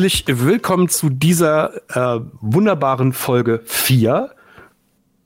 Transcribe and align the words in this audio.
Herzlich 0.00 0.24
willkommen 0.28 0.88
zu 0.88 1.10
dieser 1.10 1.74
äh, 1.90 2.20
wunderbaren 2.40 3.12
Folge 3.12 3.60
4. 3.66 4.30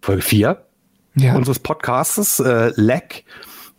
Folge 0.02 0.20
4 0.22 0.66
Ja. 1.14 1.36
unseres 1.36 1.60
Podcasts, 1.60 2.40
äh, 2.40 2.72
LEC, 2.74 3.24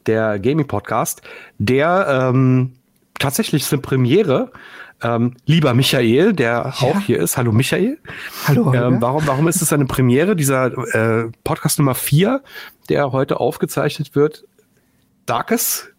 der 0.05 0.39
Gaming-Podcast, 0.39 1.21
der 1.57 2.29
ähm, 2.33 2.75
tatsächlich 3.19 3.63
ist 3.63 3.73
eine 3.73 3.81
Premiere. 3.81 4.53
Ähm, 5.01 5.35
lieber 5.45 5.73
Michael, 5.73 6.31
der 6.31 6.67
auch 6.67 7.01
hier 7.01 7.19
ist. 7.19 7.35
Hallo 7.35 7.51
Michael. 7.51 7.97
Hallo. 8.47 8.73
Ähm, 8.73 9.01
warum, 9.01 9.27
warum 9.27 9.49
ist 9.49 9.61
es 9.61 9.73
eine 9.73 9.87
Premiere? 9.87 10.37
Dieser 10.37 10.67
äh, 10.95 11.29
Podcast 11.43 11.77
Nummer 11.77 11.95
4, 11.95 12.41
der 12.87 13.11
heute 13.11 13.41
aufgezeichnet 13.41 14.15
wird. 14.15 14.45
Darkes? 15.25 15.89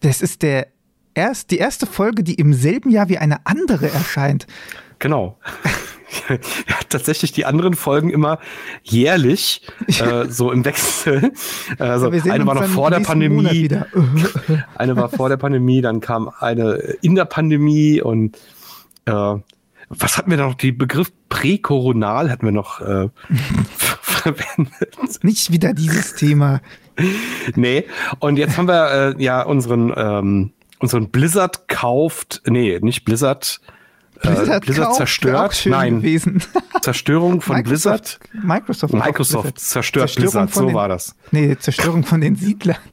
Das 0.00 0.20
ist 0.20 0.42
der 0.42 0.66
erst, 1.14 1.50
die 1.50 1.58
erste 1.58 1.86
Folge, 1.86 2.22
die 2.22 2.34
im 2.34 2.54
selben 2.54 2.90
Jahr 2.90 3.08
wie 3.08 3.18
eine 3.18 3.46
andere 3.46 3.90
erscheint. 3.90 4.46
Genau. 4.98 5.38
ja, 6.28 6.36
tatsächlich 6.88 7.32
die 7.32 7.44
anderen 7.44 7.74
Folgen 7.74 8.10
immer 8.10 8.38
jährlich, 8.82 9.66
äh, 9.88 10.26
so 10.28 10.52
im 10.52 10.64
Wechsel. 10.64 11.32
Also 11.78 12.08
eine 12.08 12.46
war 12.46 12.54
noch 12.54 12.64
vor 12.64 12.90
der 12.90 13.00
Pandemie, 13.00 13.68
eine 14.76 14.96
war 14.96 15.08
vor 15.08 15.28
der 15.28 15.36
Pandemie, 15.36 15.80
dann 15.80 16.00
kam 16.00 16.30
eine 16.38 16.74
in 17.00 17.14
der 17.14 17.24
Pandemie 17.24 18.00
und 18.00 18.38
äh, 19.06 19.34
was 19.88 20.16
hatten 20.16 20.30
wir 20.30 20.38
noch? 20.38 20.54
Die 20.54 20.72
Begriff 20.72 21.12
präkoronal 21.28 22.30
hatten 22.30 22.46
wir 22.46 22.52
noch 22.52 22.80
äh, 22.80 23.08
verwendet. 23.76 25.22
Nicht 25.22 25.50
wieder 25.52 25.72
dieses 25.74 26.14
Thema. 26.14 26.60
Nee, 27.54 27.84
und 28.20 28.36
jetzt 28.38 28.56
haben 28.56 28.68
wir 28.68 29.16
äh, 29.18 29.22
ja 29.22 29.42
unseren 29.42 29.92
ähm, 29.96 30.52
unseren 30.82 31.10
Blizzard 31.10 31.68
kauft, 31.68 32.42
nee, 32.46 32.78
nicht 32.82 33.04
Blizzard, 33.04 33.60
Blizzard, 34.20 34.48
äh, 34.48 34.60
Blizzard 34.60 34.86
kauft, 34.86 34.96
zerstört, 34.98 35.62
nein, 35.66 35.98
Gewesen. 35.98 36.42
Zerstörung 36.82 37.40
von 37.40 37.62
Blizzard. 37.62 38.20
Microsoft. 38.32 38.94
auch 38.94 38.98
Microsoft 39.04 39.42
Blizzard. 39.44 39.58
zerstört 39.58 40.10
Zerstörung 40.10 40.46
Blizzard, 40.46 40.54
so 40.54 40.66
den, 40.66 40.74
war 40.74 40.88
das. 40.88 41.16
Nee, 41.30 41.56
Zerstörung 41.58 42.04
von 42.04 42.20
den 42.20 42.36
Siedlern. 42.36 42.76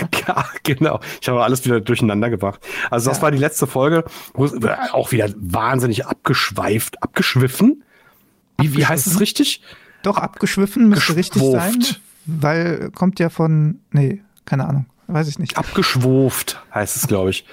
Ja, 0.28 0.44
genau. 0.62 1.00
Ich 1.20 1.28
habe 1.28 1.42
alles 1.42 1.64
wieder 1.64 1.80
durcheinander 1.80 2.28
gebracht. 2.30 2.60
Also 2.90 3.08
das 3.10 3.18
Ja. 3.18 3.22
war 3.24 3.30
die 3.30 3.38
letzte 3.38 3.66
Folge, 3.66 4.04
wo 4.34 4.44
es 4.44 4.52
auch 4.92 5.10
wieder 5.10 5.28
wahnsinnig 5.36 6.06
abgeschweift, 6.06 7.02
abgeschwiffen. 7.02 7.82
Wie, 8.58 8.76
wie 8.76 8.86
heißt 8.86 9.06
es 9.06 9.20
richtig? 9.20 9.62
Doch, 10.02 10.18
abgeschwiffen 10.18 10.88
müsste 10.88 11.16
richtig 11.16 11.42
sein. 11.42 11.82
Weil 12.26 12.90
kommt 12.94 13.18
ja 13.20 13.30
von. 13.30 13.80
Nee, 13.90 14.22
keine 14.44 14.68
Ahnung. 14.68 14.86
Weiß 15.08 15.26
ich 15.28 15.38
nicht. 15.38 15.56
Abgeschwurft 15.56 16.62
heißt 16.72 16.96
es, 16.96 17.06
glaube 17.08 17.30
ich. 17.30 17.44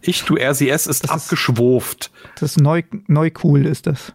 Ich, 0.00 0.24
du, 0.24 0.36
es 0.36 0.60
ist 0.60 0.70
Das 0.70 0.86
ist- 0.88 1.10
abgeschwurft. 1.10 2.10
Das 2.40 2.50
ist 2.52 2.60
neu, 2.60 2.82
neu 3.06 3.30
cool 3.44 3.66
ist 3.66 3.86
das. 3.86 4.12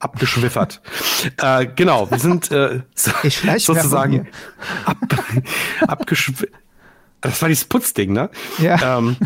abgeschwiffert. 0.00 0.82
äh, 1.38 1.66
genau, 1.74 2.10
wir 2.10 2.18
sind 2.18 2.50
äh, 2.50 2.82
so, 2.94 3.10
sozusagen 3.58 4.28
ab, 4.84 4.98
abgeschw 5.86 6.46
Das 7.22 7.40
war 7.40 7.48
dieses 7.48 7.64
Putzding, 7.64 8.12
ne? 8.12 8.28
Ja. 8.58 8.98
Ähm, 8.98 9.16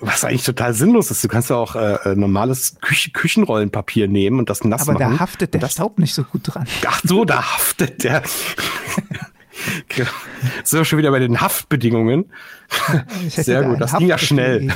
was 0.00 0.24
eigentlich 0.24 0.42
total 0.44 0.74
sinnlos 0.74 1.12
ist. 1.12 1.22
Du 1.22 1.28
kannst 1.28 1.50
ja 1.50 1.56
auch 1.56 1.76
äh, 1.76 1.94
äh, 2.10 2.16
normales 2.16 2.76
Küche 2.80 3.12
Küchenrollenpapier 3.12 4.08
nehmen 4.08 4.40
und 4.40 4.50
das 4.50 4.64
nass 4.64 4.88
Aber 4.88 4.94
machen. 4.98 5.12
da 5.12 5.20
haftet 5.20 5.54
der 5.54 5.60
das, 5.60 5.72
Staub 5.74 5.98
nicht 6.00 6.14
so 6.14 6.24
gut 6.24 6.40
dran. 6.44 6.66
Ach 6.84 7.00
so, 7.04 7.24
da 7.24 7.36
haftet 7.54 8.02
der. 8.02 8.22
Genau. 9.88 10.10
Sind 10.64 10.80
wir 10.80 10.84
schon 10.84 10.98
wieder 10.98 11.10
bei 11.10 11.20
den 11.20 11.40
Haftbedingungen. 11.40 12.32
Sehr 13.28 13.62
gut, 13.62 13.80
das 13.80 13.96
ging 13.96 14.08
ja 14.08 14.18
schnell. 14.18 14.68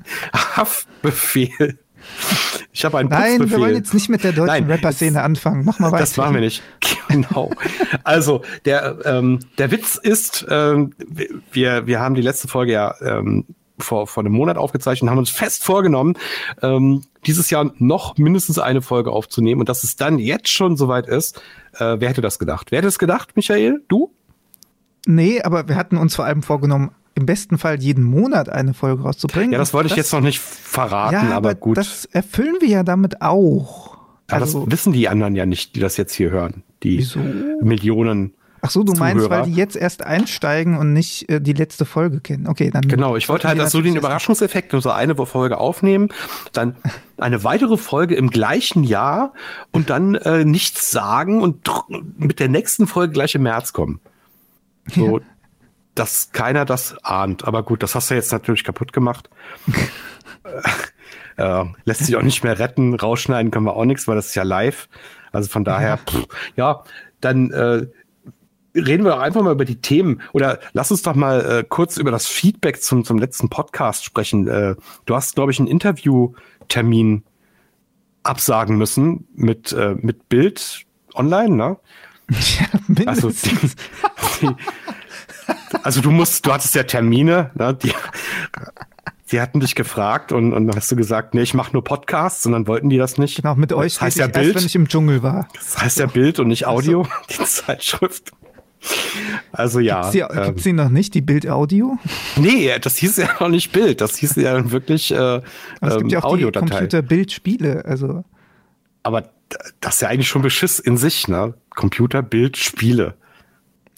Haftbefehl. 0.32 1.78
Ich 2.72 2.84
habe 2.84 2.98
einen 2.98 3.10
Nein, 3.10 3.32
wir 3.32 3.38
Putzbefehl. 3.38 3.60
wollen 3.60 3.74
jetzt 3.76 3.94
nicht 3.94 4.08
mit 4.08 4.24
der 4.24 4.32
deutschen 4.32 4.70
Rapper-Szene 4.70 5.22
anfangen. 5.22 5.64
Mach 5.64 5.78
mal 5.78 5.92
weiter. 5.92 6.00
Das 6.00 6.16
machen 6.16 6.34
wir 6.34 6.40
nicht. 6.40 6.62
Genau. 7.08 7.50
Also 8.04 8.42
der 8.64 8.98
ähm, 9.04 9.40
der 9.58 9.70
Witz 9.70 9.96
ist, 9.96 10.46
ähm, 10.48 10.94
wir 11.52 11.86
wir 11.86 12.00
haben 12.00 12.14
die 12.14 12.22
letzte 12.22 12.48
Folge 12.48 12.72
ja 12.72 12.94
ähm, 13.02 13.44
vor 13.78 14.06
vor 14.06 14.22
einem 14.22 14.32
Monat 14.32 14.56
aufgezeichnet, 14.56 15.02
und 15.02 15.10
haben 15.10 15.18
uns 15.18 15.30
fest 15.30 15.62
vorgenommen, 15.64 16.14
ähm, 16.62 17.02
dieses 17.26 17.50
Jahr 17.50 17.70
noch 17.78 18.16
mindestens 18.16 18.58
eine 18.58 18.80
Folge 18.82 19.10
aufzunehmen 19.12 19.60
und 19.60 19.68
dass 19.68 19.84
es 19.84 19.96
dann 19.96 20.18
jetzt 20.18 20.48
schon 20.48 20.76
soweit 20.76 21.06
ist. 21.06 21.40
Äh, 21.74 21.96
wer 21.98 22.08
hätte 22.08 22.22
das 22.22 22.38
gedacht? 22.38 22.70
Wer 22.70 22.78
hätte 22.78 22.88
es 22.88 22.98
gedacht, 22.98 23.36
Michael? 23.36 23.82
Du? 23.88 24.14
Nee, 25.06 25.42
aber 25.42 25.68
wir 25.68 25.76
hatten 25.76 25.96
uns 25.96 26.14
vor 26.14 26.24
allem 26.24 26.42
vorgenommen, 26.42 26.92
im 27.14 27.26
besten 27.26 27.58
Fall 27.58 27.80
jeden 27.80 28.04
Monat 28.04 28.48
eine 28.48 28.74
Folge 28.74 29.02
rauszubringen. 29.02 29.52
Ja, 29.52 29.58
das 29.58 29.74
wollte 29.74 29.90
ich 29.90 29.96
jetzt 29.96 30.12
noch 30.12 30.20
nicht 30.20 30.40
verraten, 30.40 31.28
ja, 31.28 31.36
aber, 31.36 31.54
gut. 31.54 31.76
Das 31.76 32.06
erfüllen 32.06 32.56
wir 32.60 32.68
ja 32.68 32.82
damit 32.82 33.20
auch. 33.20 33.98
aber 34.28 34.42
Also, 34.42 34.60
das 34.64 34.72
wissen 34.72 34.92
die 34.92 35.08
anderen 35.08 35.36
ja 35.36 35.46
nicht, 35.46 35.76
die 35.76 35.80
das 35.80 35.96
jetzt 35.96 36.14
hier 36.14 36.30
hören. 36.30 36.62
Die 36.82 36.98
Wieso? 36.98 37.20
Millionen. 37.60 38.32
ach 38.62 38.70
so, 38.70 38.82
du 38.82 38.92
meinst, 38.94 39.24
Zuhörer. 39.24 39.42
weil 39.42 39.50
die 39.50 39.56
jetzt 39.56 39.76
erst 39.76 40.02
einsteigen 40.04 40.78
und 40.78 40.92
nicht 40.94 41.28
äh, 41.28 41.40
die 41.40 41.52
letzte 41.52 41.84
Folge 41.84 42.20
kennen. 42.20 42.46
Okay, 42.48 42.70
dann. 42.70 42.82
Genau, 42.88 43.16
ich 43.16 43.28
wollte 43.28 43.46
halt 43.46 43.58
dass 43.58 43.72
so 43.72 43.82
den 43.82 43.96
Überraschungseffekt, 43.96 44.72
nur 44.72 44.80
so 44.80 44.90
eine 44.90 45.14
Folge 45.26 45.58
aufnehmen, 45.58 46.08
dann 46.52 46.76
eine 47.18 47.44
weitere 47.44 47.76
Folge 47.76 48.14
im 48.14 48.30
gleichen 48.30 48.84
Jahr 48.84 49.34
und 49.70 49.90
dann 49.90 50.14
äh, 50.14 50.44
nichts 50.44 50.90
sagen 50.90 51.42
und 51.42 51.68
mit 52.16 52.40
der 52.40 52.48
nächsten 52.48 52.86
Folge 52.86 53.12
gleich 53.12 53.34
im 53.34 53.42
März 53.42 53.72
kommen. 53.74 54.00
So, 54.86 55.20
dass 55.94 56.32
keiner 56.32 56.64
das 56.64 56.96
ahnt. 57.04 57.44
Aber 57.44 57.62
gut, 57.62 57.82
das 57.82 57.94
hast 57.94 58.10
du 58.10 58.14
jetzt 58.14 58.32
natürlich 58.32 58.64
kaputt 58.64 58.92
gemacht. 58.92 59.30
äh, 60.44 60.62
äh, 61.36 61.64
lässt 61.84 62.04
sich 62.04 62.16
auch 62.16 62.22
nicht 62.22 62.44
mehr 62.44 62.58
retten. 62.58 62.94
Rausschneiden 62.94 63.50
können 63.50 63.66
wir 63.66 63.76
auch 63.76 63.84
nichts, 63.84 64.08
weil 64.08 64.16
das 64.16 64.28
ist 64.28 64.34
ja 64.34 64.42
live. 64.42 64.88
Also 65.32 65.48
von 65.48 65.64
daher, 65.64 65.98
pff, 65.98 66.26
ja, 66.56 66.82
dann 67.20 67.50
äh, 67.52 67.86
reden 68.74 69.04
wir 69.04 69.12
doch 69.12 69.20
einfach 69.20 69.42
mal 69.42 69.52
über 69.52 69.64
die 69.64 69.80
Themen 69.80 70.22
oder 70.32 70.60
lass 70.72 70.90
uns 70.90 71.02
doch 71.02 71.14
mal 71.14 71.40
äh, 71.40 71.64
kurz 71.66 71.96
über 71.96 72.10
das 72.10 72.26
Feedback 72.26 72.82
zum, 72.82 73.04
zum 73.04 73.18
letzten 73.18 73.48
Podcast 73.48 74.04
sprechen. 74.04 74.48
Äh, 74.48 74.76
du 75.06 75.14
hast, 75.14 75.34
glaube 75.34 75.52
ich, 75.52 75.58
einen 75.58 75.68
Interviewtermin 75.68 77.22
absagen 78.22 78.76
müssen 78.76 79.26
mit, 79.34 79.72
äh, 79.72 79.94
mit 79.98 80.28
Bild 80.28 80.84
online, 81.14 81.56
ne? 81.56 81.76
Ja, 82.30 82.66
Also, 83.06 83.28
mindestens. 83.28 83.74
die, 84.40 84.46
die, 84.46 84.54
also 85.82 86.00
du 86.00 86.10
musst, 86.10 86.46
du 86.46 86.52
hattest 86.52 86.74
ja 86.74 86.82
Termine, 86.84 87.50
ne? 87.54 87.74
Die, 87.74 87.92
die 89.30 89.40
hatten 89.40 89.60
dich 89.60 89.74
gefragt 89.74 90.30
und, 90.32 90.52
und 90.52 90.66
dann 90.66 90.76
hast 90.76 90.90
du 90.92 90.96
gesagt, 90.96 91.34
nee, 91.34 91.42
ich 91.42 91.54
mache 91.54 91.72
nur 91.72 91.82
Podcasts 91.84 92.44
und 92.46 92.52
dann 92.52 92.66
wollten 92.66 92.90
die 92.90 92.98
das 92.98 93.18
nicht. 93.18 93.36
genau, 93.36 93.54
mit 93.54 93.72
euch 93.72 93.94
das 93.94 94.02
heißt 94.02 94.18
ja 94.18 94.26
ich 94.26 94.34
erst, 94.36 94.46
wenn 94.46 94.52
Bild. 94.54 94.64
ich 94.66 94.74
im 94.74 94.88
Dschungel 94.88 95.22
war. 95.22 95.48
Das 95.54 95.78
heißt 95.82 95.98
ja 96.00 96.06
Bild 96.06 96.38
und 96.38 96.48
nicht 96.48 96.66
Audio, 96.66 97.06
die 97.30 97.44
Zeitschrift. 97.44 98.32
Also 99.52 99.78
ja. 99.78 100.10
Gibt's 100.10 100.12
die, 100.12 100.18
ähm, 100.38 100.44
gibt's 100.46 100.62
die 100.64 100.72
noch 100.72 100.88
nicht, 100.88 101.14
die 101.14 101.20
Bild-Audio? 101.20 101.98
Nee, 102.36 102.78
das 102.80 102.96
hieß 102.96 103.16
ja 103.18 103.28
noch 103.40 103.48
nicht 103.48 103.70
Bild, 103.72 104.00
das 104.00 104.16
hieß 104.16 104.34
ja 104.36 104.70
wirklich 104.72 105.12
äh, 105.12 105.16
Aber 105.16 105.42
es 105.82 105.90
gibt 105.98 106.02
ähm, 106.02 106.08
ja 106.08 106.18
auch 106.18 106.36
die 106.36 106.44
Audiodatei. 106.44 106.68
Computer-Bild-Spiele. 106.68 107.84
Also, 107.84 108.24
Aber 109.04 109.30
das 109.80 109.94
ist 109.96 110.00
ja 110.02 110.08
eigentlich 110.08 110.28
schon 110.28 110.42
Beschiss 110.42 110.78
in 110.78 110.96
sich, 110.96 111.28
ne? 111.28 111.54
Computer, 111.70 112.22
Bild, 112.22 112.56
Spiele. 112.56 113.14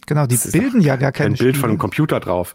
genau, 0.07 0.27
die 0.27 0.37
Das 0.37 0.53
bilden 0.53 0.81
ja 0.81 0.97
gar 0.97 1.13
Kein 1.13 1.29
Bild 1.35 1.39
Spiele. 1.41 1.55
von 1.55 1.71
einem 1.71 1.79
Computer 1.79 2.21
drauf. 2.21 2.55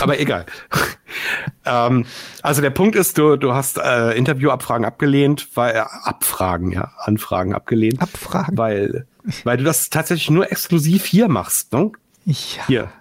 Aber 0.00 0.18
egal. 0.20 0.46
ähm, 1.64 2.04
also 2.42 2.60
der 2.62 2.70
Punkt 2.70 2.96
ist, 2.96 3.18
du, 3.18 3.36
du 3.36 3.54
hast 3.54 3.78
äh, 3.78 4.12
Interviewabfragen 4.12 4.84
abgelehnt, 4.84 5.48
weil 5.54 5.74
äh, 5.76 5.78
Abfragen, 6.04 6.72
ja, 6.72 6.92
Anfragen 6.98 7.54
abgelehnt, 7.54 8.00
Abfragen. 8.00 8.56
weil 8.58 9.06
weil 9.44 9.58
du 9.58 9.64
das 9.64 9.90
tatsächlich 9.90 10.30
nur 10.30 10.50
exklusiv 10.50 11.04
hier 11.04 11.28
machst, 11.28 11.72
ne? 11.74 11.92
Ja. 12.24 12.66
Hier, 12.66 12.92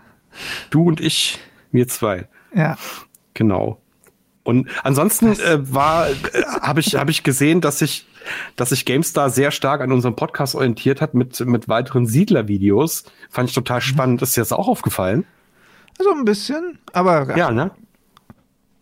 du 0.70 0.84
und 0.84 1.00
ich, 1.00 1.40
wir 1.72 1.88
zwei. 1.88 2.28
ja. 2.54 2.78
Genau. 3.36 3.82
Und 4.44 4.68
ansonsten 4.84 5.32
äh, 5.40 5.60
war, 5.74 6.10
äh, 6.10 6.14
habe 6.62 6.82
ich, 6.82 6.96
habe 6.96 7.12
ich 7.12 7.24
gesehen, 7.24 7.62
dass 7.62 7.80
sich, 7.80 8.06
dass 8.56 8.70
sich 8.70 8.86
GameStar 8.86 9.30
sehr 9.30 9.52
stark 9.52 9.82
an 9.82 9.92
unserem 9.92 10.16
Podcast 10.16 10.56
orientiert 10.56 11.02
hat 11.02 11.14
mit, 11.14 11.40
mit 11.42 11.68
weiteren 11.70 12.06
Siedler-Videos. 12.08 13.04
Fand 13.30 13.50
ich 13.50 13.56
total 13.56 13.82
spannend. 13.82 14.22
Ist 14.22 14.36
dir 14.38 14.42
das 14.42 14.52
auch 14.52 14.68
aufgefallen? 14.68 15.26
So 15.98 16.12
ein 16.12 16.26
bisschen, 16.26 16.80
aber 16.94 17.36
Ja, 17.38 17.52
ne? 17.52 17.72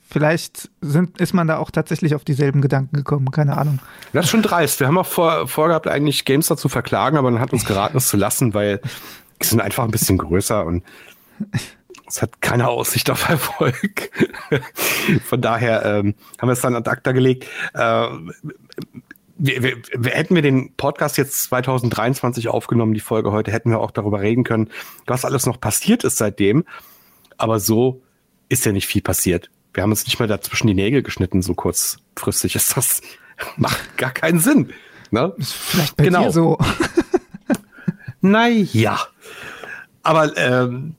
vielleicht 0.10 0.70
sind, 0.82 1.20
ist 1.20 1.34
man 1.34 1.48
da 1.48 1.58
auch 1.58 1.72
tatsächlich 1.72 2.16
auf 2.16 2.24
dieselben 2.24 2.62
Gedanken 2.62 2.96
gekommen, 2.96 3.32
keine 3.32 3.58
Ahnung. 3.58 3.80
Das 4.14 4.26
ist 4.26 4.32
schon 4.32 4.42
dreist. 4.42 4.80
Wir 4.80 4.88
haben 4.88 4.98
auch 4.98 5.06
vor, 5.06 5.48
vorgehabt, 5.48 5.88
eigentlich 5.88 6.26
GameStar 6.26 6.58
zu 6.58 6.70
verklagen, 6.70 7.18
aber 7.18 7.30
dann 7.32 7.40
hat 7.40 7.54
uns 7.54 7.66
geraten, 7.66 7.98
es 7.98 8.08
zu 8.08 8.18
lassen, 8.18 8.54
weil 8.54 8.82
die 9.42 9.46
sind 9.48 9.62
einfach 9.62 9.84
ein 9.84 9.92
bisschen 9.92 10.18
größer 10.18 10.66
und 10.66 10.84
es 12.08 12.22
hat 12.22 12.42
keine 12.42 12.68
Aussicht 12.70 13.10
auf 13.10 13.28
Erfolg. 13.30 14.12
Von 15.26 15.42
daher 15.42 15.84
ähm, 15.86 16.16
haben 16.40 16.48
wir 16.50 16.54
es 16.54 16.62
dann 16.62 16.76
ad 16.76 16.90
acta 16.90 17.12
gelegt. 17.12 17.46
Äh, 17.74 18.08
wir, 19.38 19.64
wir, 19.64 19.78
wir, 19.94 20.12
hätten 20.12 20.36
wir 20.36 20.42
den 20.42 20.74
Podcast 20.76 21.18
jetzt 21.18 21.44
2023 21.44 22.48
aufgenommen, 22.48 22.94
die 22.94 23.00
Folge 23.00 23.32
heute, 23.32 23.52
hätten 23.52 23.70
wir 23.70 23.80
auch 23.80 23.92
darüber 23.92 24.22
reden 24.22 24.44
können, 24.44 24.70
was 25.06 25.26
alles 25.26 25.46
noch 25.46 25.60
passiert 25.60 26.04
ist 26.04 26.18
seitdem. 26.18 26.66
Aber 27.38 27.60
so 27.60 28.02
ist 28.50 28.66
ja 28.66 28.72
nicht 28.72 28.88
viel 28.88 29.02
passiert. 29.02 29.50
Wir 29.74 29.84
haben 29.84 29.92
uns 29.92 30.06
nicht 30.06 30.20
mal 30.20 30.28
dazwischen 30.28 30.68
die 30.68 30.74
Nägel 30.74 31.04
geschnitten, 31.04 31.42
so 31.42 31.54
kurzfristig 31.54 32.56
ist 32.56 32.76
das, 32.76 33.02
macht 33.58 33.98
gar 33.98 34.12
keinen 34.12 34.40
Sinn. 34.40 34.74
Ne? 35.12 35.34
Vielleicht 35.40 35.96
bei 35.96 36.06
genau. 36.06 36.24
dir 36.24 36.32
so. 36.32 36.58
naja. 38.22 39.00
Aber 40.04 40.36
ähm, 40.38 40.96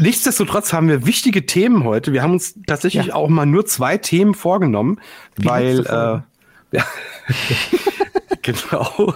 nichtsdestotrotz 0.00 0.72
haben 0.72 0.88
wir 0.88 1.04
wichtige 1.06 1.46
Themen 1.46 1.84
heute. 1.84 2.12
Wir 2.12 2.22
haben 2.22 2.32
uns 2.32 2.54
tatsächlich 2.66 3.06
ja. 3.06 3.14
auch 3.14 3.28
mal 3.28 3.46
nur 3.46 3.66
zwei 3.66 3.98
Themen 3.98 4.34
vorgenommen, 4.34 5.00
Wie 5.36 5.46
weil 5.46 5.80
äh, 5.86 6.20
ja, 6.76 6.84
genau, 8.42 9.14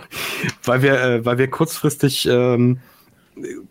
weil 0.64 0.82
wir, 0.82 1.00
äh, 1.00 1.24
weil 1.24 1.38
wir 1.38 1.48
kurzfristig 1.48 2.26
ähm, 2.26 2.80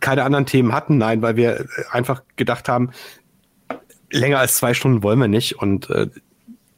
keine 0.00 0.24
anderen 0.24 0.46
Themen 0.46 0.72
hatten. 0.72 0.98
Nein, 0.98 1.22
weil 1.22 1.36
wir 1.36 1.66
einfach 1.90 2.22
gedacht 2.36 2.68
haben, 2.68 2.90
länger 4.10 4.38
als 4.38 4.56
zwei 4.56 4.74
Stunden 4.74 5.02
wollen 5.02 5.18
wir 5.18 5.28
nicht 5.28 5.58
und 5.58 5.90
äh, 5.90 6.08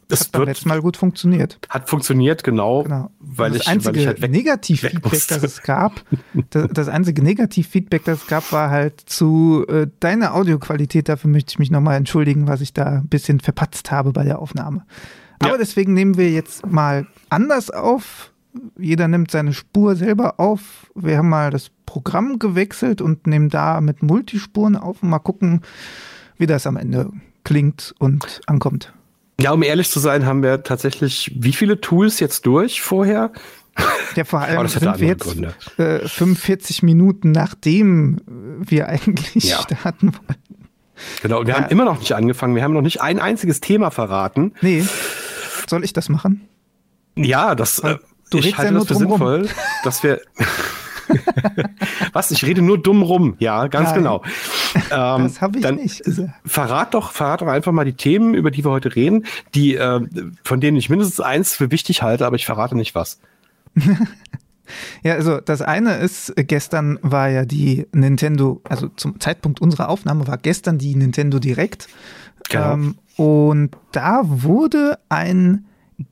das 0.09 0.25
hat 0.25 0.33
beim 0.33 0.45
letzten 0.45 0.69
Mal 0.69 0.83
gut 0.83 0.99
funktioniert. 0.99 1.59
Hat 1.71 1.89
funktioniert, 1.89 2.45
genau. 2.45 2.83
genau. 2.83 3.11
Weil 3.19 3.53
das 3.53 3.63
ich, 3.63 3.69
einzige 3.69 3.95
weil 3.95 4.01
ich 4.01 4.07
halt 4.07 4.21
weg, 4.21 4.31
Negativfeedback, 4.31 5.27
das 5.27 5.43
es 5.43 5.63
gab, 5.63 6.05
das, 6.51 6.69
das 6.71 6.89
einzige 6.89 7.23
Negativfeedback, 7.23 8.05
das 8.05 8.23
es 8.23 8.27
gab, 8.27 8.53
war 8.53 8.69
halt 8.69 9.01
zu 9.01 9.65
äh, 9.69 9.87
deiner 10.01 10.35
Audioqualität. 10.35 11.09
Dafür 11.09 11.31
möchte 11.31 11.53
ich 11.53 11.59
mich 11.59 11.71
nochmal 11.71 11.97
entschuldigen, 11.97 12.47
was 12.47 12.61
ich 12.61 12.75
da 12.75 12.85
ein 12.85 13.09
bisschen 13.09 13.41
verpatzt 13.41 13.91
habe 13.91 14.13
bei 14.13 14.25
der 14.25 14.39
Aufnahme. 14.41 14.85
Aber 15.43 15.59
deswegen 15.59 15.95
nehmen 15.95 16.17
wir 16.17 16.31
jetzt 16.31 16.67
mal 16.67 17.07
anders 17.29 17.71
auf. 17.71 18.33
Jeder 18.79 19.09
nimmt 19.09 19.31
seine 19.31 19.53
Spur 19.53 19.97
selber 19.97 20.39
auf. 20.39 20.91
Wir 20.95 21.19
haben 21.19 21.29
mal 21.29 21.51
das 21.51 21.71
Programm 21.87 22.39
gewechselt 22.39 23.01
und 23.01 23.27
nehmen 23.27 23.49
da 23.49 23.81
mit 23.81 24.03
Multispuren 24.03 24.77
auf 24.77 25.03
und 25.03 25.09
mal 25.09 25.19
gucken, 25.19 25.63
wie 26.39 26.47
das 26.47 26.67
am 26.67 26.77
Ende 26.77 27.11
klingt 27.45 27.95
und 27.99 28.41
ankommt. 28.47 28.93
Ja, 29.41 29.53
um 29.53 29.63
ehrlich 29.63 29.91
zu 29.91 29.99
sein, 29.99 30.27
haben 30.27 30.43
wir 30.43 30.63
tatsächlich 30.63 31.33
wie 31.35 31.53
viele 31.53 31.81
Tools 31.81 32.21
jetzt 32.21 32.47
durch 32.47 32.83
vorher? 32.83 33.33
Ja, 34.15 34.25
vor 34.25 34.41
allem 34.41 34.59
oh, 34.59 34.67
sind 34.67 35.01
wir 35.01 35.09
jetzt 35.09 35.79
äh, 35.79 36.07
45 36.07 36.83
Minuten 36.83 37.33
nachdem 37.33 38.21
wir 38.27 38.89
eigentlich 38.89 39.45
ja. 39.45 39.63
starten 39.63 40.13
wollten. 40.13 40.62
Genau, 41.23 41.47
wir 41.47 41.55
ja. 41.55 41.61
haben 41.61 41.71
immer 41.71 41.85
noch 41.85 41.99
nicht 41.99 42.13
angefangen. 42.13 42.55
Wir 42.55 42.63
haben 42.63 42.75
noch 42.75 42.83
nicht 42.83 43.01
ein 43.01 43.19
einziges 43.19 43.61
Thema 43.61 43.91
verraten. 43.91 44.55
Nee. 44.61 44.85
Soll 45.69 45.85
ich 45.85 45.93
das 45.93 46.09
machen? 46.09 46.49
Ja, 47.17 47.55
das 47.55 47.79
äh, 47.81 47.97
du 48.31 48.39
ich 48.39 48.57
halte 48.57 48.73
ja 48.73 48.79
das 48.79 48.89
für 48.89 48.95
sinnvoll, 48.95 49.49
dass 49.85 50.03
wir 50.03 50.21
Was? 52.13 52.31
Ich 52.31 52.45
rede 52.45 52.63
nur 52.63 52.81
dumm 52.81 53.03
rum. 53.03 53.37
Ja, 53.39 53.67
ganz 53.67 53.91
Nein, 53.91 53.99
genau. 53.99 54.23
Ähm, 54.91 55.25
das 55.25 55.43
habe 55.43 55.59
ich 55.59 55.63
dann 55.63 55.75
nicht. 55.75 56.03
Verrat 56.47 56.95
doch, 56.95 57.13
verrat 57.13 57.43
doch 57.43 57.47
einfach 57.47 57.73
mal 57.73 57.85
die 57.85 57.93
Themen, 57.93 58.33
über 58.33 58.51
die 58.51 58.65
wir 58.65 58.71
heute 58.71 58.97
reden, 58.97 59.27
die, 59.55 59.75
äh, 59.75 60.01
von 60.45 60.61
denen 60.63 60.79
ich 60.79 60.89
mindestens 60.89 61.21
eins 61.21 61.55
für 61.55 61.71
wichtig 61.71 62.03
halte, 62.03 62.25
aber 62.25 62.37
ich 62.37 62.47
verrate 62.47 62.75
nicht 62.75 62.95
was. 62.95 63.21
Ja, 65.03 65.15
also 65.15 65.41
das 65.41 65.63
eine 65.63 65.97
ist, 65.97 66.33
gestern 66.37 66.99
war 67.03 67.29
ja 67.29 67.45
die 67.45 67.87
Nintendo, 67.93 68.61
also 68.65 68.89
zum 68.89 69.21
Zeitpunkt 69.21 69.61
unserer 69.61 69.89
Aufnahme 69.89 70.27
war 70.27 70.39
gestern 70.39 70.79
die 70.79 70.95
Nintendo 70.95 71.39
Direct. 71.39 71.89
Genau. 72.49 72.75
Ähm, 72.75 72.95
und 73.17 73.77
da 73.93 74.23
wurde 74.25 74.99
ein 75.09 75.67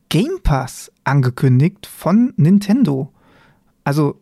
Game 0.09 0.39
Pass 0.43 0.91
angekündigt 1.03 1.85
von 1.87 2.33
Nintendo. 2.37 3.11
Also 3.83 4.19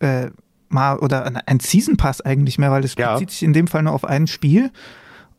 äh, 0.00 0.30
mal 0.68 0.98
oder 0.98 1.30
ein 1.46 1.60
Season 1.60 1.96
Pass 1.96 2.20
eigentlich 2.20 2.58
mehr, 2.58 2.70
weil 2.70 2.82
das 2.82 2.94
ja. 2.96 3.12
bezieht 3.12 3.30
sich 3.30 3.42
in 3.42 3.52
dem 3.52 3.66
Fall 3.66 3.82
nur 3.82 3.92
auf 3.92 4.04
ein 4.04 4.26
Spiel. 4.26 4.70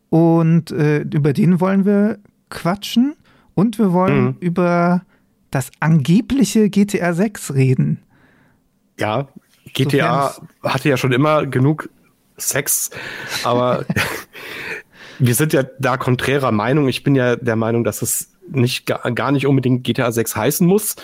Und 0.09 0.71
äh, 0.71 0.99
über 0.99 1.33
den 1.33 1.59
wollen 1.59 1.85
wir 1.85 2.19
quatschen 2.49 3.15
und 3.55 3.79
wir 3.79 3.93
wollen 3.93 4.25
mhm. 4.25 4.35
über 4.39 5.01
das 5.49 5.71
angebliche 5.79 6.69
GTA 6.69 7.13
6 7.13 7.53
reden. 7.53 8.02
Ja, 8.99 9.27
GTA 9.73 10.35
hatte 10.63 10.89
ja 10.89 10.97
schon 10.97 11.11
immer 11.11 11.45
genug 11.45 11.89
Sex, 12.37 12.89
aber 13.43 13.85
wir 15.19 15.35
sind 15.35 15.53
ja 15.53 15.63
da 15.79 15.97
konträrer 15.97 16.51
Meinung. 16.51 16.87
Ich 16.87 17.03
bin 17.03 17.15
ja 17.15 17.35
der 17.35 17.55
Meinung, 17.55 17.83
dass 17.83 18.01
es 18.01 18.29
nicht 18.49 18.85
gar 18.85 19.31
nicht 19.31 19.47
unbedingt 19.47 19.83
GTA 19.83 20.11
6 20.11 20.35
heißen 20.35 20.67
muss 20.67 20.95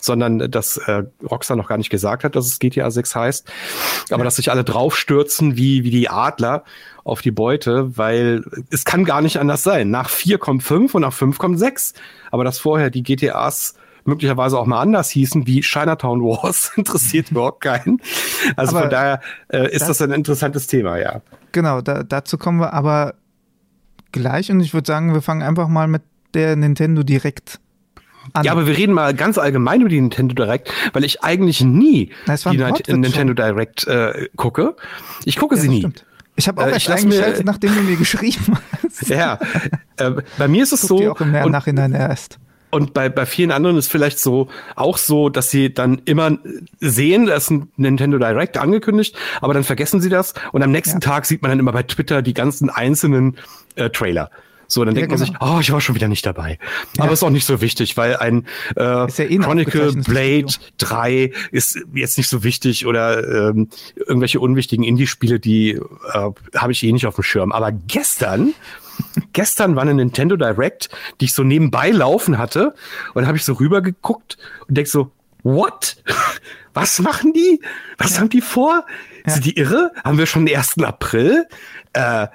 sondern 0.00 0.50
dass 0.50 0.76
äh, 0.76 1.04
Rockstar 1.28 1.56
noch 1.56 1.68
gar 1.68 1.76
nicht 1.76 1.90
gesagt 1.90 2.24
hat, 2.24 2.36
dass 2.36 2.46
es 2.46 2.58
GTA 2.58 2.90
6 2.90 3.14
heißt, 3.14 3.52
aber 4.10 4.18
ja. 4.18 4.24
dass 4.24 4.36
sich 4.36 4.50
alle 4.50 4.64
draufstürzen 4.64 5.56
wie, 5.56 5.84
wie 5.84 5.90
die 5.90 6.08
Adler 6.08 6.64
auf 7.04 7.22
die 7.22 7.30
Beute, 7.30 7.96
weil 7.96 8.44
es 8.70 8.84
kann 8.84 9.04
gar 9.04 9.22
nicht 9.22 9.38
anders 9.38 9.62
sein. 9.62 9.90
Nach 9.90 10.10
4 10.10 10.38
kommt 10.38 10.62
5 10.62 10.94
und 10.94 11.02
nach 11.02 11.12
5 11.12 11.38
kommt 11.38 11.58
6. 11.58 11.94
Aber 12.30 12.44
dass 12.44 12.58
vorher 12.58 12.90
die 12.90 13.02
GTAs 13.02 13.74
möglicherweise 14.08 14.58
auch 14.58 14.66
mal 14.66 14.80
anders 14.80 15.10
hießen, 15.10 15.46
wie 15.46 15.60
Chinatown 15.60 16.22
Wars, 16.22 16.72
interessiert 16.76 17.30
überhaupt 17.30 17.62
keinen. 17.62 18.00
Also 18.56 18.72
aber 18.72 18.82
von 18.82 18.90
daher 18.90 19.20
äh, 19.48 19.70
ist 19.70 19.82
das, 19.82 19.98
das, 19.98 20.02
ein 20.02 20.12
interessantes 20.12 20.66
Thema, 20.66 20.98
ja. 20.98 21.20
Genau, 21.52 21.80
da, 21.80 22.02
dazu 22.02 22.38
kommen 22.38 22.58
wir 22.58 22.72
aber 22.72 23.14
gleich 24.12 24.50
und 24.50 24.60
ich 24.60 24.74
würde 24.74 24.86
sagen, 24.86 25.14
wir 25.14 25.22
fangen 25.22 25.42
einfach 25.42 25.68
mal 25.68 25.86
mit 25.86 26.02
der 26.34 26.56
Nintendo 26.56 27.02
Direct 27.02 27.60
an. 28.32 28.44
Ja, 28.44 28.52
aber 28.52 28.66
wir 28.66 28.76
reden 28.76 28.92
mal 28.92 29.14
ganz 29.14 29.38
allgemein 29.38 29.80
über 29.80 29.90
die 29.90 30.00
Nintendo 30.00 30.34
Direct, 30.34 30.72
weil 30.92 31.04
ich 31.04 31.22
eigentlich 31.22 31.62
nie 31.62 32.12
die 32.26 32.92
Nintendo 32.92 33.10
schon. 33.10 33.36
Direct 33.36 33.86
äh, 33.86 34.28
gucke. 34.36 34.76
Ich 35.24 35.36
gucke 35.36 35.54
ja, 35.54 35.60
sie 35.60 35.68
nie. 35.68 35.78
Stimmt. 35.78 36.04
Ich 36.36 36.46
habe 36.46 36.62
auch 36.62 36.66
äh, 36.66 36.72
erst 36.72 36.88
eingeschaltet, 36.90 37.44
nachdem 37.44 37.74
du 37.74 37.82
mir 37.82 37.96
geschrieben 37.96 38.58
hast. 38.82 39.08
Ja, 39.08 39.38
äh, 39.96 40.12
bei 40.36 40.48
mir 40.48 40.62
ist 40.62 40.72
es 40.72 40.82
so. 40.82 40.98
Die 40.98 41.08
auch 41.08 41.20
im 41.20 41.32
Nachhinein 41.32 41.92
erst. 41.92 42.38
Und 42.70 42.94
bei, 42.94 43.08
bei 43.08 43.26
vielen 43.26 43.50
anderen 43.50 43.76
ist 43.76 43.90
vielleicht 43.90 44.18
so 44.18 44.48
auch 44.76 44.98
so, 44.98 45.28
dass 45.28 45.50
sie 45.50 45.72
dann 45.72 46.02
immer 46.04 46.38
sehen, 46.80 47.26
da 47.26 47.36
ist 47.36 47.50
ein 47.50 47.70
Nintendo 47.76 48.18
Direct 48.18 48.58
angekündigt, 48.58 49.16
aber 49.40 49.54
dann 49.54 49.64
vergessen 49.64 50.00
sie 50.00 50.10
das 50.10 50.34
und 50.52 50.62
am 50.62 50.70
nächsten 50.70 50.96
ja. 50.96 51.00
Tag 51.00 51.24
sieht 51.24 51.42
man 51.42 51.50
dann 51.50 51.58
immer 51.58 51.72
bei 51.72 51.82
Twitter 51.82 52.20
die 52.20 52.34
ganzen 52.34 52.68
einzelnen 52.70 53.36
äh, 53.76 53.90
Trailer. 53.90 54.30
So, 54.70 54.84
dann 54.84 54.94
ja, 54.94 55.00
denkt 55.00 55.18
man 55.18 55.26
genau. 55.26 55.38
sich, 55.46 55.56
oh, 55.56 55.60
ich 55.60 55.72
war 55.72 55.80
schon 55.80 55.94
wieder 55.94 56.08
nicht 56.08 56.26
dabei. 56.26 56.58
Ja. 56.96 57.04
Aber 57.04 57.14
ist 57.14 57.22
auch 57.22 57.30
nicht 57.30 57.46
so 57.46 57.62
wichtig, 57.62 57.96
weil 57.96 58.16
ein 58.16 58.46
äh, 58.76 58.82
ja 58.82 59.08
eh 59.08 59.38
Chronicle 59.38 59.94
Blade 59.94 60.52
3 60.76 61.32
ist 61.50 61.80
jetzt 61.94 62.18
nicht 62.18 62.28
so 62.28 62.44
wichtig 62.44 62.86
oder 62.86 63.48
ähm, 63.48 63.70
irgendwelche 63.96 64.40
unwichtigen 64.40 64.84
Indie-Spiele, 64.84 65.40
die 65.40 65.70
äh, 65.70 66.30
habe 66.54 66.72
ich 66.72 66.82
eh 66.82 66.92
nicht 66.92 67.06
auf 67.06 67.14
dem 67.14 67.24
Schirm. 67.24 67.50
Aber 67.50 67.72
gestern 67.72 68.52
gestern 69.32 69.76
war 69.76 69.82
eine 69.82 69.94
Nintendo 69.94 70.36
Direct, 70.36 70.88
die 71.20 71.26
ich 71.26 71.34
so 71.34 71.42
nebenbei 71.42 71.90
laufen 71.90 72.38
hatte. 72.38 72.74
Und 73.14 73.26
habe 73.26 73.36
ich 73.36 73.44
so 73.44 73.54
rübergeguckt 73.54 74.38
und 74.68 74.76
denk 74.76 74.88
so, 74.88 75.12
what? 75.42 75.96
Was 76.74 77.00
machen 77.00 77.32
die? 77.32 77.60
Was 77.96 78.14
ja. 78.14 78.20
haben 78.20 78.28
die 78.28 78.40
vor? 78.40 78.84
Ja. 79.26 79.32
Sind 79.32 79.44
die 79.46 79.56
irre? 79.56 79.92
Haben 80.04 80.18
wir 80.18 80.26
schon 80.26 80.46
den 80.46 80.56
1. 80.56 80.78
April? 80.84 81.46
Äh, 81.92 82.28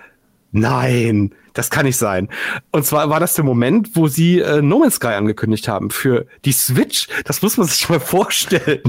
nein 0.52 1.34
das 1.54 1.70
kann 1.70 1.86
nicht 1.86 1.98
sein. 1.98 2.30
Und 2.72 2.86
zwar 2.86 3.10
war 3.10 3.20
das 3.20 3.36
der 3.36 3.46
Moment, 3.46 3.96
wo 3.96 4.08
sie 4.08 4.40
äh, 4.40 4.62
No 4.62 4.80
Man's 4.80 4.96
Sky 4.96 5.08
angekündigt 5.08 5.68
haben 5.68 5.92
für 5.92 6.26
die 6.46 6.52
Switch. 6.52 7.08
Das 7.26 7.42
muss 7.42 7.58
man 7.58 7.68
sich 7.68 7.88
mal 7.90 8.00
vorstellen. 8.00 8.82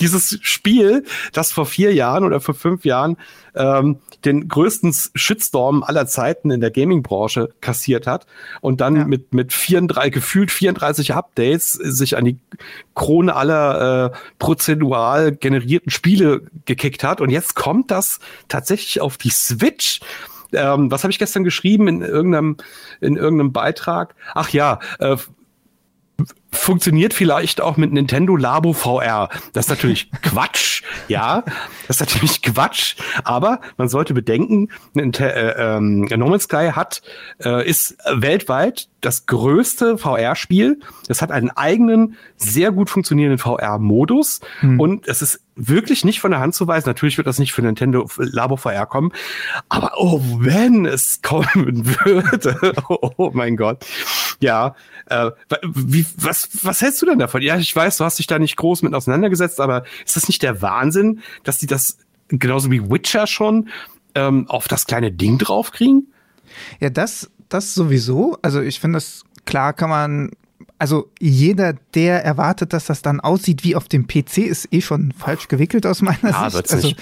Dieses 0.00 0.38
Spiel, 0.42 1.04
das 1.32 1.52
vor 1.52 1.66
vier 1.66 1.92
Jahren 1.94 2.24
oder 2.24 2.40
vor 2.40 2.54
fünf 2.54 2.84
Jahren 2.84 3.16
ähm, 3.54 3.98
den 4.24 4.48
größten 4.48 4.94
Shitstorm 5.14 5.82
aller 5.82 6.06
Zeiten 6.06 6.50
in 6.50 6.60
der 6.60 6.70
Gaming-Branche 6.70 7.50
kassiert 7.60 8.06
hat 8.06 8.26
und 8.60 8.80
dann 8.80 8.96
ja. 8.96 9.04
mit, 9.04 9.34
mit 9.34 9.52
34, 9.52 10.12
gefühlt 10.12 10.50
34 10.50 11.14
Updates 11.14 11.72
sich 11.72 12.16
an 12.16 12.24
die 12.24 12.38
Krone 12.94 13.34
aller 13.34 14.12
äh, 14.12 14.16
prozedural 14.38 15.32
generierten 15.32 15.90
Spiele 15.90 16.42
gekickt 16.64 17.04
hat. 17.04 17.20
Und 17.20 17.30
jetzt 17.30 17.54
kommt 17.54 17.90
das 17.90 18.20
tatsächlich 18.48 19.00
auf 19.00 19.16
die 19.16 19.30
Switch 19.30 20.00
ähm, 20.52 20.88
was 20.90 21.02
habe 21.02 21.10
ich 21.10 21.18
gestern 21.18 21.42
geschrieben 21.42 21.88
in 21.88 22.02
irgendeinem, 22.02 22.56
in 23.00 23.16
irgendeinem 23.16 23.52
Beitrag? 23.52 24.14
Ach 24.34 24.50
ja, 24.50 24.78
äh, 25.00 25.16
funktioniert 26.50 27.12
vielleicht 27.12 27.60
auch 27.60 27.76
mit 27.76 27.92
Nintendo 27.92 28.36
Labo 28.36 28.72
VR. 28.72 29.28
Das 29.52 29.66
ist 29.66 29.70
natürlich 29.70 30.10
Quatsch, 30.22 30.82
ja, 31.08 31.42
das 31.86 31.96
ist 31.96 32.00
natürlich 32.00 32.42
Quatsch, 32.42 32.96
aber 33.24 33.60
man 33.76 33.88
sollte 33.88 34.14
bedenken, 34.14 34.68
äh, 34.96 35.02
äh, 35.02 35.80
No 35.80 36.28
Man's 36.28 36.44
Sky 36.44 36.70
hat, 36.72 37.02
äh, 37.42 37.68
ist 37.68 37.96
weltweit 38.10 38.88
das 39.00 39.26
größte 39.26 39.98
VR-Spiel. 39.98 40.80
Es 41.08 41.20
hat 41.20 41.30
einen 41.30 41.50
eigenen, 41.50 42.16
sehr 42.36 42.72
gut 42.72 42.88
funktionierenden 42.88 43.38
VR-Modus 43.38 44.40
hm. 44.60 44.80
und 44.80 45.06
es 45.06 45.20
ist 45.20 45.40
wirklich 45.56 46.04
nicht 46.04 46.20
von 46.20 46.30
der 46.30 46.40
Hand 46.40 46.54
zu 46.54 46.66
weisen. 46.66 46.88
Natürlich 46.88 47.18
wird 47.18 47.26
das 47.26 47.38
nicht 47.38 47.52
für 47.52 47.62
Nintendo 47.62 48.08
Labo 48.16 48.56
VR 48.56 48.86
kommen, 48.86 49.12
aber 49.68 49.92
oh, 49.98 50.22
wenn 50.38 50.86
es 50.86 51.20
kommen 51.20 51.84
würde, 52.04 52.72
oh 52.88 53.30
mein 53.34 53.56
Gott, 53.56 53.84
ja, 54.40 54.74
äh, 55.06 55.30
wie, 55.62 56.06
was, 56.16 56.48
was 56.62 56.80
hältst 56.80 57.02
du 57.02 57.06
denn 57.06 57.18
davon? 57.18 57.42
Ja, 57.42 57.56
ich 57.56 57.74
weiß, 57.74 57.98
du 57.98 58.04
hast 58.04 58.18
dich 58.18 58.26
da 58.26 58.38
nicht 58.38 58.56
groß 58.56 58.82
mit 58.82 58.94
auseinandergesetzt, 58.94 59.60
aber 59.60 59.84
ist 60.04 60.16
das 60.16 60.28
nicht 60.28 60.42
der 60.42 60.62
Wahnsinn, 60.62 61.20
dass 61.42 61.58
die 61.58 61.66
das 61.66 61.98
genauso 62.28 62.70
wie 62.70 62.90
Witcher 62.90 63.26
schon 63.26 63.68
ähm, 64.14 64.48
auf 64.48 64.68
das 64.68 64.86
kleine 64.86 65.12
Ding 65.12 65.38
draufkriegen? 65.38 66.12
Ja, 66.80 66.90
das 66.90 67.30
das 67.48 67.74
sowieso. 67.74 68.38
Also 68.42 68.60
ich 68.60 68.80
finde 68.80 68.96
das, 68.96 69.24
klar 69.44 69.72
kann 69.72 69.90
man, 69.90 70.30
also 70.78 71.10
jeder, 71.20 71.74
der 71.94 72.24
erwartet, 72.24 72.72
dass 72.72 72.86
das 72.86 73.02
dann 73.02 73.20
aussieht 73.20 73.64
wie 73.64 73.76
auf 73.76 73.88
dem 73.88 74.06
PC, 74.06 74.38
ist 74.38 74.72
eh 74.72 74.80
schon 74.80 75.12
falsch 75.12 75.48
gewickelt 75.48 75.86
aus 75.86 76.02
meiner 76.02 76.30
ja, 76.30 76.50
Sicht. 76.50 76.72
Also 76.72 76.92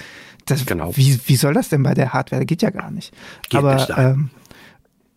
das, 0.47 0.67
genau. 0.67 0.97
wie, 0.97 1.19
wie 1.27 1.37
soll 1.37 1.55
das 1.55 1.69
denn 1.69 1.83
bei 1.83 1.95
der 1.95 2.13
Hardware? 2.13 2.45
Geht 2.45 2.63
ja 2.63 2.71
gar 2.71 2.91
nicht. 2.91 3.15
Geht 3.49 3.59
Aber 3.59 3.75
nicht 3.77 3.93
ähm, 3.97 4.31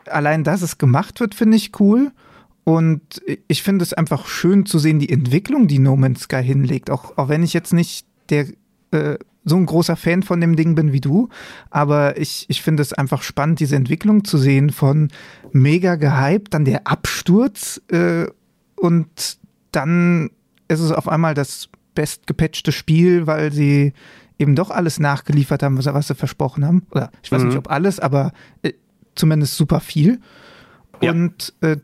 allein, 0.06 0.44
dass 0.44 0.62
es 0.62 0.78
gemacht 0.78 1.20
wird, 1.20 1.36
finde 1.36 1.58
ich 1.58 1.80
cool. 1.80 2.12
Und 2.66 3.22
ich 3.48 3.62
finde 3.62 3.84
es 3.84 3.94
einfach 3.94 4.26
schön 4.26 4.66
zu 4.66 4.80
sehen, 4.80 5.00
die 5.00 5.10
Entwicklung, 5.10 5.68
die 5.68 5.80
No 5.80 5.96
Man's 5.96 6.22
Sky 6.22 6.44
hinlegt. 6.44 6.90
Auch, 6.90 7.16
auch 7.16 7.30
wenn 7.30 7.44
ich 7.44 7.54
jetzt 7.54 7.74
nicht 7.74 8.08
der 8.30 8.48
äh, 8.92 9.18
so 9.46 9.56
ein 9.56 9.68
großer 9.68 9.96
Fan 9.96 10.24
von 10.24 10.42
dem 10.42 10.56
Ding 10.56 10.74
bin 10.74 10.92
wie 10.92 11.00
du, 11.00 11.30
aber 11.70 12.18
ich, 12.18 12.46
ich 12.50 12.64
finde 12.64 12.82
es 12.82 12.94
einfach 12.94 13.22
spannend, 13.22 13.60
diese 13.60 13.76
Entwicklung 13.76 14.26
zu 14.26 14.40
sehen 14.40 14.72
von 14.72 15.10
mega 15.52 15.96
gehypt, 15.96 16.56
dann 16.56 16.66
der 16.66 16.88
Absturz 16.88 17.80
äh, 17.90 18.26
und 18.76 19.38
dann 19.72 20.32
ist 20.68 20.80
es 20.80 20.92
auf 20.92 21.08
einmal 21.08 21.36
das 21.36 21.70
bestgepatchte 21.94 22.72
Spiel, 22.72 23.28
weil 23.28 23.52
sie 23.52 23.94
eben 24.40 24.56
doch 24.56 24.72
alles 24.72 25.00
nachgeliefert 25.00 25.62
haben, 25.62 25.78
was, 25.78 25.86
was 25.86 26.08
sie 26.08 26.16
versprochen 26.16 26.66
haben. 26.66 26.88
Oder 26.90 27.12
ich 27.22 27.32
weiß 27.32 27.42
mhm. 27.44 27.50
nicht, 27.50 27.58
ob 27.58 27.70
alles, 27.70 28.00
aber 28.00 28.34
äh, 28.64 28.74
zumindest 29.14 29.56
super 29.56 29.80
viel. 29.80 30.20
Ja. 31.02 31.12
Und 31.12 31.54
äh, 31.62 31.78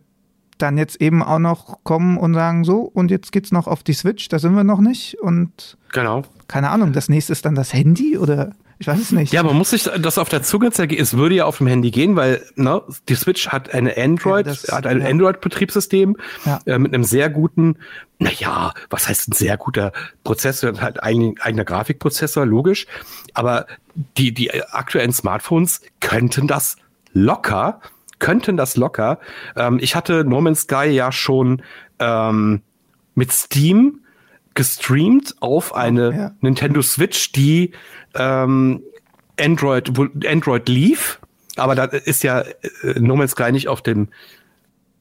dann 0.61 0.77
jetzt 0.77 1.01
eben 1.01 1.23
auch 1.23 1.39
noch 1.39 1.83
kommen 1.83 2.17
und 2.17 2.33
sagen, 2.33 2.63
so, 2.63 2.81
und 2.81 3.11
jetzt 3.11 3.31
geht's 3.31 3.51
noch 3.51 3.67
auf 3.67 3.83
die 3.83 3.93
Switch, 3.93 4.27
da 4.29 4.39
sind 4.39 4.55
wir 4.55 4.63
noch 4.63 4.79
nicht. 4.79 5.19
Und 5.21 5.77
genau. 5.91 6.23
keine 6.47 6.69
Ahnung, 6.69 6.93
das 6.93 7.09
nächste 7.09 7.33
ist 7.33 7.45
dann 7.45 7.55
das 7.55 7.73
Handy 7.73 8.17
oder 8.17 8.51
ich 8.81 8.87
weiß 8.87 8.99
es 8.99 9.11
nicht. 9.11 9.31
Ja, 9.31 9.43
man 9.43 9.55
muss 9.55 9.69
sich 9.69 9.83
das 9.83 10.17
auf 10.17 10.27
der 10.27 10.41
Zunge 10.41 10.71
zergehen. 10.71 10.99
Es 10.99 11.15
würde 11.15 11.35
ja 11.35 11.45
auf 11.45 11.59
dem 11.59 11.67
Handy 11.67 11.91
gehen, 11.91 12.15
weil 12.15 12.41
ne, 12.55 12.81
die 13.09 13.13
Switch 13.13 13.49
hat 13.49 13.71
eine 13.75 13.95
Android, 13.95 14.47
ja, 14.47 14.53
das, 14.53 14.71
hat 14.71 14.87
ein 14.87 15.01
ja. 15.01 15.07
Android-Betriebssystem 15.07 16.17
ja. 16.45 16.59
äh, 16.65 16.79
mit 16.79 16.91
einem 16.91 17.03
sehr 17.03 17.29
guten, 17.29 17.77
naja, 18.17 18.73
was 18.89 19.07
heißt 19.07 19.29
ein 19.29 19.33
sehr 19.33 19.55
guter 19.57 19.91
Prozessor, 20.23 20.81
halt 20.81 21.03
ein 21.03 21.35
eigener 21.39 21.63
Grafikprozessor, 21.63 22.47
logisch. 22.47 22.87
Aber 23.35 23.67
die, 24.17 24.33
die 24.33 24.51
aktuellen 24.51 25.13
Smartphones 25.13 25.81
könnten 25.99 26.47
das 26.47 26.75
locker 27.13 27.81
könnten 28.21 28.55
das 28.55 28.77
locker. 28.77 29.19
Ähm, 29.57 29.79
ich 29.81 29.95
hatte 29.95 30.23
No 30.23 30.39
Man's 30.39 30.61
Sky 30.61 30.85
ja 30.85 31.11
schon 31.11 31.61
ähm, 31.99 32.61
mit 33.15 33.33
Steam 33.33 33.99
gestreamt 34.53 35.35
auf 35.41 35.75
eine 35.75 36.15
ja. 36.15 36.31
Nintendo 36.39 36.81
Switch, 36.81 37.33
die 37.33 37.71
ähm, 38.15 38.83
Android, 39.39 39.91
Android 40.25 40.69
lief. 40.69 41.19
Aber 41.57 41.75
da 41.75 41.85
ist 41.85 42.23
ja 42.23 42.41
äh, 42.41 42.99
No 42.99 43.17
Man's 43.17 43.31
Sky 43.31 43.51
nicht 43.51 43.67
auf 43.67 43.81
dem 43.81 44.07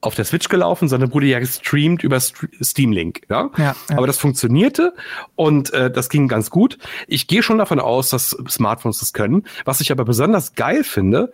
auf 0.03 0.15
der 0.15 0.25
Switch 0.25 0.49
gelaufen, 0.49 0.89
sondern 0.89 1.13
wurde 1.13 1.27
ja 1.27 1.41
gestreamt 1.41 2.03
über 2.03 2.19
Steam 2.21 2.91
Link. 2.91 3.21
Ja? 3.29 3.51
Ja, 3.59 3.65
ja. 3.65 3.75
Aber 3.99 4.07
das 4.07 4.17
funktionierte 4.17 4.95
und 5.37 5.75
äh, 5.75 5.91
das 5.91 6.09
ging 6.09 6.27
ganz 6.27 6.49
gut. 6.49 6.79
Ich 7.07 7.27
gehe 7.27 7.43
schon 7.43 7.59
davon 7.59 7.81
aus, 7.81 8.09
dass 8.09 8.31
Smartphones 8.49 9.01
das 9.01 9.13
können. 9.13 9.45
Was 9.67 9.83
ich 9.83 9.93
aber 9.93 10.07
besonders 10.07 10.55
geil 10.55 10.85
finde, 10.85 11.33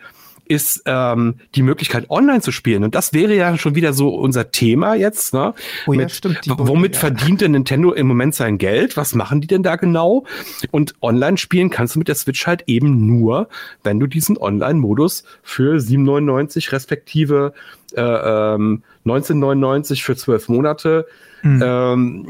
ist 0.48 0.82
ähm, 0.86 1.36
die 1.54 1.62
Möglichkeit, 1.62 2.10
online 2.10 2.40
zu 2.40 2.52
spielen. 2.52 2.84
Und 2.84 2.94
das 2.94 3.12
wäre 3.12 3.34
ja 3.34 3.56
schon 3.58 3.74
wieder 3.74 3.92
so 3.92 4.14
unser 4.14 4.50
Thema 4.50 4.94
jetzt. 4.94 5.34
Ne? 5.34 5.54
Oh 5.86 5.92
ja, 5.92 6.02
Mit, 6.02 6.12
stimmt. 6.12 6.40
Womit 6.46 6.94
ja. 6.94 7.00
verdient 7.00 7.40
denn 7.40 7.52
Nintendo 7.52 7.92
im 7.92 8.06
Moment 8.06 8.34
sein 8.34 8.58
Geld? 8.58 8.96
Was 8.96 9.14
machen 9.14 9.40
die 9.40 9.46
denn 9.46 9.62
da 9.62 9.76
genau? 9.76 10.24
Und 10.70 10.94
online 11.02 11.36
spielen 11.36 11.70
kannst 11.70 11.94
du 11.94 11.98
mit 11.98 12.08
der 12.08 12.14
Switch 12.14 12.46
halt 12.46 12.64
eben 12.66 13.06
nur, 13.06 13.48
wenn 13.82 14.00
du 14.00 14.06
diesen 14.06 14.38
Online-Modus 14.38 15.24
für 15.42 15.76
7,99 15.76 16.72
respektive 16.72 17.52
äh, 17.94 18.00
ähm, 18.00 18.82
19,99 19.04 20.02
für 20.02 20.16
zwölf 20.16 20.48
Monate 20.48 21.06
mhm. 21.42 21.62
ähm, 21.64 22.26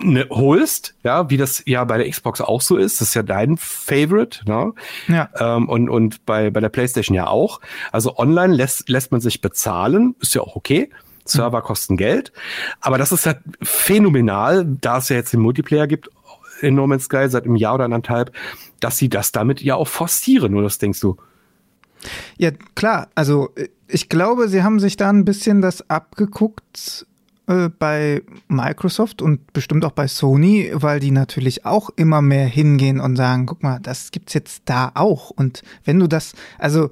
ne, 0.00 0.26
holst, 0.30 0.94
ja, 1.02 1.30
wie 1.30 1.36
das 1.36 1.62
ja 1.66 1.84
bei 1.84 1.98
der 1.98 2.10
Xbox 2.10 2.40
auch 2.40 2.60
so 2.60 2.76
ist. 2.76 3.00
Das 3.00 3.08
ist 3.08 3.14
ja 3.14 3.22
dein 3.22 3.56
Favorite, 3.56 4.40
ne? 4.46 4.72
Ja. 5.08 5.28
Ähm, 5.38 5.68
und, 5.68 5.88
und 5.88 6.24
bei, 6.26 6.50
bei 6.50 6.60
der 6.60 6.68
PlayStation 6.68 7.14
ja 7.14 7.26
auch. 7.26 7.60
Also 7.92 8.16
online 8.18 8.54
lässt, 8.54 8.88
lässt 8.88 9.12
man 9.12 9.20
sich 9.20 9.40
bezahlen, 9.40 10.14
ist 10.20 10.34
ja 10.34 10.42
auch 10.42 10.56
okay. 10.56 10.90
Server 11.24 11.60
kosten 11.62 11.96
Geld. 11.96 12.32
Aber 12.80 12.98
das 12.98 13.12
ist 13.12 13.26
ja 13.26 13.34
phänomenal, 13.62 14.64
da 14.64 14.98
es 14.98 15.08
ja 15.08 15.16
jetzt 15.16 15.32
den 15.32 15.40
Multiplayer 15.40 15.86
gibt 15.86 16.08
in 16.60 16.74
No 16.74 16.86
Man's 16.86 17.04
Sky 17.04 17.28
seit 17.28 17.44
einem 17.44 17.56
Jahr 17.56 17.74
oder 17.74 17.84
anderthalb, 17.84 18.32
dass 18.80 18.96
sie 18.96 19.08
das 19.08 19.32
damit 19.32 19.60
ja 19.60 19.74
auch 19.74 19.88
forcieren. 19.88 20.52
Nur 20.52 20.62
das 20.62 20.78
denkst 20.78 21.00
du. 21.00 21.16
Ja, 22.38 22.50
klar. 22.74 23.08
Also 23.14 23.50
ich 23.88 24.08
glaube, 24.08 24.48
sie 24.48 24.62
haben 24.62 24.80
sich 24.80 24.96
da 24.96 25.10
ein 25.10 25.24
bisschen 25.24 25.60
das 25.60 25.88
abgeguckt 25.90 27.06
äh, 27.46 27.68
bei 27.68 28.22
Microsoft 28.48 29.22
und 29.22 29.52
bestimmt 29.52 29.84
auch 29.84 29.92
bei 29.92 30.08
Sony, 30.08 30.70
weil 30.72 31.00
die 31.00 31.10
natürlich 31.10 31.64
auch 31.64 31.90
immer 31.96 32.20
mehr 32.20 32.46
hingehen 32.46 33.00
und 33.00 33.16
sagen, 33.16 33.46
guck 33.46 33.62
mal, 33.62 33.78
das 33.80 34.10
gibt's 34.10 34.34
jetzt 34.34 34.62
da 34.64 34.90
auch. 34.94 35.30
Und 35.30 35.62
wenn 35.84 36.00
du 36.00 36.06
das, 36.06 36.34
also 36.58 36.90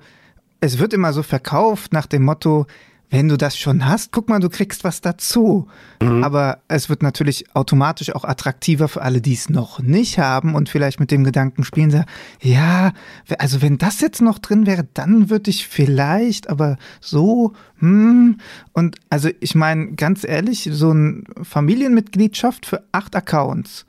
es 0.61 0.79
wird 0.79 0.93
immer 0.93 1.13
so 1.13 1.23
verkauft 1.23 1.93
nach 1.93 2.07
dem 2.07 2.23
Motto, 2.23 2.67
wenn 3.11 3.29
du 3.29 3.37
das 3.37 3.57
schon 3.57 3.87
hast, 3.87 4.13
guck 4.13 4.29
mal, 4.29 4.41
du 4.41 4.49
kriegst 4.49 4.83
was 4.85 5.01
dazu. 5.01 5.69
Mhm. 6.03 6.25
Aber 6.25 6.59
es 6.69 6.89
wird 6.89 7.03
natürlich 7.03 7.55
automatisch 7.55 8.15
auch 8.15 8.25
attraktiver 8.25 8.89
für 8.89 9.03
alle, 9.03 9.21
die 9.21 9.35
es 9.35 9.49
noch 9.49 9.81
nicht 9.81 10.19
haben 10.19 10.55
und 10.55 10.69
vielleicht 10.69 11.01
mit 11.01 11.11
dem 11.11 11.25
Gedanken 11.25 11.65
spielen, 11.65 11.91
sagen, 11.91 12.07
ja, 12.41 12.93
also 13.39 13.63
wenn 13.63 13.79
das 13.79 14.01
jetzt 14.01 14.21
noch 14.21 14.39
drin 14.39 14.67
wäre, 14.67 14.87
dann 14.95 15.31
würde 15.31 15.51
ich 15.51 15.69
vielleicht, 15.69 16.49
aber 16.49 16.77
so, 17.01 17.53
hm. 17.79 18.39
Und 18.73 18.97
also 19.11 19.29
ich 19.41 19.55
meine, 19.55 19.93
ganz 19.93 20.25
ehrlich, 20.25 20.69
so 20.73 20.91
eine 20.91 21.23
Familienmitgliedschaft 21.43 22.67
für 22.67 22.85
acht 22.93 23.15
Accounts, 23.15 23.87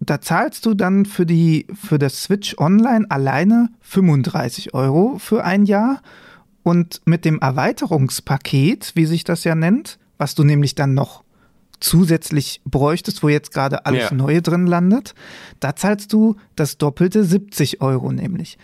da 0.00 0.20
zahlst 0.20 0.64
du 0.64 0.74
dann 0.74 1.04
für 1.04 1.26
die, 1.26 1.66
für 1.74 1.98
das 1.98 2.22
Switch 2.22 2.56
Online 2.58 3.06
alleine 3.10 3.68
35 3.80 4.72
Euro 4.72 5.18
für 5.18 5.44
ein 5.44 5.66
Jahr 5.66 6.00
und 6.62 7.00
mit 7.04 7.24
dem 7.24 7.38
Erweiterungspaket, 7.38 8.92
wie 8.94 9.06
sich 9.06 9.24
das 9.24 9.44
ja 9.44 9.54
nennt, 9.54 9.98
was 10.18 10.34
du 10.34 10.44
nämlich 10.44 10.74
dann 10.74 10.94
noch 10.94 11.24
zusätzlich 11.80 12.60
bräuchtest, 12.64 13.22
wo 13.22 13.28
jetzt 13.28 13.52
gerade 13.52 13.86
alles 13.86 14.10
ja. 14.10 14.14
Neue 14.14 14.42
drin 14.42 14.66
landet, 14.66 15.14
da 15.60 15.74
zahlst 15.74 16.12
du 16.12 16.36
das 16.54 16.78
doppelte 16.78 17.24
70 17.24 17.80
Euro 17.80 18.12
nämlich. 18.12 18.58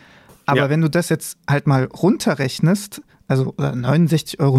Aber 0.45 0.61
ja. 0.61 0.71
wenn 0.71 0.83
du 0.83 0.91
das 0.91 1.09
jetzt 1.09 1.39
halt 1.49 1.67
mal 1.67 1.85
runterrechnest, 1.85 3.03
also 3.27 3.55
69,99 3.55 4.39
Euro 4.39 4.59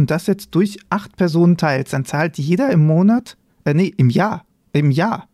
und 0.00 0.10
das 0.10 0.26
jetzt 0.26 0.54
durch 0.54 0.78
acht 0.90 1.16
Personen 1.16 1.56
teilst, 1.56 1.92
dann 1.92 2.04
zahlt 2.04 2.36
jeder 2.38 2.70
im 2.70 2.86
Monat, 2.86 3.38
äh, 3.64 3.72
nee, 3.72 3.92
im 3.96 4.10
Jahr, 4.10 4.44
im 4.72 4.90
Jahr 4.90 5.28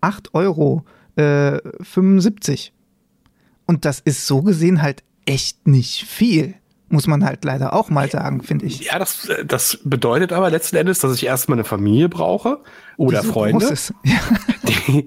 8 0.00 0.34
Euro 0.34 0.84
äh, 1.16 1.58
75. 1.82 2.72
Und 3.66 3.84
das 3.84 4.00
ist 4.00 4.26
so 4.26 4.42
gesehen 4.42 4.80
halt 4.80 5.02
echt 5.26 5.66
nicht 5.68 6.04
viel 6.06 6.54
muss 6.90 7.06
man 7.06 7.24
halt 7.24 7.44
leider 7.44 7.72
auch 7.72 7.88
mal 7.88 8.10
sagen, 8.10 8.42
finde 8.42 8.66
ich. 8.66 8.80
Ja, 8.80 8.98
das, 8.98 9.28
das 9.44 9.78
bedeutet 9.84 10.32
aber 10.32 10.50
letzten 10.50 10.76
Endes, 10.76 10.98
dass 10.98 11.14
ich 11.14 11.24
erstmal 11.24 11.56
eine 11.56 11.64
Familie 11.64 12.08
brauche 12.08 12.58
oder 12.96 13.22
so 13.22 13.32
Freunde. 13.32 13.74
Ja. 14.02 14.18
Die, 14.86 15.06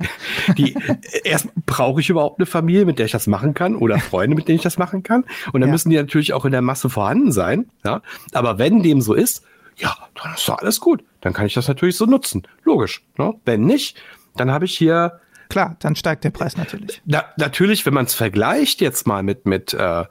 die, 0.57 0.75
erst 1.23 1.47
brauche 1.65 1.99
ich 1.99 2.09
überhaupt 2.09 2.39
eine 2.39 2.45
Familie, 2.45 2.85
mit 2.85 2.99
der 2.99 3.05
ich 3.05 3.11
das 3.11 3.27
machen 3.27 3.53
kann 3.53 3.75
oder 3.75 3.99
Freunde, 3.99 4.35
mit 4.35 4.47
denen 4.47 4.57
ich 4.57 4.63
das 4.63 4.77
machen 4.77 5.03
kann. 5.03 5.25
Und 5.51 5.61
dann 5.61 5.69
ja. 5.69 5.71
müssen 5.71 5.89
die 5.89 5.97
natürlich 5.97 6.33
auch 6.33 6.45
in 6.45 6.51
der 6.51 6.61
Masse 6.61 6.89
vorhanden 6.89 7.31
sein. 7.31 7.69
Ja? 7.83 8.01
Aber 8.33 8.59
wenn 8.59 8.81
dem 8.83 9.01
so 9.01 9.13
ist, 9.13 9.43
ja, 9.77 9.95
dann 10.21 10.33
ist 10.33 10.47
doch 10.47 10.59
alles 10.59 10.79
gut. 10.79 11.03
Dann 11.21 11.33
kann 11.33 11.45
ich 11.45 11.53
das 11.53 11.67
natürlich 11.67 11.97
so 11.97 12.05
nutzen. 12.05 12.43
Logisch. 12.63 13.03
Ne? 13.17 13.33
Wenn 13.45 13.65
nicht, 13.65 13.97
dann 14.35 14.51
habe 14.51 14.65
ich 14.65 14.77
hier 14.77 15.19
Klar, 15.49 15.75
dann 15.79 15.95
steigt 15.95 16.23
der 16.23 16.31
Preis 16.31 16.57
natürlich. 16.57 17.01
Na, 17.05 17.25
natürlich, 17.37 17.85
wenn 17.85 17.93
man 17.93 18.05
es 18.05 18.15
vergleicht 18.15 18.81
jetzt 18.81 19.05
mal 19.05 19.21
mit, 19.21 19.45
mit 19.45 19.73
äh, 19.73 20.05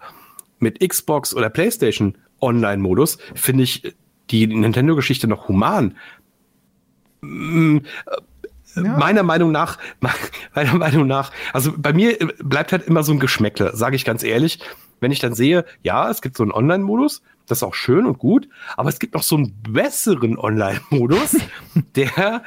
mit 0.62 0.81
Xbox 0.81 1.35
oder 1.35 1.50
PlayStation 1.50 2.16
Online-Modus 2.40 3.19
finde 3.35 3.64
ich 3.64 3.95
die 4.31 4.47
Nintendo-Geschichte 4.47 5.28
noch 5.28 5.49
human. 5.49 5.97
Äh, 7.23 7.81
ja. 8.75 8.97
Meiner 8.97 9.23
Meinung 9.23 9.52
nach, 9.52 9.78
meiner 10.54 10.75
Meinung 10.75 11.07
nach, 11.07 11.31
also 11.52 11.73
bei 11.76 11.92
mir 11.92 12.16
bleibt 12.38 12.73
halt 12.73 12.87
immer 12.87 13.02
so 13.02 13.12
ein 13.12 13.21
Geschmäckle, 13.21 13.76
sage 13.76 13.97
ich 13.97 14.04
ganz 14.04 14.23
ehrlich. 14.23 14.61
Wenn 15.00 15.11
ich 15.11 15.19
dann 15.19 15.35
sehe, 15.35 15.64
ja, 15.83 16.09
es 16.09 16.23
gibt 16.23 16.37
so 16.37 16.45
einen 16.45 16.52
Online-Modus, 16.52 17.23
das 17.47 17.59
ist 17.59 17.62
auch 17.64 17.75
schön 17.75 18.07
und 18.07 18.19
gut, 18.19 18.49
aber 18.76 18.88
es 18.88 19.00
gibt 19.00 19.14
noch 19.14 19.25
so 19.25 19.37
einen 19.37 19.52
besseren 19.69 20.38
Online-Modus, 20.38 21.37
der, 21.97 22.42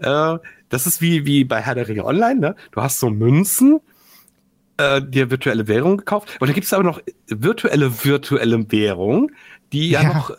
äh, 0.00 0.38
das 0.68 0.86
ist 0.86 1.00
wie, 1.00 1.24
wie 1.24 1.44
bei 1.44 1.60
Herr 1.60 1.76
der 1.76 1.88
Ringe 1.88 2.04
Online, 2.04 2.40
ne? 2.40 2.56
Du 2.72 2.82
hast 2.82 3.00
so 3.00 3.10
Münzen, 3.10 3.80
äh, 4.80 5.02
dir 5.02 5.30
virtuelle 5.30 5.68
Währung 5.68 5.98
gekauft. 5.98 6.36
Und 6.40 6.48
da 6.48 6.54
gibt 6.54 6.66
es 6.66 6.72
aber 6.72 6.84
noch 6.84 7.00
virtuelle 7.28 8.04
virtuelle 8.04 8.70
Währung, 8.72 9.30
die 9.72 9.90
ja, 9.90 10.02
ja 10.02 10.14
noch 10.14 10.30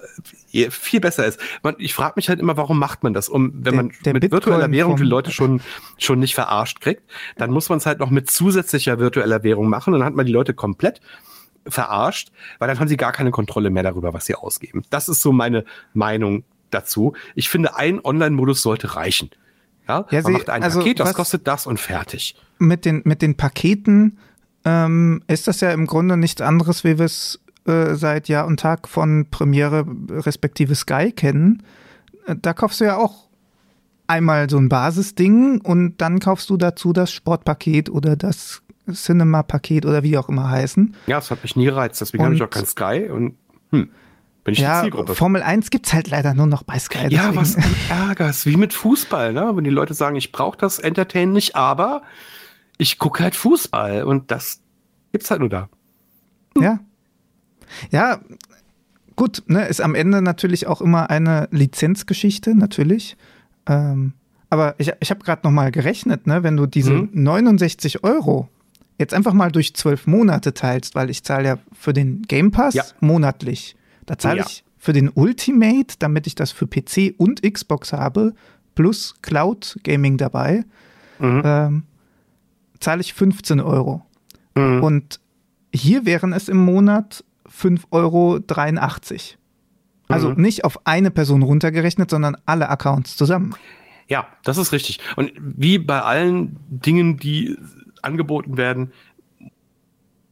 äh, 0.51 0.69
viel 0.69 0.99
besser 0.99 1.25
ist. 1.25 1.39
Man, 1.63 1.75
ich 1.77 1.93
frage 1.93 2.13
mich 2.15 2.29
halt 2.29 2.39
immer, 2.39 2.57
warum 2.57 2.79
macht 2.79 3.03
man 3.03 3.13
das? 3.13 3.29
Um, 3.29 3.51
wenn 3.53 3.63
der, 3.63 3.73
man 3.73 3.91
der 4.05 4.13
mit 4.13 4.21
Bitcoin 4.21 4.31
virtueller 4.31 4.71
Währung 4.71 4.97
die 4.97 5.03
Leute 5.03 5.31
schon, 5.31 5.61
schon 5.97 6.19
nicht 6.19 6.35
verarscht 6.35 6.81
kriegt, 6.81 7.03
dann 7.37 7.51
muss 7.51 7.69
man 7.69 7.77
es 7.77 7.85
halt 7.85 7.99
noch 7.99 8.09
mit 8.09 8.29
zusätzlicher 8.29 8.99
virtueller 8.99 9.43
Währung 9.43 9.69
machen 9.69 9.93
und 9.93 9.99
dann 9.99 10.07
hat 10.07 10.15
man 10.15 10.25
die 10.25 10.31
Leute 10.31 10.53
komplett 10.53 11.01
verarscht, 11.67 12.31
weil 12.59 12.67
dann 12.67 12.79
haben 12.79 12.87
sie 12.87 12.97
gar 12.97 13.11
keine 13.11 13.31
Kontrolle 13.31 13.69
mehr 13.69 13.83
darüber, 13.83 14.13
was 14.13 14.25
sie 14.25 14.35
ausgeben. 14.35 14.83
Das 14.89 15.07
ist 15.07 15.21
so 15.21 15.31
meine 15.31 15.63
Meinung 15.93 16.43
dazu. 16.71 17.13
Ich 17.35 17.49
finde, 17.49 17.75
ein 17.75 18.03
Online-Modus 18.03 18.61
sollte 18.61 18.95
reichen. 18.95 19.29
Ja, 19.87 20.05
ja 20.09 20.21
man 20.21 20.33
macht 20.33 20.49
ein 20.49 20.63
also 20.63 20.79
Paket, 20.79 20.99
das 20.99 21.13
kostet 21.13 21.47
das 21.47 21.67
und 21.67 21.79
fertig. 21.79 22.35
Mit 22.59 22.85
den, 22.85 23.01
mit 23.05 23.21
den 23.21 23.35
Paketen 23.35 24.17
ähm, 24.65 25.23
ist 25.27 25.47
das 25.47 25.61
ja 25.61 25.71
im 25.71 25.87
Grunde 25.87 26.17
nichts 26.17 26.41
anderes, 26.41 26.83
wie 26.83 26.97
wir 26.97 27.05
es 27.05 27.39
äh, 27.65 27.95
seit 27.95 28.27
Jahr 28.27 28.47
und 28.47 28.59
Tag 28.59 28.87
von 28.87 29.27
Premiere 29.29 29.85
respektive 30.09 30.75
Sky 30.75 31.11
kennen. 31.11 31.63
Äh, 32.25 32.35
da 32.41 32.53
kaufst 32.53 32.81
du 32.81 32.85
ja 32.85 32.97
auch 32.97 33.27
einmal 34.07 34.49
so 34.49 34.57
ein 34.57 34.69
Basisding 34.69 35.61
und 35.61 35.97
dann 35.97 36.19
kaufst 36.19 36.49
du 36.49 36.57
dazu 36.57 36.93
das 36.93 37.11
Sportpaket 37.11 37.89
oder 37.89 38.15
das 38.15 38.61
Cinema-Paket 38.91 39.85
oder 39.85 40.03
wie 40.03 40.17
auch 40.17 40.27
immer 40.27 40.49
heißen. 40.49 40.95
Ja, 41.07 41.17
das 41.17 41.31
hat 41.31 41.43
mich 41.43 41.55
nie 41.55 41.65
gereizt, 41.65 42.01
deswegen 42.01 42.23
habe 42.23 42.35
ich 42.35 42.43
auch 42.43 42.49
kein 42.49 42.65
Sky 42.65 43.09
und 43.09 43.35
hm, 43.71 43.89
bin 44.43 44.53
ich 44.53 44.59
ja, 44.59 44.81
die 44.81 44.85
Zielgruppe. 44.85 45.15
Formel 45.15 45.43
1 45.43 45.69
gibt 45.69 45.87
es 45.87 45.93
halt 45.93 46.09
leider 46.09 46.33
nur 46.33 46.47
noch 46.47 46.63
bei 46.63 46.77
Sky. 46.79 47.07
Ja, 47.09 47.35
was 47.35 47.55
ein 47.55 47.75
Ärger 47.89 48.29
ist, 48.29 48.45
wie 48.45 48.57
mit 48.57 48.73
Fußball, 48.73 49.33
ne? 49.33 49.51
wenn 49.53 49.63
die 49.63 49.69
Leute 49.69 49.93
sagen, 49.93 50.15
ich 50.15 50.31
brauche 50.31 50.57
das 50.57 50.79
Entertain 50.79 51.31
nicht, 51.31 51.55
aber 51.55 52.01
ich 52.81 52.97
gucke 52.97 53.21
halt 53.21 53.35
Fußball 53.35 54.03
und 54.03 54.31
das 54.31 54.59
gibt's 55.11 55.29
halt 55.29 55.39
nur 55.39 55.49
da. 55.49 55.69
Hm. 56.55 56.63
Ja. 56.63 56.79
Ja, 57.91 58.19
gut, 59.15 59.43
ne, 59.45 59.67
ist 59.67 59.81
am 59.81 59.93
Ende 59.93 60.23
natürlich 60.23 60.65
auch 60.65 60.81
immer 60.81 61.11
eine 61.11 61.47
Lizenzgeschichte, 61.51 62.55
natürlich. 62.55 63.17
Ähm, 63.67 64.13
aber 64.49 64.73
ich, 64.79 64.91
ich 64.99 65.11
habe 65.11 65.23
gerade 65.23 65.41
noch 65.43 65.51
mal 65.51 65.69
gerechnet, 65.69 66.25
ne, 66.25 66.41
wenn 66.41 66.57
du 66.57 66.65
diese 66.65 66.93
mhm. 66.93 67.09
69 67.13 68.03
Euro 68.03 68.49
jetzt 68.97 69.13
einfach 69.13 69.33
mal 69.33 69.51
durch 69.51 69.75
zwölf 69.75 70.07
Monate 70.07 70.55
teilst, 70.55 70.95
weil 70.95 71.11
ich 71.11 71.23
zahle 71.23 71.47
ja 71.47 71.57
für 71.71 71.93
den 71.93 72.23
Game 72.23 72.49
Pass 72.49 72.73
ja. 72.73 72.83
monatlich. 72.99 73.75
Da 74.07 74.17
zahle 74.17 74.39
ja. 74.39 74.45
ich 74.47 74.63
für 74.79 74.91
den 74.91 75.09
Ultimate, 75.09 75.97
damit 75.99 76.25
ich 76.25 76.33
das 76.33 76.51
für 76.51 76.65
PC 76.65 77.13
und 77.17 77.43
Xbox 77.43 77.93
habe, 77.93 78.33
plus 78.73 79.13
Cloud 79.21 79.79
Gaming 79.83 80.17
dabei, 80.17 80.65
mhm. 81.19 81.41
ähm, 81.45 81.83
zahle 82.81 83.01
ich 83.01 83.13
15 83.13 83.59
Euro. 83.61 84.05
Mhm. 84.55 84.83
Und 84.83 85.19
hier 85.73 86.05
wären 86.05 86.33
es 86.33 86.49
im 86.49 86.57
Monat 86.57 87.23
5,83 87.47 87.85
Euro. 87.91 88.39
Also 90.07 90.29
mhm. 90.31 90.41
nicht 90.41 90.65
auf 90.65 90.85
eine 90.85 91.11
Person 91.11 91.41
runtergerechnet, 91.41 92.09
sondern 92.09 92.35
alle 92.45 92.69
Accounts 92.69 93.15
zusammen. 93.15 93.55
Ja, 94.07 94.27
das 94.43 94.57
ist 94.57 94.73
richtig. 94.73 94.99
Und 95.15 95.31
wie 95.39 95.77
bei 95.77 96.01
allen 96.01 96.57
Dingen, 96.69 97.17
die 97.17 97.57
angeboten 98.01 98.57
werden, 98.57 98.91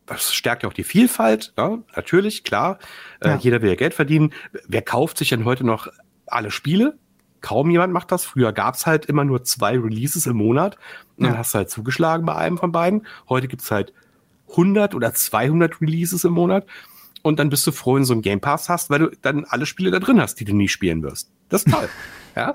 das 0.05 0.33
stärkt 0.33 0.63
ja 0.63 0.69
auch 0.69 0.73
die 0.73 0.83
Vielfalt, 0.83 1.53
ja, 1.57 1.77
natürlich, 1.95 2.43
klar. 2.43 2.79
Äh, 3.21 3.29
ja. 3.29 3.35
Äh, 3.35 3.39
jeder 3.39 3.61
will 3.61 3.69
ja 3.69 3.75
Geld 3.75 3.93
verdienen. 3.93 4.33
Wer 4.67 4.81
kauft 4.81 5.17
sich 5.17 5.29
denn 5.29 5.45
heute 5.45 5.65
noch 5.65 5.87
alle 6.25 6.51
Spiele? 6.51 6.97
Kaum 7.41 7.69
jemand 7.69 7.93
macht 7.93 8.11
das. 8.11 8.25
Früher 8.25 8.51
gab 8.51 8.75
es 8.75 8.85
halt 8.85 9.05
immer 9.05 9.23
nur 9.23 9.43
zwei 9.43 9.77
Releases 9.77 10.25
im 10.27 10.37
Monat. 10.37 10.77
Und 11.19 11.25
dann 11.27 11.37
hast 11.37 11.53
du 11.53 11.57
halt 11.57 11.69
zugeschlagen 11.69 12.25
bei 12.25 12.35
einem 12.35 12.57
von 12.57 12.71
beiden. 12.71 13.05
Heute 13.27 13.47
gibt 13.47 13.61
es 13.61 13.71
halt 13.71 13.93
100 14.51 14.95
oder 14.95 15.13
200 15.13 15.81
Releases 15.81 16.23
im 16.23 16.33
Monat. 16.33 16.65
Und 17.21 17.39
dann 17.39 17.49
bist 17.49 17.67
du 17.67 17.71
froh, 17.71 17.95
wenn 17.95 18.03
du 18.03 18.07
so 18.07 18.13
einen 18.13 18.21
Game 18.21 18.39
Pass 18.39 18.69
hast, 18.69 18.89
weil 18.89 18.99
du 18.99 19.11
dann 19.21 19.45
alle 19.45 19.65
Spiele 19.65 19.91
da 19.91 19.99
drin 19.99 20.21
hast, 20.21 20.35
die 20.39 20.45
du 20.45 20.55
nie 20.55 20.69
spielen 20.69 21.03
wirst. 21.03 21.29
Das 21.49 21.63
ist 21.63 21.73
toll. 21.73 21.89
Ja, 22.35 22.53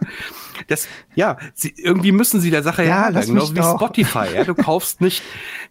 das, 0.68 0.88
ja, 1.14 1.36
sie, 1.52 1.74
irgendwie 1.76 2.12
müssen 2.12 2.40
sie 2.40 2.50
der 2.50 2.62
Sache 2.62 2.84
ja, 2.84 3.10
ja 3.10 3.20
genauso 3.20 3.54
wie 3.54 3.62
Spotify. 3.62 4.28
Ja, 4.34 4.44
du 4.44 4.54
kaufst 4.54 5.00
nicht, 5.02 5.22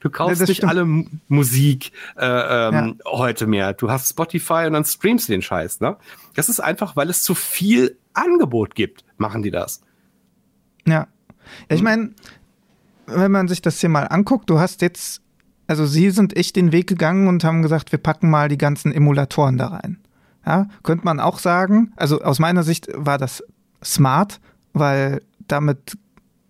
du 0.01 0.09
kaufst 0.11 0.41
ja, 0.41 0.45
nicht 0.45 0.57
stimmt. 0.57 0.69
alle 0.69 0.85
Musik 1.29 1.93
äh, 2.17 2.25
ähm, 2.25 2.97
ja. 2.99 3.11
heute 3.11 3.47
mehr. 3.47 3.73
Du 3.73 3.89
hast 3.89 4.09
Spotify 4.09 4.65
und 4.67 4.73
dann 4.73 4.85
streamst 4.85 5.29
du 5.29 5.31
den 5.31 5.41
Scheiß. 5.41 5.79
Ne? 5.79 5.97
Das 6.35 6.49
ist 6.49 6.59
einfach, 6.59 6.95
weil 6.95 7.09
es 7.09 7.23
zu 7.23 7.33
viel 7.33 7.97
Angebot 8.13 8.75
gibt, 8.75 9.03
machen 9.17 9.41
die 9.41 9.51
das. 9.51 9.81
Ja, 10.85 11.07
ich 11.69 11.79
hm. 11.79 11.83
meine, 11.83 12.11
wenn 13.07 13.31
man 13.31 13.47
sich 13.47 13.61
das 13.61 13.79
hier 13.79 13.89
mal 13.89 14.03
anguckt, 14.03 14.49
du 14.49 14.59
hast 14.59 14.81
jetzt, 14.81 15.21
also 15.67 15.85
sie 15.85 16.09
sind 16.11 16.35
echt 16.35 16.55
den 16.55 16.71
Weg 16.71 16.87
gegangen 16.87 17.27
und 17.27 17.43
haben 17.43 17.61
gesagt, 17.61 17.91
wir 17.91 17.99
packen 17.99 18.29
mal 18.29 18.49
die 18.49 18.57
ganzen 18.57 18.91
Emulatoren 18.91 19.57
da 19.57 19.67
rein. 19.67 19.97
Ja, 20.45 20.67
könnte 20.83 21.05
man 21.05 21.19
auch 21.19 21.39
sagen, 21.39 21.93
also 21.95 22.21
aus 22.21 22.39
meiner 22.39 22.63
Sicht 22.63 22.87
war 22.93 23.17
das 23.17 23.43
smart, 23.83 24.41
weil 24.73 25.21
damit 25.47 25.97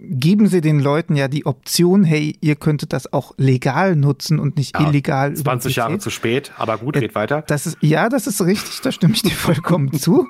geben 0.04 0.48
sie 0.48 0.60
den 0.62 0.80
Leuten 0.80 1.16
ja 1.16 1.28
die 1.28 1.46
Option, 1.46 2.04
hey, 2.04 2.38
ihr 2.42 2.56
könntet 2.56 2.92
das 2.92 3.12
auch 3.13 3.34
legal 3.38 3.96
nutzen 3.96 4.38
und 4.38 4.58
nicht 4.58 4.78
ja, 4.78 4.88
illegal. 4.88 5.34
20 5.34 5.76
Jahre 5.76 5.98
zu 5.98 6.10
spät, 6.10 6.52
aber 6.58 6.78
gut, 6.78 6.96
geht 6.96 7.16
weiter. 7.16 7.44
Das 7.48 7.66
ist, 7.66 7.78
ja, 7.82 8.10
das 8.10 8.28
ist 8.28 8.42
richtig, 8.42 8.82
da 8.82 8.92
stimme 8.92 9.13
ich 9.13 9.22
dir 9.22 9.32
vollkommen 9.32 9.94
zu. 10.00 10.28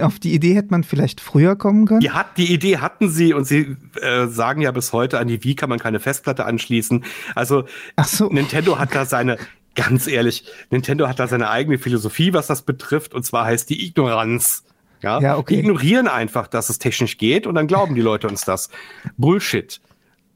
Auf 0.00 0.20
die 0.20 0.32
Idee 0.32 0.54
hätte 0.54 0.68
man 0.70 0.84
vielleicht 0.84 1.20
früher 1.20 1.56
kommen 1.56 1.86
können. 1.86 2.00
Die, 2.00 2.12
hat, 2.12 2.38
die 2.38 2.52
Idee 2.52 2.78
hatten 2.78 3.08
sie 3.10 3.34
und 3.34 3.44
sie 3.44 3.76
äh, 4.00 4.28
sagen 4.28 4.62
ja 4.62 4.70
bis 4.70 4.92
heute, 4.92 5.18
an 5.18 5.26
die 5.26 5.42
Wii 5.42 5.56
kann 5.56 5.68
man 5.68 5.80
keine 5.80 5.98
Festplatte 5.98 6.44
anschließen. 6.44 7.04
Also 7.34 7.64
so. 8.04 8.28
Nintendo 8.28 8.78
hat 8.78 8.94
da 8.94 9.04
seine, 9.04 9.38
ganz 9.74 10.06
ehrlich, 10.06 10.44
Nintendo 10.70 11.08
hat 11.08 11.18
da 11.18 11.26
seine 11.26 11.50
eigene 11.50 11.78
Philosophie, 11.78 12.32
was 12.32 12.46
das 12.46 12.62
betrifft, 12.62 13.12
und 13.12 13.24
zwar 13.24 13.44
heißt 13.44 13.68
die 13.70 13.86
Ignoranz. 13.86 14.64
Ja, 15.02 15.20
ja 15.20 15.36
okay. 15.36 15.54
Die 15.54 15.60
ignorieren 15.60 16.08
einfach, 16.08 16.46
dass 16.46 16.68
es 16.68 16.78
technisch 16.78 17.18
geht 17.18 17.46
und 17.46 17.54
dann 17.54 17.66
glauben 17.66 17.94
die 17.94 18.00
Leute 18.00 18.28
uns 18.28 18.44
das. 18.44 18.70
Bullshit. 19.16 19.80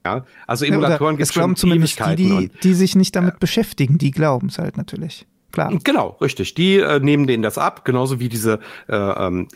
Ja, 0.04 0.24
also 0.46 0.64
Emulatoren 0.64 1.14
ja, 1.14 1.18
gibt 1.18 1.28
es 1.28 1.32
glauben 1.32 1.54
zumindest 1.54 2.00
die, 2.00 2.16
die, 2.16 2.50
die 2.62 2.74
sich 2.74 2.96
nicht 2.96 3.14
damit 3.14 3.34
äh, 3.34 3.38
beschäftigen, 3.38 3.98
die 3.98 4.10
glauben 4.10 4.48
es 4.48 4.58
halt 4.58 4.76
natürlich. 4.76 5.26
Klar. 5.52 5.78
Genau, 5.84 6.16
richtig. 6.20 6.54
Die 6.54 6.78
äh, 6.78 6.98
nehmen 6.98 7.26
denen 7.26 7.42
das 7.42 7.58
ab, 7.58 7.84
genauso 7.84 8.18
wie 8.18 8.28
diese 8.28 8.58
äh, 8.88 8.96
ähm, 8.96 9.48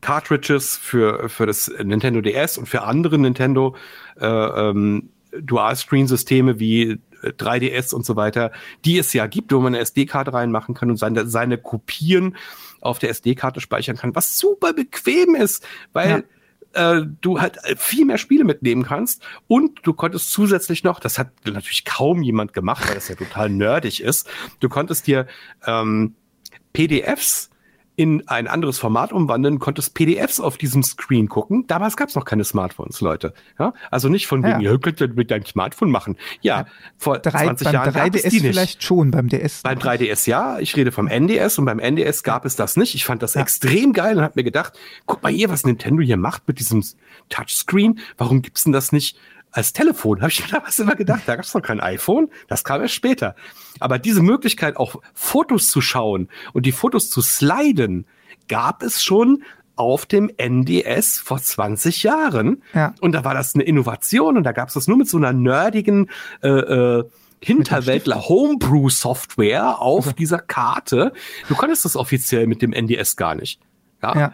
Cartridges 0.00 0.76
für, 0.76 1.28
für 1.28 1.46
das 1.46 1.70
Nintendo 1.82 2.20
DS 2.20 2.58
und 2.58 2.66
für 2.66 2.82
andere 2.82 3.18
Nintendo 3.18 3.74
äh, 4.20 4.26
ähm, 4.26 5.10
Dual-Screen-Systeme 5.40 6.60
wie 6.60 6.98
3DS 7.22 7.92
äh, 7.92 7.96
und 7.96 8.06
so 8.06 8.16
weiter, 8.16 8.52
die 8.84 8.98
es 8.98 9.12
ja 9.12 9.26
gibt, 9.26 9.52
wo 9.52 9.58
man 9.58 9.74
eine 9.74 9.82
SD-Karte 9.82 10.32
reinmachen 10.32 10.74
kann 10.74 10.90
und 10.90 10.96
seine, 10.96 11.26
seine 11.26 11.58
Kopien 11.58 12.36
auf 12.86 12.98
der 12.98 13.10
SD-Karte 13.10 13.60
speichern 13.60 13.96
kann, 13.96 14.14
was 14.14 14.38
super 14.38 14.72
bequem 14.72 15.34
ist, 15.34 15.66
weil 15.92 16.24
ja. 16.74 16.98
äh, 16.98 17.06
du 17.20 17.40
halt 17.40 17.58
viel 17.76 18.04
mehr 18.04 18.18
Spiele 18.18 18.44
mitnehmen 18.44 18.84
kannst 18.84 19.22
und 19.46 19.80
du 19.82 19.92
konntest 19.92 20.30
zusätzlich 20.30 20.84
noch, 20.84 21.00
das 21.00 21.18
hat 21.18 21.30
natürlich 21.44 21.84
kaum 21.84 22.22
jemand 22.22 22.52
gemacht, 22.52 22.86
weil 22.88 22.94
das 22.94 23.08
ja 23.08 23.14
total 23.14 23.50
nerdig 23.50 24.02
ist, 24.02 24.28
du 24.60 24.68
konntest 24.68 25.06
dir 25.06 25.26
ähm, 25.66 26.14
PDFs 26.72 27.50
in 27.96 28.28
ein 28.28 28.46
anderes 28.46 28.78
Format 28.78 29.12
umwandeln, 29.12 29.58
konntest 29.58 29.94
PDFs 29.94 30.38
auf 30.38 30.58
diesem 30.58 30.82
Screen 30.82 31.28
gucken. 31.28 31.66
Damals 31.66 31.96
gab 31.96 32.10
es 32.10 32.14
noch 32.14 32.26
keine 32.26 32.44
Smartphones, 32.44 33.00
Leute. 33.00 33.32
Ja? 33.58 33.72
Also 33.90 34.10
nicht 34.10 34.26
von 34.26 34.42
wegen, 34.42 34.60
ja, 34.60 34.72
ja 34.72 34.78
könnt 34.78 35.00
ihr 35.00 35.08
mit 35.08 35.30
deinem 35.30 35.46
Smartphone 35.46 35.90
machen. 35.90 36.16
Ja, 36.42 36.60
ja 36.60 36.66
vor 36.98 37.18
drei, 37.18 37.44
20 37.44 37.72
Jahren 37.72 37.94
gab 37.94 38.14
es 38.14 38.22
die 38.22 38.40
nicht. 38.40 38.42
vielleicht 38.42 38.82
schon, 38.82 39.10
beim 39.10 39.28
DS. 39.28 39.62
Beim 39.62 39.78
3DS 39.78 40.28
ja, 40.28 40.58
ich 40.58 40.76
rede 40.76 40.92
vom 40.92 41.08
NDS 41.08 41.58
und 41.58 41.64
beim 41.64 41.78
NDS 41.78 42.22
gab 42.22 42.44
es 42.44 42.54
das 42.54 42.76
nicht. 42.76 42.94
Ich 42.94 43.06
fand 43.06 43.22
das 43.22 43.34
extrem 43.34 43.94
geil 43.94 44.18
und 44.18 44.22
habe 44.22 44.34
mir 44.36 44.44
gedacht, 44.44 44.74
guck 45.06 45.22
mal 45.22 45.32
hier, 45.32 45.48
was 45.48 45.64
Nintendo 45.64 46.02
hier 46.02 46.18
macht 46.18 46.46
mit 46.46 46.58
diesem 46.58 46.84
Touchscreen. 47.30 47.98
Warum 48.18 48.42
gibt's 48.42 48.64
denn 48.64 48.74
das 48.74 48.92
nicht 48.92 49.16
als 49.56 49.72
Telefon? 49.72 50.20
Habe 50.20 50.30
ich 50.30 50.42
mir 50.42 50.50
damals 50.50 50.78
immer 50.78 50.94
gedacht, 50.94 51.22
da 51.26 51.36
gab's 51.36 51.54
noch 51.54 51.62
kein 51.62 51.80
iPhone. 51.80 52.28
Das 52.48 52.64
kam 52.64 52.82
erst 52.82 52.94
später. 52.94 53.34
Aber 53.80 53.98
diese 53.98 54.22
Möglichkeit, 54.22 54.76
auch 54.76 54.96
Fotos 55.14 55.68
zu 55.70 55.80
schauen 55.80 56.28
und 56.52 56.66
die 56.66 56.72
Fotos 56.72 57.10
zu 57.10 57.22
sliden, 57.22 58.06
gab 58.48 58.82
es 58.82 59.02
schon 59.02 59.42
auf 59.76 60.06
dem 60.06 60.30
NDS 60.36 61.18
vor 61.18 61.38
20 61.38 62.02
Jahren. 62.02 62.62
Ja. 62.74 62.94
Und 63.00 63.12
da 63.12 63.24
war 63.24 63.34
das 63.34 63.54
eine 63.54 63.64
Innovation 63.64 64.36
und 64.36 64.44
da 64.44 64.52
gab 64.52 64.68
es 64.68 64.74
das 64.74 64.88
nur 64.88 64.96
mit 64.96 65.08
so 65.08 65.18
einer 65.18 65.32
nerdigen 65.32 66.10
äh, 66.42 66.48
äh, 66.48 67.04
Hinterwäldler 67.42 68.28
Homebrew 68.28 68.88
Software 68.88 69.80
auf 69.80 70.06
also. 70.06 70.16
dieser 70.16 70.38
Karte. 70.38 71.12
Du 71.48 71.54
konntest 71.54 71.84
das 71.84 71.96
offiziell 71.96 72.46
mit 72.46 72.62
dem 72.62 72.72
NDS 72.72 73.16
gar 73.16 73.34
nicht. 73.34 73.60
Ja. 74.02 74.16
ja. 74.16 74.32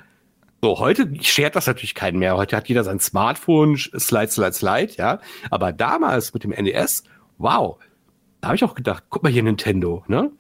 So, 0.65 0.79
heute 0.79 1.09
schert 1.23 1.57
das 1.57 1.67
natürlich 1.67 1.97
keinen 1.97 2.21
mehr. 2.21 2.37
Heute 2.37 2.57
hat 2.57 2.69
jeder 2.69 2.85
sein 2.85 3.01
Smartphone, 3.01 3.77
Slide, 3.77 4.31
Slide, 4.31 4.53
Slide, 4.53 4.93
ja. 4.97 5.19
Aber 5.51 5.73
damals 5.73 6.33
mit 6.35 6.45
dem 6.45 6.53
NDS, 6.53 7.03
wow, 7.39 7.79
da 8.41 8.49
habe 8.49 8.57
ich 8.57 8.63
auch 8.63 8.77
gedacht, 8.77 9.03
guck 9.11 9.25
mal 9.25 9.33
hier 9.33 9.43
Nintendo, 9.43 10.05
ne? 10.07 10.31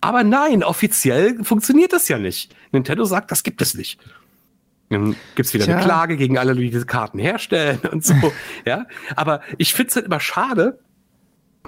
Aber 0.00 0.24
nein, 0.24 0.64
offiziell 0.64 1.44
funktioniert 1.44 1.92
das 1.92 2.08
ja 2.08 2.18
nicht. 2.18 2.52
Nintendo 2.72 3.04
sagt, 3.04 3.30
das 3.30 3.44
gibt 3.44 3.62
es 3.62 3.74
nicht. 3.74 4.00
Dann 4.88 5.14
gibt's 5.36 5.54
wieder 5.54 5.66
Tja. 5.66 5.76
eine 5.76 5.84
Klage 5.84 6.16
gegen 6.16 6.36
alle, 6.36 6.56
die 6.56 6.68
diese 6.68 6.86
Karten 6.86 7.20
herstellen 7.20 7.78
und 7.92 8.04
so. 8.04 8.14
ja, 8.66 8.86
aber 9.14 9.40
ich 9.56 9.72
finde 9.72 9.90
es 9.90 9.94
halt 9.94 10.06
immer 10.06 10.18
schade, 10.18 10.80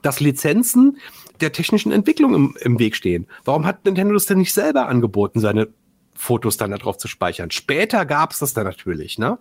dass 0.03 0.19
Lizenzen 0.19 0.99
der 1.41 1.53
technischen 1.53 1.93
Entwicklung 1.93 2.35
im, 2.35 2.57
im 2.63 2.81
Weg 2.81 2.97
stehen. 2.97 3.29
Warum 3.45 3.65
hat 3.65 3.85
Nintendo 3.85 4.15
das 4.15 4.27
denn 4.27 4.39
nicht 4.39 4.53
selber 4.53 4.89
angeboten, 4.89 5.39
seine 5.39 5.69
Fotos 6.15 6.57
dann 6.57 6.71
darauf 6.71 6.99
zu 6.99 7.09
speichern? 7.09 7.51
Später 7.51 8.05
gab's 8.07 8.39
das 8.39 8.55
dann 8.55 8.65
natürlich, 8.65 9.19
ne? 9.19 9.39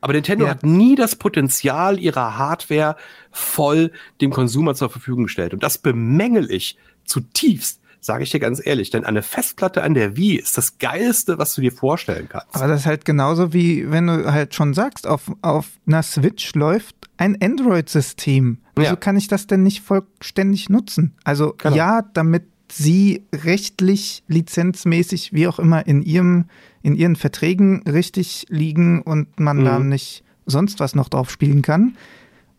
Aber 0.00 0.12
Nintendo 0.14 0.46
ja. 0.46 0.52
hat 0.52 0.64
nie 0.64 0.94
das 0.94 1.16
Potenzial 1.16 1.98
ihrer 1.98 2.38
Hardware 2.38 2.96
voll 3.30 3.92
dem 4.20 4.30
Konsumer 4.30 4.74
zur 4.74 4.90
Verfügung 4.90 5.24
gestellt. 5.24 5.52
Und 5.52 5.62
das 5.62 5.78
bemängel 5.78 6.50
ich 6.50 6.78
zutiefst, 7.04 7.80
sage 8.00 8.22
ich 8.22 8.30
dir 8.30 8.40
ganz 8.40 8.64
ehrlich. 8.64 8.90
Denn 8.90 9.04
eine 9.04 9.22
Festplatte 9.22 9.82
an 9.82 9.94
der 9.94 10.16
Wii 10.16 10.36
ist 10.36 10.56
das 10.56 10.78
Geilste, 10.78 11.38
was 11.38 11.54
du 11.54 11.60
dir 11.60 11.72
vorstellen 11.72 12.28
kannst. 12.28 12.54
Aber 12.54 12.66
das 12.66 12.80
ist 12.80 12.86
halt 12.86 13.04
genauso 13.04 13.52
wie, 13.52 13.90
wenn 13.90 14.06
du 14.06 14.32
halt 14.32 14.54
schon 14.54 14.72
sagst, 14.72 15.06
auf, 15.06 15.30
auf 15.42 15.68
einer 15.86 16.02
Switch 16.02 16.54
läuft 16.54 16.96
ein 17.18 17.36
Android-System. 17.42 18.58
Wieso 18.74 18.90
ja. 18.90 18.96
kann 18.96 19.18
ich 19.18 19.28
das 19.28 19.46
denn 19.46 19.62
nicht 19.62 19.82
vollständig 19.82 20.70
nutzen? 20.70 21.14
Also 21.24 21.54
genau. 21.58 21.76
ja, 21.76 22.02
damit 22.14 22.44
sie 22.70 23.24
rechtlich, 23.32 24.22
lizenzmäßig, 24.28 25.32
wie 25.32 25.46
auch 25.48 25.58
immer, 25.58 25.86
in 25.86 26.02
ihrem, 26.02 26.46
in 26.82 26.94
ihren 26.94 27.16
Verträgen 27.16 27.82
richtig 27.88 28.46
liegen 28.48 29.02
und 29.02 29.38
man 29.38 29.58
mhm. 29.58 29.64
da 29.64 29.78
nicht 29.78 30.24
sonst 30.46 30.80
was 30.80 30.94
noch 30.94 31.08
drauf 31.08 31.30
spielen 31.30 31.62
kann. 31.62 31.96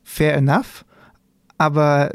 Fair 0.04 0.36
enough. 0.36 0.86
Aber 1.58 2.12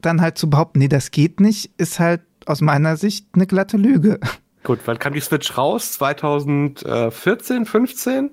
dann 0.00 0.20
halt 0.20 0.38
zu 0.38 0.50
behaupten, 0.50 0.80
nee, 0.80 0.88
das 0.88 1.10
geht 1.10 1.40
nicht, 1.40 1.70
ist 1.78 1.98
halt 1.98 2.22
aus 2.46 2.60
meiner 2.60 2.96
Sicht 2.96 3.28
eine 3.34 3.46
glatte 3.46 3.76
Lüge. 3.76 4.18
Gut, 4.64 4.80
wann 4.84 4.98
kam 4.98 5.12
die 5.12 5.20
Switch 5.20 5.56
raus? 5.56 5.92
2014, 5.92 7.66
15? 7.66 8.30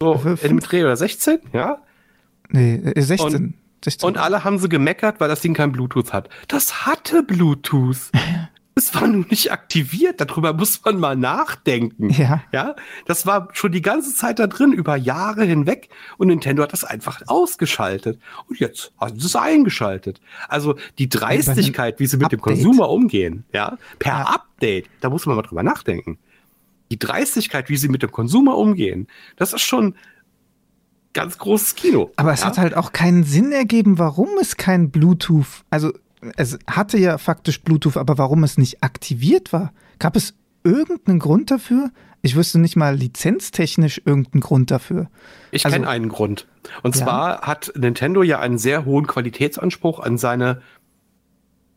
So, 0.00 0.20
im 0.42 0.60
Dreh 0.60 0.84
oder 0.84 0.96
16, 0.96 1.40
ja? 1.52 1.78
Nee, 2.48 2.80
16. 2.96 3.18
Äh, 3.18 3.36
und, 3.36 3.54
16. 3.84 4.06
Und 4.06 4.18
alle 4.18 4.44
haben 4.44 4.58
sie 4.58 4.68
gemeckert, 4.68 5.20
weil 5.20 5.28
das 5.28 5.40
Ding 5.40 5.54
kein 5.54 5.72
Bluetooth 5.72 6.12
hat. 6.12 6.28
Das 6.48 6.86
hatte 6.86 7.22
Bluetooth. 7.22 8.10
Es 8.74 8.94
war 8.94 9.06
nun 9.06 9.26
nicht 9.28 9.52
aktiviert, 9.52 10.20
darüber 10.20 10.54
muss 10.54 10.82
man 10.82 10.98
mal 10.98 11.14
nachdenken. 11.14 12.08
Ja. 12.08 12.42
Ja, 12.52 12.74
das 13.04 13.26
war 13.26 13.48
schon 13.52 13.70
die 13.70 13.82
ganze 13.82 14.14
Zeit 14.14 14.38
da 14.38 14.46
drin, 14.46 14.72
über 14.72 14.96
Jahre 14.96 15.44
hinweg. 15.44 15.90
Und 16.16 16.28
Nintendo 16.28 16.62
hat 16.62 16.72
das 16.72 16.82
einfach 16.82 17.20
ausgeschaltet. 17.26 18.18
Und 18.48 18.60
jetzt 18.60 18.92
haben 18.98 19.20
sie 19.20 19.26
es 19.26 19.36
eingeschaltet. 19.36 20.22
Also 20.48 20.76
die 20.98 21.10
Dreistigkeit, 21.10 22.00
wie 22.00 22.06
sie 22.06 22.16
mit 22.16 22.26
Update. 22.26 22.40
dem 22.40 22.42
Consumer 22.42 22.88
umgehen, 22.88 23.44
ja, 23.52 23.76
per 23.98 24.12
ja. 24.12 24.22
Update, 24.22 24.86
da 25.02 25.10
muss 25.10 25.26
man 25.26 25.36
mal 25.36 25.42
drüber 25.42 25.62
nachdenken. 25.62 26.18
Die 26.90 26.98
Dreistigkeit, 26.98 27.68
wie 27.68 27.76
sie 27.76 27.88
mit 27.88 28.02
dem 28.02 28.10
Consumer 28.10 28.56
umgehen, 28.56 29.06
das 29.36 29.52
ist 29.52 29.62
schon 29.62 29.96
ganz 31.12 31.38
großes 31.38 31.74
Kino. 31.74 32.10
Aber 32.16 32.32
es 32.32 32.40
ja? 32.40 32.46
hat 32.46 32.58
halt 32.58 32.76
auch 32.76 32.92
keinen 32.92 33.24
Sinn 33.24 33.52
ergeben, 33.52 33.98
warum 33.98 34.28
es 34.40 34.56
kein 34.56 34.90
Bluetooth, 34.90 35.64
also 35.70 35.92
es 36.36 36.58
hatte 36.68 36.98
ja 36.98 37.18
faktisch 37.18 37.62
Bluetooth, 37.62 37.96
aber 37.96 38.16
warum 38.18 38.44
es 38.44 38.56
nicht 38.56 38.82
aktiviert 38.82 39.52
war? 39.52 39.72
Gab 39.98 40.16
es 40.16 40.34
irgendeinen 40.64 41.18
Grund 41.18 41.50
dafür? 41.50 41.90
Ich 42.22 42.36
wüsste 42.36 42.60
nicht 42.60 42.76
mal 42.76 42.94
lizenztechnisch 42.94 44.02
irgendeinen 44.04 44.40
Grund 44.40 44.70
dafür. 44.70 45.08
Ich 45.50 45.64
also, 45.64 45.74
kenne 45.74 45.88
einen 45.88 46.08
Grund. 46.08 46.46
Und 46.84 46.94
ja. 46.94 47.02
zwar 47.02 47.40
hat 47.42 47.72
Nintendo 47.76 48.22
ja 48.22 48.38
einen 48.38 48.58
sehr 48.58 48.84
hohen 48.84 49.08
Qualitätsanspruch 49.08 49.98
an 49.98 50.18
seine 50.18 50.62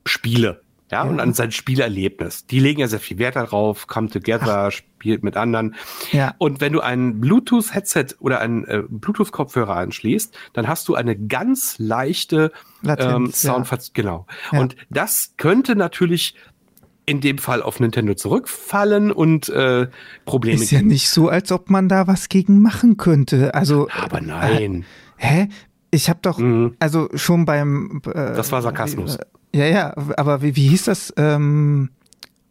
Spiele. 0.05 0.61
Ja, 0.91 1.03
ja, 1.03 1.09
und 1.09 1.19
an 1.19 1.33
sein 1.33 1.51
Spielerlebnis. 1.51 2.45
Die 2.45 2.59
legen 2.59 2.79
ja 2.79 2.87
sehr 2.87 2.99
viel 2.99 3.17
Wert 3.17 3.35
darauf, 3.35 3.87
come 3.87 4.07
together, 4.09 4.67
Ach. 4.67 4.71
spielt 4.71 5.23
mit 5.23 5.35
anderen. 5.35 5.75
Ja. 6.11 6.35
Und 6.37 6.61
wenn 6.61 6.73
du 6.73 6.81
ein 6.81 7.19
Bluetooth-Headset 7.19 8.17
oder 8.19 8.39
einen 8.39 8.65
äh, 8.65 8.83
Bluetooth-Kopfhörer 8.87 9.75
anschließt, 9.75 10.37
dann 10.53 10.67
hast 10.67 10.87
du 10.87 10.93
eine 10.93 11.17
ganz 11.17 11.79
leichte 11.79 12.51
ähm, 12.85 13.31
Sound, 13.31 13.71
ja. 13.71 13.77
genau. 13.93 14.27
Ja. 14.51 14.59
Und 14.59 14.75
das 14.91 15.33
könnte 15.37 15.75
natürlich 15.75 16.35
in 17.07 17.21
dem 17.21 17.37
Fall 17.37 17.61
auf 17.61 17.79
Nintendo 17.79 18.13
zurückfallen 18.13 19.11
und 19.11 19.49
äh, 19.49 19.87
Probleme. 20.25 20.61
Ist 20.61 20.71
ja 20.71 20.79
geben. 20.79 20.89
nicht 20.89 21.09
so, 21.09 21.29
als 21.29 21.51
ob 21.51 21.69
man 21.69 21.87
da 21.89 22.07
was 22.07 22.29
gegen 22.29 22.61
machen 22.61 22.97
könnte. 22.97 23.53
Also. 23.53 23.87
Aber 23.91 24.21
nein. 24.21 24.85
Äh, 25.17 25.25
hä? 25.25 25.49
Ich 25.91 26.09
habe 26.09 26.19
doch, 26.21 26.39
mhm. 26.39 26.75
also 26.79 27.09
schon 27.15 27.45
beim. 27.45 28.01
Äh, 28.05 28.11
das 28.11 28.51
war 28.51 28.61
Sarkasmus. 28.61 29.17
Ja, 29.55 29.65
ja, 29.67 29.93
aber 30.17 30.41
wie, 30.41 30.57
wie 30.57 30.67
hieß 30.67 30.83
das? 30.83 31.13
Ähm, 31.15 31.89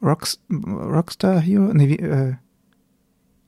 Rocks, 0.03 0.41
Rockstar 0.51 1.39
Hero? 1.39 1.71
Nee, 1.75 1.89
wie, 1.91 1.99
äh, 1.99 2.35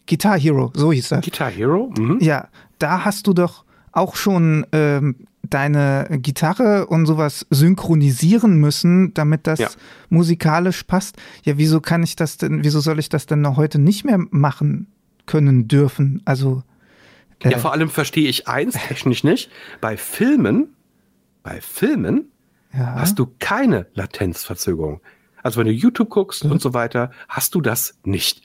Guitar 0.07 0.39
Hero, 0.39 0.71
so 0.75 0.93
hieß 0.93 1.09
das. 1.09 1.25
Guitar 1.25 1.51
Hero? 1.51 1.91
Mhm. 1.97 2.19
Ja, 2.21 2.49
da 2.79 3.07
hast 3.07 3.27
du 3.27 3.33
doch 3.33 3.65
auch 3.93 4.15
schon 4.15 4.67
ähm, 4.73 5.17
deine 5.43 6.07
Gitarre 6.21 6.87
und 6.87 7.07
sowas 7.07 7.47
synchronisieren 7.49 8.61
müssen, 8.61 9.15
damit 9.15 9.47
das 9.47 9.59
ja. 9.59 9.69
musikalisch 10.11 10.83
passt. 10.83 11.17
Ja, 11.43 11.57
wieso 11.57 11.81
kann 11.81 12.03
ich 12.03 12.15
das 12.15 12.37
denn, 12.37 12.63
wieso 12.63 12.81
soll 12.81 12.99
ich 12.99 13.09
das 13.09 13.25
denn 13.25 13.41
noch 13.41 13.57
heute 13.57 13.79
nicht 13.79 14.05
mehr 14.05 14.19
machen 14.31 14.89
können 15.25 15.67
dürfen? 15.67 16.21
Also. 16.27 16.63
Äh, 17.43 17.53
ja, 17.53 17.59
vor 17.59 17.73
allem 17.73 17.89
verstehe 17.89 18.29
ich 18.29 18.49
eins 18.49 18.75
technisch 18.75 19.25
nicht. 19.25 19.51
Bei 19.81 19.97
Filmen, 19.97 20.75
bei 21.43 21.63
Filmen 21.63 22.27
ja. 22.77 22.95
hast 22.97 23.19
du 23.19 23.27
keine 23.39 23.87
Latenzverzögerung. 23.95 25.01
Also 25.43 25.61
wenn 25.61 25.67
du 25.67 25.73
YouTube 25.73 26.11
guckst 26.11 26.45
mhm. 26.45 26.53
und 26.53 26.61
so 26.61 26.75
weiter, 26.75 27.11
hast 27.29 27.55
du 27.55 27.61
das 27.61 27.99
nicht. 28.05 28.43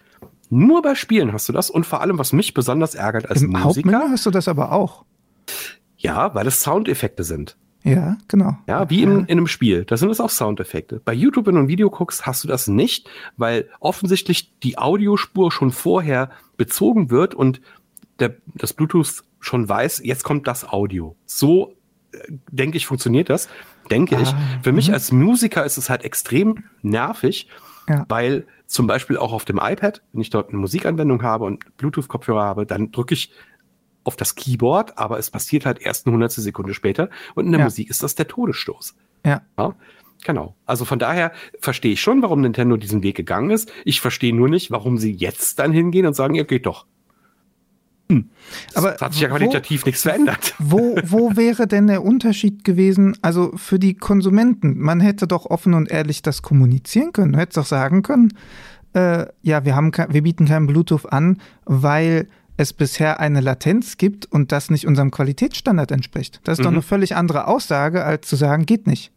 Nur 0.49 0.81
bei 0.81 0.95
Spielen 0.95 1.33
hast 1.33 1.47
du 1.49 1.53
das 1.53 1.69
und 1.69 1.85
vor 1.85 2.01
allem, 2.01 2.17
was 2.17 2.33
mich 2.33 2.53
besonders 2.53 2.93
ärgert 2.93 3.29
als 3.29 3.41
Im 3.41 3.51
Musiker. 3.51 4.09
hast 4.09 4.25
du 4.25 4.31
das 4.31 4.47
aber 4.47 4.71
auch. 4.71 5.05
Ja, 5.97 6.35
weil 6.35 6.45
es 6.45 6.61
Soundeffekte 6.61 7.23
sind. 7.23 7.57
Ja, 7.83 8.17
genau. 8.27 8.57
Ja, 8.67 8.89
wie 8.89 9.01
in, 9.01 9.21
in 9.21 9.37
einem 9.37 9.47
Spiel. 9.47 9.85
Da 9.85 9.97
sind 9.97 10.09
es 10.09 10.19
auch 10.19 10.29
Soundeffekte. 10.29 11.01
Bei 11.03 11.13
YouTube, 11.13 11.47
wenn 11.47 11.55
du 11.55 11.61
ein 11.61 11.67
Video 11.67 11.89
guckst, 11.89 12.25
hast 12.27 12.43
du 12.43 12.47
das 12.47 12.67
nicht, 12.67 13.09
weil 13.37 13.69
offensichtlich 13.79 14.59
die 14.59 14.77
Audiospur 14.77 15.51
schon 15.51 15.71
vorher 15.71 16.29
bezogen 16.57 17.09
wird 17.09 17.33
und 17.33 17.61
der, 18.19 18.35
das 18.53 18.73
Bluetooth 18.73 19.23
schon 19.39 19.67
weiß, 19.67 20.01
jetzt 20.03 20.23
kommt 20.23 20.47
das 20.47 20.67
Audio. 20.67 21.15
So, 21.25 21.73
äh, 22.11 22.17
denke 22.51 22.77
ich, 22.77 22.85
funktioniert 22.85 23.29
das 23.29 23.49
denke 23.91 24.17
ah, 24.17 24.21
ich. 24.21 24.33
Für 24.63 24.71
mich 24.71 24.87
mhm. 24.87 24.93
als 24.93 25.11
Musiker 25.11 25.65
ist 25.65 25.77
es 25.77 25.89
halt 25.89 26.03
extrem 26.03 26.63
nervig, 26.81 27.47
ja. 27.87 28.05
weil 28.09 28.47
zum 28.67 28.87
Beispiel 28.87 29.17
auch 29.17 29.33
auf 29.33 29.45
dem 29.45 29.59
iPad, 29.61 30.01
wenn 30.13 30.21
ich 30.21 30.29
dort 30.29 30.49
eine 30.49 30.57
Musikanwendung 30.57 31.21
habe 31.23 31.45
und 31.45 31.77
Bluetooth-Kopfhörer 31.77 32.43
habe, 32.43 32.65
dann 32.65 32.91
drücke 32.91 33.13
ich 33.13 33.31
auf 34.03 34.15
das 34.15 34.35
Keyboard, 34.35 34.97
aber 34.97 35.19
es 35.19 35.29
passiert 35.29 35.65
halt 35.65 35.79
erst 35.81 36.07
eine 36.07 36.13
hundertstel 36.13 36.43
Sekunde 36.43 36.73
später 36.73 37.09
und 37.35 37.45
in 37.45 37.51
der 37.51 37.59
ja. 37.59 37.65
Musik 37.65 37.89
ist 37.89 38.01
das 38.01 38.15
der 38.15 38.27
Todesstoß. 38.27 38.95
Ja. 39.25 39.41
ja. 39.57 39.75
Genau. 40.23 40.55
Also 40.65 40.85
von 40.85 40.99
daher 40.99 41.31
verstehe 41.59 41.93
ich 41.93 42.01
schon, 42.01 42.21
warum 42.21 42.41
Nintendo 42.41 42.77
diesen 42.77 43.03
Weg 43.03 43.17
gegangen 43.17 43.49
ist. 43.49 43.71
Ich 43.85 44.01
verstehe 44.01 44.35
nur 44.35 44.49
nicht, 44.49 44.71
warum 44.71 44.97
sie 44.97 45.11
jetzt 45.11 45.57
dann 45.59 45.71
hingehen 45.71 46.05
und 46.05 46.13
sagen, 46.13 46.35
ihr 46.35 46.45
geht 46.45 46.65
doch. 46.65 46.85
Hm. 48.11 48.29
Aber 48.75 48.97
hat 48.99 49.13
sich 49.13 49.21
ja 49.21 49.29
qualitativ 49.29 49.83
wo, 49.83 49.85
nichts 49.87 50.01
verändert. 50.01 50.53
Wo, 50.59 50.97
wo 51.03 51.31
wäre 51.35 51.67
denn 51.67 51.87
der 51.87 52.03
Unterschied 52.03 52.63
gewesen? 52.63 53.17
Also 53.21 53.53
für 53.55 53.79
die 53.79 53.95
Konsumenten, 53.95 54.77
man 54.77 54.99
hätte 54.99 55.27
doch 55.27 55.45
offen 55.45 55.73
und 55.73 55.89
ehrlich 55.89 56.21
das 56.21 56.41
kommunizieren 56.41 57.13
können. 57.13 57.33
Du 57.33 57.39
hättest 57.39 57.57
doch 57.57 57.65
sagen 57.65 58.01
können, 58.01 58.33
äh, 58.93 59.25
ja, 59.41 59.63
wir, 59.63 59.75
haben, 59.75 59.91
wir 59.93 60.23
bieten 60.23 60.45
kein 60.45 60.67
Bluetooth 60.67 61.11
an, 61.11 61.37
weil 61.65 62.27
es 62.57 62.73
bisher 62.73 63.19
eine 63.19 63.39
Latenz 63.39 63.97
gibt 63.97 64.25
und 64.25 64.51
das 64.51 64.69
nicht 64.69 64.85
unserem 64.85 65.11
Qualitätsstandard 65.11 65.91
entspricht. 65.91 66.41
Das 66.43 66.53
ist 66.53 66.59
mhm. 66.59 66.63
doch 66.63 66.71
eine 66.71 66.81
völlig 66.81 67.15
andere 67.15 67.47
Aussage, 67.47 68.03
als 68.03 68.27
zu 68.27 68.35
sagen, 68.35 68.65
geht 68.65 68.87
nicht. 68.87 69.11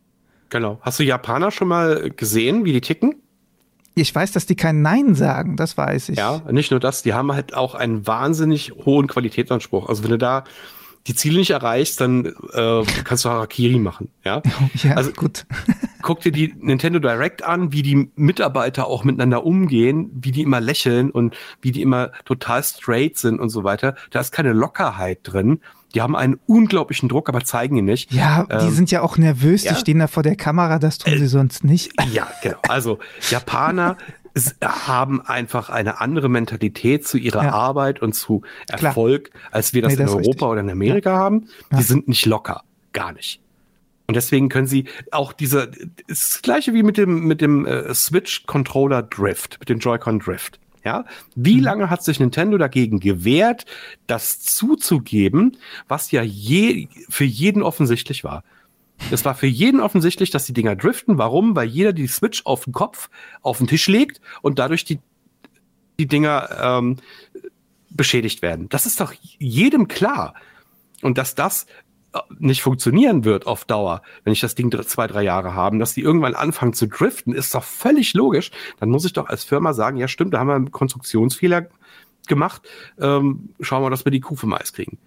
Genau. 0.50 0.78
Hast 0.82 1.00
du 1.00 1.02
Japaner 1.02 1.50
schon 1.50 1.68
mal 1.68 2.10
gesehen, 2.10 2.64
wie 2.64 2.72
die 2.72 2.80
ticken? 2.80 3.16
Ich 3.94 4.14
weiß, 4.14 4.32
dass 4.32 4.46
die 4.46 4.56
kein 4.56 4.82
Nein 4.82 5.14
sagen, 5.14 5.56
das 5.56 5.76
weiß 5.76 6.08
ich. 6.08 6.18
Ja, 6.18 6.42
nicht 6.50 6.70
nur 6.70 6.80
das, 6.80 7.02
die 7.02 7.14
haben 7.14 7.32
halt 7.32 7.54
auch 7.54 7.74
einen 7.74 8.06
wahnsinnig 8.06 8.72
hohen 8.84 9.06
Qualitätsanspruch. 9.06 9.88
Also 9.88 10.02
wenn 10.02 10.10
du 10.10 10.18
da 10.18 10.44
die 11.06 11.14
Ziele 11.14 11.38
nicht 11.38 11.50
erreichst, 11.50 12.00
dann 12.00 12.26
äh, 12.26 12.82
kannst 13.04 13.24
du 13.24 13.28
Harakiri 13.28 13.78
machen. 13.78 14.10
Ja, 14.24 14.42
ja 14.82 14.94
also 14.94 15.12
gut. 15.12 15.46
guck 16.02 16.20
dir 16.20 16.32
die 16.32 16.54
Nintendo 16.58 16.98
Direct 16.98 17.42
an, 17.44 17.72
wie 17.72 17.82
die 17.82 18.10
Mitarbeiter 18.14 18.86
auch 18.86 19.04
miteinander 19.04 19.44
umgehen, 19.44 20.10
wie 20.14 20.32
die 20.32 20.42
immer 20.42 20.60
lächeln 20.60 21.10
und 21.10 21.34
wie 21.62 21.72
die 21.72 21.82
immer 21.82 22.12
total 22.24 22.62
straight 22.62 23.16
sind 23.16 23.40
und 23.40 23.48
so 23.48 23.64
weiter. 23.64 23.94
Da 24.10 24.20
ist 24.20 24.32
keine 24.32 24.52
Lockerheit 24.52 25.20
drin. 25.22 25.60
Die 25.94 26.02
haben 26.02 26.16
einen 26.16 26.38
unglaublichen 26.46 27.08
Druck, 27.08 27.28
aber 27.28 27.44
zeigen 27.44 27.76
ihn 27.76 27.84
nicht. 27.84 28.12
Ja, 28.12 28.46
ähm, 28.50 28.66
die 28.66 28.70
sind 28.70 28.90
ja 28.90 29.02
auch 29.02 29.16
nervös, 29.16 29.64
ja? 29.64 29.72
die 29.72 29.78
stehen 29.78 30.00
da 30.00 30.08
vor 30.08 30.22
der 30.22 30.36
Kamera, 30.36 30.78
das 30.78 30.98
tun 30.98 31.12
äh, 31.12 31.18
sie 31.18 31.26
sonst 31.26 31.64
nicht. 31.64 31.92
Ja, 32.12 32.28
genau. 32.42 32.58
Also 32.68 32.98
Japaner 33.30 33.96
haben 34.62 35.20
einfach 35.22 35.70
eine 35.70 36.00
andere 36.00 36.28
Mentalität 36.28 37.06
zu 37.06 37.18
ihrer 37.18 37.44
ja. 37.44 37.52
Arbeit 37.52 38.02
und 38.02 38.14
zu 38.14 38.42
Erfolg, 38.68 39.30
Klar. 39.30 39.42
als 39.52 39.72
wir 39.72 39.82
das 39.82 39.94
nee, 39.94 40.00
in 40.00 40.06
das 40.06 40.14
Europa 40.14 40.46
oder 40.46 40.60
in 40.60 40.70
Amerika 40.70 41.12
ja. 41.12 41.16
haben. 41.16 41.48
Die 41.72 41.82
sind 41.82 42.08
nicht 42.08 42.26
locker, 42.26 42.62
gar 42.92 43.12
nicht. 43.12 43.40
Und 44.06 44.14
deswegen 44.14 44.48
können 44.48 44.66
sie 44.66 44.84
auch 45.12 45.32
diese, 45.32 45.70
ist 46.06 46.34
das 46.34 46.42
gleiche 46.42 46.74
wie 46.74 46.82
mit 46.82 46.98
dem, 46.98 47.24
mit 47.24 47.40
dem 47.40 47.64
äh, 47.64 47.94
Switch 47.94 48.44
Controller 48.46 49.02
Drift, 49.02 49.56
mit 49.60 49.68
dem 49.68 49.78
Joy-Con 49.78 50.18
Drift. 50.18 50.60
Ja, 50.84 51.06
wie 51.34 51.56
mhm. 51.56 51.62
lange 51.62 51.90
hat 51.90 52.04
sich 52.04 52.20
Nintendo 52.20 52.58
dagegen 52.58 53.00
gewehrt, 53.00 53.64
das 54.06 54.40
zuzugeben, 54.40 55.56
was 55.88 56.10
ja 56.10 56.22
je, 56.22 56.88
für 57.08 57.24
jeden 57.24 57.62
offensichtlich 57.62 58.22
war? 58.22 58.44
Es 59.10 59.24
war 59.24 59.34
für 59.34 59.46
jeden 59.46 59.80
offensichtlich, 59.80 60.30
dass 60.30 60.46
die 60.46 60.52
Dinger 60.52 60.76
driften. 60.76 61.18
Warum? 61.18 61.56
Weil 61.56 61.68
jeder 61.68 61.92
die 61.92 62.06
Switch 62.06 62.44
auf 62.44 62.64
den 62.64 62.72
Kopf, 62.72 63.10
auf 63.42 63.58
den 63.58 63.66
Tisch 63.66 63.86
legt 63.88 64.20
und 64.42 64.58
dadurch 64.58 64.84
die, 64.84 65.00
die 65.98 66.06
Dinger 66.06 66.48
ähm, 66.60 66.96
beschädigt 67.90 68.42
werden. 68.42 68.68
Das 68.68 68.86
ist 68.86 69.00
doch 69.00 69.12
jedem 69.38 69.88
klar. 69.88 70.34
Und 71.02 71.18
dass 71.18 71.34
das 71.34 71.66
nicht 72.38 72.62
funktionieren 72.62 73.24
wird 73.24 73.46
auf 73.46 73.64
Dauer, 73.64 74.02
wenn 74.24 74.32
ich 74.32 74.40
das 74.40 74.54
Ding 74.54 74.70
zwei, 74.86 75.06
drei 75.06 75.22
Jahre 75.22 75.54
haben, 75.54 75.78
dass 75.78 75.94
die 75.94 76.02
irgendwann 76.02 76.34
anfangen 76.34 76.72
zu 76.72 76.86
driften, 76.86 77.34
ist 77.34 77.54
doch 77.54 77.64
völlig 77.64 78.14
logisch. 78.14 78.50
Dann 78.80 78.90
muss 78.90 79.04
ich 79.04 79.12
doch 79.12 79.28
als 79.28 79.44
Firma 79.44 79.72
sagen, 79.72 79.96
ja 79.96 80.08
stimmt, 80.08 80.34
da 80.34 80.38
haben 80.38 80.48
wir 80.48 80.54
einen 80.54 80.70
Konstruktionsfehler 80.70 81.68
gemacht. 82.26 82.62
Ähm, 83.00 83.50
schauen 83.60 83.82
wir, 83.82 83.90
dass 83.90 84.04
wir 84.04 84.12
die 84.12 84.20
Kuh 84.20 84.36
vom 84.36 84.52
Eis 84.52 84.72
kriegen. 84.72 84.98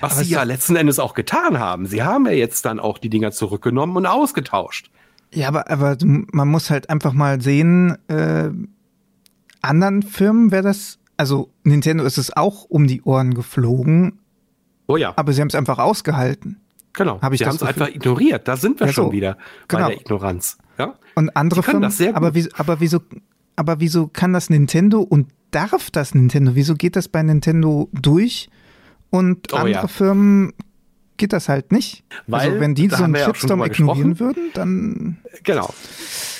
Was 0.00 0.12
Aber 0.12 0.24
sie 0.24 0.32
ja 0.32 0.42
letzten 0.44 0.76
Endes 0.76 0.98
auch 0.98 1.14
getan 1.14 1.58
haben. 1.58 1.86
Sie 1.86 2.02
haben 2.02 2.26
ja 2.26 2.32
jetzt 2.32 2.64
dann 2.64 2.78
auch 2.78 2.98
die 2.98 3.10
Dinger 3.10 3.32
zurückgenommen 3.32 3.96
und 3.96 4.06
ausgetauscht. 4.06 4.90
Ja, 5.34 5.48
aber, 5.48 5.70
aber 5.70 5.96
man 6.04 6.48
muss 6.48 6.70
halt 6.70 6.90
einfach 6.90 7.12
mal 7.14 7.40
sehen, 7.40 7.96
äh, 8.08 8.50
anderen 9.60 10.02
Firmen 10.02 10.50
wäre 10.50 10.62
das, 10.62 10.98
also 11.16 11.50
Nintendo 11.64 12.04
ist 12.04 12.18
es 12.18 12.36
auch 12.36 12.64
um 12.64 12.86
die 12.86 13.02
Ohren 13.02 13.34
geflogen. 13.34 14.18
Oh 14.92 14.98
ja. 14.98 15.14
Aber 15.16 15.32
sie 15.32 15.40
haben 15.40 15.48
es 15.48 15.54
einfach 15.54 15.78
ausgehalten. 15.78 16.60
Genau. 16.92 17.18
Hab 17.22 17.32
ich 17.32 17.38
sie 17.38 17.46
haben 17.46 17.56
es 17.56 17.62
einfach 17.62 17.88
ignoriert. 17.88 18.46
Da 18.46 18.58
sind 18.58 18.78
wir 18.78 18.88
ja, 18.88 18.92
schon 18.92 19.06
so. 19.06 19.12
wieder 19.12 19.38
genau. 19.66 19.84
bei 19.84 19.88
der 19.88 20.00
Ignoranz. 20.02 20.58
Ja? 20.78 20.98
Und 21.14 21.34
andere 21.34 21.62
Firmen, 21.62 21.80
das 21.80 21.96
sehr 21.96 22.08
gut. 22.08 22.16
Aber, 22.16 22.34
wieso, 22.34 22.50
aber, 22.58 22.80
wieso, 22.80 23.00
aber 23.56 23.80
wieso 23.80 24.08
kann 24.08 24.34
das 24.34 24.50
Nintendo 24.50 25.00
und 25.00 25.28
darf 25.50 25.90
das 25.90 26.14
Nintendo? 26.14 26.54
Wieso 26.56 26.74
geht 26.74 26.96
das 26.96 27.08
bei 27.08 27.22
Nintendo 27.22 27.88
durch 27.92 28.50
und 29.08 29.54
oh, 29.54 29.56
andere 29.56 29.82
ja. 29.84 29.88
Firmen 29.88 30.52
geht 31.16 31.32
das 31.32 31.48
halt 31.48 31.72
nicht. 31.72 32.04
Also 32.10 32.22
Weil, 32.26 32.40
also 32.50 32.60
wenn 32.60 32.74
die 32.74 32.88
so 32.90 33.02
einen 33.02 33.16
Shitstorm 33.16 33.64
ignorieren 33.64 34.20
würden, 34.20 34.50
dann. 34.52 35.16
Genau. 35.42 35.72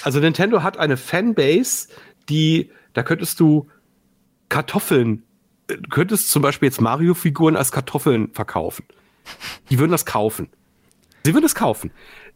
Also 0.02 0.20
Nintendo 0.20 0.62
hat 0.62 0.76
eine 0.76 0.98
Fanbase, 0.98 1.88
die, 2.28 2.70
da 2.92 3.02
könntest 3.02 3.40
du 3.40 3.68
Kartoffeln, 4.50 5.22
könntest 5.90 6.30
zum 6.30 6.42
Beispiel 6.42 6.68
jetzt 6.68 6.80
Mario-Figuren 6.80 7.56
als 7.56 7.72
Kartoffeln 7.72 8.32
verkaufen. 8.32 8.84
Die 9.70 9.78
würden 9.78 9.92
das 9.92 10.06
kaufen. 10.06 10.48
Sie 11.24 11.34
würden 11.34 11.46
es 11.46 11.54
kaufen. 11.54 11.92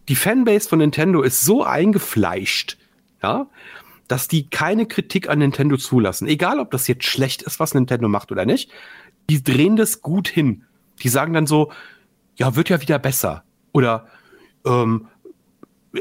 Die 0.09 0.17
Fanbase 0.17 0.69
von 0.69 0.79
Nintendo 0.79 1.23
ist 1.23 1.45
so 1.45 1.65
eingefleischt, 1.65 2.79
ja, 3.23 3.49
dass 4.07 4.29
die 4.29 4.49
keine 4.49 4.87
Kritik 4.87 5.29
an 5.29 5.41
Nintendo 5.41 5.77
zulassen. 5.77 6.29
Egal, 6.29 6.61
ob 6.61 6.71
das 6.71 6.87
jetzt 6.87 7.05
schlecht 7.05 7.43
ist, 7.43 7.59
was 7.59 7.75
Nintendo 7.75 8.09
macht 8.09 8.31
oder 8.31 8.47
nicht. 8.47 8.71
Die 9.29 9.43
drehen 9.43 9.75
das 9.75 10.03
gut 10.03 10.29
hin. 10.29 10.65
Die 11.03 11.09
sagen 11.09 11.33
dann 11.33 11.49
so, 11.49 11.73
ja, 12.37 12.55
wird 12.55 12.69
ja 12.69 12.81
wieder 12.81 13.01
besser. 13.01 13.43
Oder 13.73 14.07
ähm, 14.65 15.09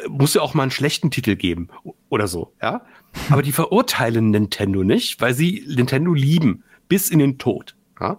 muss 0.08 0.36
ja 0.36 0.42
auch 0.42 0.54
mal 0.54 0.64
einen 0.64 0.72
schlechten 0.72 1.10
Titel 1.10 1.36
geben 1.36 1.70
oder 2.10 2.28
so, 2.28 2.54
ja. 2.62 2.86
Aber 3.30 3.42
die 3.42 3.52
verurteilen 3.52 4.30
Nintendo 4.30 4.84
nicht, 4.84 5.22
weil 5.22 5.34
sie 5.34 5.64
Nintendo 5.68 6.14
lieben 6.14 6.64
bis 6.96 7.10
in 7.10 7.20
den 7.20 7.38
Tod. 7.38 7.76
Ja? 8.00 8.18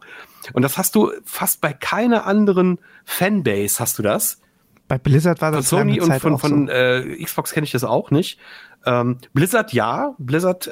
Und 0.52 0.60
das 0.60 0.76
hast 0.76 0.94
du 0.94 1.10
fast 1.24 1.62
bei 1.62 1.72
keiner 1.72 2.26
anderen 2.26 2.78
Fanbase 3.06 3.80
hast 3.80 3.98
du 3.98 4.02
das. 4.02 4.42
Bei 4.86 4.98
Blizzard 4.98 5.40
war 5.40 5.50
das 5.50 5.70
von 5.70 5.78
Sony 5.78 5.98
und 5.98 6.12
von, 6.20 6.38
von 6.38 6.66
so. 6.66 6.72
äh, 6.74 7.24
Xbox 7.24 7.52
kenne 7.52 7.64
ich 7.64 7.72
das 7.72 7.84
auch 7.84 8.10
nicht. 8.10 8.38
Ähm, 8.84 9.16
Blizzard 9.32 9.72
ja, 9.72 10.14
Blizzard 10.18 10.70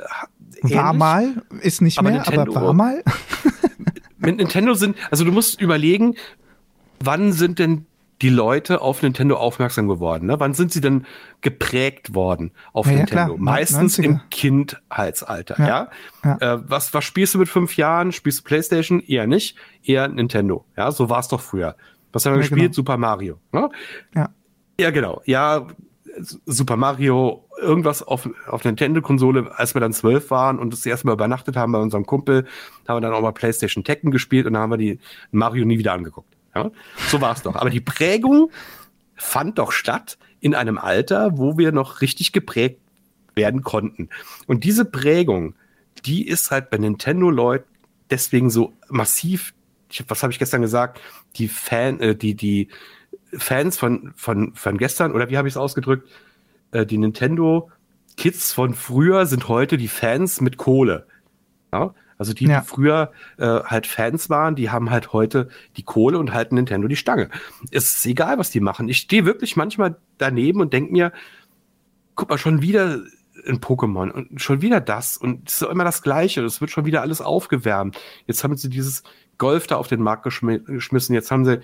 ähnlich, 0.63 0.77
war 0.77 0.93
mal, 0.93 1.43
ist 1.63 1.81
nicht 1.81 2.03
mehr, 2.03 2.13
Nintendo, 2.13 2.55
aber 2.55 2.67
war 2.67 2.73
mal. 2.75 3.03
mit 4.19 4.37
Nintendo 4.37 4.75
sind, 4.75 4.99
also 5.11 5.25
du 5.25 5.33
musst 5.33 5.59
überlegen, 5.63 6.15
wann 7.01 7.33
sind 7.33 7.59
denn 7.59 7.87
die 8.23 8.29
Leute 8.29 8.81
auf 8.81 9.03
Nintendo 9.03 9.37
aufmerksam 9.37 9.89
geworden? 9.89 10.27
Ne? 10.27 10.39
Wann 10.39 10.55
sind 10.55 10.73
sie 10.73 10.81
denn 10.81 11.07
geprägt 11.41 12.15
worden 12.15 12.53
auf 12.73 12.87
ja, 12.87 12.93
Nintendo? 12.93 13.35
Ja, 13.35 13.41
Meistens 13.41 13.99
90er. 13.99 14.05
im 14.05 14.21
Kindheitsalter. 14.31 15.57
Ja. 15.59 15.91
ja? 16.25 16.55
Äh, 16.55 16.61
was, 16.69 16.95
was 16.95 17.05
spielst 17.05 17.35
du 17.35 17.39
mit 17.39 17.49
fünf 17.49 17.77
Jahren? 17.77 18.13
Spielst 18.13 18.41
du 18.41 18.45
PlayStation? 18.45 19.01
Eher 19.01 19.27
nicht, 19.27 19.57
eher 19.83 20.09
Nintendo. 20.09 20.65
Ja, 20.77 20.93
so 20.93 21.11
war 21.11 21.21
es 21.21 21.29
doch 21.29 21.41
früher. 21.41 21.77
Was 22.13 22.25
haben 22.25 22.35
wir 22.35 22.39
gespielt? 22.39 22.61
Genau. 22.61 22.73
Super 22.73 22.97
Mario. 22.97 23.41
Ne? 23.53 23.69
Ja. 24.15 24.31
Ja, 24.79 24.91
genau. 24.91 25.23
Ja, 25.25 25.67
Super 26.47 26.77
Mario, 26.77 27.49
irgendwas 27.61 28.03
auf, 28.03 28.29
auf 28.47 28.65
Nintendo-Konsole, 28.65 29.51
als 29.57 29.75
wir 29.75 29.81
dann 29.81 29.93
zwölf 29.93 30.31
waren 30.31 30.59
und 30.59 30.73
das 30.73 30.87
erste 30.87 31.07
Mal 31.07 31.15
übernachtet 31.15 31.57
haben 31.57 31.73
bei 31.73 31.79
unserem 31.79 32.07
Kumpel, 32.07 32.47
haben 32.87 32.97
wir 32.97 33.01
dann 33.01 33.13
auch 33.13 33.21
mal 33.21 33.33
PlayStation 33.33 33.85
Tekken 33.85 34.11
gespielt 34.11 34.47
und 34.47 34.53
dann 34.53 34.63
haben 34.63 34.71
wir 34.71 34.77
die 34.77 35.01
Mario 35.33 35.65
nie 35.65 35.79
wieder 35.79 35.93
angeguckt. 35.93 36.34
Ja? 36.55 36.71
So 37.09 37.21
war 37.21 37.35
es 37.35 37.43
doch. 37.43 37.57
Aber 37.57 37.71
die 37.71 37.81
Prägung 37.81 38.51
fand 39.15 39.59
doch 39.59 39.73
statt 39.73 40.19
in 40.41 40.55
einem 40.55 40.79
Alter, 40.79 41.39
wo 41.39 41.59
wir 41.59 41.73
noch 41.73 42.01
richtig 42.01 42.33
geprägt 42.33 42.81
werden 43.35 43.63
konnten. 43.63 44.09
Und 44.47 44.65
diese 44.65 44.85
Prägung, 44.85 45.55
die 46.05 46.27
ist 46.27 46.51
halt 46.51 46.71
bei 46.71 46.79
Nintendo-Leuten 46.79 47.67
deswegen 48.11 48.51
so 48.51 48.73
massiv. 48.89 49.55
Ich, 49.91 50.05
was 50.09 50.23
habe 50.23 50.33
ich 50.33 50.39
gestern 50.39 50.63
gesagt? 50.63 51.01
Die 51.37 51.49
Fan, 51.49 52.01
äh, 52.01 52.17
die 52.17 52.35
die 52.35 52.69
Fans 53.37 53.79
von 53.79 54.13
von 54.17 54.55
von 54.55 54.79
gestern 54.79 55.13
oder 55.13 55.31
wie 55.31 55.37
habe 55.37 55.49
ich 55.49 55.55
es 55.55 55.59
ausgedrückt? 55.59 56.09
Äh, 56.73 56.87
die 56.87 56.99
Nintendo 56.99 57.71
Kids 58.17 58.53
von 58.53 58.75
früher 58.75 59.27
sind 59.27 59.49
heute 59.49 59.77
die 59.77 59.89
Fans 59.89 60.41
mit 60.41 60.57
Kohle. 60.57 61.07
Ja? 61.73 61.95
Also 62.25 62.33
die, 62.33 62.47
ja. 62.47 62.61
die 62.61 62.67
früher 62.67 63.13
äh, 63.37 63.45
halt 63.45 63.87
Fans 63.87 64.31
waren, 64.31 64.57
die 64.57 64.71
haben 64.71 64.91
halt 64.91 65.13
heute 65.13 65.51
die 65.77 65.83
Kohle 65.83 66.19
und 66.19 66.33
halten 66.33 66.55
Nintendo 66.55 66.89
die 66.89 66.97
Stange. 66.97 67.29
Es 67.71 67.97
ist 67.97 68.07
egal, 68.07 68.39
was 68.39 68.51
die 68.51 68.61
machen. 68.61 68.89
Ich 68.89 68.97
stehe 68.97 69.27
wirklich 69.27 69.57
manchmal 69.57 69.97
daneben 70.17 70.63
und 70.63 70.73
denke 70.73 70.91
mir, 70.91 71.13
guck 72.15 72.31
mal, 72.31 72.39
schon 72.39 72.63
wieder 72.63 73.01
ein 73.47 73.61
Pokémon 73.61 74.11
und 74.11 74.41
schon 74.41 74.63
wieder 74.63 74.81
das 74.81 75.19
und 75.19 75.51
es 75.51 75.61
ist 75.61 75.69
immer 75.69 75.85
das 75.85 76.01
Gleiche. 76.01 76.43
Es 76.45 76.63
wird 76.63 76.71
schon 76.71 76.87
wieder 76.87 77.03
alles 77.03 77.21
aufgewärmt. 77.21 78.01
Jetzt 78.27 78.43
haben 78.43 78.57
sie 78.57 78.71
dieses 78.71 79.03
Golf 79.37 79.67
da 79.67 79.77
auf 79.77 79.89
den 79.89 80.01
Markt 80.01 80.23
geschmissen. 80.23 81.15
Jetzt 81.15 81.31
haben 81.31 81.45
sie 81.45 81.61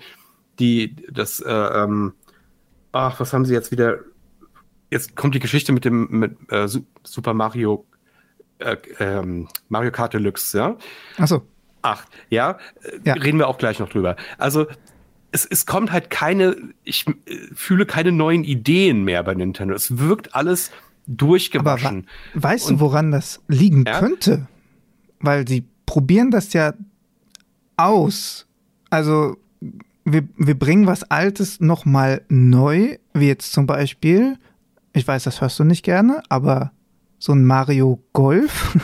die, 0.59 0.95
das, 1.11 1.39
äh, 1.39 1.51
ähm, 1.51 2.13
ach, 2.91 3.19
was 3.19 3.33
haben 3.33 3.45
sie 3.45 3.53
jetzt 3.55 3.71
wieder? 3.71 3.97
Jetzt 4.91 5.15
kommt 5.15 5.33
die 5.33 5.39
Geschichte 5.39 5.71
mit 5.71 5.85
dem 5.85 6.07
mit, 6.11 6.37
äh, 6.51 6.67
Super 7.03 7.33
Mario 7.33 7.87
äh, 8.61 8.77
ähm, 8.99 9.47
Mario 9.69 9.91
Kart 9.91 10.13
Deluxe, 10.13 10.57
ja? 10.57 10.77
Ach 11.17 11.27
so. 11.27 11.47
Ach, 11.81 12.05
ja? 12.29 12.57
ja, 13.03 13.13
reden 13.13 13.39
wir 13.39 13.47
auch 13.47 13.57
gleich 13.57 13.79
noch 13.79 13.89
drüber. 13.89 14.15
Also 14.37 14.67
es, 15.31 15.45
es 15.45 15.65
kommt 15.65 15.91
halt 15.91 16.09
keine, 16.09 16.55
ich 16.83 17.05
äh, 17.07 17.13
fühle 17.53 17.85
keine 17.85 18.11
neuen 18.11 18.43
Ideen 18.43 19.03
mehr 19.03 19.23
bei 19.23 19.33
Nintendo. 19.33 19.73
Es 19.73 19.97
wirkt 19.97 20.35
alles 20.35 20.71
durchgewaschen. 21.07 22.07
Aber 22.33 22.43
weißt 22.43 22.69
Und, 22.69 22.75
du, 22.77 22.79
woran 22.81 23.11
das 23.11 23.41
liegen 23.47 23.85
ja? 23.85 23.99
könnte? 23.99 24.47
Weil 25.19 25.47
sie 25.47 25.65
probieren 25.85 26.31
das 26.31 26.53
ja 26.53 26.73
aus. 27.77 28.47
Also 28.89 29.37
wir, 30.05 30.27
wir 30.35 30.57
bringen 30.57 30.87
was 30.87 31.03
Altes 31.03 31.59
nochmal 31.59 32.23
neu, 32.29 32.97
wie 33.13 33.27
jetzt 33.27 33.53
zum 33.53 33.65
Beispiel, 33.65 34.37
ich 34.93 35.07
weiß, 35.07 35.23
das 35.23 35.41
hörst 35.41 35.59
du 35.59 35.63
nicht 35.63 35.83
gerne, 35.83 36.23
aber 36.29 36.71
so 37.21 37.33
ein 37.33 37.45
Mario 37.45 38.03
Golf. 38.13 38.77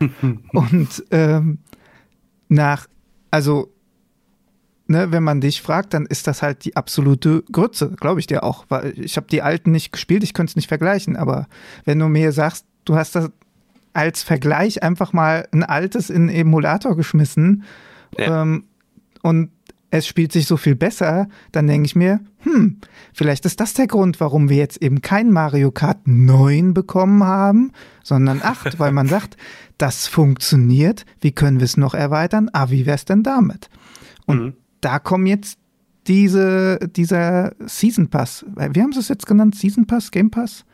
und 0.52 1.04
ähm, 1.12 1.58
nach, 2.48 2.88
also, 3.30 3.72
ne, 4.88 5.12
wenn 5.12 5.22
man 5.22 5.40
dich 5.40 5.62
fragt, 5.62 5.94
dann 5.94 6.04
ist 6.04 6.26
das 6.26 6.42
halt 6.42 6.64
die 6.64 6.76
absolute 6.76 7.44
Grütze, 7.52 7.92
glaube 7.92 8.18
ich 8.18 8.26
dir 8.26 8.42
auch. 8.42 8.66
Weil 8.68 8.98
ich 8.98 9.16
habe 9.16 9.28
die 9.28 9.40
alten 9.40 9.70
nicht 9.70 9.92
gespielt, 9.92 10.24
ich 10.24 10.34
könnte 10.34 10.50
es 10.50 10.56
nicht 10.56 10.68
vergleichen, 10.68 11.16
aber 11.16 11.46
wenn 11.84 12.00
du 12.00 12.08
mir 12.08 12.32
sagst, 12.32 12.66
du 12.84 12.96
hast 12.96 13.14
das 13.14 13.30
als 13.92 14.24
Vergleich 14.24 14.82
einfach 14.82 15.12
mal 15.12 15.48
ein 15.52 15.62
altes 15.62 16.10
in 16.10 16.28
Emulator 16.28 16.96
geschmissen 16.96 17.62
ja. 18.18 18.42
ähm, 18.42 18.64
und 19.22 19.50
es 19.90 20.06
spielt 20.06 20.32
sich 20.32 20.46
so 20.46 20.56
viel 20.56 20.74
besser, 20.74 21.28
dann 21.52 21.66
denke 21.66 21.86
ich 21.86 21.96
mir, 21.96 22.20
hm, 22.38 22.78
vielleicht 23.12 23.46
ist 23.46 23.60
das 23.60 23.74
der 23.74 23.86
Grund, 23.86 24.20
warum 24.20 24.48
wir 24.48 24.56
jetzt 24.56 24.82
eben 24.82 25.00
kein 25.00 25.30
Mario 25.30 25.70
Kart 25.70 26.06
9 26.06 26.74
bekommen 26.74 27.24
haben, 27.24 27.72
sondern 28.02 28.42
8, 28.42 28.78
weil 28.78 28.92
man 28.92 29.08
sagt, 29.08 29.36
das 29.78 30.06
funktioniert, 30.06 31.06
wie 31.20 31.32
können 31.32 31.58
wir 31.58 31.64
es 31.64 31.76
noch 31.76 31.94
erweitern? 31.94 32.50
Ah, 32.52 32.70
wie 32.70 32.84
wäre 32.84 32.96
es 32.96 33.04
denn 33.04 33.22
damit? 33.22 33.70
Und 34.26 34.42
mhm. 34.42 34.54
da 34.80 34.98
kommen 34.98 35.26
jetzt 35.26 35.58
diese, 36.06 36.78
dieser 36.96 37.52
Season 37.66 38.08
Pass, 38.08 38.44
wie 38.56 38.82
haben 38.82 38.92
sie 38.92 39.00
es 39.00 39.08
jetzt 39.08 39.26
genannt? 39.26 39.54
Season 39.54 39.86
Pass, 39.86 40.10
Game 40.10 40.30
Pass? 40.30 40.64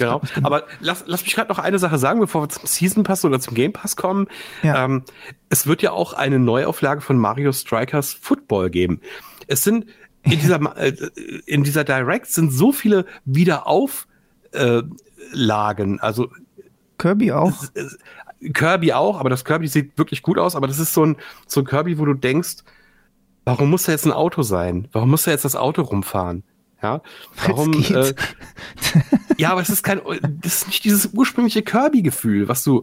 Genau. 0.00 0.20
genau. 0.34 0.46
Aber 0.46 0.64
lass, 0.80 1.04
lass 1.06 1.22
mich 1.22 1.34
gerade 1.34 1.48
noch 1.48 1.58
eine 1.58 1.78
Sache 1.78 1.98
sagen, 1.98 2.20
bevor 2.20 2.42
wir 2.42 2.48
zum 2.48 2.66
Season 2.66 3.02
Pass 3.02 3.24
oder 3.24 3.40
zum 3.40 3.54
Game 3.54 3.72
Pass 3.72 3.96
kommen. 3.96 4.28
Ja. 4.62 4.84
Ähm, 4.84 5.04
es 5.48 5.66
wird 5.66 5.82
ja 5.82 5.92
auch 5.92 6.12
eine 6.12 6.38
Neuauflage 6.38 7.00
von 7.00 7.18
Mario 7.18 7.52
Strikers 7.52 8.12
Football 8.12 8.70
geben. 8.70 9.00
Es 9.46 9.64
sind 9.64 9.86
in 10.22 10.38
dieser, 10.38 10.76
äh, 10.76 10.94
in 11.46 11.64
dieser 11.64 11.84
Direct 11.84 12.26
sind 12.26 12.52
so 12.52 12.72
viele 12.72 13.06
Wiederauflagen. 13.24 14.06
Äh, 14.52 16.00
also 16.00 16.30
Kirby 16.98 17.32
auch. 17.32 17.52
Kirby 18.54 18.92
auch, 18.92 19.18
aber 19.18 19.30
das 19.30 19.44
Kirby 19.44 19.68
sieht 19.68 19.98
wirklich 19.98 20.22
gut 20.22 20.38
aus, 20.38 20.56
aber 20.56 20.66
das 20.66 20.78
ist 20.78 20.94
so 20.94 21.04
ein, 21.04 21.16
so 21.46 21.60
ein 21.60 21.66
Kirby, 21.66 21.98
wo 21.98 22.04
du 22.04 22.14
denkst, 22.14 22.58
warum 23.44 23.70
muss 23.70 23.84
da 23.84 23.92
jetzt 23.92 24.06
ein 24.06 24.12
Auto 24.12 24.42
sein? 24.42 24.88
Warum 24.92 25.10
muss 25.10 25.24
da 25.24 25.30
jetzt 25.30 25.44
das 25.44 25.56
Auto 25.56 25.82
rumfahren? 25.82 26.44
Ja, 26.82 27.00
warum? 27.46 27.72
Äh, 27.72 28.14
ja, 29.38 29.50
aber 29.52 29.60
es 29.60 29.70
ist 29.70 29.82
kein, 29.82 30.00
das 30.42 30.62
ist 30.62 30.66
nicht 30.66 30.84
dieses 30.84 31.10
ursprüngliche 31.12 31.62
Kirby-Gefühl, 31.62 32.48
was 32.48 32.64
du 32.64 32.82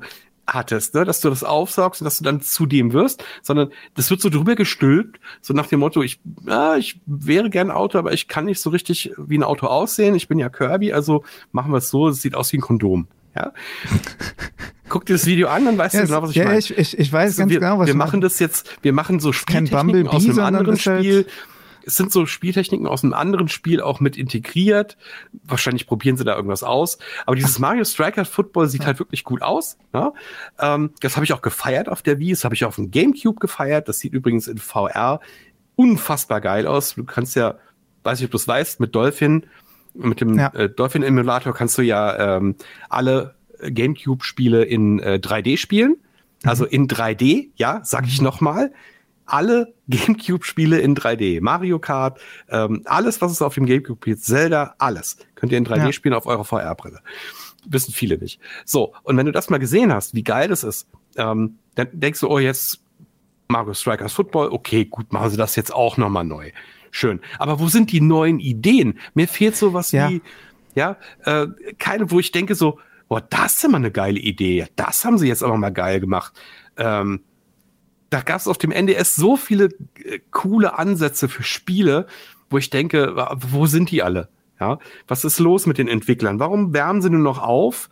hattest, 0.54 0.96
ne? 0.96 1.06
dass 1.06 1.22
du 1.22 1.30
das 1.30 1.44
aufsaugst 1.44 2.02
und 2.02 2.06
dass 2.06 2.18
du 2.18 2.24
dann 2.24 2.42
zu 2.42 2.66
dem 2.66 2.94
wirst, 2.94 3.24
sondern 3.42 3.72
das 3.96 4.10
wird 4.10 4.22
so 4.22 4.30
drüber 4.30 4.56
gestülpt, 4.56 5.20
so 5.42 5.54
nach 5.54 5.68
dem 5.68 5.80
Motto, 5.80 6.02
ich, 6.02 6.20
ja, 6.46 6.76
ich 6.76 7.00
wäre 7.06 7.50
gern 7.50 7.72
Auto, 7.72 7.98
aber 7.98 8.14
ich 8.14 8.28
kann 8.28 8.46
nicht 8.46 8.62
so 8.62 8.70
richtig 8.70 9.12
wie 9.18 9.38
ein 9.38 9.44
Auto 9.44 9.68
aussehen. 9.68 10.16
Ich 10.16 10.28
bin 10.28 10.40
ja 10.40 10.50
Kirby, 10.50 10.94
also 10.94 11.24
machen 11.52 11.72
wir 11.72 11.78
es 11.78 11.90
so, 11.90 12.10
es 12.10 12.22
sieht 12.22 12.36
aus 12.36 12.52
wie 12.54 12.58
ein 12.58 12.62
Kondom. 12.62 13.08
Ja. 13.36 13.54
Guck 14.90 15.06
dir 15.06 15.14
das 15.14 15.28
Video 15.28 15.50
an, 15.50 15.66
dann 15.66 15.78
weißt 15.78 15.94
ja, 15.94 16.02
du 16.02 16.08
genau, 16.08 16.22
was 16.24 16.32
ich 16.32 16.38
ja, 16.38 16.46
meine. 16.46 16.58
Ich, 16.58 16.76
ich, 16.76 16.98
ich 16.98 17.14
weiß 17.14 17.32
also 17.32 17.42
ganz 17.44 17.52
wir, 17.52 17.60
genau, 17.60 17.78
was 17.78 17.88
Wir 17.88 17.96
machen 17.96 18.22
das 18.22 18.40
jetzt, 18.40 18.78
wir 18.82 18.92
machen 18.92 19.20
so 19.20 19.32
Spieltechniken 19.32 20.08
aus 20.08 20.26
einem 20.26 20.40
anderen 20.40 20.68
halt 20.70 20.82
Spiel. 20.82 21.16
Halt 21.16 21.28
es 21.90 21.98
sind 21.98 22.12
so 22.12 22.28
Spieltechniken 22.28 22.86
aus 22.86 23.04
einem 23.04 23.14
anderen 23.14 23.48
Spiel 23.48 23.82
auch 23.82 24.00
mit 24.00 24.16
integriert. 24.16 24.96
Wahrscheinlich 25.44 25.88
probieren 25.88 26.18
sie 26.18 26.24
da 26.24 26.36
irgendwas 26.36 26.62
aus. 26.62 27.00
Aber 27.26 27.36
dieses 27.36 27.58
Mario 27.58 27.84
Striker 27.84 28.26
Football 28.26 28.68
sieht 28.68 28.86
halt 28.86 29.00
wirklich 29.00 29.24
gut 29.24 29.42
aus. 29.42 29.76
Ne? 29.92 30.14
Ähm, 30.60 30.92
das 31.02 31.16
habe 31.16 31.26
ich 31.26 31.34
auch 31.34 31.42
gefeiert 31.42 31.90
auf 31.90 32.04
der 32.04 32.20
Wii. 32.20 32.30
Das 32.30 32.44
habe 32.44 32.54
ich 32.54 32.64
auf 32.64 32.76
dem 32.76 32.92
GameCube 32.92 33.40
gefeiert. 33.40 33.88
Das 33.88 33.98
sieht 33.98 34.14
übrigens 34.14 34.48
in 34.48 34.60
VR 34.60 35.20
unfassbar 35.76 36.42
geil 36.42 36.68
aus. 36.68 36.94
Du 36.94 37.06
kannst 37.06 37.36
ja, 37.36 37.56
weiß 38.04 38.20
ich, 38.20 38.26
ob 38.26 38.32
du 38.32 38.38
es 38.38 38.48
weißt, 38.48 38.80
mit 38.80 38.94
Dolphin, 38.94 39.48
mit 39.96 40.22
dem 40.22 40.38
ja. 40.38 40.50
äh, 40.54 40.70
Dolphin 40.70 41.02
Emulator 41.02 41.56
kannst 41.56 41.76
du 41.80 41.82
ja 41.82 42.38
ähm, 42.38 42.56
alle 42.88 43.34
GameCube-Spiele 43.64 44.64
in 44.64 45.00
äh, 45.00 45.20
3D 45.20 45.58
spielen. 45.58 45.98
Also 46.44 46.66
mhm. 46.66 46.70
in 46.70 46.88
3D, 46.88 47.48
ja, 47.56 47.82
sag 47.84 48.06
ich 48.06 48.22
nochmal 48.22 48.72
alle 49.34 49.74
GameCube-Spiele 49.88 50.80
in 50.80 50.96
3D. 50.96 51.42
Mario 51.42 51.80
Kart, 51.80 52.20
ähm, 52.50 52.82
alles, 52.86 53.22
was 53.22 53.32
es 53.32 53.42
auf 53.42 53.56
dem 53.56 53.66
GameCube 53.66 54.00
gibt, 54.04 54.22
Zelda, 54.22 54.76
alles. 54.78 55.18
Könnt 55.36 55.52
ihr 55.52 55.58
in 55.58 55.66
3D 55.66 55.78
ja. 55.78 55.92
spielen 55.92 56.14
auf 56.14 56.26
eurer 56.26 56.46
VR-Brille. 56.46 57.00
Wissen 57.68 57.94
viele 57.94 58.18
nicht. 58.18 58.40
So, 58.66 58.94
und 59.04 59.18
wenn 59.18 59.26
du 59.26 59.32
das 59.32 59.50
mal 59.50 59.58
gesehen 59.58 59.94
hast, 59.94 60.14
wie 60.14 60.24
geil 60.24 60.48
das 60.48 60.64
ist, 60.64 60.88
ähm, 61.18 61.60
dann 61.76 61.88
denkst 61.92 62.20
du, 62.22 62.30
oh, 62.30 62.40
jetzt 62.40 62.82
Mario 63.48 63.74
Strikers 63.74 64.14
Football, 64.14 64.50
okay, 64.50 64.86
gut, 64.86 65.12
machen 65.12 65.30
sie 65.30 65.38
das 65.38 65.56
jetzt 65.56 65.74
auch 65.74 65.98
nochmal 65.98 66.24
neu. 66.24 66.52
Schön. 66.92 67.20
Aber 67.38 67.60
wo 67.60 67.68
sind 67.68 67.92
die 67.92 68.02
neuen 68.02 68.40
Ideen? 68.40 69.00
Mir 69.14 69.28
fehlt 69.28 69.56
sowas 69.56 69.92
ja. 69.92 70.10
wie, 70.10 70.22
ja, 70.76 70.98
äh, 71.26 71.48
keine, 71.78 72.12
wo 72.12 72.20
ich 72.20 72.32
denke 72.32 72.56
so, 72.56 72.80
boah, 73.08 73.22
das 73.22 73.58
ist 73.58 73.64
immer 73.66 73.78
eine 73.78 73.92
geile 73.92 74.20
Idee. 74.20 74.68
Das 74.76 75.04
haben 75.04 75.18
sie 75.18 75.28
jetzt 75.28 75.44
aber 75.44 75.58
mal 75.58 75.72
geil 75.72 76.00
gemacht. 76.00 76.34
Ähm, 76.78 77.22
da 78.10 78.22
gab 78.22 78.40
es 78.40 78.48
auf 78.48 78.58
dem 78.58 78.72
NDS 78.72 79.16
so 79.16 79.38
viele 79.38 79.70
äh, 80.04 80.20
coole 80.32 80.78
Ansätze 80.78 81.28
für 81.28 81.44
Spiele, 81.44 82.08
wo 82.50 82.58
ich 82.58 82.70
denke, 82.70 83.16
wo 83.52 83.66
sind 83.66 83.92
die 83.92 84.02
alle? 84.02 84.30
Ja, 84.60 84.80
was 85.08 85.24
ist 85.24 85.40
los 85.40 85.66
mit 85.66 85.78
den 85.78 85.88
Entwicklern? 85.88 86.40
Warum 86.40 86.74
wärmen 86.74 87.02
sie 87.02 87.10
nur 87.10 87.22
noch 87.22 87.42
auf? 87.42 87.90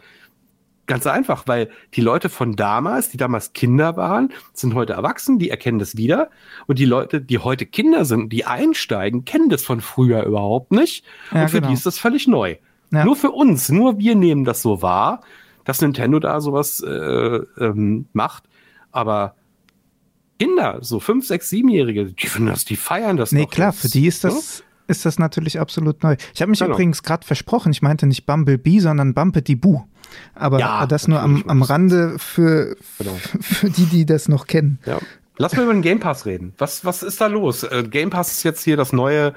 Ganz 0.85 1.05
einfach, 1.05 1.43
weil 1.47 1.69
die 1.93 2.01
Leute 2.01 2.29
von 2.29 2.55
damals, 2.55 3.09
die 3.09 3.17
damals 3.17 3.53
Kinder 3.53 3.97
waren, 3.97 4.33
sind 4.53 4.73
heute 4.73 4.93
erwachsen, 4.93 5.37
die 5.37 5.49
erkennen 5.49 5.79
das 5.79 5.97
wieder. 5.97 6.29
Und 6.65 6.79
die 6.79 6.85
Leute, 6.85 7.21
die 7.21 7.39
heute 7.39 7.65
Kinder 7.65 8.05
sind, 8.05 8.31
die 8.31 8.45
einsteigen, 8.45 9.25
kennen 9.25 9.49
das 9.49 9.63
von 9.63 9.81
früher 9.81 10.23
überhaupt 10.23 10.71
nicht. 10.71 11.05
Ja, 11.33 11.43
und 11.43 11.49
für 11.49 11.57
genau. 11.57 11.67
die 11.69 11.73
ist 11.73 11.85
das 11.85 11.99
völlig 11.99 12.27
neu. 12.27 12.55
Ja. 12.91 13.03
Nur 13.03 13.17
für 13.17 13.31
uns, 13.31 13.69
nur 13.69 13.99
wir 13.99 14.15
nehmen 14.15 14.45
das 14.45 14.61
so 14.61 14.81
wahr, 14.81 15.21
dass 15.65 15.81
Nintendo 15.81 16.19
da 16.19 16.39
sowas 16.39 16.81
äh, 16.81 16.89
ähm, 16.89 18.07
macht. 18.13 18.45
Aber 18.91 19.35
Kinder, 20.39 20.79
so 20.81 20.99
fünf, 20.99 21.25
sechs, 21.25 21.49
siebenjährige, 21.49 22.05
die 22.05 22.27
finden 22.27 22.49
das, 22.49 22.65
die 22.65 22.75
feiern 22.75 23.17
das. 23.17 23.31
Nee, 23.31 23.45
klar, 23.45 23.71
jetzt. 23.71 23.81
für 23.81 23.89
die 23.89 24.07
ist 24.07 24.23
das, 24.23 24.57
so? 24.57 24.63
ist 24.87 25.05
das 25.05 25.19
natürlich 25.19 25.59
absolut 25.59 26.03
neu. 26.03 26.15
Ich 26.33 26.41
habe 26.41 26.49
mich 26.49 26.59
genau. 26.59 26.73
übrigens 26.73 27.03
gerade 27.03 27.25
versprochen, 27.25 27.71
ich 27.71 27.81
meinte 27.81 28.07
nicht 28.07 28.25
Bumblebee, 28.25 28.79
sondern 28.79 29.13
Bumpety 29.13 29.55
Boo. 29.55 29.83
Aber 30.33 30.59
ja, 30.59 30.85
das 30.85 31.07
nur 31.07 31.19
am, 31.19 31.43
am 31.47 31.61
Rande 31.61 32.17
für, 32.17 32.75
genau. 32.97 33.17
für 33.41 33.69
die, 33.69 33.85
die 33.85 34.05
das 34.05 34.29
noch 34.29 34.47
kennen. 34.47 34.79
Ja. 34.85 34.99
Lass 35.37 35.55
mal 35.55 35.63
über 35.63 35.73
den 35.73 35.81
Game 35.81 35.99
Pass 35.99 36.25
reden. 36.25 36.53
Was, 36.57 36.83
was 36.83 37.03
ist 37.03 37.21
da 37.21 37.27
los? 37.27 37.63
Äh, 37.63 37.83
Game 37.89 38.09
Pass 38.09 38.31
ist 38.31 38.43
jetzt 38.43 38.63
hier 38.63 38.77
das 38.77 38.93
neue, 38.93 39.33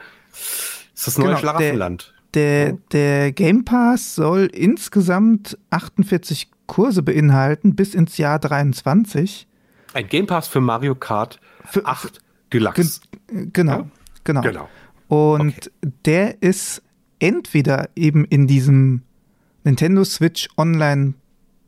ist 0.95 1.07
das 1.07 1.19
neue 1.19 1.29
genau, 1.29 1.39
Schlaraffenland. 1.39 2.15
Der, 2.35 2.73
der, 2.73 2.79
der 2.93 3.33
Game 3.33 3.65
Pass 3.65 4.15
soll 4.15 4.47
insgesamt 4.53 5.59
48 5.71 6.49
Kurse 6.67 7.03
beinhalten 7.03 7.75
bis 7.75 7.95
ins 7.95 8.17
Jahr 8.17 8.39
23. 8.39 9.47
Ein 9.92 10.09
Game 10.09 10.26
Pass 10.26 10.48
für 10.48 10.61
Mario 10.61 10.94
Kart 10.94 11.40
für, 11.64 11.87
8 11.87 12.20
Deluxe. 12.53 13.00
Ge 13.29 13.48
genau, 13.53 13.72
ja? 13.72 13.87
genau. 14.24 14.40
Genau. 14.42 14.68
Und 15.09 15.57
okay. 15.57 15.92
der 16.05 16.42
ist 16.42 16.83
entweder 17.18 17.88
eben 17.96 18.24
in 18.24 18.46
diesem 18.46 19.03
Nintendo 19.64 20.05
Switch 20.05 20.48
Online 20.57 21.14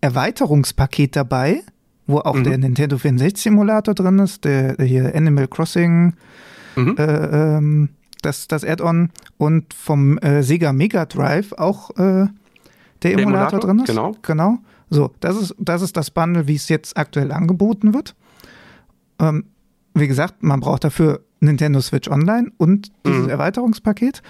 Erweiterungspaket 0.00 1.16
dabei, 1.16 1.62
wo 2.06 2.18
auch 2.18 2.34
mhm. 2.34 2.44
der 2.44 2.58
Nintendo 2.58 2.98
64 2.98 3.46
Emulator 3.46 3.94
drin 3.94 4.18
ist, 4.18 4.44
der, 4.44 4.76
hier 4.80 5.14
Animal 5.14 5.48
Crossing, 5.48 6.14
mhm. 6.76 6.96
äh, 6.96 7.56
ähm, 7.56 7.88
das, 8.22 8.48
das 8.48 8.64
Add-on 8.64 9.10
und 9.36 9.74
vom 9.74 10.18
äh, 10.18 10.42
Sega 10.42 10.72
Mega 10.72 11.06
Drive 11.06 11.52
auch 11.52 11.90
äh, 11.90 11.96
der, 11.96 12.30
der 13.02 13.12
Emulator, 13.12 13.58
Emulator, 13.58 13.60
drin 13.60 13.78
ist. 13.80 13.86
Genau. 13.86 14.16
Genau. 14.22 14.58
So, 14.94 15.12
das 15.20 15.36
ist, 15.36 15.54
das 15.58 15.82
ist 15.82 15.96
das 15.96 16.10
Bundle, 16.10 16.46
wie 16.46 16.54
es 16.54 16.68
jetzt 16.68 16.96
aktuell 16.96 17.32
angeboten 17.32 17.94
wird. 17.94 18.14
Ähm, 19.18 19.46
wie 19.94 20.08
gesagt, 20.08 20.42
man 20.42 20.60
braucht 20.60 20.84
dafür 20.84 21.20
Nintendo 21.40 21.80
Switch 21.80 22.08
Online 22.08 22.52
und 22.56 22.92
dieses 23.06 23.24
mhm. 23.24 23.30
Erweiterungspaket. 23.30 24.22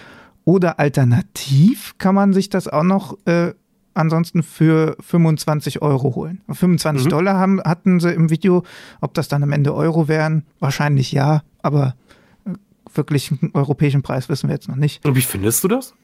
Oder 0.45 0.79
alternativ 0.81 1.95
kann 1.99 2.15
man 2.15 2.33
sich 2.33 2.49
das 2.49 2.67
auch 2.67 2.83
noch 2.83 3.17
äh, 3.27 3.55
ansonsten 3.95 4.43
für 4.43 4.97
25 5.01 5.83
Euro 5.83 6.15
holen. 6.15 6.41
25 6.51 7.05
mhm. 7.05 7.11
Dollar 7.11 7.39
haben, 7.39 7.61
hatten 7.63 8.01
sie 8.01 8.13
im 8.13 8.31
Video. 8.31 8.65
Ob 9.01 9.15
das 9.15 9.29
dann 9.29 9.43
am 9.43 9.53
Ende 9.53 9.75
Euro 9.75 10.09
wären, 10.09 10.45
wahrscheinlich 10.59 11.13
ja, 11.13 11.43
aber 11.63 11.95
äh, 12.45 12.51
wirklich 12.95 13.31
einen 13.31 13.51
europäischen 13.55 14.03
Preis 14.03 14.29
wissen 14.29 14.49
wir 14.49 14.55
jetzt 14.55 14.69
noch 14.69 14.77
nicht. 14.77 15.05
Und 15.05 15.15
wie 15.15 15.23
findest 15.23 15.63
du 15.65 15.69
das? 15.69 15.95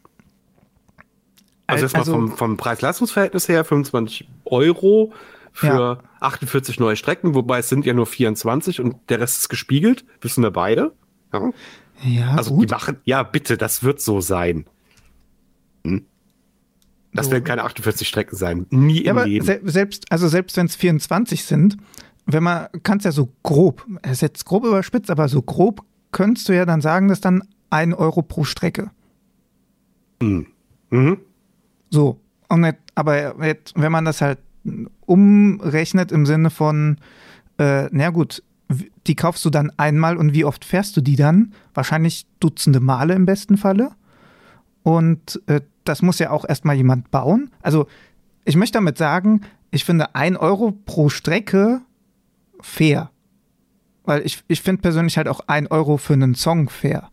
Also 1.69 1.85
erstmal 1.85 2.01
also, 2.01 2.13
vom, 2.13 2.33
vom 2.33 2.57
Preis-Leistungs-Verhältnis 2.57 3.49
her 3.49 3.63
25 3.63 4.29
Euro 4.47 5.13
für 5.53 5.67
ja. 5.67 5.99
48 6.21 6.81
neue 6.81 6.97
Strecken, 6.97 7.35
wobei 7.35 7.59
es 7.59 7.69
sind 7.69 7.85
ja 7.85 7.93
nur 7.93 8.07
24 8.07 8.81
und 8.81 8.97
der 9.11 9.21
Rest 9.21 9.39
ist 9.39 9.49
gespiegelt, 9.51 10.05
wissen 10.23 10.43
wir 10.43 10.51
beide. 10.51 10.95
Ja, 11.33 11.51
ja 12.03 12.35
also 12.37 12.55
gut. 12.55 12.65
die 12.65 12.73
machen, 12.73 12.97
ja 13.05 13.23
bitte, 13.23 13.59
das 13.59 13.83
wird 13.83 14.01
so 14.01 14.23
sein. 14.23 14.65
Hm? 15.85 16.07
Das 17.13 17.27
so. 17.27 17.33
werden 17.33 17.45
keine 17.45 17.65
48 17.65 18.09
Strecken 18.09 18.37
sein, 18.37 18.67
nie 18.71 19.05
ja, 19.05 19.13
im 19.13 19.29
Leben. 19.29 19.45
Se 19.45 19.61
selbst, 19.65 20.11
also 20.11 20.27
selbst 20.27 20.57
wenn 20.57 20.67
es 20.67 20.77
24 20.77 21.45
sind, 21.45 21.77
wenn 22.25 22.43
man, 22.43 22.69
kannst 22.83 23.05
ja 23.05 23.13
so 23.13 23.31
grob, 23.43 23.87
es 24.03 24.13
ist 24.13 24.23
jetzt 24.23 24.45
grob 24.47 24.65
überspitzt, 24.65 25.11
aber 25.11 25.29
so 25.29 25.43
grob 25.43 25.83
könntest 26.13 26.49
du 26.49 26.55
ja 26.55 26.65
dann 26.65 26.81
sagen, 26.81 27.09
dass 27.09 27.21
dann 27.21 27.43
ein 27.69 27.93
Euro 27.93 28.23
pro 28.23 28.45
Strecke. 28.45 28.91
Mhm. 30.23 30.47
Mhm. 30.91 31.19
So. 31.90 32.20
Und 32.48 32.62
nicht, 32.62 32.77
aber 32.94 33.44
jetzt, 33.44 33.74
wenn 33.77 33.92
man 33.92 34.05
das 34.05 34.20
halt 34.20 34.38
umrechnet 35.07 36.12
im 36.12 36.27
Sinne 36.27 36.51
von, 36.51 36.98
äh, 37.59 37.88
na 37.90 38.11
gut, 38.11 38.42
die 39.07 39.16
kaufst 39.16 39.44
du 39.44 39.51
dann 39.51 39.72
einmal 39.77 40.16
und 40.16 40.35
wie 40.35 40.44
oft 40.44 40.64
fährst 40.64 40.96
du 40.96 41.01
die 41.01 41.16
dann? 41.16 41.55
Wahrscheinlich 41.74 42.27
Dutzende 42.40 42.81
Male 42.81 43.14
im 43.14 43.24
besten 43.24 43.57
Falle. 43.57 43.92
Und 44.83 45.40
äh, 45.46 45.61
das 45.85 46.03
muss 46.03 46.18
ja 46.18 46.31
auch 46.31 46.44
erstmal 46.46 46.77
jemand 46.77 47.11
bauen. 47.11 47.51
Also 47.62 47.87
ich 48.44 48.57
möchte 48.57 48.79
damit 48.79 48.98
sagen, 48.98 49.42
ich 49.70 49.85
finde 49.85 50.14
ein 50.14 50.37
Euro 50.37 50.72
pro 50.72 51.09
Strecke 51.09 51.81
fair. 52.61 53.11
Weil 54.05 54.24
ich, 54.24 54.42
ich 54.48 54.62
finde 54.62 54.83
persönlich 54.83 55.16
halt 55.16 55.29
auch 55.29 55.40
ein 55.46 55.66
Euro 55.66 55.96
für 55.96 56.14
einen 56.14 56.35
Song 56.35 56.68
fair. 56.68 57.11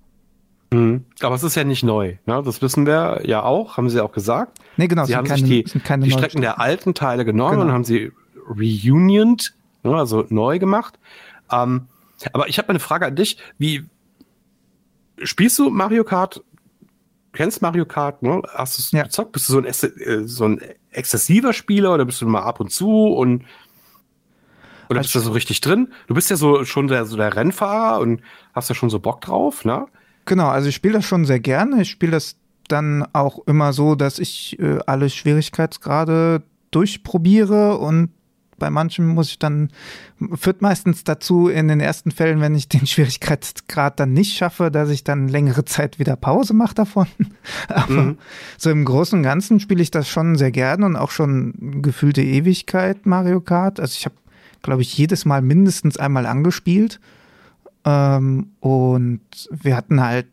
Mhm. 0.71 1.05
Aber 1.21 1.35
es 1.35 1.43
ist 1.43 1.55
ja 1.55 1.63
nicht 1.63 1.83
neu. 1.83 2.17
Ne? 2.25 2.41
Das 2.43 2.61
wissen 2.61 2.85
wir 2.85 3.21
ja 3.25 3.43
auch, 3.43 3.77
haben 3.77 3.89
sie 3.89 4.01
auch 4.01 4.11
gesagt. 4.11 4.59
Nee, 4.77 4.87
genau. 4.87 5.05
Sie 5.05 5.15
haben 5.15 5.27
keine, 5.27 5.45
sich 5.45 5.65
die, 5.65 5.99
die 5.99 6.11
Strecken 6.11 6.41
der 6.41 6.59
alten 6.59 6.93
Teile 6.93 7.25
genommen 7.25 7.51
genau. 7.51 7.65
und 7.65 7.71
haben 7.71 7.83
sie 7.83 8.11
reunioned, 8.47 9.53
ne? 9.83 9.95
also 9.95 10.25
neu 10.29 10.59
gemacht. 10.59 10.99
Ähm, 11.51 11.87
aber 12.33 12.47
ich 12.47 12.57
habe 12.57 12.69
eine 12.69 12.79
Frage 12.79 13.05
an 13.05 13.15
dich. 13.15 13.37
Wie 13.57 13.85
spielst 15.21 15.59
du 15.59 15.69
Mario 15.69 16.03
Kart? 16.03 16.43
Kennst 17.33 17.61
Mario 17.61 17.85
Kart? 17.85 18.23
Ne? 18.23 18.41
Hast 18.53 18.77
du 18.77 18.81
es 18.81 18.91
ja. 18.91 19.03
gezockt? 19.03 19.33
Bist 19.33 19.49
du 19.49 19.53
so 19.53 19.59
ein, 19.59 19.65
äh, 19.65 20.27
so 20.27 20.45
ein 20.45 20.61
exzessiver 20.91 21.53
Spieler 21.53 21.93
oder 21.93 22.05
bist 22.05 22.21
du 22.21 22.27
mal 22.27 22.43
ab 22.43 22.59
und 22.59 22.71
zu 22.71 23.07
und 23.13 23.43
oder 24.89 25.01
bist 25.01 25.15
du 25.15 25.19
so 25.19 25.31
richtig 25.31 25.61
drin? 25.61 25.91
Du 26.07 26.13
bist 26.13 26.29
ja 26.29 26.35
so 26.35 26.63
schon 26.63 26.87
der, 26.87 27.05
so 27.05 27.17
der 27.17 27.35
Rennfahrer 27.35 27.99
und 27.99 28.21
hast 28.53 28.69
ja 28.69 28.75
schon 28.75 28.89
so 28.89 28.99
Bock 28.99 29.21
drauf, 29.21 29.65
ne? 29.65 29.87
Genau, 30.25 30.47
also 30.47 30.69
ich 30.69 30.75
spiele 30.75 30.95
das 30.95 31.05
schon 31.05 31.25
sehr 31.25 31.39
gerne. 31.39 31.81
Ich 31.81 31.89
spiele 31.89 32.11
das 32.11 32.35
dann 32.67 33.05
auch 33.13 33.39
immer 33.45 33.73
so, 33.73 33.95
dass 33.95 34.19
ich 34.19 34.59
äh, 34.59 34.79
alle 34.85 35.09
Schwierigkeitsgrade 35.09 36.41
durchprobiere 36.71 37.77
und 37.77 38.09
bei 38.57 38.69
manchen 38.69 39.07
muss 39.07 39.29
ich 39.29 39.39
dann, 39.39 39.69
führt 40.35 40.61
meistens 40.61 41.03
dazu 41.03 41.49
in 41.49 41.67
den 41.67 41.81
ersten 41.81 42.11
Fällen, 42.11 42.39
wenn 42.39 42.55
ich 42.55 42.69
den 42.69 42.87
Schwierigkeitsgrad 42.87 43.99
dann 43.99 44.13
nicht 44.13 44.35
schaffe, 44.35 44.71
dass 44.71 44.89
ich 44.89 45.03
dann 45.03 45.27
längere 45.27 45.65
Zeit 45.65 45.99
wieder 45.99 46.15
Pause 46.15 46.53
mache 46.53 46.75
davon. 46.75 47.07
Aber 47.67 47.91
mhm. 47.91 48.17
so 48.57 48.69
im 48.69 48.85
Großen 48.85 49.19
und 49.19 49.23
Ganzen 49.23 49.59
spiele 49.59 49.81
ich 49.81 49.91
das 49.91 50.09
schon 50.09 50.37
sehr 50.37 50.51
gerne 50.51 50.85
und 50.85 50.95
auch 50.95 51.11
schon 51.11 51.81
gefühlte 51.81 52.23
Ewigkeit 52.23 53.05
Mario 53.05 53.41
Kart. 53.41 53.79
Also 53.79 53.95
ich 53.97 54.05
habe, 54.05 54.15
glaube 54.61 54.81
ich, 54.81 54.97
jedes 54.97 55.25
Mal 55.25 55.41
mindestens 55.41 55.97
einmal 55.97 56.25
angespielt. 56.25 56.99
Ähm, 57.85 58.51
und 58.59 59.21
wir 59.51 59.75
hatten 59.75 60.01
halt 60.01 60.27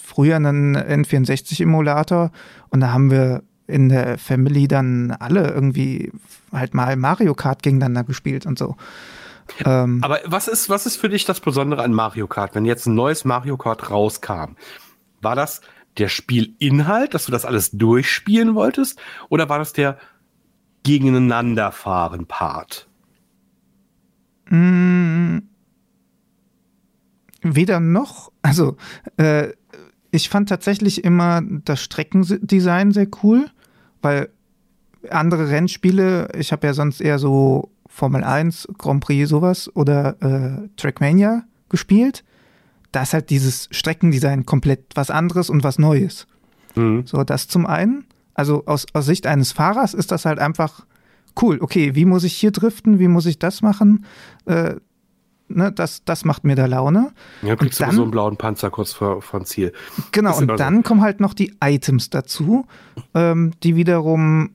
früher 0.00 0.36
einen 0.36 0.76
N64-Emulator 0.76 2.30
und 2.70 2.80
da 2.80 2.92
haben 2.92 3.10
wir 3.10 3.42
in 3.66 3.88
der 3.88 4.18
Family 4.18 4.68
dann 4.68 5.10
alle 5.10 5.50
irgendwie 5.50 6.12
halt 6.52 6.74
mal 6.74 6.96
Mario 6.96 7.34
Kart 7.34 7.62
gegeneinander 7.62 8.04
gespielt 8.04 8.46
und 8.46 8.58
so. 8.58 8.76
Ähm, 9.64 10.00
Aber 10.02 10.20
was 10.24 10.48
ist, 10.48 10.68
was 10.68 10.86
ist 10.86 10.96
für 10.96 11.08
dich 11.08 11.24
das 11.24 11.40
Besondere 11.40 11.82
an 11.82 11.92
Mario 11.92 12.26
Kart, 12.26 12.54
wenn 12.54 12.64
jetzt 12.64 12.86
ein 12.86 12.94
neues 12.94 13.24
Mario 13.24 13.56
Kart 13.56 13.90
rauskam? 13.90 14.56
War 15.20 15.36
das 15.36 15.60
der 15.98 16.08
Spielinhalt, 16.08 17.14
dass 17.14 17.26
du 17.26 17.32
das 17.32 17.44
alles 17.44 17.70
durchspielen 17.72 18.54
wolltest? 18.54 18.98
Oder 19.28 19.48
war 19.48 19.58
das 19.58 19.72
der 19.72 19.98
gegeneinanderfahren 20.82 22.26
Part? 22.26 22.88
Mm, 24.48 25.38
weder 27.54 27.80
noch. 27.80 28.32
Also, 28.42 28.76
äh, 29.18 29.48
ich 30.10 30.28
fand 30.28 30.48
tatsächlich 30.48 31.04
immer 31.04 31.42
das 31.64 31.82
Streckendesign 31.82 32.92
sehr 32.92 33.08
cool, 33.22 33.50
weil 34.02 34.30
andere 35.10 35.50
Rennspiele, 35.50 36.30
ich 36.36 36.52
habe 36.52 36.66
ja 36.66 36.74
sonst 36.74 37.00
eher 37.00 37.18
so 37.18 37.70
Formel 37.86 38.24
1, 38.24 38.68
Grand 38.78 39.02
Prix, 39.02 39.28
sowas 39.28 39.70
oder 39.74 40.16
äh, 40.20 40.68
Trackmania 40.76 41.44
gespielt. 41.68 42.24
Da 42.92 43.02
ist 43.02 43.12
halt 43.12 43.30
dieses 43.30 43.68
Streckendesign 43.70 44.46
komplett 44.46 44.84
was 44.94 45.10
anderes 45.10 45.50
und 45.50 45.64
was 45.64 45.78
Neues. 45.78 46.26
Mhm. 46.74 47.06
So, 47.06 47.24
das 47.24 47.48
zum 47.48 47.66
einen. 47.66 48.04
Also 48.34 48.64
aus, 48.66 48.86
aus 48.92 49.06
Sicht 49.06 49.26
eines 49.26 49.52
Fahrers 49.52 49.94
ist 49.94 50.12
das 50.12 50.24
halt 50.24 50.38
einfach 50.38 50.86
cool. 51.40 51.58
Okay, 51.60 51.94
wie 51.94 52.04
muss 52.04 52.24
ich 52.24 52.34
hier 52.34 52.50
driften? 52.50 52.98
Wie 52.98 53.08
muss 53.08 53.26
ich 53.26 53.38
das 53.38 53.62
machen? 53.62 54.04
Äh, 54.44 54.76
ne, 55.48 55.72
das, 55.72 56.04
das 56.04 56.24
macht 56.24 56.44
mir 56.44 56.56
da 56.56 56.66
Laune. 56.66 57.12
Ja, 57.42 57.56
kriegst 57.56 57.80
und 57.80 57.86
dann, 57.86 57.90
du 57.90 57.96
so 57.96 58.02
einen 58.02 58.10
blauen 58.10 58.36
Panzer 58.36 58.70
kurz 58.70 58.92
vor, 58.92 59.22
vor 59.22 59.44
Ziel. 59.44 59.72
Genau, 60.12 60.36
und 60.36 60.48
dann 60.58 60.76
so. 60.76 60.82
kommen 60.82 61.00
halt 61.02 61.20
noch 61.20 61.34
die 61.34 61.54
Items 61.62 62.10
dazu, 62.10 62.66
ähm, 63.14 63.52
die 63.62 63.76
wiederum 63.76 64.50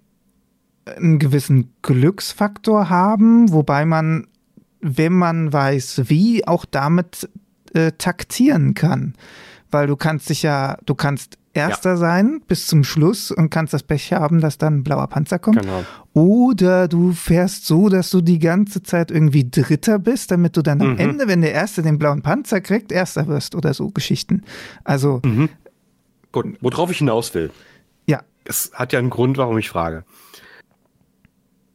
einen 0.85 1.19
gewissen 1.19 1.73
Glücksfaktor 1.81 2.89
haben, 2.89 3.51
wobei 3.51 3.85
man, 3.85 4.27
wenn 4.81 5.13
man 5.13 5.53
weiß, 5.53 6.03
wie, 6.05 6.47
auch 6.47 6.65
damit 6.65 7.29
äh, 7.73 7.91
taktieren 7.97 8.73
kann. 8.73 9.13
Weil 9.69 9.87
du 9.87 9.95
kannst 9.95 10.29
dich 10.29 10.41
ja, 10.41 10.77
du 10.85 10.95
kannst 10.95 11.37
Erster 11.53 11.91
ja. 11.91 11.97
sein 11.97 12.41
bis 12.47 12.67
zum 12.67 12.83
Schluss 12.85 13.29
und 13.29 13.49
kannst 13.49 13.73
das 13.73 13.83
Pech 13.83 14.13
haben, 14.13 14.39
dass 14.39 14.57
dann 14.57 14.77
ein 14.77 14.83
blauer 14.83 15.07
Panzer 15.07 15.37
kommt. 15.37 15.61
Genau. 15.61 15.83
Oder 16.13 16.87
du 16.87 17.11
fährst 17.11 17.65
so, 17.65 17.89
dass 17.89 18.09
du 18.09 18.21
die 18.21 18.39
ganze 18.39 18.83
Zeit 18.83 19.11
irgendwie 19.11 19.49
Dritter 19.49 19.99
bist, 19.99 20.31
damit 20.31 20.55
du 20.55 20.61
dann 20.61 20.77
mhm. 20.77 20.85
am 20.85 20.97
Ende, 20.97 21.27
wenn 21.27 21.41
der 21.41 21.51
Erste 21.51 21.81
den 21.81 21.99
blauen 21.99 22.21
Panzer 22.21 22.61
kriegt, 22.61 22.91
Erster 22.91 23.27
wirst 23.27 23.55
oder 23.55 23.73
so 23.73 23.89
Geschichten. 23.89 24.43
Also. 24.85 25.21
Mhm. 25.25 25.49
Gut, 26.31 26.57
worauf 26.61 26.89
ich 26.89 26.99
hinaus 26.99 27.33
will. 27.33 27.51
Ja. 28.07 28.21
Es 28.45 28.71
hat 28.73 28.93
ja 28.93 28.99
einen 28.99 29.09
Grund, 29.09 29.37
warum 29.37 29.57
ich 29.57 29.69
frage. 29.69 30.05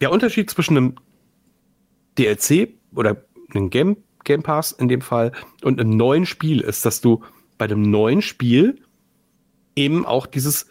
Der 0.00 0.10
Unterschied 0.10 0.48
zwischen 0.48 0.76
einem 0.76 0.94
DLC 2.18 2.70
oder 2.94 3.18
einem 3.54 3.68
Game, 3.68 3.98
Game 4.24 4.42
Pass 4.42 4.72
in 4.72 4.88
dem 4.88 5.02
Fall 5.02 5.32
und 5.62 5.78
einem 5.78 5.90
neuen 5.90 6.24
Spiel 6.24 6.60
ist, 6.60 6.86
dass 6.86 7.02
du 7.02 7.22
bei 7.58 7.66
dem 7.66 7.82
neuen 7.82 8.22
Spiel 8.22 8.80
eben 9.76 10.04
auch 10.04 10.26
dieses 10.26 10.66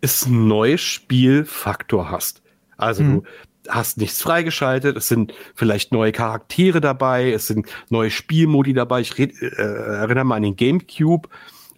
ist 0.00 0.26
ein 0.26 0.46
neues 0.46 0.80
Spielfaktor 0.80 2.10
hast. 2.10 2.42
Also 2.76 3.02
mhm. 3.02 3.22
du 3.22 3.22
hast 3.68 3.98
nichts 3.98 4.22
freigeschaltet, 4.22 4.96
es 4.96 5.08
sind 5.08 5.34
vielleicht 5.54 5.92
neue 5.92 6.12
Charaktere 6.12 6.80
dabei, 6.80 7.32
es 7.32 7.46
sind 7.46 7.66
neue 7.90 8.10
Spielmodi 8.10 8.72
dabei. 8.72 9.00
Ich 9.00 9.18
red, 9.18 9.32
äh, 9.42 9.46
erinnere 9.46 10.24
mal 10.24 10.36
an 10.36 10.42
den 10.42 10.56
GameCube 10.56 11.28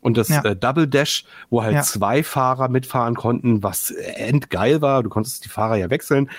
und 0.01 0.17
das 0.17 0.29
ja. 0.29 0.43
äh, 0.43 0.57
Double 0.57 0.87
Dash, 0.87 1.25
wo 1.51 1.63
halt 1.63 1.75
ja. 1.75 1.83
zwei 1.83 2.23
Fahrer 2.23 2.69
mitfahren 2.69 3.15
konnten, 3.15 3.63
was 3.63 3.91
endgeil 3.91 4.81
war. 4.81 5.03
Du 5.03 5.11
konntest 5.11 5.45
die 5.45 5.49
Fahrer 5.49 5.77
ja 5.77 5.91
wechseln. 5.91 6.31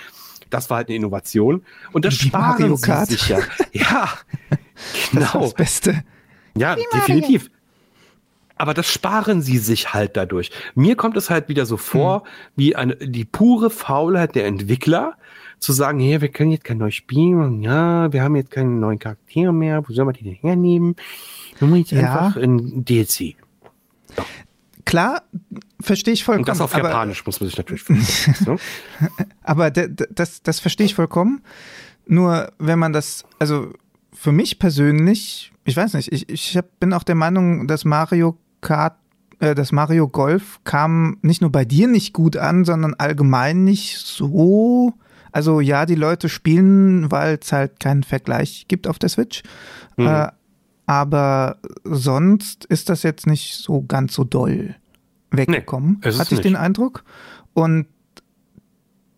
Das 0.49 0.69
war 0.69 0.77
halt 0.77 0.89
eine 0.89 0.97
Innovation. 0.97 1.63
Und 1.91 2.05
das 2.05 2.15
Wie 2.21 2.27
sparen 2.27 2.61
Mario 2.61 2.77
Kart. 2.77 3.07
sie 3.07 3.15
sich 3.15 3.29
ja. 3.29 3.39
ja, 3.71 4.09
genau. 5.11 5.25
Das, 5.25 5.41
das 5.41 5.53
Beste. 5.53 6.03
Ja, 6.55 6.75
definitiv 6.75 7.49
aber 8.61 8.75
das 8.75 8.87
sparen 8.87 9.41
sie 9.41 9.57
sich 9.57 9.93
halt 9.93 10.15
dadurch. 10.15 10.51
Mir 10.75 10.95
kommt 10.95 11.17
es 11.17 11.31
halt 11.31 11.49
wieder 11.49 11.65
so 11.65 11.77
vor, 11.77 12.19
mhm. 12.19 12.23
wie 12.55 12.75
eine, 12.75 12.95
die 12.95 13.25
pure 13.25 13.71
Faulheit 13.71 14.35
der 14.35 14.45
Entwickler, 14.45 15.17
zu 15.57 15.73
sagen, 15.73 15.99
hey, 15.99 16.21
wir 16.21 16.29
können 16.29 16.51
jetzt 16.51 16.63
kein 16.63 16.79
neues 16.79 16.95
Spiel 16.95 17.35
machen, 17.35 17.61
ja, 17.61 18.11
wir 18.11 18.23
haben 18.23 18.35
jetzt 18.35 18.51
keine 18.51 18.69
neuen 18.69 18.99
Charaktere 18.99 19.53
mehr, 19.53 19.87
wo 19.87 19.93
soll 19.93 20.05
man 20.05 20.15
die 20.15 20.23
denn 20.23 20.33
hernehmen? 20.33 20.95
Wir 21.59 21.67
machen 21.67 21.79
jetzt 21.79 21.91
ja. 21.91 21.99
einfach 21.99 22.41
ein 22.41 22.83
DLC. 22.83 23.35
So. 24.15 24.23
Klar, 24.85 25.21
verstehe 25.79 26.15
ich 26.15 26.23
vollkommen. 26.23 26.43
Und 26.43 26.49
das 26.49 26.61
auf 26.61 26.73
aber, 26.73 26.89
Japanisch 26.89 27.25
muss 27.25 27.39
man 27.39 27.47
sich 27.49 27.57
natürlich 27.57 27.83
so. 28.45 28.57
Aber 29.43 29.69
das, 29.69 30.41
das 30.41 30.59
verstehe 30.59 30.85
ich 30.85 30.95
vollkommen. 30.95 31.43
Nur 32.07 32.51
wenn 32.57 32.79
man 32.79 32.91
das, 32.91 33.25
also 33.37 33.71
für 34.13 34.31
mich 34.31 34.57
persönlich, 34.57 35.51
ich 35.63 35.77
weiß 35.77 35.93
nicht, 35.93 36.11
ich, 36.11 36.27
ich 36.27 36.57
hab, 36.57 36.79
bin 36.79 36.91
auch 36.93 37.03
der 37.03 37.15
Meinung, 37.15 37.67
dass 37.67 37.85
Mario 37.85 38.37
Kart, 38.61 38.97
äh, 39.39 39.55
das 39.55 39.71
Mario 39.71 40.07
Golf 40.07 40.59
kam 40.63 41.17
nicht 41.21 41.41
nur 41.41 41.51
bei 41.51 41.65
dir 41.65 41.87
nicht 41.87 42.13
gut 42.13 42.37
an, 42.37 42.63
sondern 42.63 42.93
allgemein 42.93 43.63
nicht 43.63 43.97
so. 43.97 44.93
Also 45.31 45.59
ja, 45.59 45.85
die 45.85 45.95
Leute 45.95 46.29
spielen, 46.29 47.11
weil 47.11 47.39
es 47.41 47.51
halt 47.51 47.79
keinen 47.79 48.03
Vergleich 48.03 48.65
gibt 48.67 48.87
auf 48.87 48.99
der 48.99 49.09
Switch. 49.09 49.43
Mhm. 49.97 50.07
Äh, 50.07 50.27
aber 50.85 51.57
sonst 51.83 52.65
ist 52.65 52.89
das 52.89 53.03
jetzt 53.03 53.27
nicht 53.27 53.55
so 53.55 53.81
ganz 53.81 54.13
so 54.13 54.23
doll 54.23 54.75
weggekommen, 55.31 56.01
nee, 56.03 56.11
hatte 56.11 56.35
ich 56.35 56.41
den 56.41 56.57
Eindruck. 56.57 57.05
Und 57.53 57.87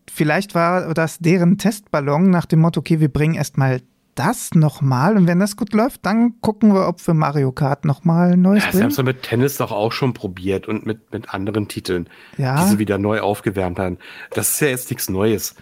vielleicht 0.08 0.54
war 0.54 0.94
das 0.94 1.18
deren 1.18 1.58
Testballon 1.58 2.30
nach 2.30 2.46
dem 2.46 2.60
Motto, 2.60 2.78
okay, 2.80 3.00
wir 3.00 3.12
bringen 3.12 3.34
erstmal 3.34 3.80
das 4.14 4.54
nochmal 4.54 5.16
und 5.16 5.26
wenn 5.26 5.38
das 5.38 5.56
gut 5.56 5.72
läuft, 5.72 6.06
dann 6.06 6.40
gucken 6.40 6.74
wir, 6.74 6.86
ob 6.88 7.04
wir 7.06 7.14
Mario 7.14 7.52
Kart 7.52 7.84
nochmal 7.84 8.36
neues 8.36 8.64
ja, 8.64 8.72
Sie 8.72 8.82
haben 8.82 8.90
es 8.90 8.96
ja 8.96 9.02
mit 9.02 9.22
Tennis 9.22 9.56
doch 9.56 9.72
auch 9.72 9.92
schon 9.92 10.14
probiert 10.14 10.68
und 10.68 10.86
mit, 10.86 11.12
mit 11.12 11.32
anderen 11.32 11.68
Titeln, 11.68 12.08
ja. 12.36 12.62
die 12.62 12.70
sie 12.70 12.78
wieder 12.78 12.98
neu 12.98 13.20
aufgewärmt 13.20 13.78
haben. 13.78 13.98
Das 14.30 14.50
ist 14.50 14.60
ja 14.60 14.68
jetzt 14.68 14.90
nichts 14.90 15.08
Neues. 15.08 15.54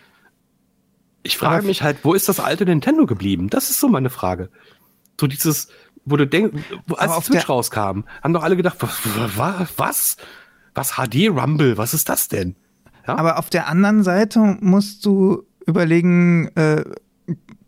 Ich 1.23 1.39
frage 1.39 1.67
mich 1.67 1.83
halt, 1.83 1.99
wo 2.03 2.15
ist 2.15 2.29
das 2.29 2.41
alte 2.41 2.65
Nintendo 2.65 3.07
geblieben? 3.07 3.49
Das 3.49 3.71
ist 3.71 3.79
so 3.79 3.89
meine 3.89 4.11
Frage. 4.11 4.51
So 5.21 5.27
dieses, 5.27 5.69
wo 6.05 6.17
du 6.17 6.27
denkst, 6.27 6.53
als 6.97 7.17
die 7.19 7.33
Switch 7.33 7.49
rauskam, 7.49 8.05
haben 8.23 8.33
doch 8.33 8.43
alle 8.43 8.57
gedacht, 8.57 8.79
was? 8.81 9.77
Was, 9.77 10.17
was 10.75 10.93
HD 10.97 11.29
Rumble, 11.29 11.79
was 11.79 11.95
ist 11.95 12.09
das 12.09 12.29
denn? 12.29 12.57
Ja? 13.07 13.19
Aber 13.19 13.39
auf 13.39 13.51
der 13.51 13.69
anderen 13.69 14.03
Seite 14.03 14.59
musst 14.61 15.05
du 15.07 15.45
überlegen, 15.67 16.49
äh, 16.57 16.85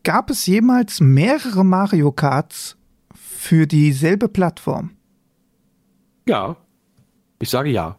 Gab 0.04 0.28
es 0.28 0.44
jemals 0.44 1.00
mehrere 1.00 1.64
Mario 1.64 2.12
Karts 2.12 2.76
für 3.14 3.66
dieselbe 3.66 4.28
Plattform? 4.28 4.90
Ja. 6.28 6.56
Ich 7.38 7.48
sage 7.48 7.70
ja. 7.70 7.98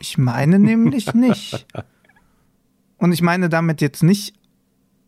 Ich 0.00 0.18
meine 0.18 0.58
nämlich 0.58 1.14
nicht. 1.14 1.66
Und 2.98 3.12
ich 3.12 3.22
meine 3.22 3.48
damit 3.48 3.80
jetzt 3.80 4.02
nicht 4.02 4.36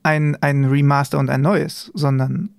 ein, 0.05 0.37
ein 0.41 0.65
Remaster 0.65 1.19
und 1.19 1.31
ein 1.31 1.41
neues, 1.41 1.91
sondern 1.95 2.55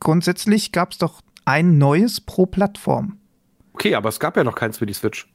grundsätzlich 0.00 0.70
gab 0.70 0.92
es 0.92 0.98
doch 0.98 1.22
ein 1.46 1.78
neues 1.78 2.20
pro 2.20 2.44
Plattform. 2.44 3.18
Okay, 3.72 3.94
aber 3.94 4.10
es 4.10 4.20
gab 4.20 4.36
ja 4.36 4.44
noch 4.44 4.54
keins 4.54 4.78
für 4.78 4.86
die 4.86 4.92
Switch. 4.92 5.32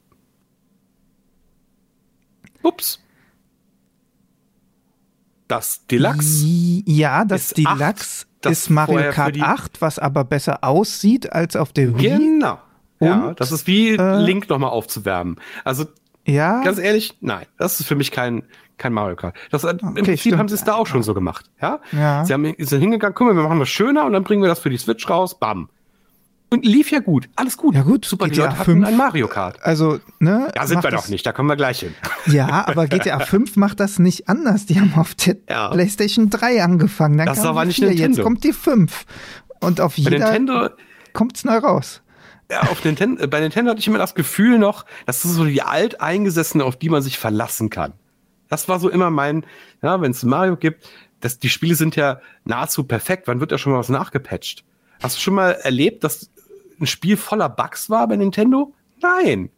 Ups. 2.61 2.99
Das 5.47 5.85
Deluxe. 5.87 6.45
Ja, 6.85 7.25
das 7.25 7.51
Deluxe 7.51 8.25
8, 8.43 8.51
ist 8.51 8.69
Mario 8.69 9.11
Kart 9.11 9.39
8, 9.39 9.81
was 9.81 9.99
aber 9.99 10.23
besser 10.23 10.63
aussieht 10.63 11.31
als 11.31 11.55
auf 11.55 11.71
der 11.71 11.97
Wii. 11.97 12.09
Genau. 12.09 12.59
ja, 12.99 13.33
das 13.33 13.51
ist 13.51 13.67
wie 13.67 13.95
äh, 13.95 14.17
Link 14.17 14.49
nochmal 14.49 14.71
aufzuwärmen. 14.71 15.39
Also, 15.63 15.85
ja. 16.25 16.61
ganz 16.63 16.79
ehrlich, 16.79 17.17
nein, 17.21 17.45
das 17.57 17.79
ist 17.79 17.87
für 17.87 17.95
mich 17.95 18.11
kein, 18.11 18.43
kein 18.77 18.93
Mario 18.93 19.15
Kart. 19.15 19.35
Das, 19.51 19.63
okay, 19.63 19.77
Im 19.81 19.93
Prinzip 19.93 20.19
stimmt. 20.19 20.37
haben 20.37 20.49
sie 20.49 20.55
es 20.55 20.63
da 20.63 20.75
auch 20.75 20.87
schon 20.87 21.03
so 21.03 21.13
gemacht. 21.13 21.49
Ja? 21.61 21.79
ja. 21.91 22.25
Sie 22.25 22.33
haben, 22.33 22.53
sind 22.57 22.81
hingegangen, 22.81 23.15
guck 23.15 23.27
mal, 23.27 23.35
wir 23.35 23.43
machen 23.43 23.59
das 23.59 23.69
schöner 23.69 24.05
und 24.05 24.13
dann 24.13 24.23
bringen 24.23 24.41
wir 24.41 24.49
das 24.49 24.59
für 24.59 24.69
die 24.69 24.77
Switch 24.77 25.09
raus, 25.09 25.39
bam. 25.39 25.69
Und 26.49 26.65
lief 26.65 26.91
ja 26.91 26.99
gut, 26.99 27.27
alles 27.35 27.57
gut. 27.57 27.75
Ja 27.75 27.81
gut, 27.81 28.05
super. 28.05 28.27
GTA 28.27 28.33
die 28.33 28.39
Leute 28.39 28.63
5, 28.63 28.87
ein 28.87 28.97
Mario 28.97 29.27
Kart. 29.27 29.61
Also, 29.63 29.99
ne? 30.19 30.49
Da 30.53 30.65
sind 30.65 30.81
wir 30.81 30.91
doch 30.91 31.09
nicht, 31.09 31.25
da 31.25 31.33
kommen 31.33 31.49
wir 31.49 31.57
gleich 31.57 31.81
hin. 31.81 31.93
Ja, 32.27 32.67
aber 32.67 32.87
GTA 32.87 33.19
5 33.19 33.55
macht 33.55 33.79
das 33.79 33.99
nicht 33.99 34.27
anders. 34.27 34.65
Die 34.65 34.79
haben 34.79 34.93
auf 34.95 35.15
der 35.15 35.37
ja. 35.49 35.69
PlayStation 35.69 36.29
3 36.29 36.61
angefangen. 36.61 37.17
Dann 37.17 37.27
das 37.27 37.37
kam 37.37 37.47
aber 37.47 37.63
nicht 37.63 37.77
4, 37.77 37.87
Nintendo. 37.87 38.17
Jetzt 38.17 38.23
kommt 38.23 38.43
die 38.43 38.51
5. 38.51 39.05
Und 39.61 39.79
auf 39.79 39.97
jeder 39.97 40.71
kommt 41.13 41.37
es 41.37 41.45
neu 41.45 41.57
raus. 41.57 42.01
Ja, 42.51 42.61
auf 42.61 42.83
Nintendo, 42.83 43.27
bei 43.27 43.39
Nintendo 43.39 43.71
hatte 43.71 43.79
ich 43.79 43.87
immer 43.87 43.97
das 43.97 44.15
Gefühl 44.15 44.57
noch, 44.57 44.85
das 45.05 45.25
ist 45.25 45.33
so 45.33 45.45
die 45.45 45.61
Alteingesessene, 45.61 46.63
auf 46.63 46.77
die 46.77 46.89
man 46.89 47.01
sich 47.01 47.17
verlassen 47.17 47.69
kann. 47.69 47.93
Das 48.49 48.69
war 48.69 48.79
so 48.79 48.89
immer 48.89 49.09
mein, 49.09 49.45
ja, 49.81 49.99
wenn 50.01 50.11
es 50.11 50.23
Mario 50.23 50.55
gibt, 50.55 50.87
das, 51.19 51.39
die 51.39 51.49
Spiele 51.49 51.75
sind 51.75 51.95
ja 51.95 52.21
nahezu 52.45 52.83
perfekt. 52.83 53.27
Wann 53.27 53.39
wird 53.39 53.51
da 53.51 53.57
schon 53.57 53.73
mal 53.73 53.79
was 53.79 53.89
nachgepatcht? 53.89 54.63
Hast 55.01 55.17
du 55.17 55.21
schon 55.21 55.33
mal 55.33 55.51
erlebt, 55.51 56.03
dass 56.03 56.31
ein 56.79 56.87
Spiel 56.87 57.17
voller 57.17 57.49
Bugs 57.49 57.89
war 57.89 58.07
bei 58.07 58.15
Nintendo? 58.15 58.73
Nein. 59.01 59.49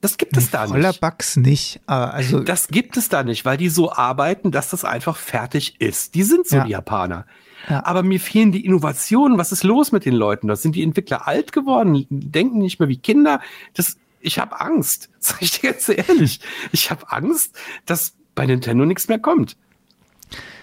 Das 0.00 0.16
gibt 0.18 0.36
es 0.36 0.50
da 0.50 0.66
voller 0.66 0.88
nicht. 0.88 0.98
Voller 0.98 1.10
Bugs 1.12 1.36
nicht. 1.36 1.80
Also 1.86 2.40
das 2.40 2.68
gibt 2.68 2.96
es 2.96 3.08
da 3.08 3.22
nicht, 3.22 3.44
weil 3.44 3.56
die 3.56 3.68
so 3.68 3.92
arbeiten, 3.92 4.50
dass 4.50 4.70
das 4.70 4.84
einfach 4.84 5.16
fertig 5.16 5.80
ist. 5.80 6.16
Die 6.16 6.24
sind 6.24 6.48
so 6.48 6.56
ja. 6.56 6.64
die 6.64 6.70
Japaner. 6.70 7.24
Ja. 7.68 7.84
Aber 7.86 8.02
mir 8.02 8.18
fehlen 8.18 8.50
die 8.50 8.64
Innovationen. 8.64 9.38
Was 9.38 9.52
ist 9.52 9.62
los 9.62 9.92
mit 9.92 10.04
den 10.04 10.14
Leuten? 10.14 10.48
Da 10.48 10.56
sind 10.56 10.74
die 10.74 10.82
Entwickler 10.82 11.28
alt 11.28 11.52
geworden, 11.52 12.06
denken 12.10 12.58
nicht 12.58 12.80
mehr 12.80 12.88
wie 12.88 12.98
Kinder. 12.98 13.40
Das, 13.74 13.96
ich 14.20 14.40
habe 14.40 14.60
Angst. 14.60 15.08
Sag 15.20 15.40
ich 15.40 15.60
dir 15.60 15.72
ganz 15.72 15.88
ehrlich. 15.88 16.40
Ich 16.72 16.90
habe 16.90 17.10
Angst, 17.12 17.56
dass 17.86 18.14
bei 18.34 18.44
Nintendo 18.44 18.84
nichts 18.84 19.06
mehr 19.06 19.20
kommt. 19.20 19.56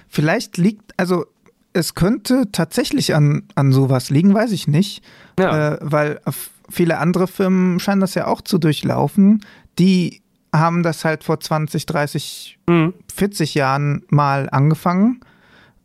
Vielleicht 0.09 0.57
liegt, 0.57 0.93
also 0.97 1.27
es 1.73 1.95
könnte 1.95 2.51
tatsächlich 2.51 3.15
an, 3.15 3.43
an 3.55 3.71
sowas 3.71 4.09
liegen, 4.09 4.33
weiß 4.33 4.51
ich 4.51 4.67
nicht. 4.67 5.03
Ja. 5.39 5.73
Äh, 5.73 5.79
weil 5.81 6.21
viele 6.69 6.97
andere 6.97 7.27
Firmen 7.27 7.79
scheinen 7.79 8.01
das 8.01 8.15
ja 8.15 8.27
auch 8.27 8.41
zu 8.41 8.57
durchlaufen. 8.57 9.45
Die 9.77 10.21
haben 10.53 10.83
das 10.83 11.05
halt 11.05 11.23
vor 11.23 11.39
20, 11.39 11.85
30, 11.85 12.59
mhm. 12.67 12.93
40 13.13 13.55
Jahren 13.55 14.03
mal 14.09 14.49
angefangen 14.49 15.21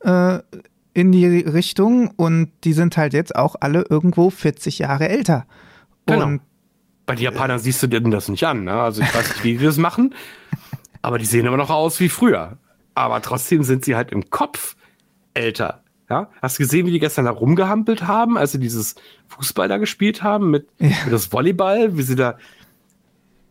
äh, 0.01 0.39
in 0.93 1.11
die 1.11 1.25
Richtung 1.39 2.09
und 2.15 2.51
die 2.63 2.73
sind 2.73 2.97
halt 2.97 3.13
jetzt 3.13 3.35
auch 3.35 3.55
alle 3.59 3.85
irgendwo 3.89 4.29
40 4.29 4.79
Jahre 4.79 5.09
älter. 5.09 5.45
Genau. 6.05 6.25
Und 6.25 6.41
bei 7.05 7.15
den 7.15 7.23
Japanern 7.23 7.59
siehst 7.59 7.83
du 7.83 7.87
dir 7.87 8.01
das 8.01 8.29
nicht 8.29 8.45
an. 8.45 8.63
Ne? 8.63 8.73
Also 8.73 9.01
ich 9.01 9.13
weiß 9.13 9.27
nicht, 9.29 9.43
wie 9.43 9.57
die 9.57 9.63
das 9.63 9.77
machen, 9.77 10.15
aber 11.01 11.19
die 11.19 11.25
sehen 11.25 11.45
immer 11.45 11.57
noch 11.57 11.69
aus 11.69 11.99
wie 11.99 12.09
früher. 12.09 12.57
Aber 12.95 13.21
trotzdem 13.21 13.61
sind 13.63 13.85
sie 13.85 13.95
halt 13.95 14.11
im 14.11 14.29
Kopf 14.29 14.75
älter. 15.35 15.83
Ja, 16.09 16.29
hast 16.41 16.59
du 16.59 16.63
gesehen, 16.63 16.85
wie 16.85 16.91
die 16.91 16.99
gestern 16.99 17.25
da 17.25 17.31
rumgehampelt 17.31 18.05
haben, 18.05 18.37
als 18.37 18.51
sie 18.51 18.59
dieses 18.59 18.95
Fußball 19.27 19.67
da 19.67 19.77
gespielt 19.77 20.21
haben 20.21 20.51
mit, 20.51 20.67
ja. 20.77 20.89
mit 21.03 21.11
das 21.13 21.31
Volleyball, 21.31 21.97
wie 21.97 22.03
sie 22.03 22.15
da 22.15 22.37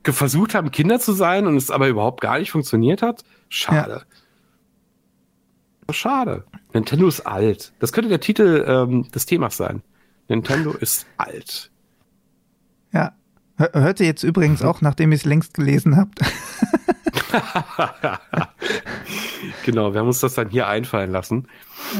versucht 0.05 0.55
haben, 0.55 0.71
Kinder 0.71 1.01
zu 1.01 1.13
sein 1.13 1.47
und 1.47 1.57
es 1.57 1.71
aber 1.71 1.89
überhaupt 1.89 2.21
gar 2.21 2.39
nicht 2.39 2.53
funktioniert 2.53 3.03
hat? 3.03 3.25
Schade. 3.49 4.05
Ja. 5.89 5.95
Schade. 5.95 6.45
Nintendo 6.73 7.09
ist 7.09 7.27
alt. 7.27 7.73
Das 7.79 7.93
könnte 7.93 8.09
der 8.09 8.21
Titel 8.21 8.65
ähm, 8.67 9.11
des 9.11 9.27
Themas 9.27 9.57
sein. 9.57 9.83
Nintendo 10.29 10.73
ist 10.73 11.07
alt. 11.17 11.71
Ja. 12.93 13.13
Hört 13.57 14.01
ihr 14.01 14.07
jetzt 14.07 14.25
übrigens 14.25 14.63
auch, 14.63 14.81
nachdem 14.81 15.13
ihr 15.13 15.17
es 15.17 15.25
längst 15.25 15.55
gelesen 15.55 15.97
habt. 15.97 16.19
genau, 19.65 19.93
wir 19.93 20.01
haben 20.01 20.09
uns 20.09 20.21
das 20.21 20.35
dann 20.35 20.49
hier 20.49 20.67
einfallen 20.67 21.13
lassen. 21.13 21.47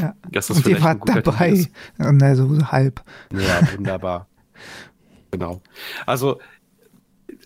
Ja. 0.01 0.15
Dass 0.31 0.49
das 0.49 0.59
Und 0.59 0.67
ihr 0.67 0.83
wart 0.83 1.01
dabei. 1.07 1.69
Na, 1.99 2.35
so 2.35 2.73
halb. 2.73 3.03
Ja, 3.33 3.61
wunderbar. 3.77 4.29
genau. 5.31 5.63
Also, 6.07 6.41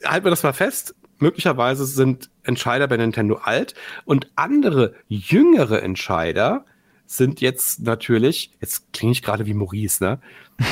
halten 0.04 0.24
wir 0.24 0.30
das 0.30 0.42
mal 0.42 0.52
fest. 0.52 0.94
Möglicherweise 1.18 1.84
sind 1.84 2.30
Entscheider 2.44 2.86
bei 2.86 2.96
Nintendo 2.96 3.40
alt 3.42 3.74
und 4.04 4.30
andere 4.36 4.94
jüngere 5.08 5.82
Entscheider 5.82 6.64
sind 7.06 7.40
jetzt 7.40 7.80
natürlich, 7.80 8.52
jetzt 8.60 8.92
klinge 8.92 9.12
ich 9.12 9.22
gerade 9.22 9.46
wie 9.46 9.54
Maurice, 9.54 10.04
ne? 10.04 10.20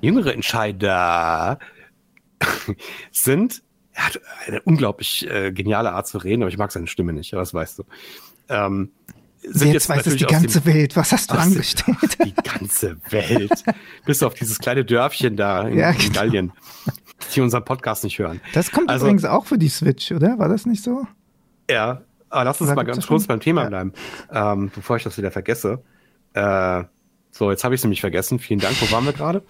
jüngere 0.00 0.32
Entscheider 0.32 1.58
sind 3.12 3.62
er 3.94 4.06
hat 4.06 4.20
eine 4.46 4.60
unglaublich 4.62 5.28
äh, 5.30 5.52
geniale 5.52 5.92
Art 5.92 6.06
zu 6.06 6.18
reden, 6.18 6.42
aber 6.42 6.50
ich 6.50 6.58
mag 6.58 6.72
seine 6.72 6.88
Stimme 6.88 7.12
nicht, 7.12 7.32
das 7.32 7.54
weißt 7.54 7.78
du. 7.78 7.84
Ähm, 8.48 8.90
sind 9.42 9.72
jetzt, 9.72 9.74
jetzt 9.74 9.88
weiß 9.88 10.06
es 10.06 10.16
die 10.16 10.24
ganze 10.24 10.60
dem, 10.62 10.74
Welt. 10.74 10.96
Was 10.96 11.12
hast 11.12 11.30
du 11.30 11.34
angestellt? 11.34 11.96
Die 12.24 12.34
ganze 12.34 12.96
Welt. 13.10 13.62
Bis 14.06 14.22
auf 14.22 14.32
dieses 14.32 14.58
kleine 14.58 14.86
Dörfchen 14.86 15.36
da 15.36 15.68
in, 15.68 15.76
ja, 15.76 15.92
genau. 15.92 16.04
in 16.04 16.12
Gallien, 16.12 16.52
die 17.34 17.42
unseren 17.42 17.64
Podcast 17.64 18.04
nicht 18.04 18.18
hören. 18.18 18.40
Das 18.54 18.72
kommt 18.72 18.88
also, 18.88 19.04
übrigens 19.04 19.26
auch 19.26 19.44
für 19.44 19.58
die 19.58 19.68
Switch, 19.68 20.10
oder? 20.12 20.38
War 20.38 20.48
das 20.48 20.64
nicht 20.64 20.82
so? 20.82 21.06
Ja, 21.70 22.02
aber 22.30 22.44
lass 22.44 22.60
uns 22.60 22.68
oder 22.68 22.76
mal 22.76 22.84
ganz 22.84 23.06
kurz 23.06 23.26
beim 23.26 23.40
Thema 23.40 23.64
ja. 23.64 23.68
bleiben, 23.68 23.92
ähm, 24.32 24.70
bevor 24.74 24.96
ich 24.96 25.04
das 25.04 25.18
wieder 25.18 25.30
vergesse. 25.30 25.82
Äh, 26.32 26.84
so, 27.30 27.50
jetzt 27.50 27.64
habe 27.64 27.74
ich 27.74 27.80
es 27.80 27.84
nämlich 27.84 28.00
vergessen. 28.00 28.38
Vielen 28.38 28.60
Dank. 28.60 28.80
Wo 28.80 28.90
waren 28.90 29.04
wir 29.04 29.12
gerade? 29.12 29.42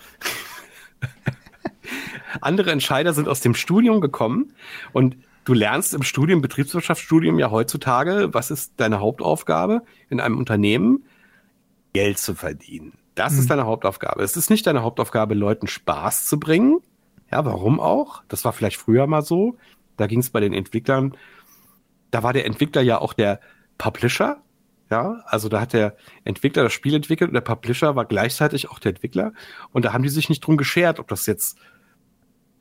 Andere 2.41 2.71
Entscheider 2.71 3.13
sind 3.13 3.29
aus 3.29 3.41
dem 3.41 3.55
Studium 3.55 4.01
gekommen 4.01 4.53
und 4.93 5.17
du 5.45 5.55
lernst 5.55 5.95
im 5.95 6.03
Studium, 6.03 6.41
Betriebswirtschaftsstudium 6.41 7.39
ja 7.39 7.51
heutzutage, 7.51 8.33
was 8.33 8.51
ist 8.51 8.75
deine 8.77 9.01
Hauptaufgabe 9.01 9.83
in 10.09 10.21
einem 10.21 10.39
Unternehmen? 10.39 11.05
Geld 11.93 12.19
zu 12.19 12.35
verdienen. 12.35 12.93
Das 13.15 13.35
mhm. 13.35 13.39
ist 13.41 13.51
deine 13.51 13.67
Hauptaufgabe. 13.67 14.23
Es 14.23 14.37
ist 14.37 14.51
nicht 14.51 14.67
deine 14.67 14.83
Hauptaufgabe, 14.83 15.35
Leuten 15.35 15.69
Spaß 15.69 16.27
zu 16.27 16.41
bringen. 16.41 16.81
Ja, 17.31 17.45
warum 17.45 17.79
auch? 17.79 18.23
Das 18.29 18.45
war 18.45 18.53
vielleicht 18.53 18.77
früher 18.77 19.07
mal 19.07 19.23
so. 19.23 19.57
Da 19.97 20.09
ging 20.09 20.19
es 20.19 20.31
bei 20.31 20.41
den 20.41 20.53
Entwicklern, 20.53 21.17
da 22.15 22.23
war 22.23 22.33
der 22.33 22.47
Entwickler 22.47 22.81
ja 22.81 23.01
auch 23.01 23.13
der 23.13 23.41
Publisher. 23.77 24.41
Ja, 24.89 25.23
also 25.27 25.49
da 25.49 25.61
hat 25.61 25.73
der 25.73 25.97
Entwickler 26.25 26.63
das 26.63 26.73
Spiel 26.73 26.95
entwickelt 26.95 27.29
und 27.29 27.35
der 27.35 27.41
Publisher 27.41 27.97
war 27.97 28.05
gleichzeitig 28.05 28.71
auch 28.71 28.79
der 28.79 28.91
Entwickler. 28.91 29.33
Und 29.73 29.85
da 29.85 29.93
haben 29.93 30.05
die 30.05 30.11
sich 30.11 30.29
nicht 30.29 30.41
drum 30.41 30.57
geschert, 30.57 31.01
ob 31.01 31.09
das 31.09 31.27
jetzt 31.27 31.59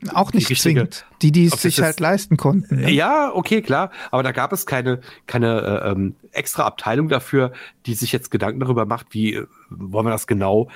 auch 0.10 0.34
nicht 0.34 0.50
die 0.50 0.56
zwingend. 0.56 1.06
Die, 1.22 1.32
die 1.32 1.46
es 1.46 1.62
sich 1.62 1.82
halt 1.82 2.00
leisten 2.00 2.38
konnten. 2.38 2.80
Ja? 2.80 2.90
ja? 2.90 3.32
okay, 3.34 3.62
klar. 3.62 3.92
Aber 4.12 4.24
da 4.24 4.32
gab 4.32 4.52
es 4.54 4.66
keine, 4.66 5.00
keine 5.28 5.62
äh, 5.62 5.92
ähm, 5.92 6.16
extra 6.32 6.64
Abteilung 6.64 7.10
dafür, 7.10 7.52
die 7.86 7.94
sich 7.94 8.12
jetzt 8.12 8.32
Gedanken 8.32 8.60
darüber 8.60 8.86
macht, 8.86 9.08
wie 9.12 9.34
äh, 9.34 9.48
wollen 9.70 10.06
wir 10.06 10.12
das 10.12 10.28
genau, 10.28 10.70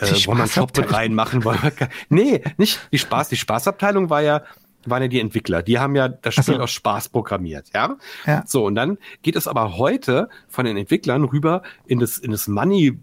äh, 0.00 0.06
wollen 0.26 0.38
wir 0.38 0.44
einen 0.44 0.48
Shop 0.48 0.76
mit 0.76 0.92
reinmachen? 0.92 1.44
Wollen 1.44 1.60
wir, 1.62 1.88
nee, 2.08 2.42
nicht 2.56 2.80
die 2.92 2.98
Spaß. 2.98 3.28
Die 3.28 3.36
Spaßabteilung 3.36 4.10
war 4.10 4.22
ja, 4.22 4.42
waren 4.86 5.02
ja 5.02 5.08
die 5.08 5.20
Entwickler. 5.20 5.62
Die 5.62 5.78
haben 5.78 5.94
ja 5.94 6.08
das 6.08 6.34
Spiel 6.34 6.56
so. 6.56 6.60
aus 6.60 6.70
Spaß 6.70 7.08
programmiert, 7.10 7.70
ja? 7.74 7.96
ja? 8.26 8.44
So, 8.46 8.66
und 8.66 8.74
dann 8.74 8.98
geht 9.22 9.36
es 9.36 9.46
aber 9.46 9.76
heute 9.76 10.28
von 10.48 10.64
den 10.64 10.76
Entwicklern 10.76 11.24
rüber 11.24 11.62
in 11.86 11.98
das, 11.98 12.18
in 12.18 12.30
das 12.30 12.48
Money, 12.48 12.98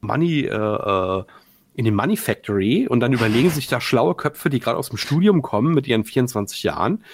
Money, 0.00 0.42
äh, 0.42 0.54
äh, 0.54 1.24
in 1.76 1.84
die 1.84 1.90
Money 1.90 2.16
Factory 2.16 2.88
und 2.88 3.00
dann 3.00 3.12
überlegen 3.12 3.50
sich 3.50 3.66
da 3.66 3.82
schlaue 3.82 4.14
Köpfe, 4.14 4.48
die 4.48 4.60
gerade 4.60 4.78
aus 4.78 4.88
dem 4.88 4.96
Studium 4.96 5.42
kommen 5.42 5.74
mit 5.74 5.86
ihren 5.86 6.04
24 6.04 6.62
Jahren, 6.62 7.04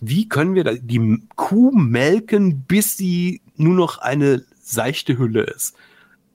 wie 0.00 0.28
können 0.28 0.54
wir 0.54 0.62
die 0.62 1.22
Kuh 1.34 1.72
melken, 1.72 2.62
bis 2.62 2.96
sie 2.96 3.42
nur 3.56 3.74
noch 3.74 3.98
eine 3.98 4.44
seichte 4.62 5.18
Hülle 5.18 5.42
ist. 5.42 5.74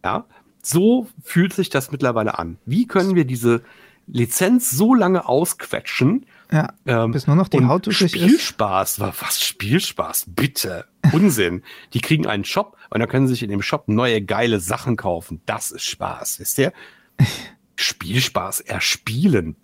Ja, 0.03 0.25
so 0.61 1.07
fühlt 1.23 1.53
sich 1.53 1.69
das 1.69 1.89
mittlerweile 1.91 2.37
an. 2.37 2.57
Wie 2.65 2.87
können 2.87 3.15
wir 3.15 3.23
diese 3.23 3.63
Lizenz 4.05 4.69
so 4.69 4.93
lange 4.93 5.25
ausquetschen, 5.25 6.25
ja, 6.51 6.73
ähm, 6.85 7.11
bis 7.11 7.27
nur 7.27 7.35
noch 7.37 7.47
die 7.47 7.65
Haut 7.65 7.87
übrig 7.87 8.11
Spielspaß, 8.11 8.99
war 8.99 9.13
was 9.19 9.41
Spielspaß, 9.41 10.25
bitte. 10.27 10.85
Unsinn. 11.13 11.63
Die 11.93 12.01
kriegen 12.01 12.25
einen 12.25 12.43
Shop 12.43 12.77
und 12.89 12.99
dann 12.99 13.07
können 13.07 13.27
sie 13.27 13.33
sich 13.33 13.43
in 13.43 13.49
dem 13.49 13.61
Shop 13.61 13.87
neue 13.87 14.21
geile 14.21 14.59
Sachen 14.59 14.97
kaufen. 14.97 15.41
Das 15.45 15.71
ist 15.71 15.85
Spaß, 15.85 16.39
wisst 16.39 16.57
ihr? 16.57 16.73
Spielspaß 17.77 18.61
erspielen. 18.61 19.55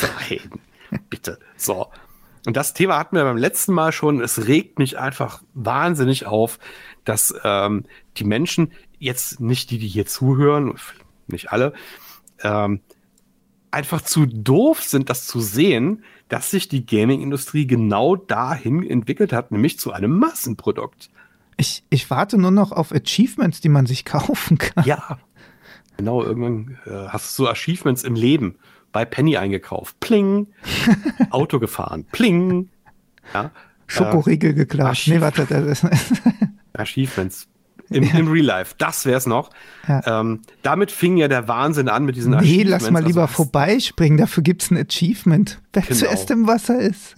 Nein, 0.00 0.60
bitte. 1.10 1.38
So. 1.56 1.88
Und 2.46 2.56
das 2.56 2.74
Thema 2.74 2.98
hatten 2.98 3.16
wir 3.16 3.24
beim 3.24 3.36
letzten 3.36 3.72
Mal 3.72 3.92
schon. 3.92 4.20
Es 4.20 4.46
regt 4.46 4.78
mich 4.78 4.98
einfach 4.98 5.42
wahnsinnig 5.52 6.26
auf, 6.26 6.58
dass 7.04 7.34
ähm, 7.44 7.84
die 8.16 8.24
Menschen, 8.24 8.72
jetzt 8.98 9.40
nicht 9.40 9.70
die, 9.70 9.78
die 9.78 9.88
hier 9.88 10.06
zuhören, 10.06 10.74
nicht 11.26 11.50
alle, 11.50 11.72
ähm, 12.42 12.80
einfach 13.72 14.00
zu 14.00 14.26
doof 14.26 14.82
sind, 14.82 15.10
das 15.10 15.26
zu 15.26 15.40
sehen, 15.40 16.04
dass 16.28 16.50
sich 16.50 16.68
die 16.68 16.86
Gaming-Industrie 16.86 17.66
genau 17.66 18.16
dahin 18.16 18.88
entwickelt 18.88 19.32
hat, 19.32 19.50
nämlich 19.50 19.78
zu 19.78 19.92
einem 19.92 20.18
Massenprodukt. 20.18 21.10
Ich, 21.56 21.84
ich 21.90 22.08
warte 22.10 22.38
nur 22.38 22.50
noch 22.50 22.72
auf 22.72 22.92
Achievements, 22.92 23.60
die 23.60 23.68
man 23.68 23.86
sich 23.86 24.04
kaufen 24.04 24.58
kann. 24.58 24.84
Ja, 24.84 25.18
Genau, 25.96 26.22
irgendwann 26.22 26.78
äh, 26.86 27.08
hast 27.08 27.38
du 27.38 27.44
so 27.44 27.48
Achievements 27.48 28.02
im 28.04 28.14
Leben 28.14 28.56
bei 28.92 29.04
Penny 29.04 29.36
eingekauft. 29.36 29.98
Pling. 30.00 30.48
Auto 31.30 31.58
gefahren. 31.58 32.04
Pling. 32.12 32.70
Ja, 33.34 33.50
Schokoriegel 33.86 34.50
äh, 34.50 34.54
geklaut. 34.54 35.02
Nee, 35.06 35.20
warte. 35.20 35.46
Das 35.46 35.82
ist 35.82 35.86
Achievements. 36.72 37.46
im, 37.90 38.04
ja. 38.04 38.18
im 38.18 38.28
Real 38.30 38.44
Life. 38.44 38.74
Das 38.78 39.06
wäre 39.06 39.18
es 39.18 39.26
noch. 39.26 39.50
Ja. 39.88 40.20
Ähm, 40.20 40.40
damit 40.62 40.90
fing 40.90 41.16
ja 41.16 41.28
der 41.28 41.48
Wahnsinn 41.48 41.88
an 41.88 42.04
mit 42.04 42.16
diesen 42.16 42.36
Nee, 42.36 42.62
lass 42.62 42.90
mal 42.90 43.04
lieber 43.04 43.22
also, 43.22 43.34
vorbeispringen. 43.34 44.18
Dafür 44.18 44.42
gibt 44.42 44.62
es 44.62 44.70
ein 44.70 44.78
Achievement. 44.78 45.60
Wer 45.72 45.82
genau. 45.82 45.98
zuerst 45.98 46.30
im 46.30 46.46
Wasser 46.46 46.78
ist. 46.80 47.14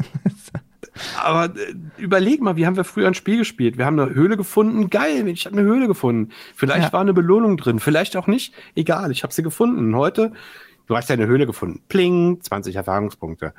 Aber 1.22 1.57
äh, 1.57 1.74
überleg 1.96 2.40
mal, 2.40 2.57
wie 2.57 2.66
haben 2.66 2.76
wir 2.76 2.84
früher 2.84 3.07
ein 3.07 3.14
Spiel 3.14 3.38
gespielt? 3.38 3.78
Wir 3.78 3.86
haben 3.86 3.99
eine 3.99 4.14
Höhle 4.14 4.36
gefunden. 4.36 4.90
Geil, 4.90 5.26
ich 5.28 5.46
habe 5.46 5.59
eine 5.59 5.66
Höhle 5.66 5.86
gefunden. 5.86 6.32
Vielleicht 6.55 6.88
ja. 6.88 6.92
war 6.92 7.01
eine 7.01 7.14
Belohnung 7.14 7.57
drin, 7.57 7.80
vielleicht 7.80 8.16
auch 8.16 8.26
nicht. 8.26 8.55
Egal, 8.74 9.11
ich 9.11 9.22
habe 9.22 9.32
sie 9.32 9.42
gefunden. 9.42 9.78
Und 9.78 9.96
heute, 9.96 10.32
du 10.86 10.96
hast 10.96 11.11
eine 11.11 11.26
Höhle 11.26 11.46
gefunden. 11.46 11.82
Pling, 11.88 12.40
20 12.40 12.76
Erfahrungspunkte. 12.76 13.55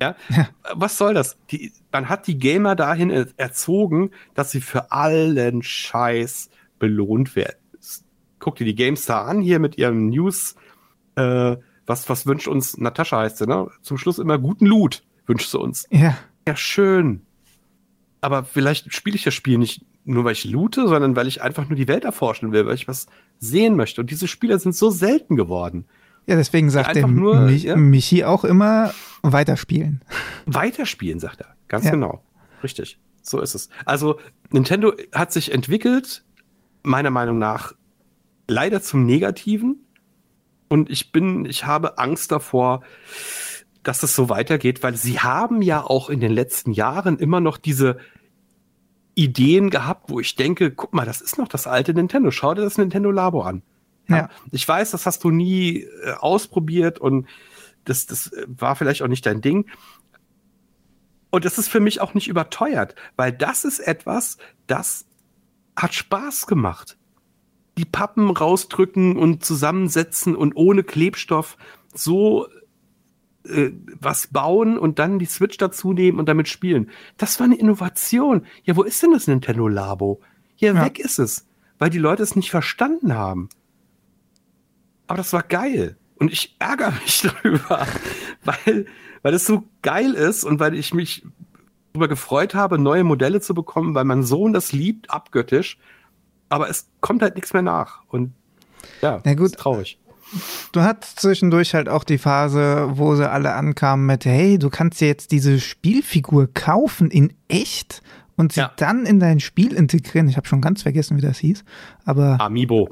Ja? 0.00 0.14
ja. 0.28 0.48
Was 0.74 0.98
soll 0.98 1.14
das? 1.14 1.36
Die, 1.50 1.72
man 1.92 2.08
hat 2.08 2.26
die 2.26 2.38
Gamer 2.38 2.76
dahin 2.76 3.10
erzogen, 3.36 4.10
dass 4.34 4.50
sie 4.50 4.60
für 4.60 4.92
allen 4.92 5.62
Scheiß 5.62 6.50
belohnt 6.78 7.36
werden. 7.36 7.56
Guck 8.38 8.56
dir 8.56 8.64
die 8.64 8.76
GameStar 8.76 9.26
an 9.26 9.40
hier 9.40 9.58
mit 9.58 9.78
ihrem 9.78 10.08
News. 10.08 10.54
Äh, 11.16 11.56
was, 11.86 12.08
was 12.08 12.26
wünscht 12.26 12.46
uns 12.46 12.76
Natascha 12.76 13.18
heißt 13.18 13.38
sie, 13.38 13.46
ne? 13.46 13.68
Zum 13.82 13.98
Schluss 13.98 14.18
immer 14.18 14.38
guten 14.38 14.66
Loot 14.66 15.02
wünscht 15.26 15.50
sie 15.50 15.58
uns. 15.58 15.86
Ja. 15.90 16.16
Ja, 16.48 16.56
schön. 16.56 17.20
Aber 18.22 18.42
vielleicht 18.42 18.92
spiele 18.94 19.16
ich 19.16 19.22
das 19.22 19.34
Spiel 19.34 19.58
nicht 19.58 19.84
nur, 20.06 20.24
weil 20.24 20.32
ich 20.32 20.44
loote, 20.44 20.88
sondern 20.88 21.14
weil 21.14 21.26
ich 21.26 21.42
einfach 21.42 21.68
nur 21.68 21.76
die 21.76 21.88
Welt 21.88 22.04
erforschen 22.04 22.52
will, 22.52 22.64
weil 22.64 22.74
ich 22.74 22.88
was 22.88 23.06
sehen 23.38 23.76
möchte. 23.76 24.00
Und 24.00 24.10
diese 24.10 24.26
Spieler 24.26 24.58
sind 24.58 24.74
so 24.74 24.88
selten 24.88 25.36
geworden. 25.36 25.84
Ja, 26.26 26.36
deswegen 26.36 26.70
sagt 26.70 26.96
der 26.96 27.06
nur, 27.06 27.40
Mich, 27.40 27.64
ja? 27.64 27.76
Michi 27.76 28.24
auch 28.24 28.44
immer 28.44 28.94
weiterspielen. 29.20 30.00
Weiterspielen, 30.46 31.20
sagt 31.20 31.42
er. 31.42 31.54
Ganz 31.68 31.84
ja. 31.84 31.90
genau. 31.90 32.24
Richtig. 32.62 32.98
So 33.20 33.40
ist 33.40 33.54
es. 33.54 33.68
Also, 33.84 34.18
Nintendo 34.50 34.94
hat 35.12 35.30
sich 35.30 35.52
entwickelt, 35.52 36.24
meiner 36.82 37.10
Meinung 37.10 37.38
nach, 37.38 37.74
leider 38.46 38.80
zum 38.80 39.04
Negativen. 39.04 39.84
Und 40.68 40.88
ich 40.88 41.12
bin, 41.12 41.44
ich 41.44 41.66
habe 41.66 41.98
Angst 41.98 42.32
davor, 42.32 42.82
dass 43.88 44.02
es 44.02 44.14
so 44.14 44.28
weitergeht, 44.28 44.82
weil 44.82 44.96
sie 44.96 45.18
haben 45.18 45.62
ja 45.62 45.82
auch 45.82 46.10
in 46.10 46.20
den 46.20 46.30
letzten 46.30 46.72
Jahren 46.72 47.18
immer 47.18 47.40
noch 47.40 47.56
diese 47.56 47.96
Ideen 49.14 49.70
gehabt, 49.70 50.10
wo 50.10 50.20
ich 50.20 50.36
denke, 50.36 50.70
guck 50.70 50.92
mal, 50.92 51.06
das 51.06 51.22
ist 51.22 51.38
noch 51.38 51.48
das 51.48 51.66
alte 51.66 51.94
Nintendo. 51.94 52.30
Schau 52.30 52.52
dir 52.52 52.60
das 52.60 52.76
Nintendo 52.76 53.10
Labo 53.10 53.40
an. 53.40 53.62
Ja. 54.06 54.28
Ich 54.52 54.68
weiß, 54.68 54.90
das 54.90 55.06
hast 55.06 55.24
du 55.24 55.30
nie 55.30 55.86
äh, 56.04 56.12
ausprobiert 56.18 56.98
und 56.98 57.28
das, 57.84 58.04
das 58.04 58.30
äh, 58.32 58.44
war 58.46 58.76
vielleicht 58.76 59.00
auch 59.00 59.08
nicht 59.08 59.24
dein 59.24 59.40
Ding. 59.40 59.70
Und 61.30 61.46
das 61.46 61.56
ist 61.56 61.68
für 61.68 61.80
mich 61.80 62.02
auch 62.02 62.12
nicht 62.12 62.28
überteuert, 62.28 62.94
weil 63.16 63.32
das 63.32 63.64
ist 63.64 63.80
etwas, 63.80 64.36
das 64.66 65.06
hat 65.76 65.94
Spaß 65.94 66.46
gemacht. 66.46 66.98
Die 67.78 67.86
Pappen 67.86 68.28
rausdrücken 68.28 69.16
und 69.16 69.44
zusammensetzen 69.44 70.36
und 70.36 70.54
ohne 70.56 70.84
Klebstoff 70.84 71.56
so 71.94 72.48
äh, 73.48 73.72
was 74.00 74.28
bauen 74.28 74.78
und 74.78 74.98
dann 74.98 75.18
die 75.18 75.26
Switch 75.26 75.56
dazu 75.56 75.92
nehmen 75.92 76.18
und 76.18 76.28
damit 76.28 76.48
spielen. 76.48 76.90
Das 77.16 77.40
war 77.40 77.44
eine 77.44 77.58
Innovation. 77.58 78.46
Ja, 78.64 78.76
wo 78.76 78.82
ist 78.82 79.02
denn 79.02 79.12
das 79.12 79.26
Nintendo 79.26 79.68
Labo? 79.68 80.20
Hier 80.54 80.74
ja. 80.74 80.84
weg 80.84 80.98
ist 80.98 81.18
es, 81.18 81.46
weil 81.78 81.90
die 81.90 81.98
Leute 81.98 82.22
es 82.22 82.36
nicht 82.36 82.50
verstanden 82.50 83.14
haben. 83.14 83.48
Aber 85.06 85.16
das 85.16 85.32
war 85.32 85.42
geil. 85.42 85.96
Und 86.16 86.32
ich 86.32 86.56
ärgere 86.58 86.92
mich 87.02 87.22
darüber, 87.22 87.86
weil, 88.44 88.86
weil 89.22 89.34
es 89.34 89.46
so 89.46 89.64
geil 89.82 90.14
ist 90.14 90.44
und 90.44 90.60
weil 90.60 90.74
ich 90.74 90.92
mich 90.94 91.24
darüber 91.92 92.08
gefreut 92.08 92.54
habe, 92.54 92.78
neue 92.78 93.04
Modelle 93.04 93.40
zu 93.40 93.54
bekommen, 93.54 93.94
weil 93.94 94.04
mein 94.04 94.22
Sohn 94.22 94.52
das 94.52 94.72
liebt, 94.72 95.10
abgöttisch. 95.10 95.78
Aber 96.48 96.68
es 96.68 96.88
kommt 97.00 97.22
halt 97.22 97.34
nichts 97.34 97.52
mehr 97.52 97.62
nach. 97.62 98.02
Und 98.08 98.32
ja, 99.02 99.20
ja 99.24 99.34
gut. 99.34 99.54
traurig. 99.54 99.98
Du 100.72 100.82
hattest 100.82 101.20
zwischendurch 101.20 101.74
halt 101.74 101.88
auch 101.88 102.04
die 102.04 102.18
Phase, 102.18 102.88
wo 102.92 103.14
sie 103.16 103.28
alle 103.28 103.54
ankamen 103.54 104.06
mit, 104.06 104.24
hey, 104.24 104.58
du 104.58 104.70
kannst 104.70 105.00
dir 105.00 105.08
jetzt 105.08 105.32
diese 105.32 105.60
Spielfigur 105.60 106.48
kaufen 106.52 107.10
in 107.10 107.32
echt 107.48 108.02
und 108.36 108.52
sie 108.52 108.60
ja. 108.60 108.72
dann 108.76 109.06
in 109.06 109.20
dein 109.20 109.40
Spiel 109.40 109.72
integrieren. 109.72 110.28
Ich 110.28 110.36
habe 110.36 110.46
schon 110.46 110.60
ganz 110.60 110.82
vergessen, 110.82 111.16
wie 111.16 111.22
das 111.22 111.38
hieß. 111.38 111.64
Aber 112.04 112.40
Amiibo. 112.40 112.90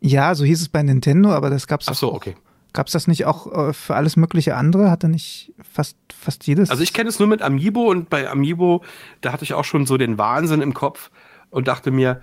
Ja, 0.00 0.34
so 0.34 0.44
hieß 0.44 0.60
es 0.60 0.68
bei 0.68 0.82
Nintendo, 0.82 1.32
aber 1.32 1.50
das 1.50 1.66
gab's 1.66 1.86
Ach 1.88 1.94
so, 1.94 2.12
okay. 2.12 2.36
Gab 2.72 2.88
es 2.88 2.92
das 2.92 3.08
nicht 3.08 3.24
auch 3.24 3.68
äh, 3.68 3.72
für 3.72 3.96
alles 3.96 4.16
mögliche 4.16 4.54
andere? 4.54 4.90
Hatte 4.90 5.08
nicht 5.08 5.52
fast, 5.62 5.96
fast 6.12 6.46
jedes? 6.46 6.70
Also 6.70 6.82
ich 6.82 6.92
kenne 6.92 7.08
es 7.08 7.18
nur 7.18 7.26
mit 7.26 7.42
Amiibo 7.42 7.90
und 7.90 8.10
bei 8.10 8.28
Amiibo, 8.28 8.84
da 9.20 9.32
hatte 9.32 9.44
ich 9.44 9.54
auch 9.54 9.64
schon 9.64 9.86
so 9.86 9.96
den 9.96 10.18
Wahnsinn 10.18 10.60
im 10.60 10.74
Kopf 10.74 11.10
und 11.50 11.68
dachte 11.68 11.90
mir, 11.90 12.20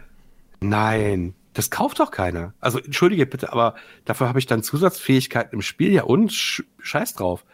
nein, 0.61 1.33
das 1.53 1.69
kauft 1.69 1.99
doch 1.99 2.11
keiner. 2.11 2.53
Also 2.59 2.79
entschuldige 2.79 3.25
bitte, 3.25 3.51
aber 3.51 3.75
dafür 4.05 4.27
habe 4.27 4.39
ich 4.39 4.45
dann 4.45 4.63
Zusatzfähigkeiten 4.63 5.53
im 5.53 5.61
Spiel, 5.61 5.91
ja 5.91 6.03
und 6.03 6.31
scheiß 6.79 7.13
drauf. 7.13 7.45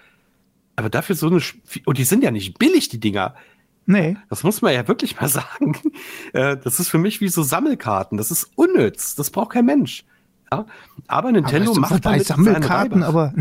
Aber 0.75 0.89
dafür 0.89 1.15
so 1.15 1.27
eine, 1.27 1.41
und 1.85 1.97
die 1.97 2.05
sind 2.05 2.23
ja 2.23 2.31
nicht 2.31 2.57
billig, 2.57 2.89
die 2.89 2.99
Dinger. 2.99 3.35
Nee. 3.85 4.17
Das 4.29 4.43
muss 4.43 4.61
man 4.61 4.73
ja 4.73 4.87
wirklich 4.87 5.19
mal 5.19 5.27
sagen. 5.27 5.75
Äh, 6.33 6.57
das 6.57 6.79
ist 6.79 6.89
für 6.89 6.99
mich 6.99 7.21
wie 7.21 7.27
so 7.27 7.43
Sammelkarten. 7.43 8.17
Das 8.17 8.31
ist 8.31 8.51
unnütz. 8.55 9.15
Das 9.15 9.31
braucht 9.31 9.51
kein 9.51 9.65
Mensch. 9.65 10.05
Ja? 10.51 10.65
Aber 11.07 11.31
Nintendo 11.31 11.71
aber 11.71 11.79
macht 11.81 12.03
bei 12.03 12.19
Sammelkarten, 12.19 13.03
aber. 13.03 13.33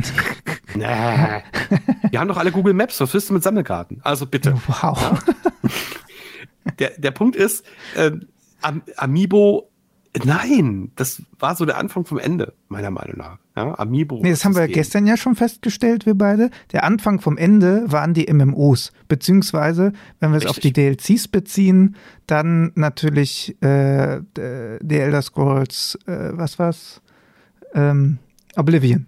nee. 0.74 1.42
Die 2.12 2.18
haben 2.18 2.28
doch 2.28 2.38
alle 2.38 2.50
Google 2.50 2.74
Maps. 2.74 3.00
Was 3.00 3.12
willst 3.14 3.30
du 3.30 3.34
mit 3.34 3.42
Sammelkarten? 3.42 4.00
Also 4.02 4.26
bitte. 4.26 4.54
Wow. 4.66 4.98
Ja? 5.00 5.18
Der, 6.78 6.90
der 6.98 7.10
Punkt 7.10 7.36
ist, 7.36 7.64
äh, 7.94 8.12
Am 8.60 8.82
Amiibo 8.96 9.67
Nein, 10.24 10.90
das 10.96 11.22
war 11.38 11.54
so 11.54 11.64
der 11.64 11.76
Anfang 11.76 12.04
vom 12.04 12.18
Ende, 12.18 12.54
meiner 12.68 12.90
Meinung 12.90 13.18
nach. 13.18 13.38
Ja, 13.56 13.78
Amiibo. 13.78 14.20
Nee, 14.22 14.30
das 14.30 14.44
haben 14.44 14.54
wir 14.54 14.62
ja 14.62 14.66
gestern 14.66 15.06
ja 15.06 15.16
schon 15.16 15.36
festgestellt, 15.36 16.06
wir 16.06 16.14
beide. 16.14 16.50
Der 16.72 16.84
Anfang 16.84 17.20
vom 17.20 17.36
Ende 17.36 17.84
waren 17.86 18.14
die 18.14 18.32
MMOs. 18.32 18.92
Beziehungsweise, 19.08 19.92
wenn 20.20 20.32
wir 20.32 20.38
es 20.38 20.46
auf 20.46 20.58
die 20.58 20.72
DLCs 20.72 21.28
beziehen, 21.28 21.96
dann 22.26 22.72
natürlich 22.74 23.60
äh, 23.62 24.20
die 24.80 24.96
Elder 24.98 25.22
Scrolls, 25.22 25.98
äh, 26.06 26.30
was 26.32 26.58
war's? 26.58 27.02
Ähm, 27.74 28.18
Oblivion. 28.56 29.06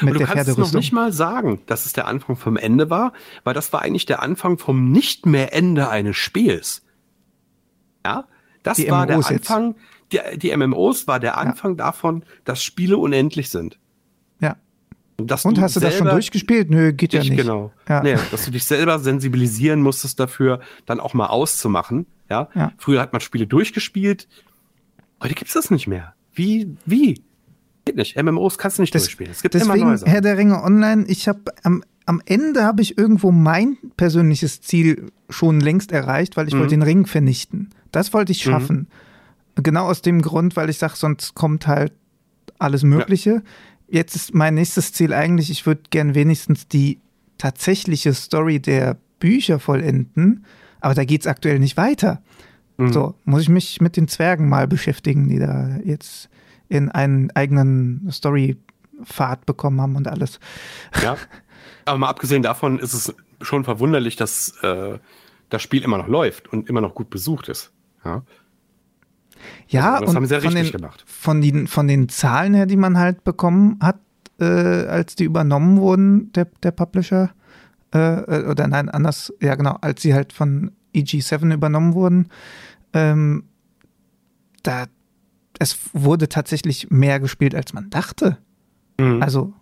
Mit 0.00 0.14
du 0.14 0.24
kannst 0.24 0.48
es 0.48 0.56
noch 0.56 0.72
nicht 0.72 0.92
mal 0.92 1.12
sagen, 1.12 1.60
dass 1.66 1.86
es 1.86 1.92
der 1.92 2.06
Anfang 2.06 2.36
vom 2.36 2.56
Ende 2.56 2.88
war, 2.88 3.12
weil 3.44 3.54
das 3.54 3.72
war 3.72 3.82
eigentlich 3.82 4.06
der 4.06 4.22
Anfang 4.22 4.58
vom 4.58 4.90
nicht 4.90 5.26
mehr 5.26 5.54
Ende 5.54 5.88
eines 5.88 6.16
Spiels. 6.16 6.82
Ja, 8.04 8.26
das 8.62 8.78
die 8.78 8.90
war 8.90 9.06
MMOs 9.06 9.28
der 9.28 9.36
Anfang. 9.36 9.66
Jetzt 9.68 9.91
die, 10.12 10.20
die 10.38 10.56
MMOs 10.56 11.06
war 11.06 11.20
der 11.20 11.38
Anfang 11.38 11.72
ja. 11.72 11.86
davon, 11.86 12.24
dass 12.44 12.62
Spiele 12.62 12.98
unendlich 12.98 13.50
sind. 13.50 13.78
Ja. 14.40 14.56
Und, 15.18 15.32
Und 15.44 15.60
hast 15.60 15.76
du 15.76 15.80
das 15.80 15.96
schon 15.96 16.08
durchgespielt? 16.08 16.70
Nö, 16.70 16.92
geht 16.92 17.12
ja 17.12 17.20
nicht. 17.20 17.36
Genau. 17.36 17.72
Ja. 17.88 18.02
Nee, 18.02 18.16
dass 18.30 18.44
du 18.44 18.50
dich 18.50 18.64
selber 18.64 18.98
sensibilisieren 18.98 19.80
musstest 19.80 20.18
dafür, 20.20 20.60
dann 20.86 21.00
auch 21.00 21.14
mal 21.14 21.26
auszumachen. 21.26 22.06
Ja. 22.28 22.48
ja. 22.54 22.72
Früher 22.78 23.00
hat 23.00 23.12
man 23.12 23.20
Spiele 23.20 23.46
durchgespielt. 23.46 24.28
Heute 25.22 25.34
gibt's 25.34 25.52
das 25.54 25.70
nicht 25.70 25.86
mehr. 25.86 26.14
Wie? 26.34 26.76
Wie? 26.86 27.22
Geht 27.84 27.96
nicht. 27.96 28.20
MMOs 28.20 28.58
kannst 28.58 28.78
du 28.78 28.82
nicht 28.82 28.94
das, 28.94 29.02
durchspielen. 29.02 29.32
Es 29.32 29.42
gibt 29.42 29.54
deswegen, 29.54 29.74
immer 29.74 29.96
neue 29.96 30.00
Herr 30.04 30.20
der 30.20 30.38
Ringe 30.38 30.62
Online, 30.62 31.04
ich 31.06 31.28
habe 31.28 31.40
am, 31.62 31.82
am 32.06 32.22
Ende 32.26 32.64
habe 32.64 32.82
ich 32.82 32.96
irgendwo 32.96 33.30
mein 33.32 33.76
persönliches 33.96 34.60
Ziel 34.60 35.10
schon 35.28 35.60
längst 35.60 35.92
erreicht, 35.92 36.36
weil 36.36 36.48
ich 36.48 36.54
mhm. 36.54 36.60
wollte 36.60 36.74
den 36.74 36.82
Ring 36.82 37.06
vernichten. 37.06 37.70
Das 37.90 38.12
wollte 38.12 38.32
ich 38.32 38.44
mhm. 38.46 38.50
schaffen. 38.50 38.76
Mhm. 38.76 38.86
Genau 39.56 39.86
aus 39.86 40.02
dem 40.02 40.22
Grund, 40.22 40.56
weil 40.56 40.70
ich 40.70 40.78
sage, 40.78 40.94
sonst 40.96 41.34
kommt 41.34 41.66
halt 41.66 41.92
alles 42.58 42.82
Mögliche. 42.82 43.30
Ja. 43.30 43.42
Jetzt 43.88 44.16
ist 44.16 44.34
mein 44.34 44.54
nächstes 44.54 44.92
Ziel 44.92 45.12
eigentlich, 45.12 45.50
ich 45.50 45.66
würde 45.66 45.82
gern 45.90 46.14
wenigstens 46.14 46.66
die 46.68 47.00
tatsächliche 47.36 48.14
Story 48.14 48.60
der 48.60 48.96
Bücher 49.18 49.58
vollenden, 49.58 50.46
aber 50.80 50.94
da 50.94 51.04
geht 51.04 51.22
es 51.22 51.26
aktuell 51.26 51.58
nicht 51.58 51.76
weiter. 51.76 52.22
Mhm. 52.78 52.92
So, 52.92 53.14
muss 53.24 53.42
ich 53.42 53.48
mich 53.48 53.80
mit 53.80 53.96
den 53.96 54.08
Zwergen 54.08 54.48
mal 54.48 54.66
beschäftigen, 54.66 55.28
die 55.28 55.38
da 55.38 55.76
jetzt 55.84 56.28
in 56.68 56.90
einen 56.90 57.30
eigenen 57.32 58.08
Story-Pfad 58.10 59.44
bekommen 59.44 59.80
haben 59.80 59.96
und 59.96 60.08
alles. 60.08 60.40
Ja. 61.02 61.16
Aber 61.84 61.98
mal 61.98 62.08
abgesehen 62.08 62.42
davon 62.42 62.78
ist 62.78 62.94
es 62.94 63.14
schon 63.40 63.64
verwunderlich, 63.64 64.16
dass 64.16 64.56
äh, 64.62 64.98
das 65.50 65.62
Spiel 65.62 65.82
immer 65.82 65.98
noch 65.98 66.08
läuft 66.08 66.52
und 66.52 66.68
immer 66.68 66.80
noch 66.80 66.94
gut 66.94 67.10
besucht 67.10 67.48
ist. 67.48 67.72
Ja. 68.04 68.22
Ja, 69.68 69.94
also, 69.94 70.00
das 70.00 70.10
und 70.10 70.16
haben 70.16 70.26
sie 70.26 70.34
ja 70.34 70.40
von, 70.40 70.54
den, 70.54 70.72
gemacht. 70.72 71.04
Von, 71.06 71.40
den, 71.40 71.66
von 71.66 71.88
den 71.88 72.08
Zahlen 72.08 72.54
her, 72.54 72.66
die 72.66 72.76
man 72.76 72.98
halt 72.98 73.24
bekommen 73.24 73.78
hat, 73.80 73.98
äh, 74.40 74.44
als 74.44 75.14
die 75.14 75.24
übernommen 75.24 75.78
wurden, 75.78 76.32
der, 76.32 76.46
der 76.62 76.72
Publisher, 76.72 77.30
äh, 77.94 77.98
äh 77.98 78.46
oder 78.48 78.68
nein, 78.68 78.88
anders, 78.88 79.32
ja 79.40 79.54
genau, 79.54 79.76
als 79.80 80.02
sie 80.02 80.14
halt 80.14 80.32
von 80.32 80.72
EG7 80.94 81.54
übernommen 81.54 81.94
wurden, 81.94 82.28
ähm, 82.92 83.44
da, 84.62 84.86
es 85.58 85.78
wurde 85.92 86.28
tatsächlich 86.28 86.90
mehr 86.90 87.20
gespielt, 87.20 87.54
als 87.54 87.72
man 87.72 87.90
dachte. 87.90 88.38
Mhm. 88.98 89.22
Also 89.22 89.54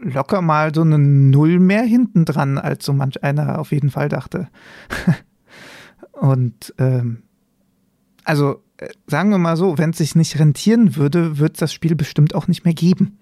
locker 0.00 0.42
mal 0.42 0.74
so 0.74 0.82
eine 0.82 0.98
Null 0.98 1.58
mehr 1.58 1.82
hinten 1.82 2.24
dran, 2.24 2.58
als 2.58 2.84
so 2.84 2.92
manch 2.92 3.22
einer 3.22 3.58
auf 3.58 3.72
jeden 3.72 3.90
Fall 3.90 4.08
dachte. 4.08 4.48
Und 6.12 6.74
ähm, 6.78 7.22
also 8.24 8.62
sagen 9.06 9.30
wir 9.30 9.38
mal 9.38 9.56
so, 9.56 9.78
wenn 9.78 9.90
es 9.90 9.98
sich 9.98 10.14
nicht 10.14 10.38
rentieren 10.38 10.96
würde, 10.96 11.38
wird 11.38 11.54
es 11.54 11.60
das 11.60 11.72
Spiel 11.72 11.94
bestimmt 11.94 12.34
auch 12.34 12.48
nicht 12.48 12.64
mehr 12.64 12.74
geben. 12.74 13.18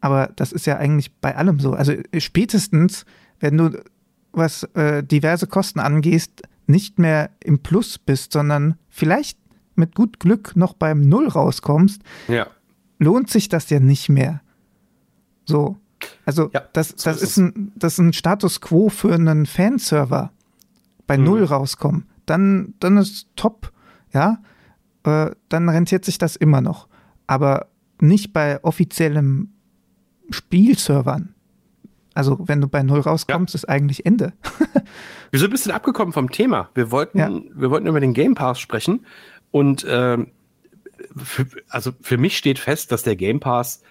Aber 0.00 0.30
das 0.36 0.52
ist 0.52 0.66
ja 0.66 0.76
eigentlich 0.76 1.12
bei 1.16 1.36
allem 1.36 1.58
so. 1.60 1.72
Also 1.72 1.92
äh, 1.92 2.20
spätestens, 2.20 3.04
wenn 3.40 3.56
du 3.56 3.82
was 4.32 4.64
äh, 4.74 5.02
diverse 5.02 5.46
Kosten 5.46 5.80
angehst, 5.80 6.42
nicht 6.66 6.98
mehr 6.98 7.30
im 7.42 7.60
Plus 7.60 7.98
bist, 7.98 8.32
sondern 8.32 8.76
vielleicht 8.88 9.38
mit 9.74 9.94
gut 9.94 10.20
Glück 10.20 10.54
noch 10.54 10.74
beim 10.74 11.00
Null 11.00 11.28
rauskommst, 11.28 12.02
ja. 12.28 12.46
lohnt 12.98 13.30
sich 13.30 13.48
das 13.48 13.70
ja 13.70 13.80
nicht 13.80 14.08
mehr. 14.08 14.40
So. 15.44 15.76
Also 16.26 16.50
ja, 16.52 16.62
das, 16.72 16.94
das, 16.94 17.02
so 17.02 17.10
ist, 17.10 17.22
ist 17.22 17.36
ein, 17.38 17.72
das 17.74 17.94
ist 17.94 17.98
ein 17.98 18.12
Status 18.12 18.60
quo 18.60 18.88
für 18.88 19.14
einen 19.14 19.46
Fanserver. 19.46 20.30
Bei 21.06 21.16
mhm. 21.16 21.24
Null 21.24 21.44
rauskommen. 21.44 22.06
Dann, 22.26 22.74
dann 22.80 22.98
ist 22.98 23.28
top, 23.34 23.72
ja. 24.12 24.38
Äh, 25.04 25.30
dann 25.48 25.68
rentiert 25.68 26.04
sich 26.04 26.18
das 26.18 26.36
immer 26.36 26.60
noch. 26.60 26.88
Aber 27.26 27.68
nicht 28.00 28.32
bei 28.32 28.62
offiziellem 28.62 29.52
Spielservern. 30.30 31.34
Also 32.14 32.38
wenn 32.48 32.60
du 32.60 32.68
bei 32.68 32.82
Null 32.82 33.00
rauskommst, 33.00 33.54
ja. 33.54 33.58
ist 33.58 33.68
eigentlich 33.68 34.04
Ende. 34.04 34.32
wir 35.30 35.38
sind 35.38 35.48
ein 35.48 35.52
bisschen 35.52 35.72
abgekommen 35.72 36.12
vom 36.12 36.30
Thema. 36.30 36.70
Wir 36.74 36.90
wollten, 36.90 37.18
ja. 37.18 37.30
wir 37.30 37.70
wollten 37.70 37.86
über 37.86 38.00
den 38.00 38.12
Game 38.14 38.34
Pass 38.34 38.58
sprechen. 38.58 39.06
Und 39.50 39.86
ähm, 39.88 40.32
für, 41.16 41.46
also 41.68 41.92
für 42.00 42.18
mich 42.18 42.36
steht 42.36 42.58
fest, 42.58 42.92
dass 42.92 43.02
der 43.02 43.16
Game 43.16 43.40
Pass 43.40 43.82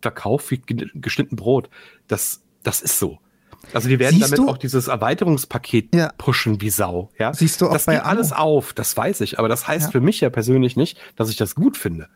verkauft 0.00 0.50
wie 0.50 0.62
geschnitten 0.94 1.36
Brot. 1.36 1.68
Das, 2.06 2.42
das 2.62 2.80
ist 2.80 2.98
so. 2.98 3.18
Also 3.72 3.88
die 3.88 3.98
werden 3.98 4.16
Siehst 4.16 4.32
damit 4.32 4.38
du? 4.38 4.48
auch 4.48 4.58
dieses 4.58 4.88
Erweiterungspaket 4.88 5.94
ja. 5.94 6.10
pushen 6.18 6.60
wie 6.60 6.70
Sau. 6.70 7.10
Ja? 7.18 7.32
Siehst 7.32 7.60
du 7.60 7.68
auch 7.68 7.72
das 7.72 7.86
geht 7.86 8.04
alles 8.04 8.32
auf, 8.32 8.72
das 8.72 8.96
weiß 8.96 9.20
ich. 9.22 9.38
Aber 9.38 9.48
das 9.48 9.66
heißt 9.66 9.86
ja. 9.86 9.90
für 9.90 10.00
mich 10.00 10.20
ja 10.20 10.30
persönlich 10.30 10.76
nicht, 10.76 10.98
dass 11.16 11.30
ich 11.30 11.36
das 11.36 11.54
gut 11.54 11.76
finde. 11.76 12.08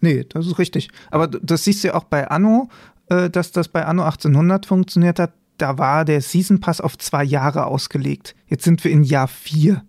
Nee, 0.00 0.24
das 0.28 0.46
ist 0.46 0.58
richtig. 0.58 0.90
Aber 1.10 1.26
das 1.26 1.64
siehst 1.64 1.82
du 1.82 1.88
ja 1.88 1.94
auch 1.94 2.04
bei 2.04 2.28
Anno, 2.28 2.68
äh, 3.08 3.30
dass 3.30 3.52
das 3.52 3.68
bei 3.68 3.84
Anno 3.84 4.02
1800 4.02 4.66
funktioniert 4.66 5.18
hat. 5.18 5.32
Da 5.56 5.76
war 5.76 6.04
der 6.04 6.20
Season 6.20 6.60
Pass 6.60 6.80
auf 6.80 6.96
zwei 6.98 7.24
Jahre 7.24 7.66
ausgelegt. 7.66 8.36
Jetzt 8.46 8.64
sind 8.64 8.84
wir 8.84 8.92
in 8.92 9.02
Jahr 9.02 9.26
vier. 9.26 9.82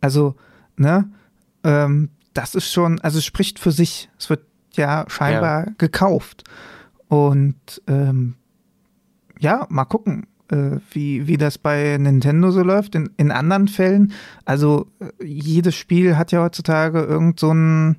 Also, 0.00 0.36
ne? 0.76 1.10
Ähm, 1.64 2.10
das 2.34 2.54
ist 2.54 2.70
schon, 2.70 3.00
also 3.00 3.18
es 3.18 3.24
spricht 3.24 3.58
für 3.58 3.72
sich. 3.72 4.10
Es 4.18 4.28
wird 4.28 4.44
ja 4.74 5.06
scheinbar 5.08 5.66
ja. 5.66 5.72
gekauft. 5.78 6.44
Und 7.08 7.82
ähm, 7.86 8.36
ja, 9.38 9.66
mal 9.70 9.86
gucken, 9.86 10.26
wie, 10.90 11.26
wie 11.26 11.36
das 11.36 11.58
bei 11.58 11.96
Nintendo 11.98 12.50
so 12.50 12.62
läuft. 12.62 12.94
In, 12.94 13.10
in 13.16 13.30
anderen 13.30 13.68
Fällen, 13.68 14.12
also 14.44 14.86
äh, 15.00 15.24
jedes 15.24 15.74
Spiel 15.74 16.16
hat 16.16 16.32
ja 16.32 16.42
heutzutage 16.42 17.00
irgend 17.00 17.40
so 17.40 17.50
einen 17.50 17.96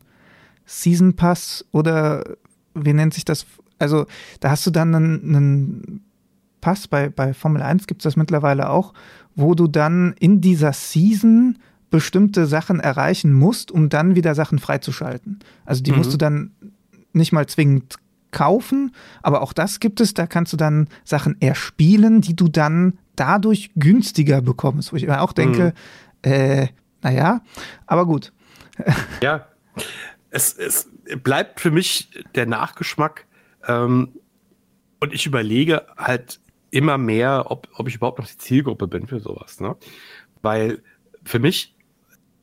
Season 0.65 1.15
Pass 1.15 1.65
oder 1.71 2.23
wie 2.73 2.93
nennt 2.93 3.13
sich 3.13 3.25
das? 3.25 3.45
Also 3.79 4.05
da 4.39 4.51
hast 4.51 4.65
du 4.65 4.71
dann 4.71 4.93
einen, 4.93 5.35
einen 5.35 6.01
Pass, 6.61 6.87
bei, 6.87 7.09
bei 7.09 7.33
Formel 7.33 7.61
1 7.61 7.87
gibt 7.87 8.01
es 8.01 8.03
das 8.03 8.17
mittlerweile 8.17 8.69
auch, 8.69 8.93
wo 9.35 9.55
du 9.55 9.67
dann 9.67 10.13
in 10.19 10.41
dieser 10.41 10.73
Season 10.73 11.57
bestimmte 11.89 12.45
Sachen 12.45 12.79
erreichen 12.79 13.33
musst, 13.33 13.71
um 13.71 13.89
dann 13.89 14.15
wieder 14.15 14.35
Sachen 14.35 14.59
freizuschalten. 14.59 15.39
Also 15.65 15.81
die 15.81 15.91
mhm. 15.91 15.97
musst 15.97 16.13
du 16.13 16.17
dann 16.17 16.51
nicht 17.13 17.31
mal 17.31 17.47
zwingend 17.47 17.95
kaufen, 18.31 18.93
aber 19.21 19.41
auch 19.41 19.53
das 19.53 19.79
gibt 19.79 20.01
es, 20.01 20.13
da 20.13 20.27
kannst 20.27 20.53
du 20.53 20.57
dann 20.57 20.87
Sachen 21.03 21.39
erspielen, 21.41 22.21
die 22.21 22.35
du 22.35 22.47
dann 22.47 22.99
dadurch 23.15 23.71
günstiger 23.75 24.41
bekommst, 24.41 24.93
wo 24.93 24.97
ich 24.97 25.05
mir 25.05 25.21
auch 25.21 25.33
denke, 25.33 25.73
mhm. 26.25 26.31
äh, 26.31 26.67
naja, 27.01 27.41
aber 27.85 28.05
gut. 28.05 28.33
Ja, 29.21 29.47
es, 30.29 30.53
es 30.53 30.89
bleibt 31.21 31.59
für 31.59 31.71
mich 31.71 32.09
der 32.35 32.45
Nachgeschmack 32.45 33.25
ähm, 33.67 34.13
und 34.99 35.13
ich 35.13 35.25
überlege 35.25 35.85
halt 35.97 36.39
immer 36.71 36.97
mehr, 36.97 37.45
ob, 37.49 37.67
ob 37.73 37.87
ich 37.87 37.95
überhaupt 37.95 38.19
noch 38.19 38.27
die 38.27 38.37
Zielgruppe 38.37 38.87
bin 38.87 39.07
für 39.07 39.19
sowas. 39.19 39.59
Ne? 39.59 39.75
Weil 40.41 40.83
für 41.23 41.39
mich 41.39 41.75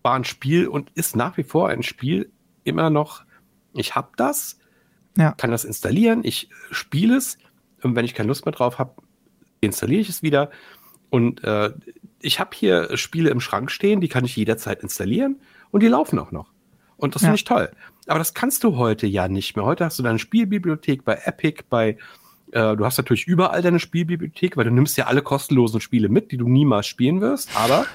war 0.03 0.15
ein 0.15 0.25
Spiel 0.25 0.69
und 0.69 0.91
ist 0.91 1.17
nach 1.17 1.37
wie 1.37 1.43
vor 1.43 1.69
ein 1.69 1.83
Spiel 1.83 2.31
immer 2.65 2.91
noch, 2.91 3.25
ich 3.73 3.95
habe 3.95 4.09
das, 4.17 4.59
ja. 5.17 5.33
kann 5.33 5.51
das 5.51 5.65
installieren, 5.65 6.21
ich 6.25 6.49
spiele 6.71 7.17
es 7.17 7.39
und 7.83 7.97
wenn 7.97 8.05
ich 8.05 8.15
keine 8.15 8.29
Lust 8.29 8.45
mehr 8.45 8.53
drauf 8.53 8.79
habe, 8.79 8.95
installiere 9.61 10.01
ich 10.01 10.09
es 10.09 10.23
wieder. 10.23 10.51
Und 11.11 11.43
äh, 11.45 11.73
ich 12.21 12.41
habe 12.41 12.51
hier 12.55 12.97
Spiele 12.97 13.31
im 13.31 13.41
Schrank 13.41 13.71
stehen, 13.71 14.01
die 14.01 14.09
kann 14.09 14.25
ich 14.25 14.37
jederzeit 14.37 14.83
installieren 14.83 15.41
und 15.71 15.83
die 15.83 15.89
laufen 15.89 16.19
auch 16.19 16.33
noch. 16.33 16.53
Und 16.97 17.15
das 17.15 17.23
ja. 17.23 17.27
finde 17.27 17.37
ich 17.37 17.45
toll. 17.45 17.71
Aber 18.07 18.19
das 18.19 18.35
kannst 18.35 18.65
du 18.65 18.77
heute 18.77 19.07
ja 19.07 19.29
nicht 19.29 19.57
mehr. 19.57 19.65
Heute 19.65 19.85
hast 19.85 19.99
du 19.99 20.03
deine 20.03 20.19
Spielbibliothek 20.19 21.05
bei 21.05 21.21
Epic, 21.25 21.65
bei 21.69 21.99
äh, 22.53 22.77
du 22.77 22.85
hast 22.85 22.97
natürlich 22.97 23.27
überall 23.27 23.63
deine 23.63 23.79
Spielbibliothek, 23.79 24.57
weil 24.57 24.65
du 24.65 24.71
nimmst 24.71 24.97
ja 24.97 25.07
alle 25.07 25.23
kostenlosen 25.23 25.81
Spiele 25.81 26.09
mit, 26.09 26.33
die 26.33 26.37
du 26.37 26.49
niemals 26.49 26.87
spielen 26.87 27.21
wirst, 27.21 27.51
aber 27.57 27.87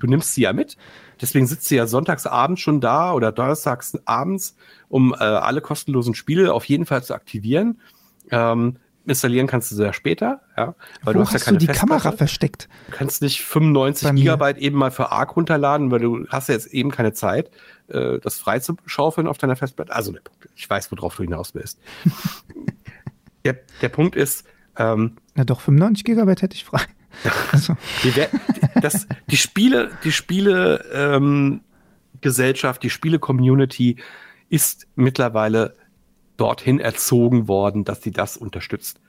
du 0.00 0.06
nimmst 0.06 0.34
sie 0.34 0.42
ja 0.42 0.52
mit. 0.52 0.76
Deswegen 1.20 1.46
sitzt 1.46 1.70
du 1.70 1.74
ja 1.74 1.86
sonntags 1.86 2.26
abends 2.26 2.60
schon 2.60 2.80
da 2.80 3.12
oder 3.12 3.32
donnerstags 3.32 3.98
abends, 4.04 4.56
um 4.88 5.12
äh, 5.12 5.22
alle 5.22 5.60
kostenlosen 5.60 6.14
Spiele 6.14 6.52
auf 6.52 6.64
jeden 6.64 6.86
Fall 6.86 7.02
zu 7.02 7.14
aktivieren. 7.14 7.80
Ähm, 8.30 8.76
installieren 9.06 9.46
kannst 9.46 9.70
du 9.70 9.74
sie 9.74 9.84
ja 9.84 9.92
später, 9.92 10.40
ja. 10.56 10.74
Weil 11.02 11.14
Wo 11.14 11.18
du 11.18 11.20
hast, 11.20 11.34
hast 11.34 11.40
ja 11.40 11.44
keine 11.44 11.58
du 11.58 11.60
die 11.60 11.66
Festplatte. 11.66 12.02
Kamera 12.02 12.16
versteckt? 12.16 12.68
Du 12.86 12.96
kannst 12.96 13.22
nicht 13.22 13.42
95 13.42 14.14
Gigabyte 14.14 14.58
eben 14.58 14.78
mal 14.78 14.90
für 14.90 15.10
ARC 15.10 15.36
runterladen, 15.36 15.90
weil 15.90 16.00
du 16.00 16.26
hast 16.28 16.48
ja 16.48 16.54
jetzt 16.54 16.68
eben 16.68 16.90
keine 16.90 17.12
Zeit, 17.12 17.50
äh, 17.88 18.18
das 18.18 18.38
frei 18.38 18.60
zu 18.60 18.76
schaufeln 18.86 19.26
auf 19.26 19.38
deiner 19.38 19.56
Festplatte. 19.56 19.92
Also, 19.92 20.12
ne, 20.12 20.20
ich 20.54 20.68
weiß, 20.68 20.90
worauf 20.92 21.16
du 21.16 21.22
hinaus 21.22 21.54
willst. 21.54 21.78
der, 23.44 23.58
der 23.82 23.88
Punkt 23.88 24.16
ist, 24.16 24.44
ähm, 24.76 25.16
ja 25.36 25.44
doch, 25.44 25.60
95 25.60 26.04
Gigabyte 26.04 26.42
hätte 26.42 26.56
ich 26.56 26.64
frei. 26.64 26.82
Also. 27.52 27.76
Die, 28.04 28.12
das, 28.80 29.06
die 29.28 29.36
Spiele, 29.36 29.90
die 30.04 30.12
Spiele 30.12 30.84
ähm, 30.92 31.60
Gesellschaft, 32.20 32.82
die 32.82 32.90
Spiele-Community 32.90 33.96
ist 34.48 34.86
mittlerweile 34.94 35.74
dorthin 36.36 36.80
erzogen 36.80 37.48
worden, 37.48 37.84
dass 37.84 38.02
sie 38.02 38.10
das 38.10 38.36
unterstützt. 38.36 39.00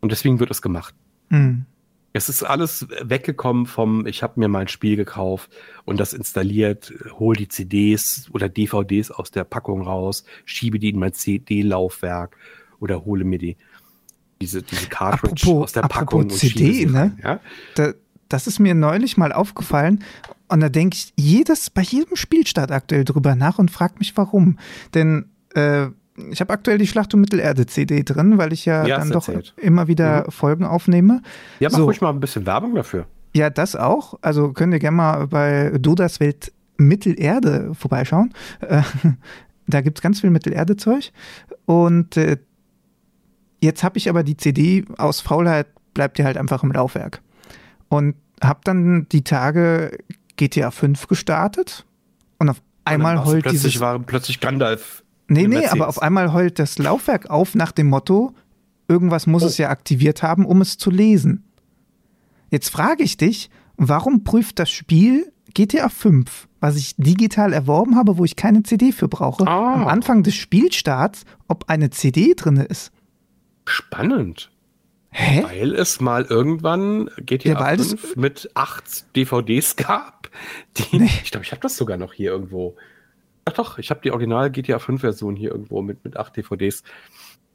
Und 0.00 0.12
deswegen 0.12 0.40
wird 0.40 0.50
es 0.50 0.62
gemacht. 0.62 0.94
Mhm. 1.28 1.66
Es 2.12 2.28
ist 2.28 2.42
alles 2.42 2.88
weggekommen 3.00 3.66
vom, 3.66 4.04
ich 4.06 4.24
habe 4.24 4.40
mir 4.40 4.48
mein 4.48 4.66
Spiel 4.66 4.96
gekauft 4.96 5.50
und 5.84 6.00
das 6.00 6.12
installiert, 6.12 6.92
hol 7.18 7.36
die 7.36 7.46
CDs 7.46 8.28
oder 8.32 8.48
DVDs 8.48 9.12
aus 9.12 9.30
der 9.30 9.44
Packung 9.44 9.82
raus, 9.82 10.24
schiebe 10.44 10.80
die 10.80 10.88
in 10.88 10.98
mein 10.98 11.12
CD-Laufwerk 11.12 12.36
oder 12.80 13.04
hole 13.04 13.24
mir 13.24 13.38
die 13.38 13.56
diese, 14.40 14.62
diese 14.62 14.86
Cartridge 14.86 15.42
apropos, 15.42 15.64
aus 15.64 15.72
der 15.72 15.82
Packung 15.82 16.22
apropos 16.22 16.38
CD, 16.38 16.86
ne? 16.86 17.16
Ja? 17.22 17.40
Da, 17.74 17.92
das 18.28 18.46
ist 18.46 18.58
mir 18.58 18.74
neulich 18.74 19.16
mal 19.16 19.32
aufgefallen 19.32 20.04
und 20.48 20.60
da 20.60 20.68
denke 20.68 20.96
ich 20.96 21.12
jedes, 21.16 21.70
bei 21.70 21.82
jedem 21.82 22.16
Spielstart 22.16 22.72
aktuell 22.72 23.04
drüber 23.04 23.34
nach 23.36 23.58
und 23.58 23.70
frage 23.70 23.94
mich 23.98 24.16
warum. 24.16 24.58
Denn 24.94 25.26
äh, 25.54 25.86
ich 26.30 26.40
habe 26.40 26.52
aktuell 26.52 26.78
die 26.78 26.86
Schlacht 26.86 27.14
um 27.14 27.20
Mittelerde 27.20 27.66
CD 27.66 28.02
drin, 28.02 28.36
weil 28.36 28.52
ich 28.52 28.64
ja, 28.64 28.84
ja 28.84 28.98
dann 28.98 29.10
doch 29.10 29.28
erzählt. 29.28 29.54
immer 29.56 29.86
wieder 29.86 30.24
mhm. 30.26 30.32
Folgen 30.32 30.64
aufnehme. 30.64 31.22
Ja, 31.60 31.68
mach 31.70 31.78
so. 31.78 31.84
ruhig 31.84 32.00
mal 32.00 32.10
ein 32.10 32.20
bisschen 32.20 32.46
Werbung 32.46 32.74
dafür. 32.74 33.06
Ja, 33.34 33.48
das 33.48 33.76
auch. 33.76 34.18
Also 34.22 34.52
könnt 34.52 34.72
ihr 34.72 34.80
gerne 34.80 34.96
mal 34.96 35.26
bei 35.28 35.70
Dodas 35.78 36.18
Welt 36.18 36.52
Mittelerde 36.76 37.72
vorbeischauen. 37.74 38.34
Äh, 38.60 38.82
da 39.68 39.80
gibt 39.82 39.98
es 39.98 40.02
ganz 40.02 40.20
viel 40.20 40.30
Mittelerde-Zeug. 40.30 41.12
Und 41.64 42.16
äh, 42.16 42.38
Jetzt 43.60 43.82
habe 43.82 43.98
ich 43.98 44.08
aber 44.08 44.22
die 44.22 44.36
CD 44.36 44.84
aus 44.96 45.20
Faulheit, 45.20 45.66
bleibt 45.94 46.18
die 46.18 46.24
halt 46.24 46.36
einfach 46.36 46.62
im 46.62 46.72
Laufwerk. 46.72 47.20
Und 47.88 48.14
habe 48.42 48.60
dann 48.64 49.06
die 49.10 49.22
Tage 49.22 49.98
GTA 50.36 50.70
5 50.70 51.06
gestartet 51.08 51.84
und 52.38 52.48
auf 52.48 52.62
einmal 52.84 53.18
und 53.18 53.26
heult 53.26 53.42
plötzlich 53.42 53.62
dieses... 53.62 53.80
war 53.80 53.98
plötzlich 53.98 54.40
Gandalf. 54.40 55.04
Nee, 55.28 55.46
nee, 55.46 55.66
aber 55.66 55.88
auf 55.88 56.02
einmal 56.02 56.32
heult 56.32 56.58
das 56.58 56.78
Laufwerk 56.78 57.30
auf 57.30 57.54
nach 57.54 57.72
dem 57.72 57.88
Motto, 57.88 58.34
irgendwas 58.88 59.26
muss 59.26 59.42
oh. 59.42 59.46
es 59.46 59.58
ja 59.58 59.68
aktiviert 59.68 60.22
haben, 60.22 60.44
um 60.44 60.60
es 60.60 60.78
zu 60.78 60.90
lesen. 60.90 61.44
Jetzt 62.50 62.70
frage 62.70 63.04
ich 63.04 63.16
dich, 63.16 63.50
warum 63.76 64.24
prüft 64.24 64.58
das 64.58 64.70
Spiel 64.70 65.32
GTA 65.54 65.88
5, 65.88 66.48
was 66.60 66.76
ich 66.76 66.96
digital 66.96 67.52
erworben 67.52 67.96
habe, 67.96 68.18
wo 68.18 68.24
ich 68.24 68.34
keine 68.34 68.62
CD 68.62 68.92
für 68.92 69.08
brauche, 69.08 69.46
ah. 69.46 69.74
am 69.74 69.86
Anfang 69.86 70.22
des 70.22 70.34
Spielstarts, 70.34 71.24
ob 71.46 71.68
eine 71.68 71.90
CD 71.90 72.34
drin 72.34 72.56
ist? 72.56 72.90
Spannend. 73.70 74.50
Hä? 75.12 75.42
Weil 75.42 75.74
es 75.74 76.00
mal 76.00 76.24
irgendwann 76.24 77.10
GTA 77.18 77.72
ja, 77.72 77.76
5 77.76 78.16
mit 78.16 78.50
acht 78.54 79.16
DVDs 79.16 79.76
gab. 79.76 80.30
Die, 80.76 80.98
nee. 80.98 81.10
Ich 81.24 81.32
glaube, 81.32 81.44
ich 81.44 81.50
habe 81.50 81.60
das 81.60 81.76
sogar 81.76 81.96
noch 81.96 82.12
hier 82.12 82.30
irgendwo. 82.30 82.76
Ach 83.44 83.52
doch, 83.52 83.78
ich 83.78 83.90
habe 83.90 84.00
die 84.02 84.12
Original 84.12 84.50
GTA 84.50 84.78
5 84.78 85.00
Version 85.00 85.34
hier 85.34 85.50
irgendwo 85.50 85.82
mit, 85.82 86.04
mit 86.04 86.16
acht 86.16 86.36
DVDs 86.36 86.84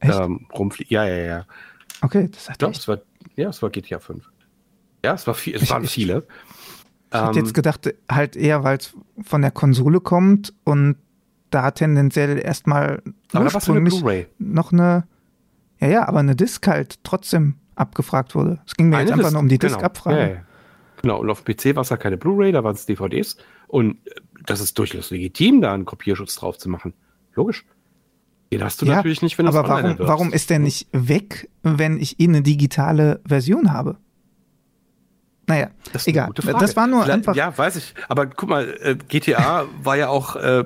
ähm, 0.01 0.47
rumfliegen. 0.53 0.93
Ja, 0.93 1.05
ja, 1.05 1.15
ja. 1.15 1.45
Okay, 2.01 2.29
das 2.31 2.49
hat 2.49 2.61
doch, 2.61 2.71
es 2.71 2.87
war, 2.87 2.99
Ja, 3.35 3.49
es 3.49 3.61
war 3.61 3.69
GTA 3.69 3.99
5. 3.99 4.29
Ja, 5.05 5.13
es, 5.13 5.25
war 5.27 5.33
viel, 5.33 5.55
es 5.55 5.63
ich, 5.63 5.69
waren 5.69 5.85
viele. 5.85 6.27
Ich 7.13 7.19
hätte 7.21 7.39
jetzt 7.39 7.53
gedacht, 7.53 7.93
halt 8.11 8.35
eher, 8.35 8.63
weil 8.63 8.77
es 8.77 8.93
von 9.23 9.41
der 9.41 9.51
Konsole 9.51 10.01
kommt 10.01 10.53
und 10.65 10.97
da 11.51 11.71
tendenziell 11.71 12.37
erstmal 12.37 13.01
eine 13.31 13.49
noch 14.39 14.73
eine, 14.73 15.07
ja, 15.85 15.91
ja, 15.91 16.07
aber 16.07 16.19
eine 16.19 16.35
Disk 16.35 16.67
halt 16.67 17.03
trotzdem 17.03 17.55
abgefragt 17.75 18.35
wurde. 18.35 18.59
Es 18.65 18.75
ging 18.75 18.89
mir 18.89 18.97
eine 18.97 19.09
jetzt 19.09 19.17
einfach 19.17 19.31
nur 19.31 19.41
um 19.41 19.49
die 19.49 19.59
Disk-Abfrage. 19.59 20.15
Genau. 20.15 20.27
Ja, 20.27 20.35
ja. 20.35 20.41
genau, 21.01 21.19
und 21.19 21.29
auf 21.29 21.43
PC 21.43 21.75
war 21.75 21.81
es 21.81 21.89
ja 21.89 21.97
keine 21.97 22.17
Blu-ray, 22.17 22.51
da 22.51 22.63
waren 22.63 22.75
es 22.75 22.85
DVDs. 22.85 23.37
Und 23.67 23.97
das 24.45 24.61
ist 24.61 24.77
durchaus 24.77 25.11
legitim, 25.11 25.61
da 25.61 25.73
einen 25.73 25.85
Kopierschutz 25.85 26.35
drauf 26.35 26.57
zu 26.57 26.69
machen. 26.69 26.93
Logisch. 27.33 27.65
Den 28.51 28.63
hast 28.63 28.81
du 28.81 28.85
ja, 28.85 28.95
natürlich 28.95 29.21
nicht, 29.21 29.37
wenn 29.37 29.47
du 29.47 29.51
Aber 29.51 29.67
warum, 29.67 29.95
warum 29.99 30.33
ist 30.33 30.49
der 30.49 30.59
nicht 30.59 30.87
weg, 30.91 31.49
wenn 31.63 31.99
ich 31.99 32.19
eh 32.19 32.27
eine 32.27 32.41
digitale 32.41 33.21
Version 33.27 33.73
habe? 33.73 33.97
Naja, 35.47 35.69
das 35.93 36.07
egal. 36.07 36.31
Das 36.33 36.75
war 36.75 36.87
nur 36.87 37.03
Vielleicht, 37.03 37.17
einfach. 37.17 37.35
Ja, 37.35 37.55
weiß 37.55 37.75
ich. 37.75 37.93
Aber 38.07 38.25
guck 38.25 38.49
mal, 38.49 38.77
äh, 38.81 38.95
GTA 38.95 39.65
war 39.83 39.95
ja 39.95 40.09
auch 40.09 40.35
äh, 40.35 40.63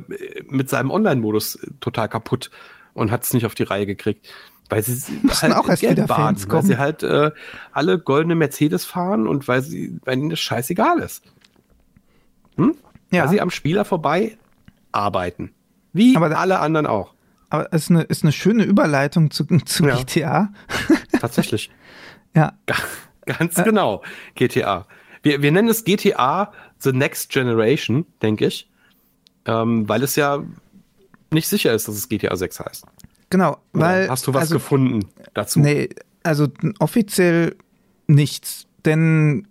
mit 0.48 0.70
seinem 0.70 0.92
Online-Modus 0.92 1.60
total 1.80 2.08
kaputt 2.08 2.50
und 2.94 3.12
hat 3.12 3.24
es 3.24 3.34
nicht 3.34 3.46
auf 3.46 3.56
die 3.56 3.64
Reihe 3.64 3.86
gekriegt. 3.86 4.28
Weil 4.70 4.84
sie 4.84 5.20
halt 5.42 5.54
auch 5.54 5.68
erst 5.68 5.82
Geld 5.82 5.98
wieder 5.98 6.08
baden, 6.08 6.38
Fans 6.38 6.50
weil 6.50 6.64
sie 6.64 6.78
halt 6.78 7.04
äh, 7.04 7.32
alle 7.72 8.00
goldene 8.00 8.36
Mercedes 8.36 8.86
fahren 8.86 9.28
und 9.28 9.48
weil 9.48 9.62
sie, 9.62 10.00
weil 10.06 10.18
ihnen 10.18 10.30
das 10.30 10.40
scheißegal 10.40 11.00
ist. 11.00 11.24
Hm? 12.56 12.76
Ja. 13.12 13.24
Weil 13.24 13.30
sie 13.30 13.42
am 13.42 13.50
Spieler 13.50 13.86
vorbei 13.86 14.38
arbeiten. 14.92 15.52
Wie 15.94 16.16
aber 16.16 16.38
alle 16.38 16.60
anderen 16.60 16.86
auch. 16.86 17.14
Aber 17.50 17.68
es 17.72 17.84
ist 17.84 17.90
eine, 17.90 18.04
ist 18.04 18.24
eine 18.24 18.32
schöne 18.32 18.64
Überleitung 18.64 19.32
zu, 19.32 19.46
zu 19.46 19.86
ja. 19.86 19.96
GTA. 19.96 20.54
Tatsächlich. 21.20 21.72
ja. 22.36 22.54
Ganz 23.26 23.58
äh. 23.58 23.64
genau, 23.64 24.04
GTA. 24.36 24.86
Wir, 25.24 25.42
wir 25.42 25.52
nennen 25.52 25.68
es 25.68 25.84
GTA 25.84 26.52
The 26.80 26.94
Next 26.94 27.32
Generation, 27.32 28.06
denke 28.22 28.46
ich. 28.46 28.70
Ähm, 29.46 29.90
weil 29.90 30.04
es 30.04 30.16
ja 30.16 30.44
nicht 31.32 31.48
sicher 31.48 31.74
ist, 31.74 31.88
dass 31.88 31.96
es 31.96 32.10
GTA 32.10 32.36
6 32.36 32.60
heißt. 32.60 32.86
Genau, 33.30 33.58
Oder 33.74 33.84
weil. 33.84 34.10
Hast 34.10 34.28
du 34.28 34.34
was 34.34 34.44
also, 34.44 34.56
gefunden 34.56 35.06
dazu? 35.34 35.60
Nee, 35.60 35.90
also 36.24 36.48
offiziell 36.80 37.56
nichts. 38.08 38.66
Denn 38.86 39.48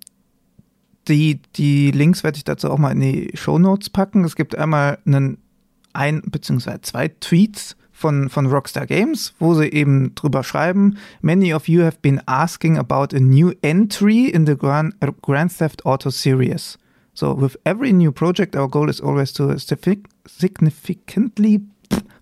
die, 1.06 1.40
die 1.56 1.90
Links 1.90 2.24
werde 2.24 2.38
ich 2.38 2.44
dazu 2.44 2.70
auch 2.70 2.78
mal 2.78 2.92
in 2.92 3.00
die 3.00 3.30
Show 3.34 3.58
Notes 3.58 3.90
packen. 3.90 4.24
Es 4.24 4.36
gibt 4.36 4.56
einmal 4.56 4.98
einen 5.06 5.38
ein 5.92 6.22
beziehungsweise 6.24 6.80
zwei 6.82 7.08
Tweets 7.08 7.76
von, 7.98 8.28
von 8.28 8.46
Rockstar 8.46 8.86
Games, 8.86 9.34
wo 9.38 9.54
sie 9.54 9.68
eben 9.68 10.14
drüber 10.14 10.44
schreiben, 10.44 10.98
Many 11.20 11.52
of 11.52 11.68
you 11.68 11.82
have 11.82 11.98
been 12.00 12.20
asking 12.26 12.78
about 12.78 13.14
a 13.14 13.18
new 13.18 13.52
entry 13.62 14.26
in 14.26 14.46
the 14.46 14.56
Grand, 14.56 14.94
Grand 15.22 15.56
Theft 15.56 15.84
Auto 15.84 16.10
series. 16.10 16.78
So, 17.14 17.34
with 17.34 17.58
every 17.64 17.92
new 17.92 18.12
project, 18.12 18.54
our 18.54 18.68
goal 18.68 18.88
is 18.88 19.00
always 19.00 19.32
to 19.34 19.56
significantly, 20.26 21.60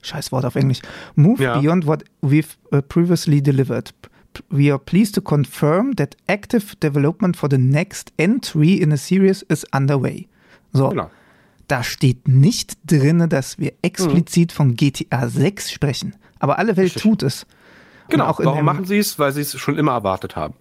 scheiß 0.07 0.33
Wort 0.33 0.45
auf 0.45 0.57
Englisch, 0.57 0.81
move 1.15 1.43
ja. 1.43 1.59
beyond 1.61 1.87
what 1.87 2.05
we've 2.23 2.57
uh, 2.73 2.81
previously 2.83 3.43
delivered. 3.43 3.93
We 4.51 4.71
are 4.71 4.79
pleased 4.79 5.15
to 5.15 5.23
confirm 5.23 5.97
that 5.97 6.17
active 6.29 6.75
development 6.81 7.37
for 7.37 7.49
the 7.49 7.59
next 7.59 8.13
entry 8.19 8.75
in 8.75 8.93
a 8.93 8.97
series 8.97 9.43
is 9.43 9.65
underway. 9.73 10.29
So. 10.73 10.91
Genau 10.91 11.11
da 11.69 11.83
steht 11.83 12.29
nicht 12.29 12.79
drin, 12.87 13.29
dass 13.29 13.59
wir 13.59 13.73
explizit 13.83 14.53
mhm. 14.53 14.55
von 14.55 14.77
GTA 14.77 15.29
6 15.29 15.71
sprechen. 15.73 16.15
Aber 16.39 16.59
alle 16.59 16.77
Welt 16.77 16.87
Richtig. 16.87 17.03
tut 17.03 17.23
es. 17.23 17.47
Genau, 18.09 18.27
auch 18.27 18.39
warum 18.39 18.65
machen 18.65 18.85
sie 18.85 18.99
es? 18.99 19.19
Weil 19.19 19.33
sie 19.33 19.41
es 19.41 19.59
schon 19.59 19.77
immer 19.79 19.93
erwartet 19.93 20.37
haben. 20.37 20.55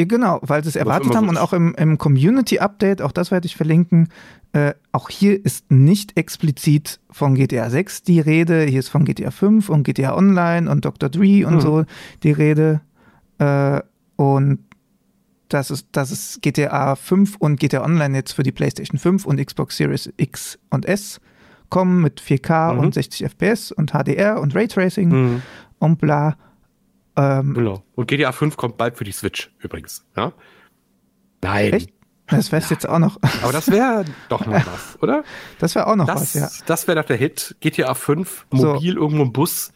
Ja, 0.00 0.06
genau, 0.06 0.38
weil 0.42 0.62
sie 0.62 0.70
es 0.70 0.76
erwartet 0.76 1.14
haben 1.14 1.28
und 1.28 1.36
auch 1.36 1.52
im, 1.52 1.74
im 1.74 1.98
Community-Update, 1.98 3.02
auch 3.02 3.12
das 3.12 3.30
werde 3.30 3.46
ich 3.46 3.54
verlinken, 3.54 4.08
äh, 4.52 4.72
auch 4.92 5.10
hier 5.10 5.44
ist 5.44 5.70
nicht 5.70 6.16
explizit 6.16 7.00
von 7.10 7.34
GTA 7.34 7.68
6 7.68 8.02
die 8.02 8.18
Rede, 8.18 8.62
hier 8.64 8.80
ist 8.80 8.88
von 8.88 9.04
GTA 9.04 9.30
5 9.30 9.68
und 9.68 9.84
GTA 9.84 10.16
Online 10.16 10.70
und 10.70 10.84
Dr. 10.84 11.10
Dre 11.10 11.46
und 11.46 11.56
mhm. 11.56 11.60
so 11.60 11.84
die 12.22 12.32
Rede. 12.32 12.80
Äh, 13.38 13.80
und 14.16 14.60
dass 15.48 15.70
es, 15.70 15.90
dass 15.90 16.10
es 16.10 16.38
GTA 16.40 16.96
5 16.96 17.36
und 17.36 17.60
GTA 17.60 17.84
Online 17.84 18.16
jetzt 18.16 18.32
für 18.32 18.42
die 18.42 18.52
PlayStation 18.52 18.98
5 18.98 19.26
und 19.26 19.44
Xbox 19.44 19.76
Series 19.76 20.10
X 20.16 20.58
und 20.70 20.86
S 20.86 21.20
kommen 21.68 22.00
mit 22.00 22.20
4K 22.20 22.72
mhm. 22.72 22.80
und 22.80 22.94
60 22.94 23.26
FPS 23.26 23.70
und 23.70 23.92
HDR 23.92 24.40
und 24.40 24.54
Raytracing 24.54 25.08
mhm. 25.08 25.42
und 25.78 25.98
bla. 25.98 26.36
Ähm, 27.20 27.54
genau. 27.54 27.82
Und 27.94 28.08
GTA 28.08 28.32
5 28.32 28.56
kommt 28.56 28.76
bald 28.78 28.96
für 28.96 29.04
die 29.04 29.12
Switch 29.12 29.52
übrigens. 29.58 30.06
Ja? 30.16 30.32
Nein. 31.42 31.72
Echt? 31.72 31.90
Das 32.28 32.52
wär's 32.52 32.70
ja. 32.70 32.74
jetzt 32.74 32.88
auch 32.88 32.98
noch. 32.98 33.18
Aber 33.42 33.52
das 33.52 33.70
wäre 33.70 34.04
doch 34.28 34.46
noch 34.46 34.54
was, 34.54 34.98
oder? 35.02 35.24
Das 35.58 35.74
wäre 35.74 35.86
auch 35.86 35.96
noch 35.96 36.06
das, 36.06 36.20
was, 36.22 36.34
ja. 36.34 36.48
Das 36.66 36.86
wäre 36.86 37.00
doch 37.00 37.06
der 37.06 37.16
Hit. 37.16 37.56
GTA 37.60 37.94
5, 37.94 38.46
mobil 38.50 38.94
so. 38.94 39.00
irgendwo 39.00 39.22
im 39.22 39.32
Bus, 39.32 39.72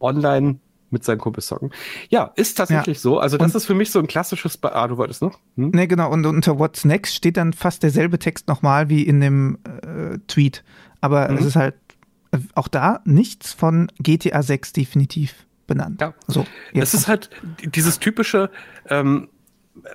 online 0.00 0.58
mit 0.90 1.04
seinen 1.04 1.18
Kumpels 1.18 1.46
zocken. 1.46 1.70
Ja, 2.10 2.32
ist 2.36 2.56
tatsächlich 2.56 2.98
ja. 2.98 3.00
so. 3.00 3.18
Also 3.18 3.38
das 3.38 3.52
und, 3.52 3.56
ist 3.56 3.66
für 3.66 3.74
mich 3.74 3.90
so 3.90 3.98
ein 3.98 4.06
klassisches, 4.06 4.56
Be 4.56 4.74
ah, 4.74 4.86
du 4.86 4.96
wolltest 4.96 5.22
noch? 5.22 5.38
Hm? 5.56 5.70
Nee, 5.74 5.86
genau. 5.86 6.10
Und 6.12 6.26
unter 6.26 6.58
What's 6.58 6.84
Next 6.84 7.14
steht 7.14 7.36
dann 7.36 7.52
fast 7.52 7.82
derselbe 7.82 8.18
Text 8.18 8.48
nochmal 8.48 8.88
wie 8.88 9.02
in 9.02 9.20
dem 9.20 9.58
äh, 9.64 10.18
Tweet. 10.26 10.64
Aber 11.00 11.28
mhm. 11.28 11.38
es 11.38 11.46
ist 11.46 11.56
halt 11.56 11.74
äh, 12.32 12.38
auch 12.54 12.68
da 12.68 13.00
nichts 13.04 13.52
von 13.52 13.90
GTA 13.98 14.42
6 14.42 14.72
definitiv 14.72 15.46
benannt. 15.66 16.00
Ja. 16.00 16.14
So, 16.26 16.46
es 16.72 16.94
ist 16.94 17.08
halt 17.08 17.30
dieses 17.62 17.98
typische, 17.98 18.50
ähm, 18.88 19.28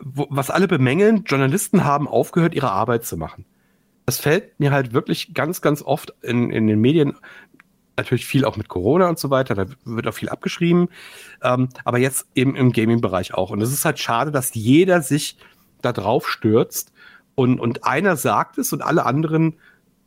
wo, 0.02 0.28
was 0.30 0.50
alle 0.50 0.68
bemängeln, 0.68 1.24
Journalisten 1.26 1.84
haben 1.84 2.08
aufgehört, 2.08 2.54
ihre 2.54 2.72
Arbeit 2.72 3.06
zu 3.06 3.18
machen. 3.18 3.46
Das 4.06 4.20
fällt 4.20 4.60
mir 4.60 4.72
halt 4.72 4.94
wirklich 4.94 5.34
ganz, 5.34 5.62
ganz 5.62 5.82
oft 5.82 6.14
in, 6.22 6.52
in 6.52 6.68
den 6.68 6.80
Medien 6.80 7.16
natürlich 7.98 8.26
viel 8.26 8.46
auch 8.46 8.58
mit 8.58 8.68
Corona 8.68 9.08
und 9.08 9.20
so 9.20 9.30
weiter, 9.30 9.54
da 9.54 9.66
wird 9.86 10.08
auch 10.08 10.14
viel 10.14 10.30
abgeschrieben, 10.30 10.90
ähm, 11.44 11.70
aber 11.84 12.00
jetzt 12.00 12.28
eben 12.36 12.56
im 12.56 12.72
Gaming-Bereich 12.72 13.34
auch. 13.34 13.52
Und 13.52 13.62
es 13.62 13.72
ist 13.72 13.86
halt 13.86 14.00
schade, 14.00 14.32
dass 14.32 14.54
jeder 14.54 15.02
sich 15.02 15.38
da 15.82 15.92
drauf 15.92 16.28
stürzt 16.28 16.92
und, 17.36 17.60
und 17.60 17.84
einer 17.84 18.16
sagt 18.16 18.58
es 18.58 18.74
und 18.74 18.82
alle 18.82 19.06
anderen 19.06 19.56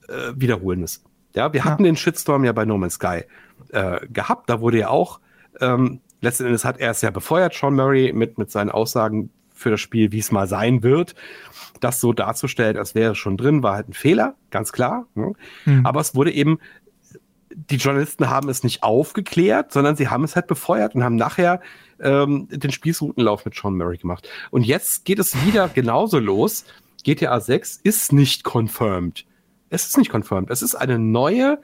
äh, 0.09 0.33
wiederholen 0.35 0.83
es. 0.83 1.03
Ja, 1.35 1.53
wir 1.53 1.61
ja. 1.61 1.65
hatten 1.67 1.85
den 1.85 1.97
Shitstorm 1.97 2.45
ja 2.45 2.53
bei 2.53 2.65
No 2.65 2.79
Man's 2.79 2.95
Sky 2.95 3.23
äh, 3.71 4.07
gehabt, 4.09 4.51
da 4.51 4.61
wurde 4.61 4.79
ja 4.79 4.89
auch, 4.89 5.21
ähm, 5.61 6.01
letzten 6.21 6.47
Endes 6.47 6.65
hat 6.65 6.79
er 6.79 6.91
es 6.91 7.03
ja 7.03 7.11
befeuert, 7.11 7.55
Sean 7.55 7.75
Murray, 7.75 8.13
mit, 8.13 8.39
mit 8.39 8.51
seinen 8.51 8.71
Aussagen 8.71 9.31
für 9.55 9.71
das 9.71 9.81
Spiel, 9.81 10.13
wie 10.13 10.19
es 10.19 10.33
mal 10.33 10.49
sein 10.49 10.83
wird. 10.83 11.15
Das 11.81 12.01
so 12.01 12.13
darzustellen, 12.13 12.77
als 12.77 12.95
wäre 12.95 13.13
es 13.13 13.19
schon 13.19 13.37
drin, 13.37 13.63
war 13.63 13.75
halt 13.75 13.89
ein 13.89 13.93
Fehler, 13.93 14.35
ganz 14.51 14.73
klar. 14.73 15.07
Ne? 15.15 15.33
Mhm. 15.65 15.87
Aber 15.87 16.01
es 16.01 16.15
wurde 16.15 16.33
eben 16.33 16.59
die 17.57 17.77
Journalisten 17.77 18.29
haben 18.29 18.49
es 18.49 18.65
nicht 18.65 18.83
aufgeklärt, 18.83 19.73
sondern 19.73 19.97
sie 19.97 20.09
haben 20.09 20.25
es 20.25 20.35
halt 20.35 20.47
befeuert 20.47 20.95
und 20.95 21.05
haben 21.05 21.17
nachher 21.17 21.61
ähm, 22.01 22.49
den 22.51 22.73
Spießrutenlauf 22.73 23.45
mit 23.45 23.55
Sean 23.55 23.77
Murray 23.77 23.97
gemacht. 23.97 24.29
Und 24.51 24.65
jetzt 24.65 25.05
geht 25.05 25.19
es 25.19 25.45
wieder 25.47 25.69
genauso 25.75 26.19
los. 26.19 26.65
GTA 27.05 27.39
6 27.39 27.81
ist 27.83 28.13
nicht 28.13 28.45
confirmed. 28.45 29.25
Es 29.71 29.87
ist 29.87 29.99
nicht 29.99 30.11
confirmed. 30.11 30.51
Es 30.51 30.63
ist 30.63 30.75
eine 30.75 30.99
neue 30.99 31.61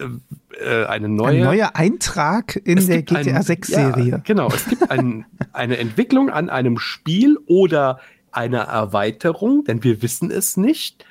äh, 0.00 0.64
äh 0.64 0.86
eine 0.86 1.08
neue, 1.08 1.38
ein 1.38 1.44
neuer 1.44 1.70
Eintrag 1.74 2.56
in 2.64 2.86
der 2.86 3.02
GTA 3.02 3.42
6 3.42 3.68
Serie. 3.68 4.10
Ja, 4.10 4.16
genau, 4.18 4.48
es 4.48 4.66
gibt 4.66 4.90
ein, 4.90 5.26
eine 5.52 5.78
Entwicklung 5.78 6.30
an 6.30 6.48
einem 6.48 6.78
Spiel 6.78 7.38
oder 7.46 8.00
einer 8.32 8.60
Erweiterung, 8.60 9.64
denn 9.64 9.82
wir 9.84 10.02
wissen 10.02 10.30
es 10.30 10.56
nicht 10.56 11.04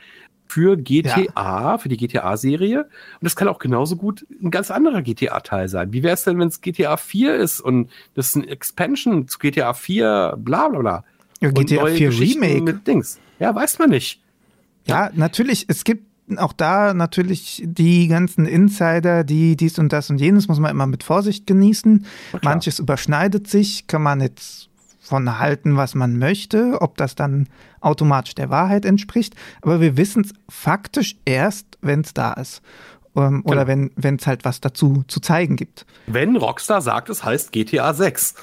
für 0.50 0.78
GTA, 0.78 1.22
ja. 1.36 1.78
für 1.78 1.90
die 1.90 1.98
GTA-Serie. 1.98 2.84
Und 2.84 2.90
das 3.22 3.36
kann 3.36 3.48
auch 3.48 3.60
genauso 3.60 3.96
gut 3.96 4.26
ein 4.42 4.50
ganz 4.50 4.72
anderer 4.72 5.04
GTA-Teil 5.04 5.70
sein. 5.70 5.94
Wie 5.94 6.02
wäre 6.02 6.16
es 6.16 6.24
denn, 6.24 6.40
wenn 6.40 6.48
es 6.48 6.62
GTA 6.62 6.98
4 6.98 7.36
ist 7.36 7.62
und 7.62 7.92
das 8.16 8.30
ist 8.30 8.36
ein 8.36 8.48
Expansion 8.48 9.28
zu 9.28 9.38
GTA 9.38 9.74
4, 9.74 10.36
bla 10.38 10.70
bla 10.70 10.80
bla. 10.80 11.04
Ja, 11.40 11.52
GTA 11.52 11.86
4 11.86 12.20
Remake. 12.20 12.62
Mit 12.64 12.88
Dings. 12.88 13.20
Ja, 13.40 13.54
weiß 13.54 13.80
man 13.80 13.92
nicht. 13.92 14.22
Ja, 14.86 15.12
natürlich, 15.14 15.66
es 15.68 15.84
gibt 15.84 16.09
auch 16.38 16.54
da 16.54 16.94
natürlich 16.94 17.64
die 17.66 18.08
ganzen 18.08 18.46
Insider, 18.46 19.24
die 19.24 19.56
dies 19.56 19.80
und 19.80 19.92
das 19.92 20.10
und 20.10 20.20
jenes 20.20 20.48
muss 20.48 20.60
man 20.60 20.72
immer 20.72 20.88
mit 20.88 21.04
Vorsicht 21.04 21.48
genießen. 21.48 22.06
Manches 22.42 22.80
überschneidet 22.80 23.48
sich, 23.48 23.88
kann 23.88 24.04
man 24.04 24.22
jetzt 24.22 24.70
von 25.02 25.40
halten, 25.40 25.76
was 25.76 25.96
man 25.96 26.20
möchte, 26.20 26.82
ob 26.82 26.96
das 26.98 27.16
dann 27.16 27.48
automatisch 27.82 28.36
der 28.36 28.50
Wahrheit 28.50 28.86
entspricht. 28.86 29.36
Aber 29.62 29.82
wir 29.82 29.98
wissen 29.98 30.24
es 30.24 30.34
faktisch 30.48 31.16
erst, 31.26 31.66
wenn 31.82 32.02
es 32.02 32.14
da 32.14 32.34
ist. 32.34 32.62
Ähm, 33.16 33.42
genau. 33.44 33.52
Oder 33.52 33.68
wenn 33.68 34.16
es 34.16 34.28
halt 34.28 34.46
was 34.46 34.62
dazu 34.62 35.04
zu 35.08 35.20
zeigen 35.20 35.56
gibt. 35.56 35.86
Wenn 36.06 36.36
Rockstar 36.36 36.82
sagt, 36.82 37.10
es 37.10 37.24
heißt 37.24 37.52
GTA 37.52 37.94
6. 37.94 38.36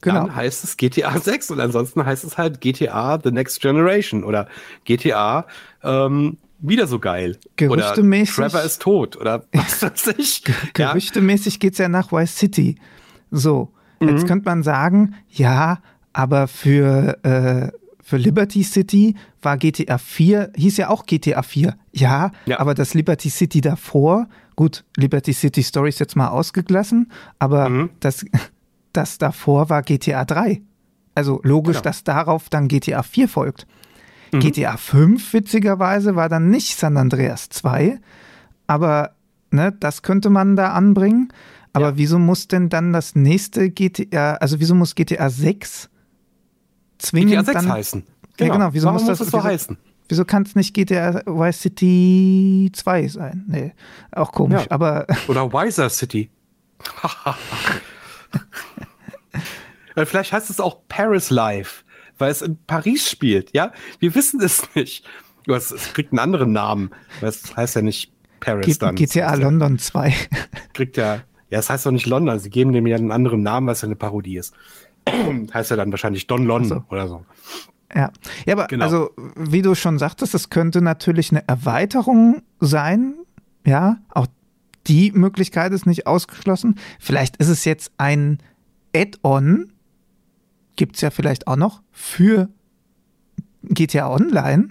Genau. 0.00 0.26
Dann 0.26 0.36
heißt 0.36 0.64
es 0.64 0.76
GTA 0.76 1.18
6 1.18 1.50
und 1.50 1.60
ansonsten 1.60 2.04
heißt 2.04 2.24
es 2.24 2.38
halt 2.38 2.60
GTA 2.60 3.18
The 3.22 3.30
Next 3.30 3.60
Generation 3.60 4.24
oder 4.24 4.48
GTA 4.84 5.46
ähm, 5.82 6.38
wieder 6.60 6.86
so 6.86 6.98
geil. 6.98 7.38
Gerüchtemäßig. 7.56 8.38
Oder 8.38 8.48
Trevor 8.48 8.62
ist 8.64 8.82
tot 8.82 9.16
oder 9.16 9.44
was 9.52 9.82
weiß 9.82 10.14
ich. 10.18 10.44
Gerüchtemäßig 10.74 11.60
geht 11.60 11.72
es 11.72 11.78
ja 11.78 11.88
nach 11.88 12.12
Vice 12.12 12.36
City. 12.36 12.76
So, 13.30 13.72
jetzt 14.00 14.22
mhm. 14.22 14.26
könnte 14.26 14.44
man 14.46 14.62
sagen, 14.62 15.14
ja, 15.30 15.80
aber 16.12 16.48
für, 16.48 17.22
äh, 17.24 17.70
für 18.02 18.16
Liberty 18.16 18.62
City 18.62 19.14
war 19.42 19.56
GTA 19.56 19.98
4, 19.98 20.52
hieß 20.56 20.78
ja 20.78 20.88
auch 20.88 21.06
GTA 21.06 21.42
4. 21.42 21.76
Ja, 21.92 22.32
ja, 22.46 22.58
aber 22.58 22.74
das 22.74 22.94
Liberty 22.94 23.28
City 23.28 23.60
davor, 23.60 24.28
gut, 24.56 24.84
Liberty 24.96 25.32
City 25.32 25.62
Story 25.62 25.90
ist 25.90 26.00
jetzt 26.00 26.16
mal 26.16 26.28
ausgelassen, 26.28 27.12
aber 27.38 27.68
mhm. 27.68 27.90
das, 28.00 28.24
das 28.92 29.18
davor 29.18 29.68
war 29.70 29.82
GTA 29.82 30.24
3. 30.24 30.62
Also 31.14 31.40
logisch, 31.42 31.78
genau. 31.78 31.82
dass 31.82 32.04
darauf 32.04 32.48
dann 32.48 32.68
GTA 32.68 33.02
4 33.02 33.28
folgt. 33.28 33.66
Mhm. 34.32 34.40
GTA 34.40 34.76
5, 34.76 35.32
witzigerweise, 35.32 36.16
war 36.16 36.28
dann 36.28 36.50
nicht 36.50 36.76
San 36.76 36.96
Andreas 36.96 37.48
2, 37.48 37.98
aber 38.66 39.14
ne, 39.50 39.72
das 39.78 40.02
könnte 40.02 40.30
man 40.30 40.56
da 40.56 40.72
anbringen. 40.72 41.32
Aber 41.72 41.90
ja. 41.90 41.96
wieso 41.96 42.18
muss 42.18 42.48
denn 42.48 42.70
dann 42.70 42.92
das 42.92 43.14
nächste 43.14 43.70
GTA, 43.70 44.34
also 44.34 44.58
wieso 44.58 44.74
muss 44.74 44.94
GTA 44.94 45.30
6 45.30 45.90
zwingend 46.98 47.32
GTA 47.32 47.44
6 47.44 47.54
dann, 47.54 47.72
heißen? 47.72 48.06
Genau. 48.36 48.48
Ja, 48.48 48.58
genau. 48.58 48.72
Wieso 48.72 48.86
Warum 48.86 49.00
muss 49.00 49.06
das 49.06 49.18
muss 49.20 49.30
so 49.30 49.42
heißen? 49.42 49.76
Wieso 50.08 50.24
kann 50.24 50.44
es 50.44 50.54
nicht 50.54 50.72
GTA 50.74 51.20
Vice 51.26 51.60
City 51.60 52.70
2 52.72 53.08
sein? 53.08 53.44
Nee, 53.46 53.74
auch 54.10 54.32
komisch, 54.32 54.62
ja. 54.62 54.70
aber. 54.70 55.06
Oder 55.28 55.52
Wiser 55.52 55.90
City. 55.90 56.30
Vielleicht 60.06 60.32
heißt 60.32 60.48
es 60.48 60.60
auch 60.60 60.78
Paris 60.88 61.30
Life, 61.30 61.84
weil 62.18 62.30
es 62.30 62.42
in 62.42 62.58
Paris 62.66 63.10
spielt, 63.10 63.54
ja? 63.54 63.72
Wir 63.98 64.14
wissen 64.14 64.40
es 64.40 64.62
nicht. 64.74 65.04
Es, 65.46 65.70
es 65.70 65.94
kriegt 65.94 66.12
einen 66.12 66.18
anderen 66.18 66.52
Namen, 66.52 66.90
weil 67.20 67.30
es 67.30 67.56
heißt 67.56 67.76
ja 67.76 67.82
nicht 67.82 68.12
Paris 68.40 68.66
G 68.66 68.74
dann. 68.78 68.94
GTA 68.96 69.34
London 69.34 69.78
2. 69.78 70.14
Kriegt 70.74 70.96
ja 70.96 71.22
ja, 71.50 71.58
es 71.58 71.70
heißt 71.70 71.86
doch 71.86 71.90
nicht 71.90 72.06
London. 72.06 72.38
Sie 72.38 72.50
geben 72.50 72.72
dem 72.72 72.86
ja 72.86 72.96
einen 72.96 73.12
anderen 73.12 73.42
Namen, 73.42 73.66
was 73.66 73.82
ja 73.82 73.86
eine 73.86 73.96
Parodie 73.96 74.36
ist. 74.36 74.54
heißt 75.54 75.70
ja 75.70 75.76
dann 75.76 75.90
wahrscheinlich 75.90 76.26
Don 76.26 76.44
London 76.44 76.68
so. 76.68 76.94
oder 76.94 77.08
so. 77.08 77.24
Ja, 77.94 78.12
ja, 78.44 78.52
aber 78.52 78.66
genau. 78.66 78.84
also 78.84 79.10
wie 79.34 79.62
du 79.62 79.74
schon 79.74 79.98
sagtest, 79.98 80.34
das 80.34 80.50
könnte 80.50 80.82
natürlich 80.82 81.30
eine 81.30 81.46
Erweiterung 81.48 82.42
sein. 82.60 83.14
Ja, 83.64 83.96
auch 84.10 84.26
die 84.86 85.10
Möglichkeit 85.12 85.72
ist 85.72 85.86
nicht 85.86 86.06
ausgeschlossen. 86.06 86.78
Vielleicht 87.00 87.38
ist 87.38 87.48
es 87.48 87.64
jetzt 87.64 87.92
ein 87.96 88.38
Add-on, 88.94 89.72
gibt 90.78 90.94
es 90.94 91.02
ja 91.02 91.10
vielleicht 91.10 91.46
auch 91.46 91.56
noch 91.56 91.82
für 91.90 92.48
GTA 93.64 94.10
Online. 94.10 94.70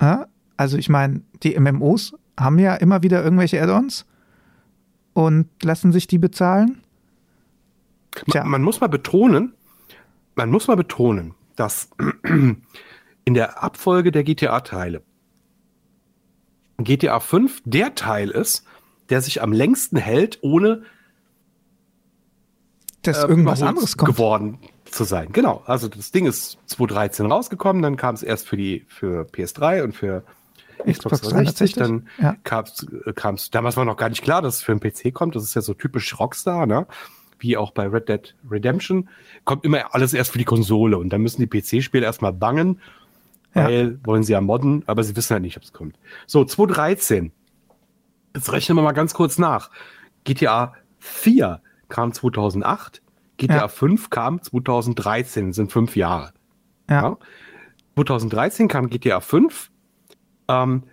Ja, 0.00 0.28
also 0.56 0.78
ich 0.78 0.88
meine, 0.88 1.22
die 1.42 1.58
MMOs 1.58 2.14
haben 2.38 2.58
ja 2.58 2.74
immer 2.76 3.02
wieder 3.02 3.22
irgendwelche 3.22 3.60
Add-ons 3.60 4.06
und 5.12 5.48
lassen 5.62 5.92
sich 5.92 6.06
die 6.06 6.18
bezahlen? 6.18 6.82
Man, 8.32 8.48
man 8.48 8.62
muss 8.62 8.80
mal 8.80 8.88
betonen, 8.88 9.54
man 10.34 10.50
muss 10.50 10.68
mal 10.68 10.76
betonen, 10.76 11.34
dass 11.56 11.90
in 12.22 13.34
der 13.34 13.62
Abfolge 13.62 14.12
der 14.12 14.24
GTA-Teile 14.24 15.02
GTA 16.78 17.20
5 17.20 17.62
der 17.64 17.94
Teil 17.94 18.30
ist, 18.30 18.64
der 19.08 19.20
sich 19.20 19.42
am 19.42 19.52
längsten 19.52 19.96
hält, 19.96 20.38
ohne 20.42 20.82
dass 23.02 23.24
äh, 23.24 23.26
irgendwas 23.26 23.62
anderes 23.62 23.96
kommt. 23.96 24.12
geworden 24.12 24.58
zu 24.92 25.04
sein. 25.04 25.28
Genau. 25.32 25.62
Also 25.66 25.88
das 25.88 26.12
Ding 26.12 26.26
ist 26.26 26.58
2013 26.66 27.26
rausgekommen, 27.26 27.82
dann 27.82 27.96
kam 27.96 28.14
es 28.14 28.22
erst 28.22 28.48
für 28.48 28.56
die 28.56 28.84
für 28.88 29.24
PS3 29.24 29.82
und 29.82 29.92
für 29.94 30.24
Xbox 30.86 31.20
360, 31.20 31.74
dann 31.74 32.08
ja. 32.20 32.36
kam 32.42 33.34
es, 33.34 33.50
damals 33.50 33.76
war 33.76 33.84
noch 33.84 33.96
gar 33.96 34.08
nicht 34.08 34.22
klar, 34.22 34.42
dass 34.42 34.56
es 34.56 34.62
für 34.62 34.72
einen 34.72 34.80
PC 34.80 35.14
kommt. 35.14 35.36
Das 35.36 35.42
ist 35.44 35.54
ja 35.54 35.60
so 35.60 35.74
typisch 35.74 36.18
Rockstar, 36.18 36.66
ne? 36.66 36.86
Wie 37.38 37.56
auch 37.56 37.72
bei 37.72 37.86
Red 37.86 38.08
Dead 38.08 38.34
Redemption. 38.50 39.08
Kommt 39.44 39.64
immer 39.64 39.94
alles 39.94 40.14
erst 40.14 40.32
für 40.32 40.38
die 40.38 40.44
Konsole 40.44 40.98
und 40.98 41.10
dann 41.10 41.22
müssen 41.22 41.46
die 41.46 41.60
PC-Spiele 41.60 42.04
erstmal 42.04 42.32
bangen, 42.32 42.80
weil 43.52 43.98
ja. 44.00 44.06
wollen 44.06 44.22
sie 44.22 44.32
ja 44.32 44.40
modden, 44.40 44.84
aber 44.86 45.02
sie 45.02 45.16
wissen 45.16 45.34
halt 45.34 45.42
nicht, 45.42 45.56
ob 45.56 45.62
es 45.62 45.72
kommt. 45.72 45.98
So, 46.26 46.44
2013. 46.44 47.32
Jetzt 48.34 48.52
rechnen 48.52 48.78
wir 48.78 48.82
mal 48.82 48.92
ganz 48.92 49.12
kurz 49.14 49.38
nach. 49.38 49.70
GTA 50.24 50.74
4 51.00 51.60
kam 51.88 52.12
2008, 52.12 53.02
GTA 53.46 53.56
ja. 53.56 53.68
5 53.68 54.10
kam 54.10 54.42
2013, 54.42 55.52
sind 55.52 55.72
fünf 55.72 55.96
Jahre. 55.96 56.32
Ja. 56.88 57.02
ja. 57.02 57.16
2013 57.96 58.68
kam 58.68 58.88
GTA 58.88 59.20
5, 59.20 59.70
ähm, 60.48 60.84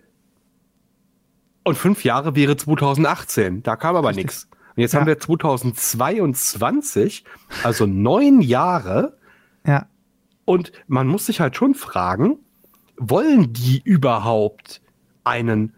und 1.63 1.77
fünf 1.77 2.03
Jahre 2.03 2.35
wäre 2.35 2.57
2018. 2.57 3.63
Da 3.63 3.75
kam 3.75 3.95
aber 3.95 4.11
nichts. 4.11 4.47
Und 4.75 4.81
jetzt 4.81 4.93
ja. 4.93 4.99
haben 4.99 5.07
wir 5.07 5.19
2022, 5.19 7.23
also 7.63 7.85
neun 7.85 8.41
Jahre. 8.41 9.17
Ja. 9.65 9.87
Und 10.45 10.71
man 10.87 11.07
muss 11.07 11.27
sich 11.27 11.39
halt 11.39 11.55
schon 11.55 11.75
fragen, 11.75 12.39
wollen 12.97 13.53
die 13.53 13.81
überhaupt 13.83 14.81
einen, 15.23 15.75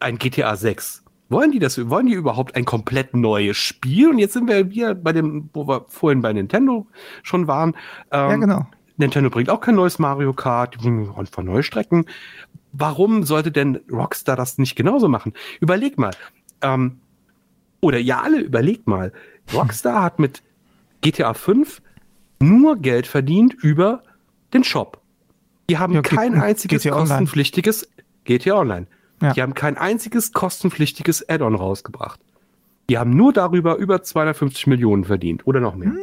ein 0.00 0.18
GTA 0.18 0.56
6? 0.56 1.01
Wollen 1.32 1.50
die 1.50 1.58
das, 1.58 1.88
wollen 1.88 2.06
die 2.06 2.12
überhaupt 2.12 2.54
ein 2.54 2.64
komplett 2.64 3.14
neues 3.14 3.56
Spiel? 3.56 4.10
Und 4.10 4.18
jetzt 4.18 4.34
sind 4.34 4.48
wir 4.48 4.70
wieder 4.70 4.94
bei 4.94 5.12
dem, 5.12 5.50
wo 5.52 5.66
wir 5.66 5.86
vorhin 5.88 6.20
bei 6.22 6.32
Nintendo 6.32 6.86
schon 7.22 7.46
waren. 7.48 7.70
Ähm, 8.10 8.30
ja, 8.30 8.36
genau. 8.36 8.66
Nintendo 8.98 9.30
bringt 9.30 9.50
auch 9.50 9.60
kein 9.60 9.74
neues 9.74 9.98
Mario 9.98 10.32
Kart, 10.32 10.74
die 10.74 10.78
bringen 10.78 11.12
einfach 11.16 11.42
neue 11.42 11.62
Strecken 11.62 12.04
warum 12.72 13.22
sollte 13.24 13.52
denn 13.52 13.80
Rockstar 13.90 14.36
das 14.36 14.58
nicht 14.58 14.74
genauso 14.74 15.08
machen? 15.08 15.32
Überleg 15.60 15.98
mal. 15.98 16.12
Ähm, 16.62 16.98
oder 17.80 17.98
ihr 17.98 18.20
alle 18.20 18.40
überlegt 18.40 18.86
mal. 18.86 19.12
Rockstar 19.52 20.02
hat 20.02 20.18
mit 20.18 20.42
GTA 21.02 21.34
5 21.34 21.82
nur 22.40 22.76
Geld 22.76 23.06
verdient 23.06 23.54
über 23.54 24.02
den 24.52 24.64
Shop. 24.64 25.00
Die 25.70 25.78
haben 25.78 25.94
ja, 25.94 26.02
kein 26.02 26.40
einziges 26.40 26.82
GTA 26.82 26.96
kostenpflichtiges 26.96 27.88
GTA 28.24 28.54
Online. 28.54 28.86
Ja. 29.22 29.32
Die 29.32 29.42
haben 29.42 29.54
kein 29.54 29.76
einziges 29.76 30.32
kostenpflichtiges 30.32 31.28
Add-on 31.28 31.54
rausgebracht. 31.54 32.20
Die 32.90 32.98
haben 32.98 33.10
nur 33.10 33.32
darüber 33.32 33.76
über 33.76 34.02
250 34.02 34.66
Millionen 34.66 35.04
verdient 35.04 35.46
oder 35.46 35.60
noch 35.60 35.76
mehr. 35.76 35.90
Hm. 35.90 35.98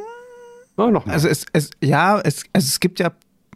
Ja, 0.78 0.92
noch 0.92 1.06
mehr. 1.06 1.14
Also 1.14 1.28
es, 1.28 1.46
es 1.52 1.72
ja, 1.84 2.20
es, 2.22 2.46
also 2.54 2.66
es 2.66 2.80
gibt 2.80 3.00
ja 3.00 3.12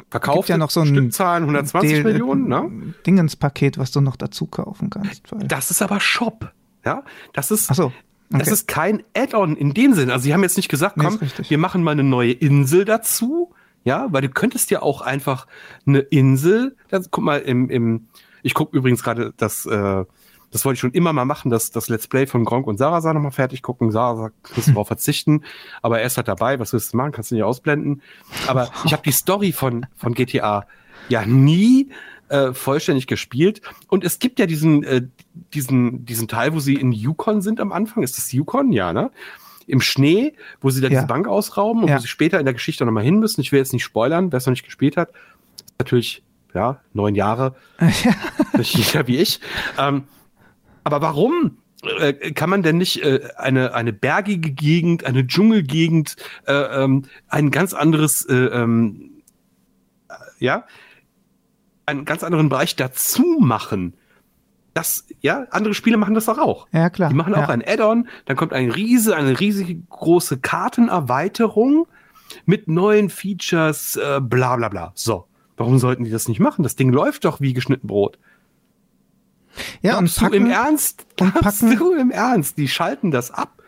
Verkauft 0.09 0.49
ja 0.49 0.59
noch 0.59 0.69
so 0.69 0.81
ein 0.81 0.87
Stückzahlen 0.87 1.43
120 1.43 1.89
Del 1.89 2.03
Millionen, 2.03 2.47
ne? 2.47 2.93
Dingenspaket, 3.07 3.79
was 3.79 3.91
du 3.91 3.99
noch 3.99 4.15
dazu 4.15 4.45
kaufen 4.45 4.91
kannst. 4.91 5.23
Das 5.31 5.71
ist 5.71 5.81
aber 5.81 5.99
Shop, 5.99 6.51
ja? 6.85 7.03
Das 7.33 7.49
ist 7.49 7.71
Ach 7.71 7.75
so, 7.75 7.85
okay. 7.85 7.95
das 8.29 8.49
ist 8.49 8.67
kein 8.67 9.01
Add-on 9.15 9.55
in 9.55 9.73
dem 9.73 9.93
Sinn. 9.93 10.11
Also 10.11 10.25
sie 10.25 10.33
haben 10.35 10.43
jetzt 10.43 10.57
nicht 10.57 10.69
gesagt, 10.69 10.97
komm, 10.99 11.17
nee, 11.19 11.27
wir 11.47 11.57
machen 11.57 11.81
mal 11.81 11.91
eine 11.91 12.03
neue 12.03 12.31
Insel 12.31 12.85
dazu, 12.85 13.53
ja, 13.83 14.07
weil 14.11 14.21
du 14.21 14.29
könntest 14.29 14.69
ja 14.69 14.83
auch 14.83 15.01
einfach 15.01 15.47
eine 15.87 15.99
Insel, 15.99 16.75
das, 16.89 17.09
guck 17.09 17.23
mal 17.23 17.39
im 17.39 17.71
im 17.71 18.07
ich 18.43 18.53
gucke 18.53 18.77
übrigens 18.77 19.03
gerade 19.03 19.33
das 19.37 19.65
äh, 19.65 20.05
das 20.53 20.63
wollte 20.65 20.75
ich 20.75 20.79
schon 20.81 20.91
immer 20.91 21.13
mal 21.13 21.25
machen, 21.25 21.49
das, 21.49 21.71
das 21.71 21.89
Let's 21.89 22.07
Play 22.07 22.27
von 22.27 22.45
Gronk 22.45 22.67
und 22.67 22.77
Sarah 22.77 23.01
sah 23.01 23.11
nochmal 23.11 23.31
fertig 23.31 23.63
gucken. 23.63 23.89
Sarah 23.89 24.15
sagt, 24.15 24.35
kannst 24.43 24.67
du 24.67 24.73
darauf 24.73 24.87
verzichten, 24.95 25.43
aber 25.81 25.99
er 25.99 26.05
ist 26.05 26.17
halt 26.17 26.27
dabei, 26.27 26.59
was 26.59 26.73
willst 26.73 26.93
du 26.93 26.97
machen, 26.97 27.11
kannst 27.11 27.31
du 27.31 27.35
nicht 27.35 27.43
ausblenden. 27.43 28.03
Aber 28.45 28.69
ich 28.85 28.93
habe 28.93 29.01
die 29.01 29.11
Story 29.11 29.51
von, 29.51 29.87
von 29.95 30.13
GTA 30.13 30.67
ja 31.09 31.25
nie 31.25 31.89
äh, 32.29 32.53
vollständig 32.53 33.07
gespielt. 33.07 33.61
Und 33.87 34.03
es 34.03 34.19
gibt 34.19 34.39
ja 34.39 34.45
diesen, 34.45 34.83
äh, 34.83 35.01
diesen, 35.53 36.05
diesen 36.05 36.27
Teil, 36.27 36.53
wo 36.53 36.59
sie 36.59 36.75
in 36.75 36.91
Yukon 36.91 37.41
sind 37.41 37.59
am 37.59 37.71
Anfang. 37.71 38.03
Ist 38.03 38.17
das 38.17 38.31
Yukon? 38.31 38.71
Ja, 38.71 38.93
ne? 38.93 39.11
Im 39.65 39.81
Schnee, 39.81 40.33
wo 40.61 40.69
sie 40.69 40.81
da 40.81 40.87
ja. 40.87 40.99
diese 40.99 41.07
Bank 41.07 41.27
ausrauben 41.27 41.83
und 41.83 41.89
ja. 41.89 41.95
wo 41.95 41.99
sie 41.99 42.07
später 42.07 42.39
in 42.39 42.45
der 42.45 42.53
Geschichte 42.53 42.85
nochmal 42.85 43.03
hin 43.03 43.19
müssen. 43.19 43.41
Ich 43.41 43.51
will 43.51 43.59
jetzt 43.59 43.73
nicht 43.73 43.83
spoilern, 43.83 44.31
wer 44.31 44.37
es 44.37 44.45
noch 44.45 44.51
nicht 44.51 44.65
gespielt 44.65 44.97
hat. 44.97 45.09
Natürlich, 45.79 46.21
ja, 46.53 46.81
neun 46.93 47.15
Jahre. 47.15 47.55
Ja. 47.79 48.13
Nicht 48.57 49.07
wie 49.07 49.17
ich. 49.17 49.39
Ähm, 49.77 50.03
aber 50.83 51.01
warum 51.01 51.57
äh, 51.83 52.31
kann 52.31 52.49
man 52.49 52.63
denn 52.63 52.77
nicht 52.77 53.03
äh, 53.03 53.29
eine, 53.37 53.73
eine 53.73 53.93
bergige 53.93 54.51
Gegend, 54.51 55.05
eine 55.05 55.25
Dschungelgegend, 55.27 56.15
äh, 56.47 56.53
ähm, 56.53 57.05
ein 57.27 57.51
ganz 57.51 57.73
anderes, 57.73 58.25
äh, 58.25 58.33
ähm, 58.35 59.21
äh, 60.09 60.13
ja, 60.39 60.65
einen 61.85 62.05
ganz 62.05 62.23
anderen 62.23 62.49
Bereich 62.49 62.75
dazu 62.75 63.37
machen? 63.39 63.93
Das, 64.73 65.05
ja, 65.21 65.45
andere 65.51 65.73
Spiele 65.73 65.97
machen 65.97 66.15
das 66.15 66.25
doch 66.25 66.39
auch. 66.39 66.67
Ja, 66.71 66.89
klar. 66.89 67.09
Die 67.09 67.15
machen 67.15 67.35
auch 67.35 67.47
ja. 67.47 67.49
ein 67.49 67.63
Add-on, 67.65 68.07
dann 68.25 68.35
kommt 68.35 68.53
ein 68.53 68.71
riese, 68.71 69.15
eine 69.15 69.39
riesige 69.39 69.75
große 69.75 70.39
Kartenerweiterung 70.39 71.87
mit 72.45 72.67
neuen 72.67 73.09
Features, 73.09 73.97
äh, 73.97 74.19
bla 74.19 74.55
bla 74.55 74.69
bla. 74.69 74.91
So. 74.95 75.27
Warum 75.63 75.79
sollten 75.79 76.03
die 76.03 76.11
das 76.11 76.27
nicht 76.27 76.41
machen? 76.41 76.63
Das 76.63 76.75
Ding 76.75 76.91
läuft 76.91 77.23
doch 77.23 77.39
wie 77.39 77.53
geschnitten 77.53 77.87
Brot. 77.87 78.19
Ja, 79.81 79.97
Glaubst 79.97 80.17
und 80.17 80.23
packen, 80.25 80.31
du 80.31 80.45
im 80.45 80.51
Ernst? 80.51 81.05
Und 81.21 81.33
packen, 81.35 81.77
du 81.77 81.93
im 81.93 82.11
Ernst? 82.11 82.57
Die 82.57 82.67
schalten 82.67 83.11
das 83.11 83.31
ab. 83.31 83.63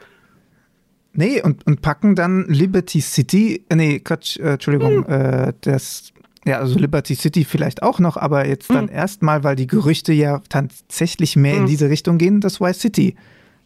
Nee, 1.14 1.42
und, 1.42 1.66
und 1.66 1.82
packen 1.82 2.16
dann 2.16 2.48
Liberty 2.50 3.00
City, 3.00 3.64
äh, 3.70 3.78
nee, 3.78 4.00
Quatsch, 4.02 4.38
äh, 4.38 4.56
Entschuldigung, 4.56 5.08
hm. 5.08 5.10
äh, 5.10 5.54
das, 5.62 6.12
ja, 6.46 6.60
also 6.60 6.78
Liberty 6.78 7.16
City 7.16 7.46
vielleicht 7.46 7.82
auch 7.82 8.00
noch, 8.00 8.18
aber 8.18 8.46
jetzt 8.46 8.70
dann 8.70 8.90
hm. 8.90 8.94
erstmal, 8.94 9.46
weil 9.46 9.56
die 9.56 9.68
Gerüchte 9.68 10.12
ja 10.12 10.42
tatsächlich 10.50 11.38
mehr 11.38 11.54
hm. 11.54 11.62
in 11.62 11.68
diese 11.68 11.90
Richtung 11.90 12.18
gehen, 12.18 12.42
das 12.42 12.60
Vice 12.60 12.82
City 12.82 13.16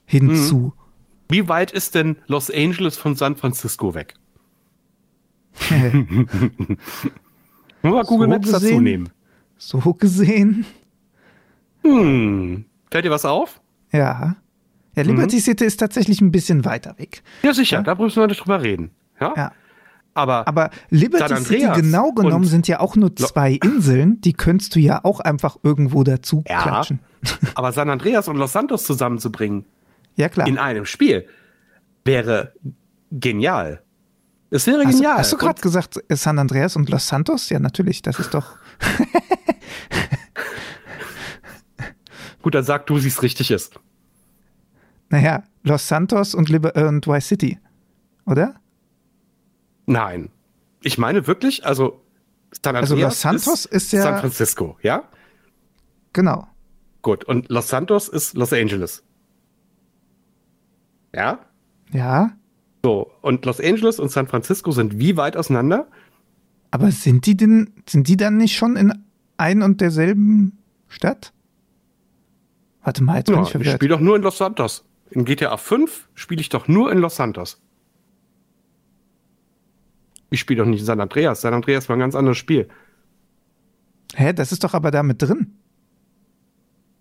hinzu. 0.05 0.65
Hm. 0.65 0.71
Wie 1.29 1.49
weit 1.49 1.71
ist 1.71 1.95
denn 1.95 2.17
Los 2.27 2.51
Angeles 2.51 2.95
von 2.95 3.15
San 3.15 3.35
Francisco 3.35 3.95
weg? 3.95 4.13
Nur 7.83 7.93
mal 7.93 8.03
Google 8.03 8.27
So 8.27 8.33
Maps 8.33 8.51
dazu 8.51 8.61
gesehen? 8.65 8.83
nehmen. 8.83 9.09
So 9.57 9.79
gesehen. 9.93 10.65
Hm. 11.83 12.65
Fällt 12.91 13.05
dir 13.05 13.11
was 13.11 13.25
auf? 13.25 13.61
Ja. 13.91 14.35
Ja, 14.95 15.03
Liberty 15.03 15.37
Mhm. 15.37 15.41
City 15.41 15.65
ist 15.65 15.77
tatsächlich 15.77 16.19
ein 16.21 16.31
bisschen 16.31 16.65
weiter 16.65 16.95
weg. 16.97 17.21
Ja, 17.43 17.53
sicher, 17.53 17.81
da 17.83 17.95
müssen 17.95 18.21
wir 18.21 18.27
nicht 18.27 18.41
drüber 18.41 18.61
reden. 18.61 18.91
Ja. 19.21 19.33
Ja. 19.35 19.51
Aber, 20.15 20.47
Aber 20.47 20.71
Liberty 20.89 21.35
City 21.37 21.67
genau 21.75 22.11
genommen 22.11 22.43
sind 22.43 22.67
ja 22.67 22.79
auch 22.81 22.95
nur 22.95 23.15
zwei 23.15 23.53
Inseln, 23.63 24.19
die 24.21 24.33
könntest 24.33 24.75
du 24.75 24.79
ja 24.79 25.05
auch 25.05 25.19
einfach 25.21 25.57
irgendwo 25.63 26.03
dazu 26.03 26.43
Ja. 26.49 26.61
klatschen. 26.63 26.99
aber 27.55 27.71
San 27.71 27.89
Andreas 27.89 28.27
und 28.27 28.35
Los 28.37 28.51
Santos 28.51 28.83
zusammenzubringen 28.83 29.65
Ja, 30.15 30.27
klar. 30.27 30.47
in 30.47 30.57
einem 30.57 30.85
Spiel 30.85 31.25
wäre 32.03 32.53
genial. 33.11 33.81
Es 34.51 34.65
wäre 34.65 34.83
Hast, 34.85 34.95
genial. 34.95 35.17
hast 35.19 35.31
du 35.31 35.37
gerade 35.37 35.61
gesagt, 35.61 36.03
San 36.09 36.39
Andreas 36.39 36.75
und 36.75 36.89
Los 36.89 37.07
Santos? 37.07 37.49
Ja, 37.49 37.59
natürlich, 37.59 38.01
das 38.01 38.17
ist 38.19 38.33
doch. 38.33 38.55
Gut, 42.41 42.55
dann 42.55 42.63
sag 42.63 42.87
du, 42.87 42.95
wie 43.03 43.07
es 43.07 43.21
richtig 43.21 43.51
ist. 43.51 43.79
Naja, 45.09 45.43
Los 45.63 45.87
Santos 45.87 46.33
und, 46.33 46.49
Liber 46.49 46.75
äh, 46.75 46.85
und 46.85 47.05
Vice 47.07 47.27
City. 47.27 47.59
Oder? 48.25 48.55
Nein. 49.85 50.29
Ich 50.81 50.97
meine 50.97 51.27
wirklich, 51.27 51.65
also 51.65 52.01
San 52.63 52.75
Andreas 52.75 52.91
Also 52.91 52.95
Los 53.03 53.21
Santos 53.21 53.65
ist 53.65 53.91
ja- 53.91 54.03
San 54.03 54.19
Francisco, 54.19 54.77
ja? 54.81 55.03
Genau. 56.13 56.47
Gut. 57.01 57.25
Und 57.25 57.49
Los 57.49 57.67
Santos 57.67 58.07
ist 58.07 58.35
Los 58.35 58.53
Angeles. 58.53 59.03
Ja? 61.13 61.39
Ja. 61.91 62.31
So. 62.83 63.11
Und 63.21 63.45
Los 63.45 63.59
Angeles 63.59 63.99
und 63.99 64.09
San 64.11 64.27
Francisco 64.27 64.71
sind 64.71 64.99
wie 64.99 65.17
weit 65.17 65.35
auseinander? 65.37 65.87
Aber 66.71 66.91
sind 66.91 67.25
die 67.25 67.35
denn, 67.35 67.73
sind 67.87 68.07
die 68.07 68.17
dann 68.17 68.37
nicht 68.37 68.55
schon 68.55 68.75
in 68.75 68.93
ein 69.37 69.61
und 69.63 69.81
derselben 69.81 70.57
Stadt? 70.87 71.33
Warte 72.83 73.03
mal, 73.03 73.17
jetzt 73.17 73.25
bin 73.27 73.35
Ja, 73.35 73.41
ich 73.41 73.47
ich 73.47 73.51
verwirrt. 73.51 73.75
spiele 73.75 73.89
doch 73.95 73.99
nur 73.99 74.15
in 74.15 74.21
Los 74.21 74.37
Santos. 74.37 74.85
In 75.11 75.25
GTA 75.25 75.57
5 75.57 76.09
spiele 76.13 76.41
ich 76.41 76.49
doch 76.49 76.67
nur 76.67 76.91
in 76.91 76.99
Los 76.99 77.15
Santos. 77.15 77.59
Ich 80.29 80.39
spiele 80.39 80.63
doch 80.63 80.69
nicht 80.69 80.81
in 80.81 80.85
San 80.85 81.01
Andreas. 81.01 81.41
San 81.41 81.53
Andreas 81.53 81.89
war 81.89 81.95
ein 81.97 81.99
ganz 82.01 82.15
anderes 82.15 82.37
Spiel. 82.37 82.69
Hä, 84.13 84.33
das 84.33 84.51
ist 84.51 84.63
doch 84.63 84.73
aber 84.73 84.91
da 84.91 85.01
mit 85.03 85.21
drin. 85.21 85.55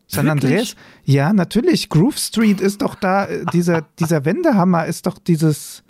San 0.09 0.27
Wirklich? 0.27 0.45
Andreas? 0.45 0.77
Ja, 1.05 1.33
natürlich. 1.33 1.89
Groove 1.89 2.17
Street 2.17 2.61
ist 2.61 2.83
doch 2.83 2.95
da, 2.95 3.27
äh, 3.27 3.45
dieser, 3.53 3.83
dieser 3.99 4.25
Wendehammer 4.25 4.87
ist 4.87 5.07
doch 5.07 5.19
dieses. 5.19 5.85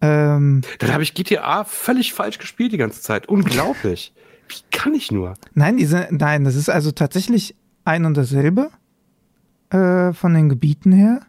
Ähm, 0.00 0.60
Dann 0.78 0.92
habe 0.92 1.02
ich 1.02 1.14
GTA 1.14 1.64
völlig 1.64 2.12
falsch 2.12 2.38
gespielt 2.38 2.72
die 2.72 2.76
ganze 2.76 3.00
Zeit. 3.00 3.28
Unglaublich. 3.28 4.12
Wie 4.48 4.56
kann 4.70 4.94
ich 4.94 5.10
nur? 5.10 5.34
nein, 5.54 5.78
diese, 5.78 6.08
nein, 6.10 6.44
das 6.44 6.56
ist 6.56 6.68
also 6.68 6.90
tatsächlich 6.90 7.56
ein 7.84 8.04
und 8.04 8.16
dasselbe 8.16 8.70
äh, 9.70 10.12
von 10.12 10.34
den 10.34 10.48
Gebieten 10.48 10.92
her. 10.92 11.20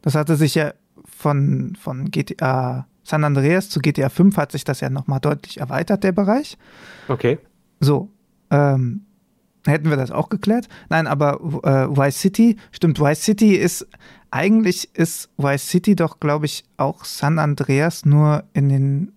Das 0.00 0.14
hatte 0.14 0.36
sich 0.36 0.54
ja 0.54 0.72
von, 1.04 1.76
von 1.78 2.10
GTA 2.10 2.86
San 3.04 3.22
Andreas 3.22 3.68
zu 3.68 3.80
GTA 3.80 4.08
5 4.08 4.36
hat 4.38 4.52
sich 4.52 4.64
das 4.64 4.80
ja 4.80 4.88
nochmal 4.88 5.20
deutlich 5.20 5.60
erweitert, 5.60 6.02
der 6.04 6.12
Bereich. 6.12 6.56
Okay. 7.08 7.38
So, 7.80 8.10
ähm, 8.50 9.04
hätten 9.66 9.90
wir 9.90 9.96
das 9.96 10.10
auch 10.10 10.28
geklärt? 10.28 10.68
Nein, 10.88 11.06
aber 11.06 11.40
äh, 11.64 11.96
Vice 11.96 12.20
City, 12.20 12.56
stimmt, 12.72 13.00
Vice 13.00 13.22
City 13.22 13.54
ist, 13.56 13.86
eigentlich 14.30 14.88
ist 14.94 15.28
Vice 15.36 15.68
City 15.68 15.94
doch, 15.96 16.20
glaube 16.20 16.46
ich, 16.46 16.64
auch 16.76 17.04
San 17.04 17.38
Andreas 17.38 18.04
nur 18.04 18.44
in 18.52 18.68
den 18.68 19.12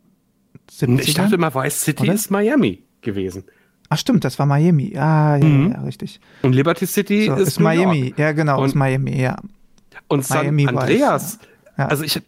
70ern. 0.71 0.99
Ich 1.01 1.13
dachte 1.13 1.35
immer, 1.35 1.53
Vice 1.55 1.81
City 1.81 2.03
Oder? 2.03 2.13
ist 2.13 2.29
Miami 2.31 2.83
gewesen. 3.01 3.43
Ach 3.89 3.97
stimmt, 3.97 4.25
das 4.25 4.37
war 4.37 4.45
Miami. 4.45 4.93
Ah, 4.97 5.37
ja, 5.37 5.45
Mhm. 5.45 5.71
ja, 5.71 5.81
richtig. 5.81 6.19
Und 6.41 6.53
Liberty 6.53 6.85
City 6.85 7.27
So, 7.27 7.35
ist, 7.35 7.47
ist, 7.47 7.59
Miami. 7.59 8.13
Ja, 8.17 8.33
genau, 8.33 8.63
ist 8.63 8.73
Und- 8.73 8.79
Miami, 8.79 9.19
ja. 9.21 9.37
Und 10.09 10.25
San 10.25 10.39
Miami 10.55 10.67
Andreas. 10.67 11.39
ja. 11.77 11.85
Also 11.87 12.03
ich, 12.03 12.21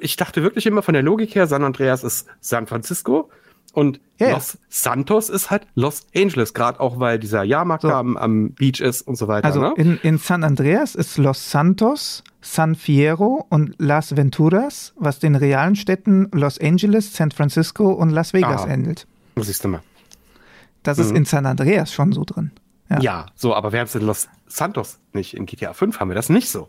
ich 0.00 0.16
dachte 0.16 0.42
wirklich 0.42 0.66
immer 0.66 0.82
von 0.82 0.94
der 0.94 1.02
Logik 1.02 1.34
her, 1.34 1.46
San 1.46 1.62
Andreas 1.64 2.02
ist 2.04 2.26
San 2.40 2.66
Francisco 2.66 3.30
und 3.74 4.00
ja. 4.18 4.30
Los 4.30 4.56
Santos 4.68 5.28
ist 5.28 5.50
halt 5.50 5.66
Los 5.74 6.06
Angeles, 6.16 6.54
gerade 6.54 6.78
auch 6.80 7.00
weil 7.00 7.18
dieser 7.18 7.42
Jahrmarkt 7.42 7.82
So. 7.82 7.88
da 7.88 7.98
am, 7.98 8.16
am 8.16 8.50
Beach 8.52 8.80
ist 8.80 9.02
und 9.02 9.16
so 9.16 9.26
weiter. 9.28 9.44
Also 9.46 9.60
ne? 9.60 9.74
in, 9.76 9.98
in 10.02 10.18
San 10.18 10.44
Andreas 10.44 10.94
ist 10.94 11.18
Los 11.18 11.50
Santos, 11.50 12.22
San 12.40 12.76
Fierro 12.76 13.44
und 13.50 13.74
Las 13.78 14.16
Venturas, 14.16 14.92
was 14.96 15.18
den 15.18 15.34
realen 15.34 15.74
Städten 15.74 16.28
Los 16.32 16.58
Angeles, 16.60 17.12
San 17.14 17.32
Francisco 17.32 17.90
und 17.92 18.10
Las 18.10 18.32
Vegas 18.32 18.62
Ah. 18.64 18.68
ähnelt. 18.68 19.06
Siehst 19.36 19.64
du 19.64 19.68
mal. 19.68 19.80
Das 20.84 20.98
ist 20.98 21.10
in 21.10 21.24
San 21.24 21.44
Andreas 21.46 21.92
schon 21.92 22.12
so 22.12 22.24
drin. 22.24 22.52
Ja. 22.90 23.00
Ja. 23.00 23.26
so, 23.34 23.54
aber 23.54 23.72
wir 23.72 23.80
haben 23.80 23.86
es 23.86 23.94
in 23.94 24.02
Los 24.06 24.28
Santos 24.46 24.98
nicht. 25.12 25.34
In 25.34 25.46
GTA 25.46 25.72
5 25.72 25.98
haben 25.98 26.08
wir 26.10 26.14
das 26.14 26.28
nicht 26.28 26.48
so. 26.50 26.68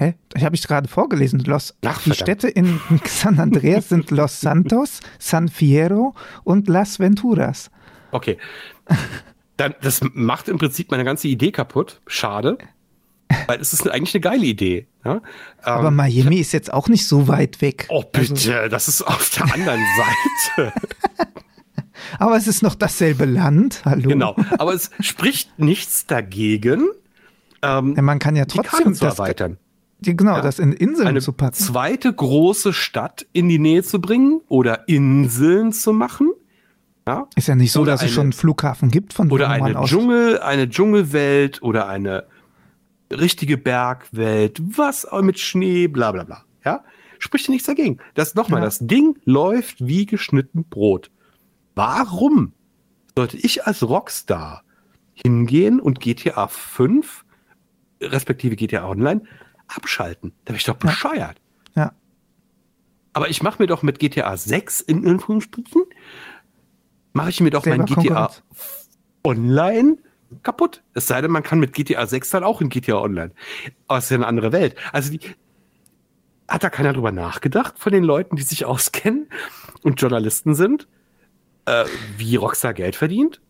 Hä? 0.00 0.14
Ich 0.34 0.42
habe 0.44 0.56
ich 0.56 0.66
gerade 0.66 0.88
vorgelesen. 0.88 1.40
Los, 1.40 1.74
Ach, 1.84 2.00
die. 2.04 2.14
Städte 2.14 2.48
in 2.48 2.80
San 3.04 3.38
Andreas 3.38 3.90
sind 3.90 4.10
Los 4.10 4.40
Santos, 4.40 5.00
San 5.18 5.48
Fierro 5.48 6.14
und 6.42 6.68
Las 6.68 6.98
Venturas. 6.98 7.70
Okay. 8.10 8.38
Dann, 9.58 9.74
das 9.82 10.00
macht 10.14 10.48
im 10.48 10.56
Prinzip 10.56 10.90
meine 10.90 11.04
ganze 11.04 11.28
Idee 11.28 11.52
kaputt. 11.52 12.00
Schade. 12.06 12.56
Weil 13.46 13.60
es 13.60 13.74
ist 13.74 13.86
eigentlich 13.90 14.14
eine 14.14 14.22
geile 14.22 14.46
Idee. 14.46 14.86
Ja? 15.04 15.20
Aber 15.62 15.88
Ähm, 15.88 15.96
Miami 15.96 16.36
ist 16.36 16.52
jetzt 16.52 16.72
auch 16.72 16.88
nicht 16.88 17.06
so 17.06 17.28
weit 17.28 17.60
weg. 17.60 17.86
Oh, 17.90 18.02
bitte, 18.02 18.32
Also, 18.32 18.68
das 18.70 18.88
ist 18.88 19.02
auf 19.02 19.30
der 19.36 19.52
anderen 19.52 19.80
Seite. 20.56 20.72
aber 22.18 22.36
es 22.38 22.46
ist 22.48 22.62
noch 22.62 22.74
dasselbe 22.74 23.26
Land. 23.26 23.82
Hallo. 23.84 24.08
genau. 24.08 24.34
Aber 24.58 24.72
es 24.72 24.90
spricht 25.00 25.58
nichts 25.58 26.06
dagegen, 26.06 26.88
ähm, 27.62 27.94
Ja, 27.96 28.02
man 28.02 28.18
kann 28.18 28.34
ja 28.34 28.46
trotzdem 28.46 28.94
das, 28.98 29.02
erweitern. 29.18 29.58
Genau, 30.02 30.36
Ja. 30.36 30.40
das 30.42 30.58
in 30.58 30.72
Inseln 30.72 31.08
Eine 31.08 31.20
zu 31.20 31.32
packen. 31.32 31.54
zweite 31.54 32.12
große 32.12 32.72
Stadt 32.72 33.26
in 33.32 33.48
die 33.48 33.58
Nähe 33.58 33.82
zu 33.82 34.00
bringen 34.00 34.40
oder 34.48 34.88
Inseln 34.88 35.72
zu 35.72 35.92
machen. 35.92 36.30
Ja? 37.06 37.26
Ist 37.36 37.48
ja 37.48 37.54
nicht 37.54 37.72
so, 37.72 37.80
Oder 37.80 37.92
dass 37.92 38.00
es 38.00 38.06
eine- 38.06 38.12
schon 38.14 38.22
einen 38.24 38.32
Flughafen 38.32 38.90
gibt, 38.90 39.12
von 39.12 39.30
Oder 39.30 39.48
eine 39.50 39.78
aus. 39.78 39.88
Dschungel, 39.90 40.38
eine 40.40 40.68
Dschungelwelt 40.68 41.62
oder 41.62 41.88
eine 41.88 42.24
richtige 43.12 43.56
Bergwelt, 43.58 44.60
was 44.76 45.04
auch 45.06 45.22
mit 45.22 45.38
Schnee, 45.40 45.88
bla 45.88 46.12
bla 46.12 46.24
bla. 46.24 46.44
Ja? 46.64 46.84
Spricht 47.18 47.48
ja 47.48 47.52
nichts 47.52 47.66
dagegen. 47.66 47.98
Das 48.14 48.34
nochmal, 48.34 48.60
Ja. 48.60 48.66
das 48.66 48.78
Ding 48.80 49.18
läuft 49.24 49.84
wie 49.86 50.06
geschnitten 50.06 50.64
Brot. 50.64 51.10
Warum 51.74 52.52
sollte 53.16 53.36
ich 53.36 53.66
als 53.66 53.82
Rockstar 53.82 54.62
hingehen 55.14 55.80
und 55.80 56.00
GTA 56.00 56.46
5, 56.48 57.24
respektive 58.00 58.56
GTA 58.56 58.88
Online, 58.88 59.22
abschalten? 59.74 60.32
Da 60.44 60.52
bin 60.52 60.56
ich 60.56 60.64
doch 60.64 60.76
bescheuert. 60.76 61.40
Ja. 61.74 61.92
Aber 63.12 63.28
ich 63.28 63.42
mache 63.42 63.62
mir 63.62 63.66
doch 63.66 63.82
mit 63.82 63.98
GTA 63.98 64.36
6 64.36 64.80
in 64.82 65.06
Anführungsstrichen, 65.06 65.82
mache 67.12 67.30
ich 67.30 67.40
mir 67.40 67.50
doch 67.50 67.64
mein 67.66 67.86
Selber 67.86 68.02
GTA 68.02 68.14
Konkurrenz. 68.26 68.42
Online 69.24 69.98
kaputt. 70.42 70.82
Es 70.94 71.06
sei 71.06 71.20
denn, 71.20 71.30
man 71.30 71.42
kann 71.42 71.58
mit 71.58 71.72
GTA 71.72 72.06
6 72.06 72.30
dann 72.30 72.44
auch 72.44 72.60
in 72.60 72.68
GTA 72.68 73.00
Online. 73.00 73.32
Aber 73.88 73.98
es 73.98 74.04
ist 74.04 74.10
ja 74.10 74.16
eine 74.16 74.26
andere 74.26 74.52
Welt. 74.52 74.76
Also 74.92 75.10
die, 75.10 75.20
hat 76.50 76.64
da 76.64 76.70
keiner 76.70 76.92
drüber 76.92 77.12
nachgedacht 77.12 77.78
von 77.78 77.92
den 77.92 78.04
Leuten, 78.04 78.36
die 78.36 78.42
sich 78.42 78.64
auskennen 78.66 79.28
und 79.82 80.00
Journalisten 80.00 80.54
sind, 80.54 80.88
äh, 81.66 81.84
wie 82.16 82.36
Rockstar 82.36 82.74
Geld 82.74 82.96
verdient? 82.96 83.40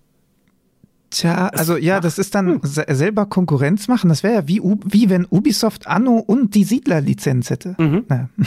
Tja, 1.10 1.48
also 1.48 1.76
ja, 1.76 1.98
das 2.00 2.18
ist 2.18 2.34
dann 2.36 2.60
se- 2.62 2.86
selber 2.88 3.26
Konkurrenz 3.26 3.88
machen. 3.88 4.08
Das 4.08 4.22
wäre 4.22 4.34
ja 4.34 4.48
wie, 4.48 4.60
wie 4.62 5.10
wenn 5.10 5.26
Ubisoft 5.28 5.86
Anno 5.88 6.18
und 6.18 6.54
die 6.54 6.62
Siedler-Lizenz 6.64 7.50
hätte. 7.50 7.74
Mhm. 7.78 8.04
Ja. 8.08 8.28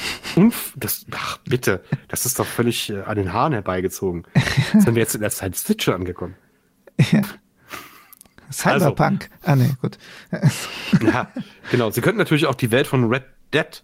Umf, 0.36 0.74
das, 0.76 1.06
ach, 1.12 1.38
bitte, 1.38 1.82
das 2.08 2.24
ist 2.26 2.38
doch 2.38 2.46
völlig 2.46 2.90
äh, 2.90 3.00
an 3.02 3.16
den 3.16 3.32
Haaren 3.32 3.52
herbeigezogen. 3.52 4.22
Sind 4.72 4.94
wir 4.94 5.02
jetzt 5.02 5.14
in 5.16 5.22
der 5.22 5.30
Science 5.30 5.62
Fiction 5.62 5.92
angekommen? 5.94 6.34
Cyberpunk. 8.52 9.28
ah, 9.42 9.56
nee, 9.56 9.70
gut. 9.80 9.98
Ja, 11.02 11.28
genau. 11.70 11.90
Sie 11.90 12.00
könnten 12.00 12.18
natürlich 12.18 12.46
auch 12.46 12.54
die 12.54 12.70
Welt 12.70 12.86
von 12.86 13.04
Red 13.08 13.24
Dead 13.54 13.82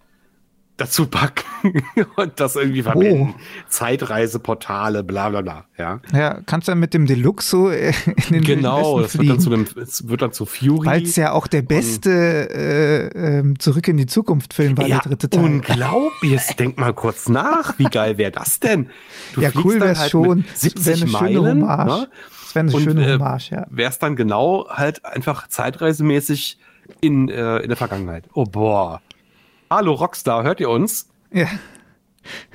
dazu 0.76 1.06
packen 1.06 1.82
und 2.16 2.38
das 2.38 2.56
irgendwie 2.56 2.82
verbinden. 2.82 3.34
Zeitreiseportale, 3.68 5.02
bla 5.04 5.30
bla 5.30 5.40
bla. 5.40 5.64
Ja. 5.78 6.00
Ja, 6.12 6.40
kannst 6.44 6.68
dann 6.68 6.78
mit 6.78 6.92
dem 6.94 7.06
Deluxe 7.06 7.48
so 7.48 7.70
äh, 7.70 7.92
in 8.28 8.34
den 8.34 8.44
Genau, 8.44 9.00
das 9.00 9.16
wird 9.18 9.30
dann 9.30 9.40
zu 9.40 9.52
es 9.80 10.08
wird 10.08 10.22
dann 10.22 10.32
zu 10.32 10.46
Fury. 10.46 10.86
Weil 10.86 11.02
es 11.02 11.16
ja 11.16 11.32
auch 11.32 11.46
der 11.46 11.62
beste 11.62 12.10
äh, 12.10 13.38
ähm, 13.38 13.58
Zurück 13.58 13.88
in 13.88 13.96
die 13.96 14.06
Zukunft 14.06 14.52
Film 14.54 14.76
war, 14.76 14.86
ja, 14.86 14.98
der 14.98 15.10
dritte 15.10 15.30
Teil. 15.30 15.44
unglaublich. 15.44 16.42
Denk 16.58 16.78
mal 16.78 16.92
kurz 16.92 17.28
nach. 17.28 17.78
Wie 17.78 17.84
geil 17.84 18.18
wäre 18.18 18.32
das 18.32 18.60
denn? 18.60 18.90
Du 19.34 19.40
Ja, 19.40 19.50
cool 19.64 19.80
wär's 19.80 20.00
halt 20.00 20.10
schon. 20.10 20.38
mit 20.38 20.50
Das 20.52 20.60
70 20.60 20.86
wäre 20.86 20.96
eine 20.96 21.08
schöne 21.08 21.40
Meilen. 21.40 21.62
Hommage. 21.62 21.86
Ne? 22.00 22.08
Das 22.42 22.54
wäre 22.54 22.66
eine 22.66 22.72
Und, 22.76 22.82
schöne 22.82 23.06
äh, 23.06 23.12
Hommage, 23.14 23.50
ja. 23.50 23.66
Wäre 23.70 23.90
es 23.90 23.98
dann 23.98 24.16
genau 24.16 24.66
halt 24.68 25.04
einfach 25.04 25.48
zeitreisemäßig 25.48 26.58
in, 27.00 27.28
äh, 27.28 27.58
in 27.58 27.68
der 27.68 27.76
Vergangenheit. 27.76 28.24
Oh 28.34 28.44
boah. 28.44 29.00
Hallo 29.70 29.94
Rockstar, 29.94 30.44
hört 30.44 30.60
ihr 30.60 30.70
uns? 30.70 31.08
ja. 31.32 31.48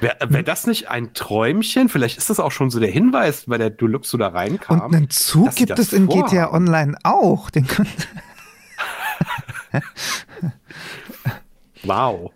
Wäre 0.02 0.18
wär 0.28 0.44
das 0.44 0.68
nicht 0.68 0.90
ein 0.90 1.14
Träumchen? 1.14 1.88
Vielleicht 1.88 2.18
ist 2.18 2.30
das 2.30 2.42
auch 2.42 2.52
schon 2.52 2.70
so 2.70 2.82
der 2.82 2.92
Hinweis, 2.92 3.48
weil 3.48 3.58
der 3.58 3.70
Deluxe 3.70 4.18
da 4.18 4.28
reinkam. 4.28 4.82
Und 4.82 4.96
einen 4.96 5.10
Zug 5.10 5.56
gibt 5.56 5.80
es 5.80 5.94
in 5.94 6.08
vorhaben. 6.08 6.30
GTA 6.30 6.52
Online 6.52 6.98
auch. 7.04 7.50
Den 7.50 7.66
wow. 11.84 12.32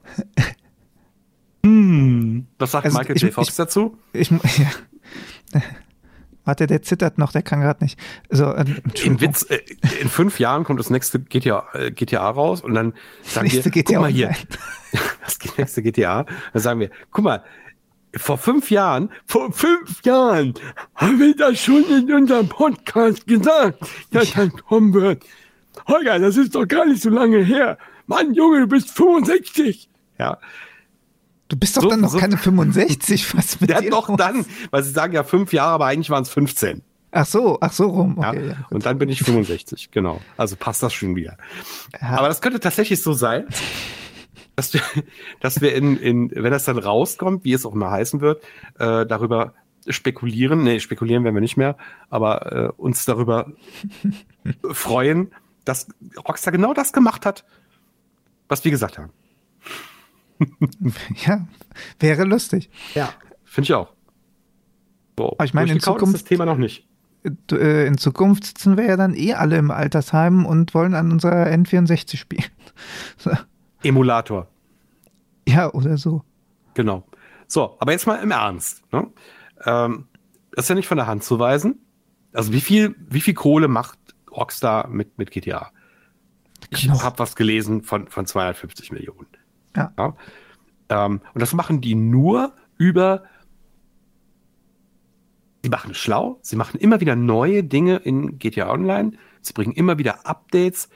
Hm. 1.66 2.48
Was 2.58 2.72
sagt 2.72 2.86
also 2.86 2.98
Michael 2.98 3.18
ich, 3.18 3.22
J. 3.24 3.34
Fox 3.34 3.50
ich, 3.50 3.56
dazu? 3.56 3.98
Ich, 4.14 4.30
ja. 5.54 5.62
Warte, 6.46 6.68
der 6.68 6.82
zittert 6.84 7.18
noch, 7.18 7.32
der 7.32 7.42
kann 7.42 7.62
gerade 7.62 7.84
nicht. 7.84 8.00
So, 8.30 8.46
äh, 8.54 8.66
Im 9.04 9.20
Witz, 9.20 9.44
äh, 9.50 9.60
in 10.00 10.10
fünf 10.10 10.40
Jahren 10.40 10.64
kommt 10.64 10.80
das 10.80 10.90
nächste 10.90 11.20
GTA, 11.20 11.68
äh, 11.74 11.92
GTA 11.92 12.30
raus 12.30 12.62
und 12.62 12.76
dann 12.76 12.94
sagen 13.24 13.52
wir, 13.52 13.62
GTA 13.64 13.94
guck 13.94 14.02
mal 14.02 14.12
hier, 14.12 14.34
das 15.26 15.40
nächste 15.58 15.82
GTA, 15.82 16.26
dann 16.54 16.62
sagen 16.62 16.80
wir, 16.80 16.92
guck 17.12 17.26
mal, 17.26 17.44
vor 18.16 18.38
fünf 18.38 18.72
Jahren, 18.72 19.10
vor 19.26 19.52
fünf 19.52 20.04
Jahren 20.04 20.54
haben 20.96 21.20
wir 21.20 21.36
das 21.36 21.60
schon 21.60 21.84
in 21.90 22.14
unserem 22.14 22.48
Podcast 22.48 23.28
gesagt, 23.28 23.80
dass 24.12 24.32
das 24.32 24.50
kommen 24.68 24.94
wird. 24.94 25.24
Holger, 25.88 26.20
das 26.20 26.38
ist 26.38 26.56
doch 26.56 26.68
gar 26.68 26.86
nicht 26.86 27.02
so 27.02 27.10
lange 27.10 27.40
her. 27.40 27.78
Mann, 28.08 28.34
Junge, 28.34 28.62
du 28.62 28.68
bist 28.68 28.92
65. 28.92 29.90
Ja, 30.18 30.38
Du 31.56 31.60
bist 31.60 31.78
doch 31.78 31.84
so, 31.84 31.90
dann 31.90 32.02
noch 32.02 32.10
so, 32.10 32.18
keine 32.18 32.38
65, 32.38 33.34
was 33.38 33.62
mit 33.62 33.70
ja, 33.70 33.80
doch 33.80 34.10
los? 34.10 34.18
dann, 34.18 34.46
weil 34.72 34.84
sie 34.84 34.92
sagen 34.92 35.14
ja 35.14 35.24
fünf 35.24 35.54
Jahre, 35.54 35.72
aber 35.72 35.86
eigentlich 35.86 36.10
waren 36.10 36.24
es 36.24 36.30
15. 36.30 36.82
Ach 37.12 37.26
so, 37.26 37.58
ach 37.62 37.72
so 37.72 37.88
rum. 37.88 38.18
Okay, 38.18 38.42
ja, 38.42 38.48
ja, 38.48 38.58
und 38.72 38.86
dann 38.86 38.98
bin 38.98 39.08
ich 39.08 39.20
65, 39.20 39.90
genau. 39.90 40.20
Also 40.36 40.58
passt 40.58 40.84
das 40.84 40.94
schon 40.94 41.16
wieder. 41.16 41.38
Ja. 41.94 42.10
Aber 42.18 42.28
das 42.28 42.42
könnte 42.42 42.60
tatsächlich 42.60 43.02
so 43.02 43.14
sein, 43.14 43.46
dass 44.58 44.74
wir, 44.74 44.82
dass 45.40 45.62
wir 45.62 45.74
in, 45.76 45.96
in, 45.96 46.30
wenn 46.36 46.52
das 46.52 46.66
dann 46.66 46.78
rauskommt, 46.78 47.46
wie 47.46 47.54
es 47.54 47.66
auch 47.66 47.74
immer 47.74 47.90
heißen 47.90 48.20
wird, 48.20 48.44
äh, 48.78 49.06
darüber 49.06 49.54
spekulieren, 49.88 50.64
nee, 50.64 50.82
spekulieren 50.82 51.24
werden 51.24 51.36
wir 51.36 51.42
nicht 51.42 51.56
mehr, 51.56 51.78
aber 52.10 52.52
äh, 52.52 52.70
uns 52.76 53.06
darüber 53.06 53.54
freuen, 54.72 55.32
dass 55.64 55.88
Rockstar 56.18 56.52
genau 56.52 56.74
das 56.74 56.92
gemacht 56.92 57.26
hat, 57.26 57.46
was 58.50 58.66
wir 58.66 58.72
gesagt 58.72 58.98
haben. 58.98 59.14
ja, 61.26 61.48
wäre 62.00 62.24
lustig. 62.24 62.70
Ja, 62.94 63.10
finde 63.44 63.66
ich 63.66 63.74
auch. 63.74 63.94
So, 65.18 65.32
Aber 65.34 65.46
ich 65.46 65.54
meine, 65.54 65.72
in 65.72 65.80
Zukunft 65.80 66.14
das 66.14 66.24
Thema 66.24 66.46
noch 66.46 66.58
nicht. 66.58 66.88
Äh, 67.52 67.88
in 67.88 67.98
Zukunft 67.98 68.46
sitzen 68.46 68.78
wir 68.78 68.86
ja 68.86 68.98
dann 68.98 69.16
eh 69.16 69.34
alle 69.34 69.58
im 69.58 69.72
Altersheim 69.72 70.46
und 70.46 70.74
wollen 70.74 70.94
an 70.94 71.12
unserer 71.12 71.48
N64 71.48 72.18
spielen. 72.18 72.46
So. 73.18 73.32
Emulator. 73.84 74.50
Ja, 75.48 75.72
oder 75.72 75.98
so. 75.98 76.24
Genau. 76.74 77.08
So, 77.48 77.78
aber 77.80 77.94
jetzt 77.94 78.06
mal 78.06 78.18
im 78.18 78.32
Ernst. 78.32 78.84
Ne? 78.92 79.08
Ähm, 79.64 80.08
das 80.52 80.66
ist 80.66 80.70
ja 80.70 80.76
nicht 80.76 80.88
von 80.88 80.98
der 80.98 81.08
Hand 81.08 81.24
zu 81.24 81.40
weisen. 81.40 81.80
Also 82.34 82.52
wie 82.52 82.60
viel, 82.60 82.96
wie 83.08 83.22
viel 83.22 83.34
Kohle 83.34 83.70
macht 83.70 83.98
Rockstar 84.30 84.90
mit, 84.90 85.18
mit 85.18 85.32
GTA? 85.32 85.72
Ich 86.70 86.90
habe 86.90 87.20
was 87.20 87.36
gelesen 87.36 87.84
von, 87.84 88.10
von 88.10 88.26
250 88.26 88.92
Millionen. 88.92 89.28
Ja. 89.76 89.94
ja? 89.98 90.16
Ähm, 90.90 91.22
und 91.34 91.42
das 91.42 91.54
machen 91.54 91.82
die 91.82 91.96
nur 91.96 92.54
über. 92.78 93.24
Sie 95.64 95.70
machen 95.70 95.92
es 95.92 95.98
schlau, 95.98 96.38
sie 96.44 96.58
machen 96.58 96.80
immer 96.80 97.02
wieder 97.02 97.16
neue 97.16 97.64
Dinge 97.64 97.96
in 97.98 98.38
GTA 98.38 98.70
Online, 98.70 99.14
sie 99.42 99.54
bringen 99.54 99.74
immer 99.74 99.98
wieder 99.98 100.28
Updates, 100.28 100.90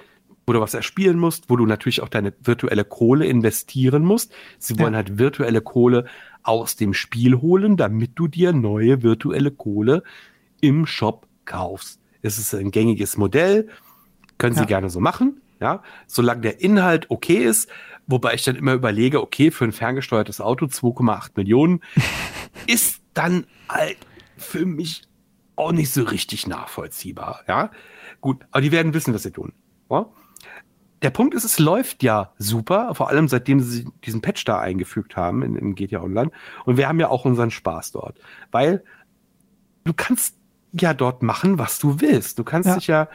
wo 0.45 0.53
du 0.53 0.61
was 0.61 0.75
erspielen 0.75 1.17
musst, 1.17 1.49
wo 1.49 1.55
du 1.55 1.65
natürlich 1.65 2.01
auch 2.01 2.09
deine 2.09 2.33
virtuelle 2.39 2.83
Kohle 2.83 3.25
investieren 3.25 4.03
musst. 4.03 4.31
Sie 4.59 4.77
wollen 4.77 4.93
ja. 4.93 4.97
halt 4.97 5.17
virtuelle 5.17 5.61
Kohle 5.61 6.05
aus 6.43 6.75
dem 6.75 6.93
Spiel 6.93 7.35
holen, 7.35 7.77
damit 7.77 8.11
du 8.15 8.27
dir 8.27 8.53
neue 8.53 9.01
virtuelle 9.01 9.51
Kohle 9.51 10.03
im 10.61 10.85
Shop 10.85 11.27
kaufst. 11.45 11.99
Es 12.21 12.37
ist 12.37 12.53
ein 12.53 12.71
gängiges 12.71 13.17
Modell, 13.17 13.69
können 14.37 14.53
sie 14.53 14.61
ja. 14.61 14.65
gerne 14.65 14.89
so 14.89 14.99
machen, 14.99 15.41
ja, 15.59 15.83
solange 16.07 16.41
der 16.41 16.61
Inhalt 16.61 17.09
okay 17.09 17.43
ist, 17.43 17.69
Wobei 18.09 18.33
ich 18.33 18.43
dann 18.43 18.55
immer 18.55 18.73
überlege, 18.73 19.21
okay, 19.21 19.51
für 19.51 19.65
ein 19.65 19.71
ferngesteuertes 19.71 20.41
Auto 20.41 20.65
2,8 20.65 21.31
Millionen 21.35 21.81
ist 22.67 23.01
dann 23.13 23.45
halt 23.69 23.97
für 24.35 24.65
mich 24.65 25.03
auch 25.55 25.71
nicht 25.71 25.91
so 25.91 26.03
richtig 26.03 26.47
nachvollziehbar. 26.47 27.41
Ja, 27.47 27.69
gut, 28.19 28.45
aber 28.49 28.61
die 28.61 28.71
werden 28.71 28.95
wissen, 28.95 29.13
was 29.13 29.23
sie 29.23 29.31
tun. 29.31 29.53
Ja? 29.91 30.07
Der 31.03 31.11
Punkt 31.11 31.35
ist, 31.35 31.43
es 31.43 31.59
läuft 31.59 32.01
ja 32.01 32.33
super, 32.39 32.95
vor 32.95 33.09
allem 33.09 33.27
seitdem 33.27 33.59
sie 33.59 33.85
diesen 34.03 34.21
Patch 34.21 34.43
da 34.43 34.59
eingefügt 34.59 35.15
haben 35.15 35.43
in, 35.43 35.55
in 35.55 35.75
GTA 35.75 36.01
Online. 36.01 36.31
Und 36.65 36.77
wir 36.77 36.87
haben 36.87 36.99
ja 36.99 37.09
auch 37.09 37.25
unseren 37.25 37.51
Spaß 37.51 37.91
dort, 37.91 38.19
weil 38.51 38.83
du 39.83 39.93
kannst 39.93 40.35
ja 40.71 40.95
dort 40.95 41.21
machen, 41.21 41.59
was 41.59 41.77
du 41.77 42.01
willst. 42.01 42.39
Du 42.39 42.43
kannst 42.43 42.67
ja. 42.69 42.75
dich 42.75 42.87
ja 42.87 43.07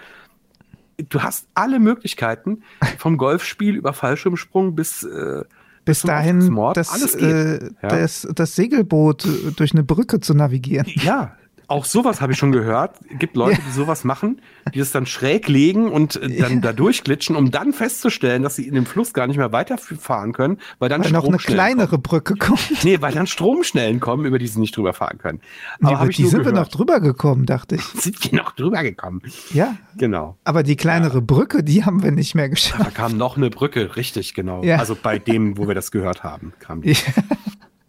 du 0.96 1.22
hast 1.22 1.48
alle 1.54 1.78
Möglichkeiten, 1.78 2.62
vom 2.98 3.16
Golfspiel 3.16 3.76
über 3.76 3.92
Fallschirmsprung 3.92 4.74
bis 4.74 5.02
äh, 5.02 5.44
bis 5.84 6.00
dahin 6.00 6.56
das, 6.74 7.14
äh, 7.14 7.62
ja. 7.82 7.88
das, 7.88 8.26
das 8.34 8.56
Segelboot 8.56 9.28
durch 9.56 9.72
eine 9.72 9.82
Brücke 9.82 10.18
zu 10.18 10.32
navigieren. 10.32 10.86
Ja, 10.94 11.36
auch 11.68 11.84
sowas 11.84 12.20
habe 12.20 12.32
ich 12.32 12.38
schon 12.38 12.52
gehört. 12.52 12.96
Es 13.10 13.18
gibt 13.18 13.36
Leute, 13.36 13.60
die 13.66 13.72
sowas 13.72 14.04
machen, 14.04 14.40
die 14.72 14.78
das 14.78 14.92
dann 14.92 15.06
schräg 15.06 15.48
legen 15.48 15.90
und 15.90 16.16
äh, 16.16 16.38
dann 16.38 16.60
da 16.60 16.72
durchglitschen, 16.72 17.36
um 17.36 17.50
dann 17.50 17.72
festzustellen, 17.72 18.42
dass 18.42 18.56
sie 18.56 18.66
in 18.66 18.74
dem 18.74 18.86
Fluss 18.86 19.12
gar 19.12 19.26
nicht 19.26 19.36
mehr 19.36 19.52
weiterfahren 19.52 20.32
können, 20.32 20.58
weil 20.78 20.88
dann 20.88 21.04
weil 21.04 21.12
noch 21.12 21.26
eine 21.26 21.38
kleinere 21.38 21.88
kommen. 21.88 22.02
Brücke 22.02 22.34
kommt. 22.36 22.84
Nee, 22.84 23.00
weil 23.00 23.12
dann 23.12 23.26
Stromschnellen 23.26 24.00
kommen, 24.00 24.24
über 24.26 24.38
die 24.38 24.46
sie 24.46 24.60
nicht 24.60 24.76
drüber 24.76 24.92
fahren 24.92 25.18
können. 25.18 25.40
Aber 25.82 26.04
nee, 26.04 26.10
die 26.12 26.26
sind 26.26 26.40
gehört. 26.40 26.54
wir 26.54 26.60
noch 26.60 26.68
drüber 26.68 27.00
gekommen, 27.00 27.46
dachte 27.46 27.76
ich. 27.76 27.82
Sind 27.94 28.30
wir 28.30 28.38
noch 28.38 28.52
drüber 28.52 28.82
gekommen? 28.82 29.22
Ja. 29.52 29.76
Genau. 29.96 30.36
Aber 30.44 30.62
die 30.62 30.76
kleinere 30.76 31.18
ja. 31.18 31.24
Brücke, 31.24 31.62
die 31.62 31.84
haben 31.84 32.02
wir 32.02 32.10
nicht 32.10 32.34
mehr 32.34 32.48
geschafft. 32.48 32.84
Da 32.84 32.90
kam 32.90 33.16
noch 33.16 33.36
eine 33.36 33.50
Brücke, 33.50 33.96
richtig, 33.96 34.34
genau. 34.34 34.62
Ja. 34.62 34.76
Also 34.76 34.96
bei 35.00 35.18
dem, 35.18 35.56
wo 35.56 35.68
wir 35.68 35.74
das 35.74 35.90
gehört 35.90 36.22
haben, 36.24 36.52
kam 36.58 36.82
die. 36.82 36.96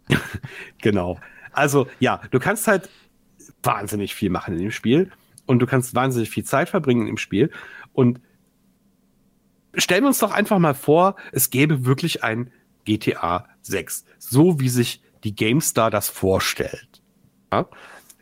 Ja. 0.07 0.19
genau. 0.81 1.19
Also 1.51 1.87
ja, 1.99 2.21
du 2.31 2.39
kannst 2.39 2.67
halt 2.67 2.89
wahnsinnig 3.65 4.15
viel 4.15 4.29
machen 4.29 4.55
in 4.55 4.61
dem 4.61 4.71
Spiel 4.71 5.11
und 5.45 5.59
du 5.59 5.65
kannst 5.65 5.95
wahnsinnig 5.95 6.29
viel 6.29 6.43
Zeit 6.43 6.69
verbringen 6.69 7.07
im 7.07 7.17
Spiel. 7.17 7.51
Und 7.93 8.19
stellen 9.75 10.03
wir 10.03 10.07
uns 10.07 10.19
doch 10.19 10.31
einfach 10.31 10.59
mal 10.59 10.73
vor, 10.73 11.15
es 11.31 11.49
gäbe 11.49 11.85
wirklich 11.85 12.23
ein 12.23 12.51
GTA 12.85 13.47
6, 13.61 14.05
so 14.19 14.59
wie 14.59 14.69
sich 14.69 15.01
die 15.23 15.35
GameStar 15.35 15.89
das 15.89 16.09
vorstellt. 16.09 17.01
Ja? 17.51 17.67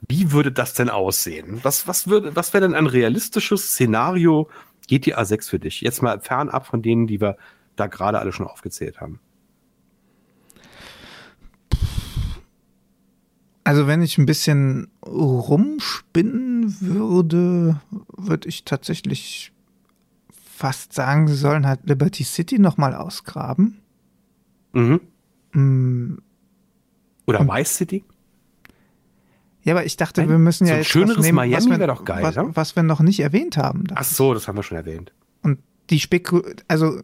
Wie 0.08 0.32
würde 0.32 0.52
das 0.52 0.74
denn 0.74 0.90
aussehen? 0.90 1.60
Was, 1.64 1.88
was, 1.88 2.10
was 2.10 2.54
wäre 2.54 2.62
denn 2.62 2.76
ein 2.76 2.88
realistisches 2.88 3.72
Szenario 3.72 4.50
GTA 4.88 5.24
6 5.24 5.50
für 5.50 5.60
dich? 5.60 5.82
Jetzt 5.82 6.02
mal 6.02 6.20
fernab 6.20 6.66
von 6.66 6.82
denen, 6.82 7.08
die 7.08 7.22
wir 7.22 7.38
da 7.76 7.88
gerade 7.88 8.20
alle 8.20 8.32
schon 8.32 8.48
aufgezählt 8.48 9.00
haben. 9.00 9.20
Also 13.64 13.88
wenn 13.88 14.02
ich 14.02 14.18
ein 14.18 14.26
bisschen 14.26 14.88
rumspinnen 15.06 16.82
würde, 16.82 17.80
würde 18.18 18.50
ich 18.50 18.66
tatsächlich 18.66 19.54
fast 20.32 20.94
sagen, 20.94 21.28
sie 21.28 21.36
sollen 21.36 21.66
halt 21.66 21.82
Liberty 21.86 22.24
City 22.24 22.60
nochmal 22.60 22.94
ausgraben. 22.94 23.80
Mhm. 24.74 25.02
Mm. 25.54 26.18
Oder 27.26 27.42
Und, 27.42 27.48
Vice 27.48 27.78
City? 27.78 28.04
Ja, 29.64 29.74
aber 29.74 29.86
ich 29.86 29.96
dachte, 29.96 30.22
Ein, 30.22 30.30
wir 30.30 30.38
müssen 30.38 30.68
ja 30.68 30.74
so 30.74 30.78
jetzt 30.80 30.90
schöneres 30.90 31.18
was 31.18 31.26
nehmen, 31.26 31.38
Miami 31.38 31.70
wäre 31.70 31.88
doch 31.88 32.04
geil, 32.04 32.22
was, 32.24 32.36
ja? 32.36 32.50
was 32.54 32.76
wir 32.76 32.84
noch 32.84 33.00
nicht 33.00 33.22
erwähnt 33.22 33.56
haben. 33.56 33.86
Ach 33.96 34.04
so, 34.04 34.34
das 34.34 34.48
haben 34.48 34.58
wir 34.58 34.64
schon 34.64 34.78
erwähnt. 34.78 35.14
Und 35.42 35.60
die 35.90 36.00
Spekul 36.00 36.56
also 36.68 37.00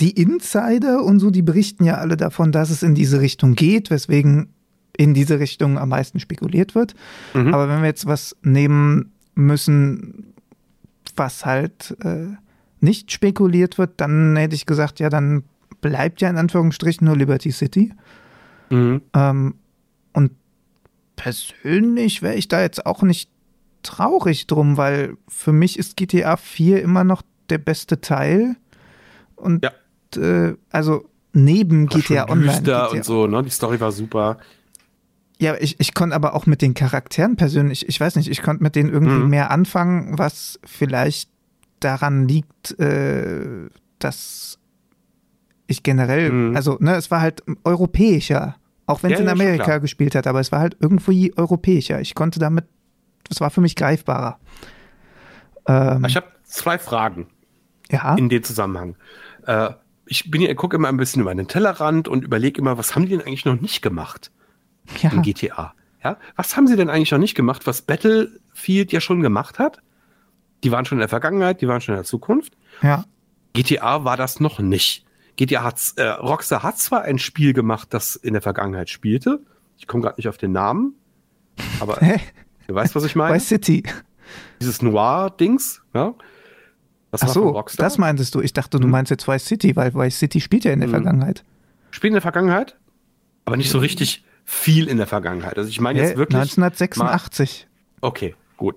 die 0.00 0.10
Insider 0.10 1.04
und 1.04 1.20
so, 1.20 1.30
die 1.30 1.42
berichten 1.42 1.84
ja 1.84 1.94
alle 1.94 2.16
davon, 2.16 2.52
dass 2.52 2.70
es 2.70 2.82
in 2.82 2.94
diese 2.94 3.20
Richtung 3.20 3.54
geht, 3.54 3.90
weswegen 3.90 4.53
in 4.96 5.14
diese 5.14 5.40
Richtung 5.40 5.78
am 5.78 5.88
meisten 5.90 6.20
spekuliert 6.20 6.74
wird. 6.74 6.94
Mhm. 7.34 7.52
Aber 7.52 7.68
wenn 7.68 7.80
wir 7.80 7.88
jetzt 7.88 8.06
was 8.06 8.36
nehmen 8.42 9.12
müssen, 9.34 10.34
was 11.16 11.44
halt 11.44 11.96
äh, 12.02 12.36
nicht 12.80 13.12
spekuliert 13.12 13.78
wird, 13.78 13.92
dann 14.00 14.36
hätte 14.36 14.54
ich 14.54 14.66
gesagt, 14.66 15.00
ja, 15.00 15.08
dann 15.08 15.44
bleibt 15.80 16.20
ja 16.20 16.30
in 16.30 16.38
Anführungsstrichen 16.38 17.06
nur 17.06 17.16
Liberty 17.16 17.50
City. 17.50 17.92
Mhm. 18.70 19.02
Ähm, 19.14 19.54
und 20.12 20.32
persönlich 21.16 22.22
wäre 22.22 22.34
ich 22.34 22.48
da 22.48 22.60
jetzt 22.60 22.86
auch 22.86 23.02
nicht 23.02 23.30
traurig 23.82 24.46
drum, 24.46 24.76
weil 24.76 25.16
für 25.28 25.52
mich 25.52 25.78
ist 25.78 25.96
GTA 25.96 26.36
4 26.36 26.82
immer 26.82 27.04
noch 27.04 27.22
der 27.50 27.58
beste 27.58 28.00
Teil. 28.00 28.56
Und 29.36 29.64
ja. 29.64 29.72
äh, 30.22 30.56
also 30.70 31.08
neben 31.32 31.90
war 31.90 32.00
GTA 32.00 32.28
Online. 32.28 32.62
GTA 32.62 32.86
und 32.86 33.04
so, 33.04 33.26
ne? 33.26 33.42
Die 33.42 33.50
Story 33.50 33.80
war 33.80 33.92
super. 33.92 34.38
Ja, 35.40 35.56
ich, 35.58 35.80
ich 35.80 35.94
konnte 35.94 36.14
aber 36.14 36.34
auch 36.34 36.46
mit 36.46 36.62
den 36.62 36.74
Charakteren 36.74 37.36
persönlich, 37.36 37.88
ich 37.88 37.98
weiß 37.98 38.16
nicht, 38.16 38.30
ich 38.30 38.42
konnte 38.42 38.62
mit 38.62 38.76
denen 38.76 38.90
irgendwie 38.90 39.14
mhm. 39.14 39.30
mehr 39.30 39.50
anfangen, 39.50 40.16
was 40.16 40.60
vielleicht 40.64 41.28
daran 41.80 42.28
liegt, 42.28 42.78
äh, 42.78 43.68
dass 43.98 44.58
ich 45.66 45.82
generell, 45.82 46.30
mhm. 46.30 46.56
also, 46.56 46.76
ne, 46.80 46.94
es 46.94 47.10
war 47.10 47.20
halt 47.20 47.42
europäischer 47.64 48.56
Auch 48.86 49.02
wenn 49.02 49.12
es 49.12 49.20
in 49.20 49.28
Amerika 49.28 49.78
gespielt 49.78 50.14
hat, 50.14 50.26
aber 50.26 50.40
es 50.40 50.52
war 50.52 50.60
halt 50.60 50.76
irgendwie 50.78 51.32
europäischer. 51.36 52.00
Ich 52.00 52.14
konnte 52.14 52.38
damit, 52.38 52.66
das 53.28 53.40
war 53.40 53.50
für 53.50 53.60
mich 53.60 53.76
greifbarer. 53.76 54.38
Ähm, 55.66 56.04
ich 56.04 56.16
habe 56.16 56.26
zwei 56.44 56.78
Fragen 56.78 57.26
ja? 57.90 58.14
in 58.14 58.28
dem 58.28 58.42
Zusammenhang. 58.42 58.96
Äh, 59.46 59.70
ich 60.06 60.30
bin 60.30 60.42
hier, 60.42 60.54
gucke 60.54 60.76
immer 60.76 60.88
ein 60.88 60.98
bisschen 60.98 61.22
über 61.22 61.34
den 61.34 61.48
Tellerrand 61.48 62.08
und 62.08 62.24
überlege 62.24 62.60
immer, 62.60 62.76
was 62.76 62.94
haben 62.94 63.06
die 63.06 63.12
denn 63.12 63.22
eigentlich 63.22 63.46
noch 63.46 63.60
nicht 63.60 63.82
gemacht 63.82 64.30
ja. 65.00 65.10
in 65.10 65.22
GTA? 65.22 65.74
Ja, 66.02 66.18
was 66.36 66.56
haben 66.56 66.66
sie 66.66 66.76
denn 66.76 66.90
eigentlich 66.90 67.10
noch 67.12 67.18
nicht 67.18 67.34
gemacht, 67.34 67.66
was 67.66 67.82
Battlefield 67.82 68.92
ja 68.92 69.00
schon 69.00 69.20
gemacht 69.22 69.58
hat? 69.58 69.80
Die 70.62 70.70
waren 70.70 70.84
schon 70.84 70.98
in 70.98 71.00
der 71.00 71.08
Vergangenheit, 71.08 71.60
die 71.60 71.68
waren 71.68 71.80
schon 71.80 71.94
in 71.94 71.98
der 71.98 72.04
Zukunft. 72.04 72.56
Ja. 72.82 73.04
GTA 73.54 74.04
war 74.04 74.16
das 74.16 74.40
noch 74.40 74.58
nicht. 74.58 75.04
GTA 75.36 75.62
hat, 75.64 75.80
äh, 75.96 76.04
Rockstar 76.04 76.62
hat 76.62 76.78
zwar 76.78 77.02
ein 77.02 77.18
Spiel 77.18 77.52
gemacht, 77.54 77.88
das 77.92 78.16
in 78.16 78.34
der 78.34 78.42
Vergangenheit 78.42 78.90
spielte. 78.90 79.40
Ich 79.78 79.86
komme 79.86 80.02
gerade 80.02 80.16
nicht 80.16 80.28
auf 80.28 80.36
den 80.36 80.52
Namen, 80.52 80.94
aber 81.80 81.98
du 82.66 82.74
weißt, 82.74 82.94
was 82.94 83.04
ich 83.04 83.16
meine. 83.16 83.34
Vice 83.34 83.48
City. 83.48 83.82
Dieses 84.60 84.82
Noir-Dings, 84.82 85.82
ja. 85.94 86.14
Das 87.10 87.22
Ach 87.22 87.28
so, 87.28 87.64
das 87.76 87.96
meintest 87.98 88.34
du. 88.34 88.40
Ich 88.40 88.52
dachte, 88.52 88.80
du 88.80 88.86
mhm. 88.86 88.92
meinst 88.92 89.10
jetzt 89.10 89.28
Vice 89.28 89.44
City, 89.44 89.76
weil 89.76 89.94
Vice 89.94 90.18
City 90.18 90.40
spielt 90.40 90.64
ja 90.64 90.72
in 90.72 90.80
der 90.80 90.88
mhm. 90.88 90.94
Vergangenheit. 90.94 91.44
Spielt 91.90 92.10
in 92.10 92.14
der 92.14 92.22
Vergangenheit, 92.22 92.76
aber 93.44 93.56
nicht 93.56 93.70
so 93.70 93.78
richtig 93.78 94.24
viel 94.44 94.88
in 94.88 94.98
der 94.98 95.06
Vergangenheit. 95.06 95.58
Also 95.58 95.70
ich 95.70 95.80
meine 95.80 96.00
jetzt 96.00 96.16
wirklich 96.16 96.40
1986. 96.40 97.66
Mal, 98.00 98.08
okay, 98.08 98.34
gut. 98.56 98.76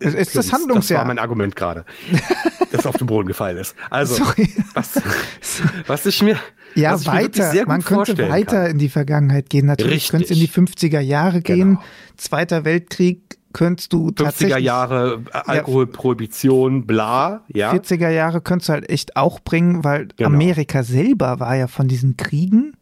Es 0.00 0.14
ist 0.14 0.36
das 0.36 0.52
Handlungsjahr. 0.52 1.00
Das 1.00 1.08
war 1.08 1.14
mein 1.14 1.18
Argument 1.18 1.56
gerade, 1.56 1.84
das 2.70 2.86
auf 2.86 2.96
den 2.96 3.08
Boden 3.08 3.26
gefallen 3.26 3.56
ist. 3.56 3.74
Also, 3.90 4.16
Sorry. 4.16 4.48
Was, 4.74 5.00
was 5.86 6.06
ich 6.06 6.22
mir 6.22 6.38
ja, 6.74 6.92
was 6.92 7.06
weiter. 7.06 7.52
Mir 7.52 7.66
Man 7.66 7.82
könnte 7.82 8.16
weiter 8.28 8.62
kann. 8.62 8.70
in 8.72 8.78
die 8.78 8.88
Vergangenheit 8.88 9.50
gehen. 9.50 9.66
Natürlich 9.66 10.08
könnte 10.08 10.26
es 10.26 10.30
in 10.30 10.38
die 10.38 10.48
50er 10.48 11.00
Jahre 11.00 11.40
gehen. 11.40 11.76
Genau. 11.76 11.84
Zweiter 12.16 12.64
Weltkrieg, 12.64 13.37
könntest 13.52 13.92
du 13.92 14.08
50er 14.08 14.58
Jahre 14.58 15.22
äh, 15.32 15.38
Alkoholprohibition, 15.46 16.86
bla, 16.86 17.44
ja. 17.48 17.72
40er 17.72 18.10
Jahre 18.10 18.40
könntest 18.40 18.68
du 18.68 18.72
halt 18.74 18.90
echt 18.90 19.16
auch 19.16 19.40
bringen, 19.40 19.84
weil 19.84 20.08
genau. 20.16 20.28
Amerika 20.28 20.82
selber 20.82 21.40
war 21.40 21.56
ja 21.56 21.66
von 21.66 21.88
diesen 21.88 22.16
Kriegen, 22.16 22.76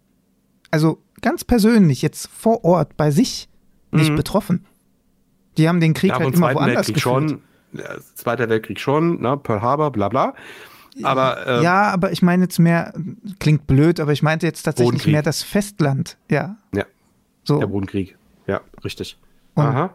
also 0.71 1.03
ganz 1.23 1.45
persönlich, 1.45 2.03
jetzt 2.03 2.29
vor 2.29 2.65
Ort 2.65 2.97
bei 2.97 3.11
sich 3.11 3.49
nicht 3.93 4.11
mhm. 4.11 4.17
betroffen. 4.17 4.67
Die 5.57 5.69
haben 5.69 5.81
den 5.81 5.95
Krieg 5.95 6.11
ja, 6.11 6.19
halt 6.19 6.35
immer 6.35 6.49
Zweiten 6.49 6.59
woanders 6.59 6.89
Weltkrieg 6.89 6.95
geführt. 6.97 7.31
schon, 7.31 7.41
ja, 7.73 7.97
Zweiter 8.15 8.49
Weltkrieg 8.49 8.81
schon, 8.81 9.21
ne, 9.21 9.37
Pearl 9.37 9.63
Harbor, 9.63 9.91
bla 9.93 10.09
bla. 10.09 10.35
Aber, 11.03 11.47
äh, 11.47 11.63
ja, 11.63 11.91
aber 11.93 12.11
ich 12.11 12.23
meine 12.23 12.45
jetzt 12.45 12.59
mehr, 12.59 12.95
klingt 13.39 13.67
blöd, 13.67 14.01
aber 14.01 14.13
ich 14.13 14.23
meinte 14.23 14.47
jetzt 14.47 14.63
tatsächlich 14.63 14.93
Bodenkrieg. 14.93 15.13
mehr 15.13 15.23
das 15.23 15.43
Festland, 15.43 16.17
ja. 16.31 16.57
Ja. 16.75 16.85
So. 17.45 17.59
Der 17.59 17.67
Bodenkrieg, 17.67 18.17
ja, 18.47 18.63
richtig. 18.83 19.19
Und 19.55 19.65
Aha 19.65 19.95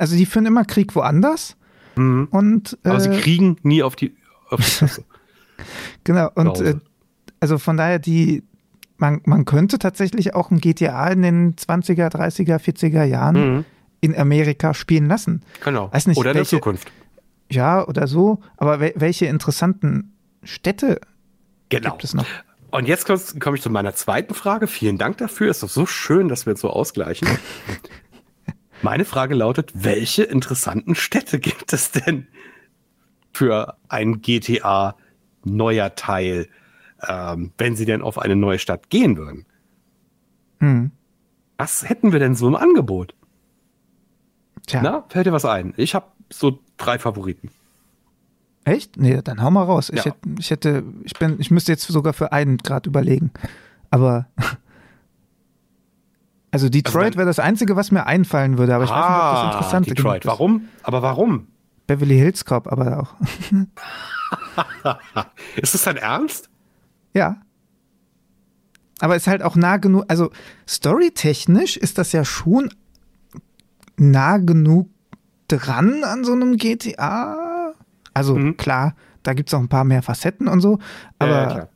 also 0.00 0.16
die 0.16 0.26
führen 0.26 0.46
immer 0.46 0.64
Krieg 0.64 0.94
woanders. 0.94 1.56
Mhm. 1.94 2.28
Und, 2.30 2.78
äh, 2.84 2.88
Aber 2.88 3.00
sie 3.00 3.10
kriegen 3.10 3.56
nie 3.62 3.82
auf 3.82 3.96
die, 3.96 4.16
auf 4.48 4.60
die 4.60 4.78
Tasse. 4.78 5.04
genau, 6.04 6.30
und 6.34 6.60
äh, 6.60 6.76
also 7.40 7.58
von 7.58 7.76
daher, 7.76 7.98
die, 7.98 8.42
man, 8.96 9.20
man 9.24 9.44
könnte 9.44 9.78
tatsächlich 9.78 10.34
auch 10.34 10.50
ein 10.50 10.58
GTA 10.58 11.08
in 11.08 11.22
den 11.22 11.54
20er, 11.54 12.08
30er, 12.08 12.58
40er 12.58 13.04
Jahren 13.04 13.56
mhm. 13.56 13.64
in 14.00 14.16
Amerika 14.16 14.72
spielen 14.72 15.06
lassen. 15.06 15.42
Genau. 15.62 15.92
Weiß 15.92 16.06
nicht, 16.06 16.16
oder 16.16 16.30
in 16.30 16.36
welche, 16.38 16.56
der 16.56 16.60
Zukunft. 16.60 16.90
Ja, 17.50 17.86
oder 17.86 18.06
so. 18.06 18.40
Aber 18.56 18.80
welche 18.80 19.26
interessanten 19.26 20.14
Städte 20.42 21.00
genau. 21.68 21.90
gibt 21.90 22.04
es 22.04 22.14
noch? 22.14 22.26
Und 22.70 22.86
jetzt 22.86 23.06
komme 23.06 23.56
ich 23.56 23.62
zu 23.62 23.68
meiner 23.68 23.94
zweiten 23.94 24.32
Frage. 24.32 24.66
Vielen 24.66 24.96
Dank 24.96 25.18
dafür. 25.18 25.50
Ist 25.50 25.62
doch 25.62 25.68
so 25.68 25.84
schön, 25.86 26.28
dass 26.28 26.46
wir 26.46 26.52
jetzt 26.52 26.60
so 26.60 26.70
ausgleichen. 26.70 27.28
Meine 28.82 29.04
Frage 29.04 29.34
lautet, 29.34 29.72
welche 29.74 30.22
interessanten 30.22 30.94
Städte 30.94 31.38
gibt 31.40 31.72
es 31.72 31.90
denn 31.90 32.26
für 33.32 33.76
ein 33.88 34.22
GTA 34.22 34.96
neuer 35.44 35.94
Teil, 35.94 36.48
ähm, 37.06 37.52
wenn 37.58 37.76
sie 37.76 37.86
denn 37.86 38.02
auf 38.02 38.18
eine 38.18 38.36
neue 38.36 38.58
Stadt 38.58 38.90
gehen 38.90 39.16
würden? 39.16 39.46
Hm. 40.58 40.90
Was 41.56 41.88
hätten 41.88 42.12
wir 42.12 42.18
denn 42.18 42.34
so 42.34 42.48
im 42.48 42.56
Angebot? 42.56 43.14
Tja. 44.66 44.80
Na, 44.82 45.04
fällt 45.08 45.26
dir 45.26 45.32
was 45.32 45.44
ein? 45.44 45.74
Ich 45.76 45.94
habe 45.94 46.06
so 46.30 46.60
drei 46.76 46.98
Favoriten. 46.98 47.50
Echt? 48.64 48.96
Nee, 48.98 49.20
dann 49.22 49.42
hau 49.42 49.50
mal 49.50 49.64
raus. 49.64 49.90
Ich, 49.90 50.04
hätte, 50.04 50.18
ich 50.38 50.50
hätte, 50.50 50.84
ich 51.04 51.14
bin, 51.14 51.36
ich 51.38 51.50
müsste 51.50 51.72
jetzt 51.72 51.86
sogar 51.86 52.12
für 52.12 52.32
einen 52.32 52.58
gerade 52.58 52.88
überlegen. 52.88 53.30
Aber 53.90 54.26
also 56.50 56.68
Detroit 56.68 57.06
also 57.06 57.18
wäre 57.18 57.26
das 57.26 57.38
Einzige, 57.38 57.76
was 57.76 57.92
mir 57.92 58.06
einfallen 58.06 58.58
würde, 58.58 58.74
aber 58.74 58.84
ich 58.84 58.90
ah, 58.90 58.94
weiß 58.94 59.04
nicht, 59.04 59.16
ob 59.16 59.30
das 59.30 59.40
ah, 59.40 59.52
interessant 59.52 59.86
ist. 59.86 59.98
Detroit, 59.98 60.26
warum? 60.26 60.68
Aber 60.82 61.02
warum? 61.02 61.46
Beverly 61.86 62.16
Hills 62.16 62.44
Cop, 62.44 62.70
aber 62.70 63.00
auch. 63.00 63.14
ist 65.56 65.74
das 65.74 65.82
dein 65.82 65.96
Ernst? 65.96 66.48
Ja. 67.14 67.40
Aber 69.00 69.16
ist 69.16 69.26
halt 69.26 69.42
auch 69.42 69.56
nah 69.56 69.78
genug, 69.78 70.04
also 70.08 70.30
storytechnisch 70.68 71.76
ist 71.76 71.98
das 71.98 72.12
ja 72.12 72.24
schon 72.24 72.70
nah 73.96 74.38
genug 74.38 74.88
dran 75.48 76.04
an 76.04 76.24
so 76.24 76.32
einem 76.32 76.56
GTA. 76.56 77.72
Also 78.12 78.36
mhm. 78.36 78.56
klar, 78.56 78.94
da 79.22 79.32
gibt 79.32 79.48
es 79.48 79.54
auch 79.54 79.60
ein 79.60 79.68
paar 79.68 79.84
mehr 79.84 80.02
Facetten 80.02 80.48
und 80.48 80.60
so, 80.60 80.78
aber 81.18 81.68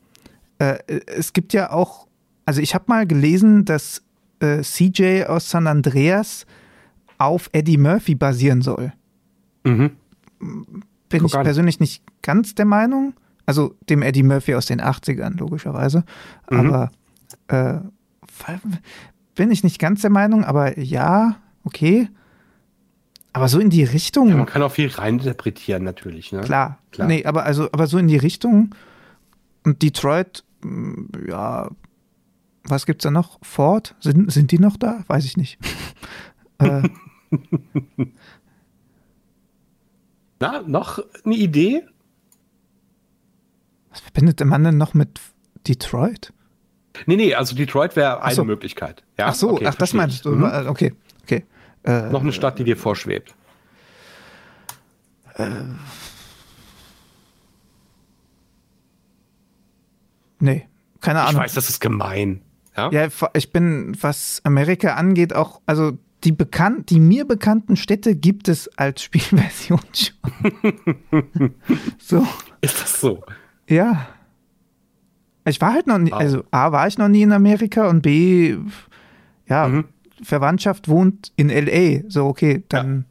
ja, 0.59 0.77
äh, 0.77 1.01
es 1.07 1.33
gibt 1.33 1.53
ja 1.53 1.71
auch, 1.71 2.07
also 2.45 2.61
ich 2.61 2.75
habe 2.75 2.85
mal 2.89 3.07
gelesen, 3.07 3.65
dass 3.65 4.03
äh, 4.41 4.63
CJ 4.63 5.25
aus 5.25 5.51
San 5.51 5.67
Andreas 5.67 6.47
auf 7.19 7.49
Eddie 7.53 7.79
Murphy 7.79 8.15
basieren 8.15 8.63
soll. 8.63 8.93
Mhm. 9.65 9.93
Bin 11.09 11.21
Guck 11.21 11.31
ich 11.31 11.37
an. 11.37 11.45
persönlich 11.45 11.81
nicht 11.81 12.03
ganz 12.23 12.55
der 12.55 12.67
Meinung. 12.67 13.15
Also 13.47 13.75
dem 13.91 14.03
Eddie 14.03 14.23
Murphy 14.23 14.55
aus 14.55 14.67
den 14.67 14.81
80ern, 14.81 15.39
logischerweise. 15.39 16.05
Mhm. 16.51 16.59
Aber 16.59 16.91
äh, 17.49 17.81
bin 19.35 19.51
ich 19.51 19.65
nicht 19.65 19.79
ganz 19.79 20.01
der 20.01 20.11
Meinung, 20.11 20.45
aber 20.45 20.79
ja, 20.79 21.37
okay. 21.65 22.09
Aber 23.33 23.49
so 23.49 23.59
in 23.59 23.69
die 23.69 23.83
Richtung. 23.83 24.29
Ja, 24.29 24.37
man 24.37 24.47
kann 24.47 24.63
auch 24.63 24.73
viel 24.73 24.89
reininterpretieren, 24.89 25.83
natürlich. 25.83 26.33
Ne? 26.33 26.41
Klar. 26.41 26.79
Klar. 26.93 27.09
Nee, 27.09 27.25
aber 27.25 27.45
also, 27.45 27.69
aber 27.73 27.87
so 27.89 27.99
in 27.99 28.07
die 28.07 28.17
Richtung. 28.17 28.75
Und 29.65 29.83
Detroit, 29.83 30.45
mm, 30.63 31.29
ja, 31.29 31.69
was 32.65 32.87
gibt's 32.87 33.03
da 33.05 33.11
noch? 33.11 33.39
Ford? 33.43 33.95
Sind, 34.01 34.33
sind 34.33 34.51
die 34.51 34.59
noch 34.59 34.77
da? 34.77 35.05
Weiß 35.07 35.25
ich 35.25 35.37
nicht. 35.37 35.59
äh. 36.59 36.89
Na, 40.41 40.63
noch 40.63 40.99
eine 41.25 41.37
Idee? 41.37 41.87
Was 43.91 44.01
verbindet 44.01 44.45
man 44.45 44.65
denn 44.65 44.77
noch 44.77 44.95
mit 44.95 45.21
Detroit? 45.67 46.33
Nee, 47.07 47.17
nee, 47.17 47.35
also 47.35 47.55
Detroit 47.57 47.97
wäre 47.97 48.23
eine 48.23 48.35
so. 48.35 48.45
Möglichkeit. 48.45 49.03
Ja? 49.19 49.27
Ach 49.29 49.35
so, 49.35 49.53
okay, 49.53 49.67
ach, 49.67 49.75
das 49.75 49.93
meinst 49.93 50.25
du. 50.25 50.31
Mhm. 50.31 50.45
Äh, 50.45 50.67
okay, 50.67 50.95
okay. 51.23 51.45
Äh, 51.85 52.11
noch 52.11 52.23
eine 52.23 52.33
Stadt, 52.33 52.59
die 52.59 52.65
dir 52.65 52.77
vorschwebt. 52.77 53.35
Äh, 55.35 55.51
nee, 60.39 60.69
keine 61.01 61.23
Ahnung. 61.23 61.35
Ich 61.35 61.39
weiß, 61.47 61.55
das 61.55 61.69
ist 61.69 61.81
gemein. 61.81 62.43
Ja? 62.77 62.91
ja, 62.91 63.09
ich 63.35 63.53
bin, 63.53 63.97
was 64.01 64.41
Amerika 64.45 64.95
angeht, 64.95 65.35
auch, 65.35 65.61
also 65.67 65.93
die 66.25 66.33
bekannt, 66.33 66.91
die 66.91 67.01
mir 67.01 67.27
bekannten 67.27 67.77
Städte 67.77 68.17
gibt 68.17 68.49
es 68.49 68.69
als 68.79 69.03
Spielversion 69.03 69.81
schon. 69.93 71.55
so. 71.99 72.27
Ist 72.61 72.83
das 72.83 73.01
so? 73.01 73.23
Ja. 73.69 74.07
Ich 75.45 75.61
war 75.61 75.75
halt 75.75 75.87
noch 75.87 75.99
nie, 75.99 76.11
wow. 76.11 76.19
also 76.19 76.45
A, 76.51 76.73
war 76.73 76.87
ich 76.87 76.97
noch 76.97 77.09
nie 77.09 77.23
in 77.23 77.33
Amerika 77.33 77.89
und 77.89 78.03
B, 78.03 78.57
ja, 79.47 79.69
mhm. 79.69 79.85
Verwandtschaft 80.23 80.89
wohnt 80.89 81.33
in 81.37 81.51
LA. 81.51 82.09
So, 82.09 82.27
okay, 82.27 82.65
dann. 82.69 82.99
Ja. 82.99 83.05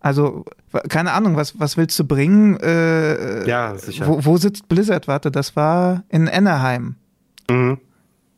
Also, 0.00 0.44
keine 0.88 1.12
Ahnung, 1.12 1.34
was, 1.34 1.58
was 1.58 1.76
willst 1.76 1.98
du 1.98 2.04
bringen? 2.04 2.60
Äh, 2.60 3.48
ja, 3.48 3.76
sicher. 3.76 4.06
Wo, 4.06 4.24
wo 4.24 4.36
sitzt 4.36 4.68
Blizzard? 4.68 5.08
Warte, 5.08 5.32
das 5.32 5.56
war 5.56 6.04
in 6.08 6.28
Anaheim. 6.28 6.94
Mhm. 7.50 7.78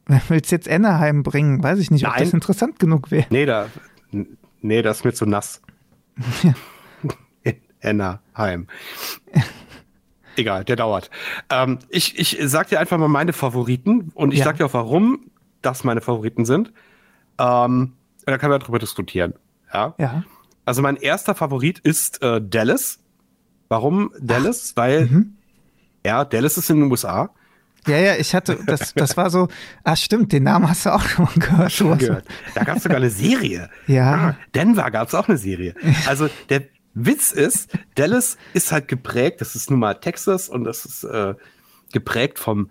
Willst 0.28 0.50
du 0.50 0.56
jetzt 0.56 0.68
Anaheim 0.68 1.22
bringen? 1.22 1.62
Weiß 1.62 1.78
ich 1.78 1.90
nicht, 1.90 2.02
Nein. 2.02 2.12
ob 2.12 2.18
das 2.18 2.32
interessant 2.32 2.78
genug 2.78 3.10
wäre. 3.10 3.26
Nee, 3.30 3.46
da, 3.46 3.66
nee, 4.60 4.82
das 4.82 4.98
ist 4.98 5.04
mir 5.04 5.12
zu 5.12 5.26
nass. 5.26 5.62
Ja. 6.42 6.54
Anaheim. 7.82 8.66
Egal, 10.36 10.64
der 10.64 10.76
dauert. 10.76 11.10
Ähm, 11.50 11.78
ich, 11.88 12.18
ich 12.18 12.38
sag 12.42 12.68
dir 12.68 12.80
einfach 12.80 12.98
mal 12.98 13.08
meine 13.08 13.32
Favoriten 13.32 14.10
und 14.14 14.32
ich 14.32 14.40
ja. 14.40 14.44
sag 14.46 14.56
dir 14.56 14.66
auch, 14.66 14.74
warum 14.74 15.30
das 15.62 15.84
meine 15.84 16.00
Favoriten 16.00 16.44
sind. 16.44 16.72
Ähm, 17.38 17.94
da 18.24 18.38
können 18.38 18.52
wir 18.52 18.58
drüber 18.58 18.78
diskutieren. 18.78 19.34
Ja. 19.72 19.94
ja. 19.98 20.22
Also 20.64 20.82
mein 20.82 20.96
erster 20.96 21.34
Favorit 21.34 21.78
ist 21.78 22.22
äh, 22.22 22.40
Dallas. 22.40 23.00
Warum 23.68 24.12
Dallas? 24.20 24.72
Ach. 24.72 24.76
Weil, 24.76 25.06
mhm. 25.06 25.36
ja, 26.04 26.24
Dallas 26.24 26.56
ist 26.56 26.70
in 26.70 26.80
den 26.80 26.90
USA. 26.90 27.30
Ja, 27.88 27.98
ja, 27.98 28.16
ich 28.16 28.34
hatte, 28.34 28.58
das, 28.66 28.94
das 28.94 29.16
war 29.16 29.30
so, 29.30 29.48
ah 29.84 29.96
stimmt, 29.96 30.32
den 30.32 30.44
Namen 30.44 30.68
hast 30.68 30.86
du 30.86 30.94
auch 30.94 31.02
schon 31.02 31.28
gehört. 31.34 31.72
Schon 31.72 31.98
gehört. 31.98 32.26
Da 32.54 32.64
gab 32.64 32.76
es 32.76 32.82
sogar 32.82 32.98
eine 32.98 33.10
Serie. 33.10 33.70
Ja. 33.86 34.14
Ah, 34.14 34.36
Denver 34.54 34.90
gab 34.90 35.08
es 35.08 35.14
auch 35.14 35.28
eine 35.28 35.38
Serie. 35.38 35.74
Also 36.06 36.28
der 36.48 36.62
Witz 36.94 37.32
ist, 37.32 37.70
Dallas 37.94 38.36
ist 38.54 38.72
halt 38.72 38.88
geprägt, 38.88 39.40
das 39.40 39.54
ist 39.54 39.70
nun 39.70 39.80
mal 39.80 39.94
Texas 39.94 40.48
und 40.48 40.64
das 40.64 40.84
ist 40.84 41.04
äh, 41.04 41.34
geprägt 41.92 42.38
vom, 42.38 42.70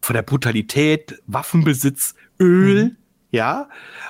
von 0.00 0.14
der 0.14 0.22
Brutalität, 0.22 1.22
Waffenbesitz, 1.26 2.14
Öl, 2.40 2.84
mhm. 2.84 2.96
ja. 3.30 3.68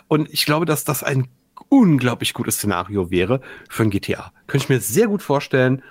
Und 0.08 0.32
ich 0.32 0.46
glaube, 0.46 0.66
dass 0.66 0.84
das 0.84 1.02
ein 1.02 1.28
unglaublich 1.68 2.34
gutes 2.34 2.56
Szenario 2.56 3.10
wäre 3.10 3.40
für 3.68 3.82
ein 3.82 3.90
GTA. 3.90 4.32
Könnte 4.46 4.64
ich 4.64 4.68
mir 4.68 4.80
sehr 4.80 5.08
gut 5.08 5.22
vorstellen. 5.22 5.82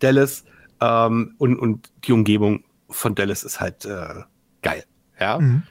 Dallas 0.00 0.44
ähm, 0.80 1.34
und, 1.38 1.58
und 1.58 1.90
die 2.04 2.12
Umgebung 2.12 2.64
von 2.88 3.14
Dallas 3.14 3.44
ist 3.44 3.60
halt 3.60 3.84
äh, 3.84 4.22
geil. 4.62 4.84
Ja. 5.18 5.38
Mhm. 5.38 5.62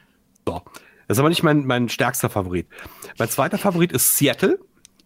So. 0.46 0.62
Das 1.06 1.16
ist 1.16 1.20
aber 1.20 1.30
nicht 1.30 1.42
mein, 1.42 1.64
mein 1.64 1.88
stärkster 1.88 2.28
Favorit. 2.28 2.68
Mein 3.18 3.28
zweiter 3.28 3.58
Favorit 3.58 3.92
ist 3.92 4.16
Seattle. 4.16 4.58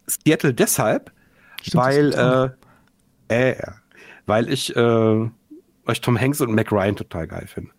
Seattle 0.05 0.53
deshalb, 0.53 1.11
Stimmt, 1.61 1.83
weil, 1.83 2.55
äh, 3.29 3.51
äh, 3.51 3.71
weil 4.25 4.51
ich, 4.51 4.75
äh, 4.75 4.79
weil 4.79 5.31
ich 5.87 6.01
Tom 6.01 6.19
Hanks 6.19 6.41
und 6.41 6.53
Mac 6.53 6.71
Ryan 6.71 6.97
total 6.97 7.27
geil 7.27 7.47
finde. 7.47 7.71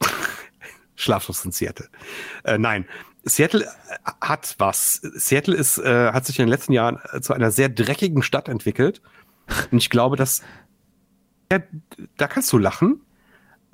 Schlaflos 0.94 1.44
in 1.44 1.50
Seattle. 1.50 1.88
Äh, 2.44 2.58
nein, 2.58 2.86
Seattle 3.24 3.64
äh, 3.64 3.66
hat 4.20 4.54
was. 4.58 5.00
Seattle 5.14 5.56
ist, 5.56 5.78
äh, 5.78 6.12
hat 6.12 6.26
sich 6.26 6.38
in 6.38 6.44
den 6.44 6.50
letzten 6.50 6.72
Jahren 6.72 7.00
äh, 7.12 7.20
zu 7.20 7.32
einer 7.32 7.50
sehr 7.50 7.68
dreckigen 7.68 8.22
Stadt 8.22 8.48
entwickelt. 8.48 9.02
Und 9.72 9.78
ich 9.78 9.90
glaube, 9.90 10.16
dass 10.16 10.42
ja, 11.50 11.60
da 12.16 12.26
kannst 12.28 12.52
du 12.52 12.58
lachen, 12.58 13.00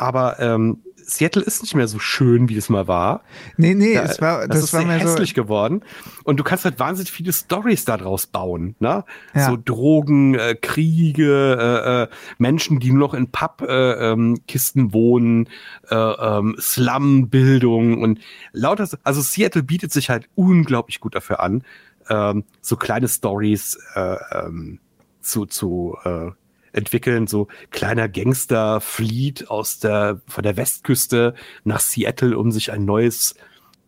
aber 0.00 0.40
ähm, 0.40 0.78
Seattle 1.10 1.42
ist 1.42 1.62
nicht 1.62 1.74
mehr 1.74 1.88
so 1.88 1.98
schön, 1.98 2.48
wie 2.48 2.56
es 2.56 2.68
mal 2.68 2.86
war. 2.86 3.22
Nee, 3.56 3.74
nee, 3.74 3.94
da, 3.94 4.04
es 4.04 4.20
war, 4.20 4.46
das, 4.46 4.48
das 4.48 4.64
ist 4.64 4.72
war 4.72 4.82
sehr 4.82 4.92
hässlich 4.92 5.30
so 5.30 5.42
geworden. 5.42 5.82
Und 6.24 6.38
du 6.38 6.44
kannst 6.44 6.64
halt 6.64 6.78
wahnsinnig 6.78 7.10
viele 7.10 7.32
Stories 7.32 7.84
daraus 7.84 8.26
bauen, 8.26 8.76
ne? 8.78 9.04
Ja. 9.34 9.50
So 9.50 9.58
Drogen, 9.62 10.34
äh, 10.36 10.54
Kriege, 10.54 11.58
äh, 11.60 12.02
äh, 12.02 12.08
Menschen, 12.38 12.80
die 12.80 12.90
nur 12.90 13.08
noch 13.08 13.14
in 13.14 13.30
Pub-Kisten 13.30 14.80
äh, 14.80 14.84
ähm, 14.84 14.92
wohnen, 14.92 15.48
äh, 15.90 15.96
ähm, 15.96 16.56
Slum-Bildung 16.58 18.00
und 18.00 18.20
lauter, 18.52 18.88
also 19.02 19.20
Seattle 19.20 19.62
bietet 19.62 19.92
sich 19.92 20.10
halt 20.10 20.28
unglaublich 20.34 21.00
gut 21.00 21.14
dafür 21.14 21.40
an, 21.40 21.64
ähm, 22.08 22.44
so 22.60 22.76
kleine 22.76 23.08
Stories 23.08 23.78
äh, 23.94 24.16
ähm, 24.32 24.78
zu, 25.20 25.46
zu 25.46 25.96
äh, 26.04 26.30
entwickeln. 26.72 27.26
So 27.26 27.48
kleiner 27.70 28.08
Gangster 28.08 28.80
flieht 28.80 29.50
aus 29.50 29.78
der, 29.78 30.20
von 30.26 30.42
der 30.42 30.56
Westküste 30.56 31.34
nach 31.64 31.80
Seattle, 31.80 32.36
um 32.38 32.50
sich 32.50 32.72
ein 32.72 32.84
neues 32.84 33.34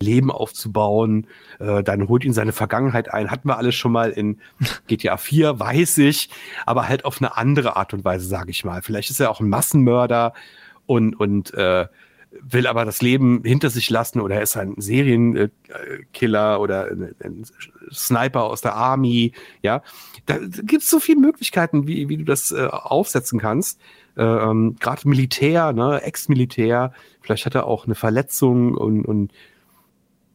Leben 0.03 0.31
aufzubauen. 0.31 1.27
Äh, 1.59 1.83
dann 1.83 2.09
holt 2.09 2.25
ihn 2.25 2.33
seine 2.33 2.53
Vergangenheit 2.53 3.13
ein. 3.13 3.31
Hatten 3.31 3.49
wir 3.49 3.57
alles 3.57 3.75
schon 3.75 3.93
mal 3.93 4.11
in 4.11 4.41
GTA 4.87 5.17
4, 5.17 5.59
weiß 5.59 5.99
ich, 5.99 6.29
aber 6.67 6.89
halt 6.89 7.05
auf 7.05 7.21
eine 7.21 7.37
andere 7.37 7.77
Art 7.77 7.95
und 7.95 8.05
Weise, 8.05 8.27
sage 8.27 8.51
ich 8.51 8.65
mal. 8.65 8.83
Vielleicht 8.83 9.11
ist 9.11 9.21
er 9.21 9.31
auch 9.31 9.41
ein 9.41 9.49
Massenmörder 9.49 10.35
und, 10.87 11.15
und 11.19 11.55
äh, 11.55 11.87
will 12.41 12.67
aber 12.67 12.85
das 12.85 13.03
Leben 13.03 13.43
hinter 13.45 13.71
sich 13.71 13.91
lassen 13.91 14.21
oder 14.21 14.37
er 14.37 14.43
ist 14.43 14.57
ein 14.57 14.75
Serienkiller 14.79 16.61
oder 16.61 16.89
ein 16.91 17.45
Sniper 17.93 18.45
aus 18.45 18.61
der 18.63 18.75
Army, 18.75 19.33
ja. 19.63 19.83
Da 20.27 20.39
gibt 20.39 20.83
es 20.83 20.91
so 20.91 21.01
viele 21.01 21.21
Möglichkeiten, 21.21 21.87
wie, 21.87 22.09
wie 22.09 22.17
du 22.17 22.25
das 22.25 22.53
äh, 22.53 22.67
aufsetzen 22.67 23.39
kannst. 23.39 23.81
Äh, 24.17 24.23
ähm, 24.23 24.77
Gerade 24.79 25.09
Militär, 25.09 25.73
ne, 25.73 26.01
Ex-Militär, 26.03 26.93
vielleicht 27.21 27.47
hat 27.47 27.55
er 27.55 27.67
auch 27.67 27.87
eine 27.87 27.95
Verletzung 27.95 28.75
und, 28.75 29.05
und 29.05 29.33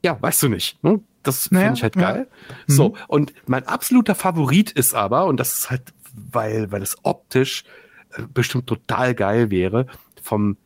ja, 0.03 0.17
weißt 0.21 0.43
du 0.43 0.49
nicht. 0.49 0.83
Ne? 0.83 1.01
Das 1.23 1.51
naja, 1.51 1.65
finde 1.65 1.77
ich 1.77 1.83
halt 1.83 1.95
geil. 1.95 2.27
Ja. 2.49 2.55
So, 2.67 2.89
mhm. 2.89 2.95
und 3.07 3.33
mein 3.47 3.67
absoluter 3.67 4.15
Favorit 4.15 4.71
ist 4.71 4.93
aber, 4.93 5.25
und 5.25 5.39
das 5.39 5.57
ist 5.57 5.69
halt, 5.69 5.93
weil, 6.13 6.71
weil 6.71 6.81
es 6.81 6.97
optisch 7.03 7.63
äh, 8.13 8.23
bestimmt 8.33 8.67
total 8.67 9.15
geil 9.15 9.51
wäre, 9.51 9.87
vom 10.21 10.57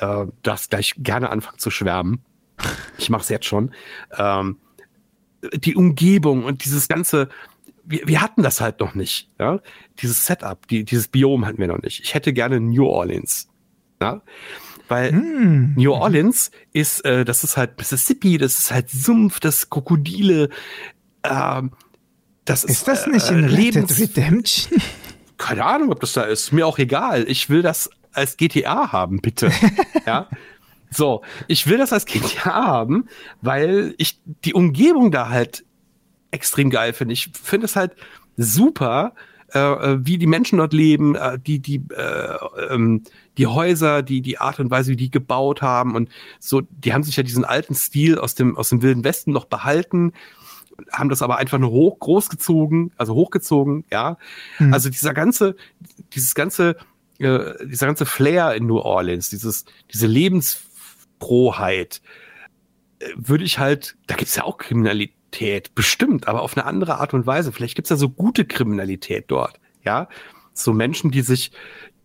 äh, 0.00 0.26
das 0.42 0.68
gleich 0.68 0.94
gerne 0.98 1.30
anfangen 1.30 1.58
zu 1.58 1.70
schwärmen. 1.70 2.20
Ich 2.98 3.10
mache 3.10 3.22
es 3.22 3.28
jetzt 3.28 3.46
schon. 3.46 3.72
Ähm, 4.16 4.56
die 5.54 5.76
Umgebung 5.76 6.44
und 6.44 6.64
dieses 6.64 6.88
ganze, 6.88 7.28
wir, 7.84 8.06
wir 8.06 8.20
hatten 8.20 8.42
das 8.42 8.60
halt 8.60 8.80
noch 8.80 8.94
nicht. 8.94 9.30
Ja? 9.38 9.60
Dieses 10.00 10.26
Setup, 10.26 10.66
die, 10.68 10.84
dieses 10.84 11.08
Biom 11.08 11.46
hatten 11.46 11.58
wir 11.58 11.68
noch 11.68 11.82
nicht. 11.82 12.00
Ich 12.02 12.14
hätte 12.14 12.32
gerne 12.32 12.60
New 12.60 12.86
Orleans. 12.86 13.48
Ja? 14.00 14.22
Weil 14.88 15.12
hm. 15.12 15.74
New 15.76 15.92
Orleans 15.92 16.50
ist, 16.72 17.04
äh, 17.04 17.24
das 17.24 17.44
ist 17.44 17.56
halt 17.56 17.78
Mississippi, 17.78 18.38
das 18.38 18.58
ist 18.58 18.72
halt 18.72 18.90
Sumpf, 18.90 19.38
das 19.40 19.58
ist 19.58 19.70
Krokodile. 19.70 20.48
Äh, 21.22 21.62
das 22.44 22.64
ist, 22.64 22.70
ist 22.70 22.88
das 22.88 23.06
nicht 23.06 23.30
äh, 23.30 23.34
in 23.34 23.44
Red 23.44 23.74
Dead 23.74 23.98
Redemption? 23.98 24.80
Keine 25.36 25.64
Ahnung, 25.64 25.92
ob 25.92 26.00
das 26.00 26.14
da 26.14 26.22
ist. 26.22 26.52
Mir 26.52 26.66
auch 26.66 26.78
egal. 26.78 27.24
Ich 27.28 27.48
will 27.48 27.62
das 27.62 27.90
als 28.12 28.36
GTA 28.36 28.92
haben, 28.92 29.20
bitte. 29.20 29.50
ja. 30.06 30.28
So, 30.90 31.22
ich 31.48 31.66
will 31.66 31.78
das 31.78 31.92
als 31.92 32.06
GTA 32.06 32.66
haben, 32.66 33.08
weil 33.42 33.94
ich 33.98 34.20
die 34.44 34.54
Umgebung 34.54 35.10
da 35.10 35.28
halt 35.28 35.64
extrem 36.30 36.70
geil 36.70 36.92
finde. 36.92 37.12
Ich 37.12 37.30
finde 37.34 37.66
es 37.66 37.76
halt 37.76 37.92
super, 38.36 39.14
äh, 39.54 39.58
äh, 39.58 39.98
wie 40.02 40.18
die 40.18 40.26
Menschen 40.26 40.58
dort 40.58 40.74
leben, 40.74 41.14
äh, 41.14 41.38
die 41.38 41.58
die 41.60 41.82
äh, 41.96 42.36
ähm, 42.70 43.02
die 43.38 43.46
Häuser, 43.46 44.02
die 44.02 44.20
die 44.20 44.38
Art 44.38 44.60
und 44.60 44.70
Weise, 44.70 44.92
wie 44.92 44.96
die 44.96 45.10
gebaut 45.10 45.62
haben 45.62 45.94
und 45.94 46.10
so, 46.38 46.60
die 46.60 46.92
haben 46.92 47.02
sich 47.02 47.16
ja 47.16 47.22
diesen 47.22 47.46
alten 47.46 47.74
Stil 47.74 48.18
aus 48.18 48.34
dem 48.34 48.58
aus 48.58 48.68
dem 48.68 48.82
wilden 48.82 49.04
Westen 49.04 49.32
noch 49.32 49.46
behalten, 49.46 50.12
haben 50.92 51.08
das 51.08 51.22
aber 51.22 51.38
einfach 51.38 51.58
nur 51.58 51.70
hoch 51.70 51.98
großgezogen, 51.98 52.92
also 52.98 53.14
hochgezogen, 53.14 53.84
ja. 53.90 54.18
Mhm. 54.58 54.74
Also 54.74 54.90
dieser 54.90 55.14
ganze 55.14 55.56
dieses 56.12 56.34
ganze 56.34 56.76
äh, 57.18 57.66
dieser 57.66 57.86
ganze 57.86 58.06
Flair 58.06 58.54
in 58.54 58.66
New 58.66 58.78
Orleans, 58.78 59.30
dieses 59.30 59.64
diese 59.92 60.06
Lebensfrohheit, 60.06 62.00
äh, 63.00 63.06
würde 63.16 63.44
ich 63.44 63.58
halt, 63.58 63.96
da 64.06 64.14
gibt's 64.14 64.36
ja 64.36 64.44
auch 64.44 64.58
Kriminalität 64.58 65.74
bestimmt, 65.74 66.28
aber 66.28 66.42
auf 66.42 66.56
eine 66.56 66.66
andere 66.66 66.98
Art 66.98 67.14
und 67.14 67.26
Weise. 67.26 67.52
Vielleicht 67.52 67.74
gibt's 67.74 67.90
ja 67.90 67.96
so 67.96 68.08
gute 68.08 68.44
Kriminalität 68.44 69.24
dort, 69.28 69.60
ja. 69.84 70.08
So 70.52 70.72
Menschen, 70.72 71.10
die 71.10 71.22
sich, 71.22 71.52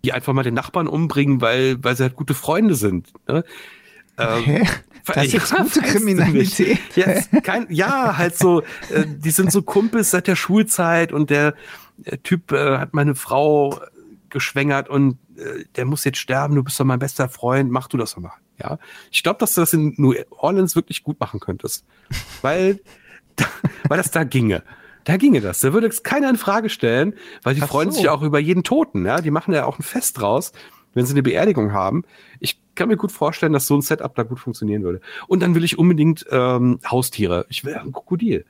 die 0.04 0.14
einfach 0.14 0.34
mal 0.34 0.44
den 0.44 0.54
Nachbarn 0.54 0.88
umbringen, 0.88 1.42
weil, 1.42 1.84
weil 1.84 1.96
sie 1.96 2.04
halt 2.04 2.16
gute 2.16 2.34
Freunde 2.34 2.76
sind. 2.76 3.12
Ne? 3.28 3.44
Ähm, 4.18 4.68
das 5.06 5.26
ist 5.26 5.34
jetzt 5.34 5.56
gute 5.56 5.82
Kriminalität. 5.82 6.80
Jetzt 6.96 7.30
kein, 7.44 7.68
ja, 7.70 8.18
halt 8.18 8.38
so, 8.38 8.62
äh, 8.90 9.06
die 9.08 9.32
sind 9.32 9.52
so 9.52 9.62
Kumpels 9.62 10.12
seit 10.12 10.28
der 10.28 10.36
Schulzeit 10.36 11.12
und 11.12 11.30
der, 11.30 11.56
der 11.98 12.22
Typ 12.24 12.52
äh, 12.52 12.78
hat 12.78 12.94
meine 12.94 13.16
Frau 13.16 13.80
geschwängert 14.34 14.90
und 14.90 15.18
äh, 15.38 15.64
der 15.76 15.86
muss 15.86 16.04
jetzt 16.04 16.18
sterben, 16.18 16.56
du 16.56 16.64
bist 16.64 16.80
doch 16.80 16.86
mein 16.86 17.00
bester 17.00 17.30
Freund, 17.30 17.72
mach 17.72 17.88
du 17.88 17.98
das 17.98 18.16
doch 18.16 18.22
mal. 18.22 18.34
Ja, 18.62 18.78
ich 19.10 19.24
glaube, 19.24 19.40
dass 19.40 19.56
du 19.56 19.62
das 19.62 19.74
in 19.74 19.94
New 19.98 20.14
Orleans 20.30 20.76
wirklich 20.76 21.04
gut 21.04 21.20
machen 21.20 21.40
könntest, 21.40 21.86
weil 22.42 22.82
weil 23.88 23.98
das 23.98 24.12
da 24.12 24.24
ginge. 24.24 24.64
Da 25.04 25.18
ginge 25.18 25.42
das. 25.42 25.60
Da 25.62 25.74
würde 25.74 25.88
es 25.88 26.04
keiner 26.04 26.30
in 26.30 26.38
Frage 26.38 26.70
stellen, 26.70 27.16
weil 27.44 27.56
die 27.56 27.62
Ach 27.62 27.68
freuen 27.68 27.92
so. 27.92 27.98
sich 27.98 28.10
auch 28.10 28.22
über 28.22 28.40
jeden 28.40 28.64
Toten. 28.64 29.06
Ja? 29.06 29.22
Die 29.22 29.32
machen 29.32 29.54
ja 29.54 29.66
auch 29.66 29.80
ein 29.80 29.84
Fest 29.84 30.20
draus, 30.20 30.54
wenn 30.94 31.06
sie 31.06 31.14
eine 31.14 31.24
Beerdigung 31.24 31.74
haben. 31.74 32.04
Ich 32.40 32.62
kann 32.76 32.88
mir 32.88 32.98
gut 32.98 33.12
vorstellen, 33.12 33.54
dass 33.54 33.68
so 33.68 33.76
ein 33.76 33.82
Setup 33.82 34.16
da 34.16 34.24
gut 34.24 34.40
funktionieren 34.40 34.84
würde. 34.84 35.02
Und 35.28 35.42
dann 35.42 35.56
will 35.56 35.64
ich 35.64 35.78
unbedingt 35.78 36.26
ähm, 36.32 36.80
Haustiere. 36.90 37.46
Ich 37.50 37.66
will 37.66 37.76
ein 37.76 37.92
Krokodil. 37.92 38.46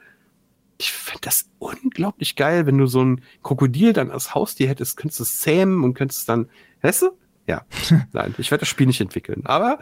Ich 0.78 0.92
finde 0.92 1.22
das 1.22 1.46
unglaublich 1.60 2.36
geil, 2.36 2.66
wenn 2.66 2.78
du 2.78 2.88
so 2.88 3.04
ein 3.04 3.22
Krokodil 3.44 3.94
dann 3.94 4.12
als 4.12 4.34
Haustier 4.34 4.68
hättest, 4.68 4.98
könntest 4.98 5.20
du 5.20 5.24
es 5.24 5.40
zähmen 5.40 5.84
und 5.84 5.94
könntest 5.94 6.28
dann, 6.28 6.50
weißt 6.82 7.04
du? 7.04 7.12
Ja. 7.48 7.66
Nein, 8.12 8.36
ich 8.38 8.52
werde 8.52 8.62
das 8.62 8.70
Spiel 8.70 8.88
nicht 8.88 9.02
entwickeln. 9.02 9.44
Aber 9.46 9.80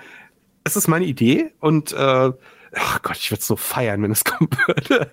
es 0.63 0.75
ist 0.75 0.87
meine 0.87 1.05
Idee 1.05 1.51
und 1.59 1.91
äh, 1.93 2.31
ach 2.75 3.01
Gott, 3.01 3.17
ich 3.17 3.31
würde 3.31 3.43
so 3.43 3.55
feiern, 3.55 4.01
wenn 4.01 4.11
es 4.11 4.23
kommen 4.25 4.49
würde. 4.67 5.11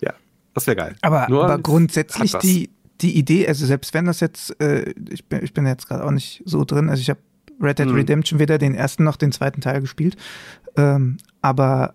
ja, 0.00 0.14
das 0.54 0.66
wäre 0.66 0.76
geil. 0.76 0.96
Aber, 1.02 1.24
aber 1.24 1.58
grundsätzlich 1.58 2.34
die, 2.38 2.70
die 3.00 3.16
Idee, 3.16 3.48
also 3.48 3.66
selbst 3.66 3.94
wenn 3.94 4.06
das 4.06 4.20
jetzt, 4.20 4.60
äh, 4.60 4.94
ich, 5.10 5.26
bin, 5.26 5.42
ich 5.42 5.52
bin 5.52 5.66
jetzt 5.66 5.88
gerade 5.88 6.04
auch 6.04 6.10
nicht 6.10 6.42
so 6.44 6.64
drin, 6.64 6.88
also 6.88 7.00
ich 7.00 7.10
habe 7.10 7.20
Red 7.60 7.78
Dead 7.78 7.88
hm. 7.88 7.94
Redemption 7.94 8.38
weder 8.38 8.58
den 8.58 8.74
ersten 8.74 9.04
noch 9.04 9.16
den 9.16 9.32
zweiten 9.32 9.60
Teil 9.60 9.80
gespielt, 9.80 10.16
ähm, 10.76 11.18
aber 11.40 11.94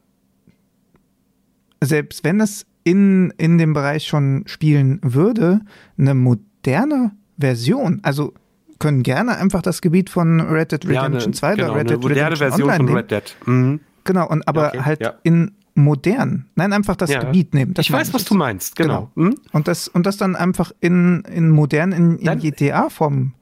selbst 1.82 2.24
wenn 2.24 2.40
es 2.42 2.66
in, 2.84 3.34
in 3.38 3.58
dem 3.58 3.74
Bereich 3.74 4.08
schon 4.08 4.44
spielen 4.46 5.00
würde, 5.04 5.62
eine 5.98 6.14
moderne 6.14 7.12
Version, 7.38 8.00
also 8.04 8.34
können 8.80 9.04
gerne 9.04 9.38
einfach 9.38 9.62
das 9.62 9.82
Gebiet 9.82 10.10
von 10.10 10.40
Red 10.40 10.72
Dead 10.72 10.86
Redemption 10.88 11.34
ja, 11.34 11.50
eine, 11.50 11.54
2 11.54 11.54
oder 11.54 11.64
genau, 11.64 11.74
Red 11.74 11.90
Dead 11.90 12.06
Redemption 12.06 12.38
Version 12.38 12.70
Online 12.70 12.88
von 12.88 12.98
Red 12.98 13.12
Dead. 13.12 13.36
Mhm. 13.46 13.80
Genau, 14.04 14.28
und 14.30 14.48
aber 14.48 14.70
okay, 14.70 14.82
halt 14.82 15.02
ja. 15.02 15.14
in 15.24 15.52
modern. 15.76 16.46
Nein, 16.56 16.74
einfach 16.74 16.96
das 16.96 17.12
ja. 17.12 17.20
Gebiet 17.20 17.54
nehmen. 17.54 17.74
Das 17.74 17.86
ich 17.86 17.92
weiß, 17.92 18.14
was 18.14 18.26
du 18.26 18.36
meinst, 18.36 18.76
genau. 18.76 19.12
genau. 19.16 19.30
Mhm. 19.30 19.36
Und, 19.52 19.68
das, 19.68 19.88
und 19.88 20.06
das 20.06 20.18
dann 20.18 20.36
einfach 20.36 20.72
in, 20.80 21.22
in 21.22 21.50
modern, 21.50 21.92
in, 21.92 22.18
in 22.18 22.40
GTA-Form 22.40 23.34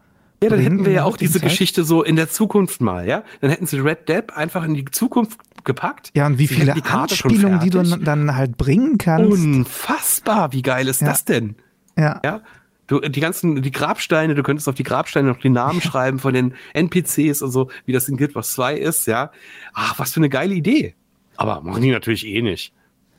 Ja, 0.44 0.50
dann 0.50 0.60
hätten 0.60 0.86
wir 0.86 0.92
ja 0.92 1.04
auch 1.04 1.18
diese 1.18 1.40
Zeit. 1.40 1.50
Geschichte 1.50 1.84
so 1.84 2.04
in 2.04 2.16
der 2.16 2.30
Zukunft 2.30 2.82
mal, 2.82 3.08
ja? 3.08 3.24
Dann 3.42 3.50
hätten 3.50 3.66
sie 3.66 3.80
Red 3.80 4.10
Dead 4.10 4.32
einfach 4.34 4.64
in 4.64 4.74
die 4.74 4.86
Zukunft 4.86 5.40
gepackt. 5.64 6.12
Ja, 6.14 6.28
und 6.28 6.38
wie 6.38 6.48
viele 6.48 6.74
die 6.74 6.84
Anspielungen, 6.84 7.60
die 7.60 7.70
du 7.70 7.82
dann 7.82 8.36
halt 8.36 8.58
bringen 8.58 8.98
kannst. 8.98 9.32
Unfassbar, 9.32 10.54
wie 10.54 10.62
geil 10.62 10.88
ist 10.88 11.02
ja. 11.02 11.08
das 11.08 11.26
denn? 11.26 11.56
Ja. 11.98 12.22
Ja. 12.24 12.42
Du, 12.88 13.00
die 13.00 13.20
ganzen, 13.20 13.62
die 13.64 13.72
Grabsteine, 13.72 14.36
du 14.36 14.44
könntest 14.44 14.70
auf 14.70 14.76
die 14.76 14.84
Grabsteine 14.84 15.28
noch 15.28 15.40
die 15.40 15.50
Namen 15.50 15.80
ja. 15.80 15.90
schreiben 15.90 16.20
von 16.20 16.34
den 16.36 16.54
NPCs 16.74 17.42
und 17.42 17.50
so, 17.50 17.70
wie 17.86 17.94
das 17.94 18.08
in 18.08 18.18
Guild 18.18 18.36
Wars 18.36 18.54
2 18.54 18.76
ist, 18.76 19.08
ja. 19.08 19.32
Ach, 19.74 19.98
was 19.98 20.14
für 20.14 20.20
eine 20.20 20.30
geile 20.30 20.54
Idee. 20.54 20.94
Aber 21.36 21.62
machen 21.62 21.82
die 21.82 21.92
natürlich 21.92 22.28
eh 22.28 22.42
nicht. 22.42 22.74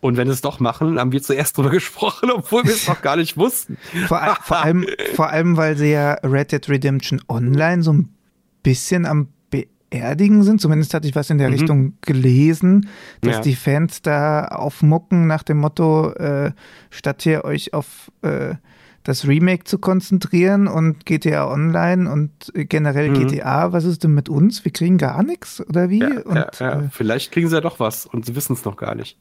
Und 0.07 0.17
wenn 0.17 0.29
sie 0.29 0.35
es 0.35 0.41
doch 0.41 0.61
machen, 0.61 1.01
haben 1.01 1.11
wir 1.11 1.21
zuerst 1.21 1.57
drüber 1.57 1.71
gesprochen, 1.81 2.31
obwohl 2.31 2.63
wir 2.63 2.73
es 2.73 2.87
noch 2.87 3.03
gar 3.03 3.17
nicht 3.17 3.37
wussten. 3.37 3.77
Vor, 4.07 4.21
vor, 4.43 4.59
allem, 4.59 4.87
vor 5.15 5.31
allem, 5.31 5.57
weil 5.57 5.77
sie 5.77 5.91
ja 5.91 6.13
Red 6.23 6.53
Dead 6.53 6.69
Redemption 6.69 7.21
Online 7.29 7.83
so 7.83 7.93
ein 7.93 8.15
bisschen 8.63 9.05
am 9.05 9.29
beerdigen 9.51 10.45
sind. 10.45 10.61
Zumindest 10.61 10.95
hatte 10.95 11.09
ich 11.09 11.17
was 11.17 11.29
in 11.31 11.39
der 11.39 11.49
mhm. 11.49 11.55
Richtung 11.55 11.93
gelesen, 12.03 12.89
dass 13.21 13.37
ja. 13.37 13.41
die 13.41 13.57
Fans 13.57 14.01
da 14.01 14.45
aufmucken 14.47 15.27
nach 15.27 15.43
dem 15.43 15.59
Motto, 15.59 16.13
äh, 16.13 16.53
statt 16.91 17.23
hier 17.23 17.45
euch 17.45 17.75
auf 17.75 18.13
äh, 18.23 18.55
das 19.03 19.27
Remake 19.27 19.65
zu 19.65 19.79
konzentrieren 19.79 20.69
und 20.69 21.05
GTA 21.05 21.51
Online 21.51 22.11
und 22.11 22.53
generell 22.55 23.11
mhm. 23.11 23.27
GTA, 23.27 23.73
was 23.73 23.85
ist 23.85 24.05
denn 24.05 24.15
mit 24.15 24.29
uns? 24.29 24.65
Wir 24.65 24.73
kriegen 24.73 24.99
gar 24.99 25.25
nichts 25.25 25.65
oder 25.69 25.91
wie? 25.91 26.01
Ja, 26.01 26.21
und, 26.23 26.37
ja, 26.37 26.51
ja. 26.61 26.81
Äh, 26.81 26.89
Vielleicht 26.93 27.33
kriegen 27.33 27.49
sie 27.49 27.57
ja 27.57 27.61
doch 27.61 27.81
was 27.81 28.07
und 28.07 28.25
sie 28.25 28.37
wissen 28.37 28.53
es 28.53 28.65
noch 28.65 28.77
gar 28.77 28.95
nicht. 28.95 29.19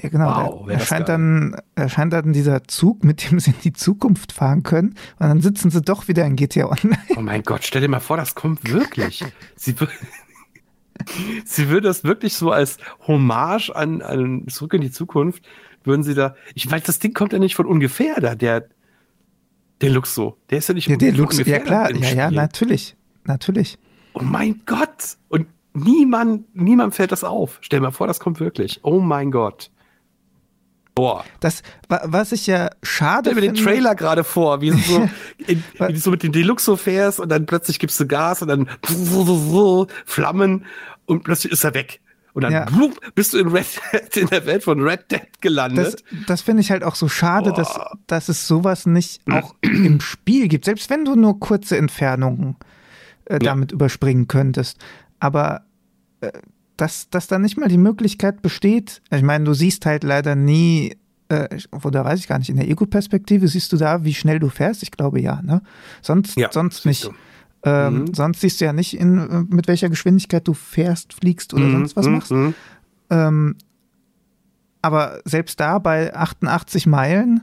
Ja, 0.00 0.08
genau. 0.08 0.26
Wow, 0.26 0.66
da 0.66 0.72
erscheint, 0.72 1.08
dann, 1.08 1.56
erscheint 1.74 2.12
dann 2.12 2.32
dieser 2.32 2.64
Zug, 2.64 3.04
mit 3.04 3.30
dem 3.30 3.38
sie 3.40 3.50
in 3.50 3.60
die 3.62 3.72
Zukunft 3.72 4.32
fahren 4.32 4.62
können. 4.62 4.90
Und 5.18 5.28
dann 5.28 5.40
sitzen 5.40 5.70
sie 5.70 5.82
doch 5.82 6.08
wieder 6.08 6.24
in 6.24 6.36
GTA 6.36 6.66
Online. 6.66 6.98
Oh 7.16 7.20
mein 7.20 7.42
Gott, 7.42 7.64
stell 7.64 7.82
dir 7.82 7.88
mal 7.88 8.00
vor, 8.00 8.16
das 8.16 8.34
kommt 8.34 8.70
wirklich. 8.70 9.22
sie, 9.54 9.74
sie 11.44 11.68
würde 11.68 11.88
das 11.88 12.04
wirklich 12.04 12.34
so 12.34 12.50
als 12.50 12.78
Hommage 13.06 13.70
an, 13.70 14.00
an 14.00 14.48
Zurück 14.48 14.74
in 14.74 14.80
die 14.80 14.90
Zukunft, 14.90 15.44
würden 15.84 16.02
sie 16.02 16.14
da. 16.14 16.36
Ich 16.54 16.70
weiß, 16.70 16.84
das 16.84 16.98
Ding 16.98 17.12
kommt 17.12 17.32
ja 17.32 17.38
nicht 17.38 17.54
von 17.54 17.66
ungefähr 17.66 18.20
da. 18.20 18.34
Der, 18.34 18.68
der 19.82 19.90
Luxo. 19.90 20.38
Der 20.50 20.58
ist 20.58 20.68
ja 20.68 20.74
nicht 20.74 20.88
ja, 20.88 20.96
der 20.96 21.12
Luxo, 21.12 21.42
ja 21.42 21.58
klar, 21.58 21.94
ja, 21.94 22.14
ja, 22.14 22.30
natürlich. 22.30 22.96
Natürlich. 23.24 23.78
Oh 24.14 24.22
mein 24.22 24.62
Gott. 24.64 25.18
Und 25.28 25.48
niemand, 25.74 26.54
niemand 26.54 26.94
fällt 26.94 27.12
das 27.12 27.24
auf. 27.24 27.58
Stell 27.60 27.80
dir 27.80 27.84
mal 27.84 27.90
vor, 27.90 28.06
das 28.06 28.20
kommt 28.20 28.40
wirklich. 28.40 28.80
Oh 28.82 29.00
mein 29.00 29.30
Gott. 29.30 29.70
Boah. 30.94 31.24
Das, 31.40 31.62
was 31.88 32.32
ich 32.32 32.46
ja 32.46 32.70
schade 32.82 33.30
Stell 33.30 33.42
mir 33.42 33.52
den 33.52 33.62
Trailer 33.62 33.94
gerade 33.94 34.24
vor, 34.24 34.60
wie 34.60 34.70
so, 34.72 35.08
in, 35.46 35.64
wie 35.78 35.92
du 35.92 35.98
so 35.98 36.10
mit 36.10 36.22
dem 36.22 36.32
Deluxo 36.32 36.76
fährst 36.76 37.18
und 37.18 37.30
dann 37.30 37.46
plötzlich 37.46 37.78
gibst 37.78 37.98
du 37.98 38.06
Gas 38.06 38.42
und 38.42 38.48
dann 38.48 38.68
Flammen 40.04 40.66
und 41.06 41.24
plötzlich 41.24 41.52
ist 41.52 41.64
er 41.64 41.74
weg. 41.74 42.00
Und 42.34 42.44
dann 42.44 42.52
ja. 42.52 42.64
blub, 42.64 42.98
bist 43.14 43.34
du 43.34 43.38
in, 43.38 43.48
Red, 43.48 43.66
in 44.14 44.26
der 44.28 44.46
Welt 44.46 44.64
von 44.64 44.80
Red 44.80 45.10
Dead 45.10 45.20
gelandet. 45.40 46.02
Das, 46.10 46.26
das 46.26 46.42
finde 46.42 46.62
ich 46.62 46.70
halt 46.70 46.82
auch 46.82 46.94
so 46.94 47.08
schade, 47.08 47.52
dass, 47.52 47.78
dass 48.06 48.28
es 48.28 48.46
sowas 48.46 48.86
nicht 48.86 49.20
auch 49.30 49.54
im 49.60 50.00
Spiel 50.00 50.48
gibt. 50.48 50.64
Selbst 50.64 50.88
wenn 50.88 51.04
du 51.04 51.14
nur 51.14 51.40
kurze 51.40 51.76
Entfernungen 51.76 52.56
äh, 53.26 53.38
damit 53.38 53.72
ja. 53.72 53.74
überspringen 53.74 54.28
könntest. 54.28 54.78
Aber 55.20 55.62
äh, 56.20 56.32
dass, 56.76 57.10
dass 57.10 57.26
da 57.26 57.38
nicht 57.38 57.56
mal 57.58 57.68
die 57.68 57.78
Möglichkeit 57.78 58.42
besteht. 58.42 59.02
Ich 59.10 59.22
meine, 59.22 59.44
du 59.44 59.54
siehst 59.54 59.86
halt 59.86 60.04
leider 60.04 60.34
nie, 60.34 60.96
äh, 61.28 61.58
oder 61.84 62.04
weiß 62.04 62.20
ich 62.20 62.28
gar 62.28 62.38
nicht, 62.38 62.50
in 62.50 62.56
der 62.56 62.68
Ego-Perspektive 62.68 63.48
siehst 63.48 63.72
du 63.72 63.76
da, 63.76 64.04
wie 64.04 64.14
schnell 64.14 64.38
du 64.38 64.48
fährst? 64.48 64.82
Ich 64.82 64.90
glaube 64.90 65.20
ja, 65.20 65.40
ne? 65.42 65.62
Sonst, 66.00 66.36
ja, 66.36 66.50
sonst 66.50 66.86
nicht. 66.86 67.10
Ähm, 67.64 68.00
mhm. 68.00 68.14
Sonst 68.14 68.40
siehst 68.40 68.60
du 68.60 68.64
ja 68.64 68.72
nicht, 68.72 68.98
in, 68.98 69.46
mit 69.50 69.68
welcher 69.68 69.88
Geschwindigkeit 69.88 70.46
du 70.48 70.54
fährst, 70.54 71.12
fliegst 71.12 71.54
oder 71.54 71.66
mhm. 71.66 71.72
sonst 71.72 71.96
was 71.96 72.06
mhm. 72.06 72.12
machst. 72.12 72.30
Mhm. 72.32 72.54
Ähm, 73.10 73.56
aber 74.80 75.20
selbst 75.24 75.60
da 75.60 75.78
bei 75.78 76.14
88 76.14 76.86
Meilen, 76.86 77.42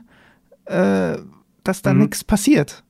äh, 0.66 1.16
dass 1.64 1.82
da 1.82 1.94
mhm. 1.94 2.00
nichts 2.00 2.22
passiert. 2.22 2.84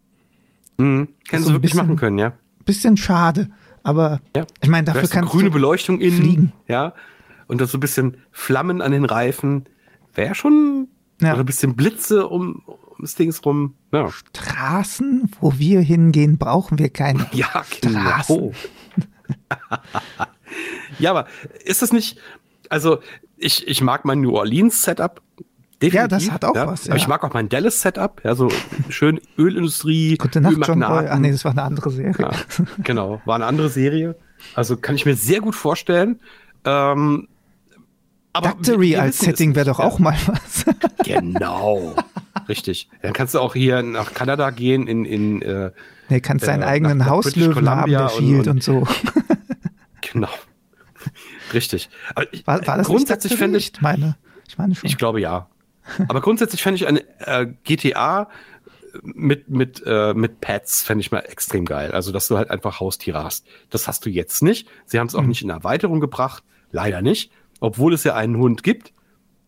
Mhm. 0.78 1.08
Hätten 1.28 1.44
sie 1.44 1.52
wirklich 1.52 1.74
machen 1.74 1.96
können, 1.96 2.18
ja. 2.18 2.32
Bisschen 2.64 2.96
schade. 2.96 3.48
Aber 3.82 4.20
ja. 4.36 4.46
ich 4.60 4.68
meine, 4.68 4.84
dafür 4.84 5.08
kannst 5.08 5.32
grüne 5.32 5.50
Beleuchtung 5.50 6.00
innen, 6.00 6.16
fliegen. 6.16 6.52
Ja. 6.68 6.94
Und 7.46 7.60
das 7.60 7.72
so 7.72 7.78
ein 7.78 7.80
bisschen 7.80 8.18
Flammen 8.30 8.82
an 8.82 8.92
den 8.92 9.04
Reifen. 9.04 9.66
Wäre 10.14 10.34
schon. 10.34 10.88
Ja. 11.20 11.32
Oder 11.32 11.40
ein 11.40 11.46
bisschen 11.46 11.76
Blitze 11.76 12.28
um, 12.28 12.62
ums 12.94 13.14
Dings 13.14 13.44
rum. 13.44 13.74
Ja. 13.92 14.10
Straßen, 14.10 15.30
wo 15.40 15.58
wir 15.58 15.80
hingehen, 15.80 16.38
brauchen 16.38 16.78
wir 16.78 16.90
keine 16.90 17.26
ja, 17.32 17.64
genau. 17.80 18.00
Straßen. 18.00 18.52
ja, 20.98 21.10
aber 21.10 21.26
ist 21.64 21.82
das 21.82 21.92
nicht. 21.92 22.18
Also, 22.68 23.00
ich, 23.36 23.66
ich 23.66 23.80
mag 23.80 24.04
mein 24.04 24.20
New 24.20 24.34
Orleans 24.36 24.82
Setup 24.82 25.22
Definitiv, 25.82 25.94
ja, 25.94 26.08
das 26.08 26.30
hat 26.30 26.44
auch 26.44 26.54
ja. 26.54 26.66
was. 26.66 26.84
Ja. 26.84 26.90
Aber 26.90 26.98
ich 26.98 27.08
mag 27.08 27.24
auch 27.24 27.32
mein 27.32 27.48
Dallas-Setup, 27.48 28.20
ja, 28.22 28.34
so 28.34 28.50
schön 28.90 29.20
Ölindustrie. 29.38 30.16
Gute 30.18 30.40
Nacht, 30.40 30.58
John 30.66 30.80
Boy. 30.80 31.06
Ach 31.08 31.18
nee, 31.18 31.32
das 31.32 31.44
war 31.44 31.52
eine 31.52 31.62
andere 31.62 31.90
Serie. 31.90 32.14
Ja, 32.18 32.30
genau, 32.82 33.22
war 33.24 33.36
eine 33.36 33.46
andere 33.46 33.70
Serie. 33.70 34.16
Also 34.54 34.76
kann 34.76 34.94
ich 34.94 35.06
mir 35.06 35.16
sehr 35.16 35.40
gut 35.40 35.54
vorstellen. 35.54 36.20
Ähm, 36.64 37.28
aber 38.32 38.50
Factory 38.50 38.96
als 38.96 39.18
Setting 39.18 39.54
wäre 39.54 39.66
doch 39.66 39.80
auch 39.80 39.98
mal 39.98 40.16
was. 40.26 40.64
genau. 41.04 41.96
Richtig. 42.48 42.88
Dann 43.02 43.12
kannst 43.12 43.34
du 43.34 43.40
auch 43.40 43.54
hier 43.54 43.82
nach 43.82 44.14
Kanada 44.14 44.50
gehen, 44.50 44.86
in. 44.86 45.04
in 45.04 45.42
äh, 45.42 45.70
nee, 46.08 46.20
kannst 46.20 46.46
deinen 46.46 46.62
äh, 46.62 46.66
eigenen 46.66 46.98
nach, 46.98 47.06
Hauslöwen 47.06 47.68
haben, 47.68 47.90
der 47.90 48.08
Shield 48.10 48.46
und, 48.46 48.48
und, 48.48 48.62
so. 48.62 48.86
genau. 50.12 50.28
Richtig. 51.52 51.90
Aber 52.14 52.26
war, 52.44 52.66
war 52.66 52.76
das 52.76 52.86
grundsätzlich 52.86 53.34
fände 53.34 53.58
ich. 53.58 53.72
Meine, 53.80 54.16
ich 54.46 54.58
meine 54.58 54.74
schon. 54.74 54.88
Ich 54.88 54.96
glaube 54.96 55.20
ja. 55.20 55.48
Aber 56.08 56.20
grundsätzlich 56.20 56.62
fände 56.62 56.76
ich 56.76 56.86
eine 56.86 57.02
äh, 57.20 57.46
GTA 57.64 58.28
mit, 59.02 59.48
mit, 59.48 59.82
äh, 59.86 60.14
mit 60.14 60.40
Pets 60.40 60.82
fände 60.82 61.00
ich 61.00 61.12
mal 61.12 61.20
extrem 61.20 61.64
geil. 61.64 61.92
Also, 61.92 62.12
dass 62.12 62.28
du 62.28 62.36
halt 62.36 62.50
einfach 62.50 62.80
Haustiere 62.80 63.22
hast. 63.22 63.46
Das 63.70 63.88
hast 63.88 64.04
du 64.04 64.10
jetzt 64.10 64.42
nicht. 64.42 64.68
Sie 64.86 64.98
haben 64.98 65.06
es 65.06 65.14
auch 65.14 65.22
mhm. 65.22 65.28
nicht 65.28 65.42
in 65.42 65.50
Erweiterung 65.50 66.00
gebracht. 66.00 66.42
Leider 66.72 67.02
nicht. 67.02 67.30
Obwohl 67.60 67.94
es 67.94 68.04
ja 68.04 68.14
einen 68.14 68.36
Hund 68.36 68.62
gibt. 68.62 68.92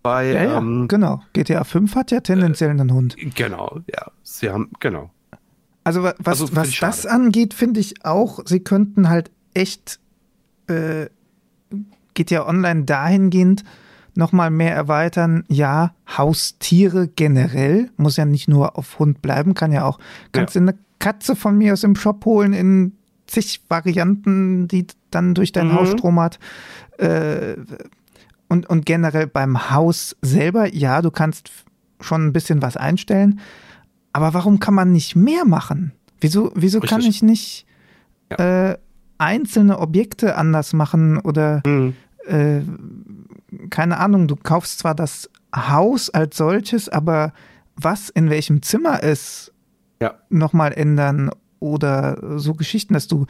Bei, 0.03 0.33
ja, 0.33 0.45
ja, 0.45 0.59
ähm, 0.59 0.89
genau. 0.89 1.23
GTA 1.33 1.65
5 1.65 1.95
hat 1.95 2.11
ja 2.11 2.21
tendenziell 2.21 2.71
äh, 2.71 2.73
einen 2.73 2.93
Hund. 2.93 3.17
Genau, 3.35 3.81
ja. 3.93 4.11
Sie 4.23 4.51
haben, 4.51 4.71
genau. 4.81 5.11
Also, 5.85 6.03
was, 6.03 6.15
also, 6.25 6.57
was 6.57 6.79
das 6.79 7.07
angeht, 7.07 7.55
finde 7.55 7.81
ich 7.81 8.05
auch, 8.05 8.41
sie 8.45 8.61
könnten 8.61 9.09
halt 9.09 9.31
echt 9.55 10.01
äh, 10.69 11.07
GTA 12.15 12.47
Online 12.47 12.85
dahingehend 12.85 13.65
nochmal 14.15 14.51
mehr 14.51 14.75
erweitern. 14.75 15.45
Ja, 15.49 15.95
Haustiere 16.17 17.09
generell, 17.09 17.91
muss 17.97 18.17
ja 18.17 18.25
nicht 18.25 18.49
nur 18.49 18.79
auf 18.79 18.99
Hund 18.99 19.23
bleiben, 19.23 19.55
kann 19.55 19.73
ja 19.73 19.85
auch, 19.85 19.99
kannst 20.33 20.55
du 20.55 20.61
ja. 20.61 20.67
eine 20.67 20.79
Katze 20.99 21.35
von 21.35 21.59
mir 21.59 21.73
aus 21.73 21.81
dem 21.81 21.97
Shop 21.97 22.25
holen 22.25 22.53
in 22.53 22.93
zig 23.27 23.63
Varianten, 23.69 24.69
die 24.69 24.87
dann 25.11 25.35
durch 25.35 25.53
dein 25.53 25.69
mhm. 25.69 25.75
Haus 25.75 25.91
stromert. 25.91 26.39
Äh, 26.99 27.57
und, 28.49 28.69
und 28.69 28.85
generell 28.85 29.27
beim 29.27 29.71
Haus 29.71 30.17
selber, 30.21 30.73
ja, 30.75 31.01
du 31.01 31.11
kannst 31.11 31.51
schon 32.01 32.27
ein 32.27 32.33
bisschen 32.33 32.61
was 32.61 32.77
einstellen, 32.77 33.41
aber 34.13 34.35
warum 34.35 34.61
kann 34.61 34.75
man 34.75 34.93
nicht 34.93 35.17
mehr 35.17 35.45
machen? 35.45 35.93
Wieso, 36.21 36.53
wieso 36.55 36.81
kann 36.81 37.01
ich 37.01 37.23
nicht 37.23 37.67
ja. 38.31 38.71
äh, 38.71 38.79
einzelne 39.19 39.79
Objekte 39.79 40.37
anders 40.37 40.73
machen 40.73 41.19
oder 41.19 41.63
mhm. 41.67 41.95
äh, 42.27 42.61
keine 43.71 43.99
Ahnung, 43.99 44.29
du 44.29 44.37
kaufst 44.37 44.79
zwar 44.79 44.95
das 44.95 45.31
Haus 45.55 46.11
als 46.11 46.37
solches, 46.37 46.89
aber 46.89 47.33
was 47.77 48.09
in 48.09 48.31
welchem 48.31 48.63
Zimmer 48.63 49.03
ist, 49.03 49.53
ja. 50.01 50.15
nochmal 50.29 50.73
ändern 50.73 51.31
oder 51.61 52.39
so 52.39 52.55
Geschichten, 52.55 52.95
dass 52.95 53.07
du 53.07 53.27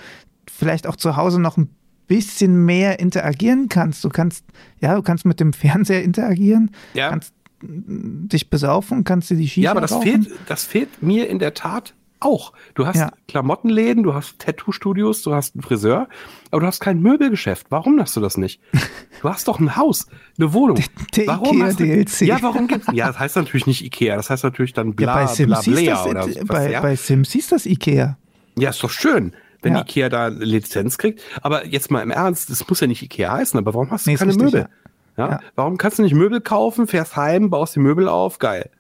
vielleicht 0.50 0.86
auch 0.86 0.96
zu 0.96 1.16
Hause 1.16 1.40
noch 1.40 1.56
ein 1.56 1.68
bisschen 2.06 2.64
mehr 2.64 2.98
interagieren 2.98 3.68
kannst. 3.68 4.04
Du 4.04 4.08
kannst, 4.08 4.44
ja, 4.80 4.94
du 4.94 5.02
kannst 5.02 5.24
mit 5.24 5.40
dem 5.40 5.52
Fernseher 5.52 6.02
interagieren, 6.02 6.70
ja. 6.94 7.10
kannst 7.10 7.34
dich 7.62 8.50
besaufen, 8.50 9.04
kannst 9.04 9.30
dir 9.30 9.36
die 9.36 9.48
Schiene. 9.48 9.66
Ja, 9.66 9.70
aber 9.70 9.80
das 9.80 9.94
fehlt, 9.96 10.30
das 10.48 10.64
fehlt 10.64 11.02
mir 11.02 11.28
in 11.28 11.38
der 11.38 11.54
Tat 11.54 11.94
auch. 12.24 12.52
Du 12.74 12.86
hast 12.86 12.96
ja. 12.96 13.12
Klamottenläden, 13.28 14.02
du 14.02 14.14
hast 14.14 14.38
Tattoo-Studios, 14.38 15.22
du 15.22 15.34
hast 15.34 15.54
einen 15.54 15.62
Friseur, 15.62 16.08
aber 16.50 16.60
du 16.60 16.66
hast 16.66 16.80
kein 16.80 17.00
Möbelgeschäft. 17.00 17.66
Warum 17.70 18.00
hast 18.00 18.16
du 18.16 18.20
das 18.20 18.36
nicht? 18.36 18.60
Du 19.20 19.28
hast 19.28 19.46
doch 19.46 19.60
ein 19.60 19.76
Haus, 19.76 20.08
eine 20.36 20.52
Wohnung. 20.52 20.74
Der, 20.76 20.86
der 21.14 21.26
warum 21.28 21.58
Ikea 21.58 21.72
du, 21.74 21.76
DLC. 21.76 22.22
Ja, 22.22 22.38
warum 22.42 22.66
gibt's? 22.66 22.88
Ja, 22.92 23.06
das 23.06 23.20
heißt 23.20 23.36
natürlich 23.36 23.68
nicht 23.68 23.84
Ikea, 23.84 24.16
das 24.16 24.30
heißt 24.30 24.42
natürlich 24.42 24.72
dann 24.72 24.96
bla 24.96 25.20
ja, 25.20 25.26
bei 25.26 25.32
Sims 25.32 25.64
bla 25.64 25.72
bla 25.72 25.94
das, 25.94 26.06
oder 26.06 26.26
was, 26.26 26.46
bei, 26.46 26.70
ja? 26.72 26.80
bei 26.80 26.96
Sims 26.96 27.30
hieß 27.30 27.48
das 27.50 27.64
Ikea. 27.64 28.18
Ja, 28.58 28.70
ist 28.70 28.82
doch 28.82 28.90
schön 28.90 29.32
wenn 29.62 29.74
ja. 29.74 29.82
Ikea 29.82 30.08
da 30.08 30.26
eine 30.26 30.44
Lizenz 30.44 30.98
kriegt. 30.98 31.22
Aber 31.40 31.66
jetzt 31.66 31.90
mal 31.90 32.02
im 32.02 32.10
Ernst, 32.10 32.50
das 32.50 32.68
muss 32.68 32.80
ja 32.80 32.88
nicht 32.88 33.02
Ikea 33.02 33.32
heißen, 33.32 33.56
aber 33.58 33.74
warum 33.74 33.90
hast 33.92 34.06
du 34.06 34.10
nee, 34.10 34.16
keine 34.16 34.32
richtig, 34.32 34.44
Möbel? 34.44 34.68
Ja. 35.16 35.30
ja. 35.30 35.40
Warum 35.54 35.78
kannst 35.78 35.98
du 35.98 36.02
nicht 36.02 36.14
Möbel 36.14 36.40
kaufen, 36.40 36.86
fährst 36.86 37.16
heim, 37.16 37.48
baust 37.48 37.76
die 37.76 37.80
Möbel 37.80 38.08
auf, 38.08 38.38
geil. 38.38 38.70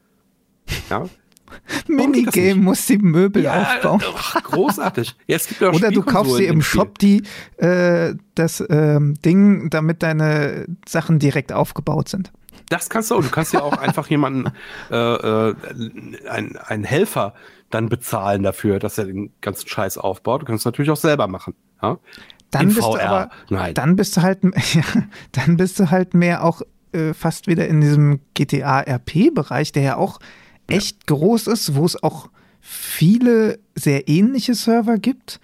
Ja. 0.90 1.06
Minigame 1.86 2.56
muss 2.56 2.86
die 2.86 2.98
Möbel 2.98 3.44
ja, 3.44 3.62
aufbauen. 3.62 4.02
Ach, 4.16 4.42
großartig. 4.42 5.14
Ja, 5.26 5.38
Oder 5.68 5.90
du 5.90 6.02
kaufst 6.02 6.38
dir 6.38 6.48
im 6.48 6.62
Shop 6.62 6.98
die, 6.98 7.22
äh, 7.56 8.14
das 8.34 8.62
ähm, 8.68 9.14
Ding, 9.24 9.70
damit 9.70 10.02
deine 10.02 10.66
Sachen 10.86 11.18
direkt 11.18 11.52
aufgebaut 11.52 12.08
sind. 12.08 12.32
Das 12.68 12.88
kannst 12.88 13.10
du 13.10 13.16
auch. 13.16 13.22
Du 13.22 13.30
kannst 13.30 13.52
ja 13.52 13.62
auch 13.62 13.76
einfach 13.78 14.08
jemanden, 14.08 14.52
äh, 14.90 14.96
äh, 14.96 15.54
einen, 16.28 16.56
einen 16.56 16.84
Helfer 16.84 17.34
dann 17.70 17.88
bezahlen 17.88 18.42
dafür, 18.42 18.78
dass 18.78 18.98
er 18.98 19.06
den 19.06 19.32
ganzen 19.40 19.68
Scheiß 19.68 19.98
aufbaut. 19.98 20.42
Du 20.42 20.46
kannst 20.46 20.62
es 20.62 20.64
natürlich 20.66 20.90
auch 20.90 20.96
selber 20.96 21.26
machen. 21.26 21.54
Ja? 21.82 21.98
Dann 22.50 22.68
in 22.68 22.74
bist 22.74 22.80
VR. 22.80 22.92
du 22.92 23.04
aber, 23.04 23.30
Nein. 23.48 23.74
dann 23.74 23.96
bist 23.96 24.16
du 24.16 24.22
halt, 24.22 24.40
ja, 24.74 24.82
dann 25.32 25.56
bist 25.56 25.80
du 25.80 25.90
halt 25.90 26.14
mehr 26.14 26.44
auch 26.44 26.62
äh, 26.92 27.14
fast 27.14 27.46
wieder 27.46 27.66
in 27.66 27.80
diesem 27.80 28.20
GTA 28.34 28.80
RP-Bereich, 28.80 29.72
der 29.72 29.82
ja 29.82 29.96
auch 29.96 30.18
echt 30.68 30.98
ja. 31.08 31.16
groß 31.16 31.48
ist, 31.48 31.74
wo 31.74 31.84
es 31.84 32.02
auch 32.02 32.30
viele 32.60 33.58
sehr 33.74 34.08
ähnliche 34.08 34.54
Server 34.54 34.98
gibt. 34.98 35.40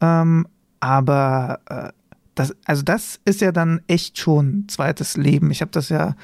Ähm, 0.00 0.46
aber 0.80 1.60
äh, 1.66 1.90
das, 2.34 2.54
also 2.64 2.82
das 2.82 3.20
ist 3.24 3.40
ja 3.40 3.52
dann 3.52 3.80
echt 3.86 4.18
schon 4.18 4.64
zweites 4.68 5.16
Leben. 5.16 5.50
Ich 5.50 5.60
habe 5.60 5.70
das 5.72 5.88
ja 5.88 6.14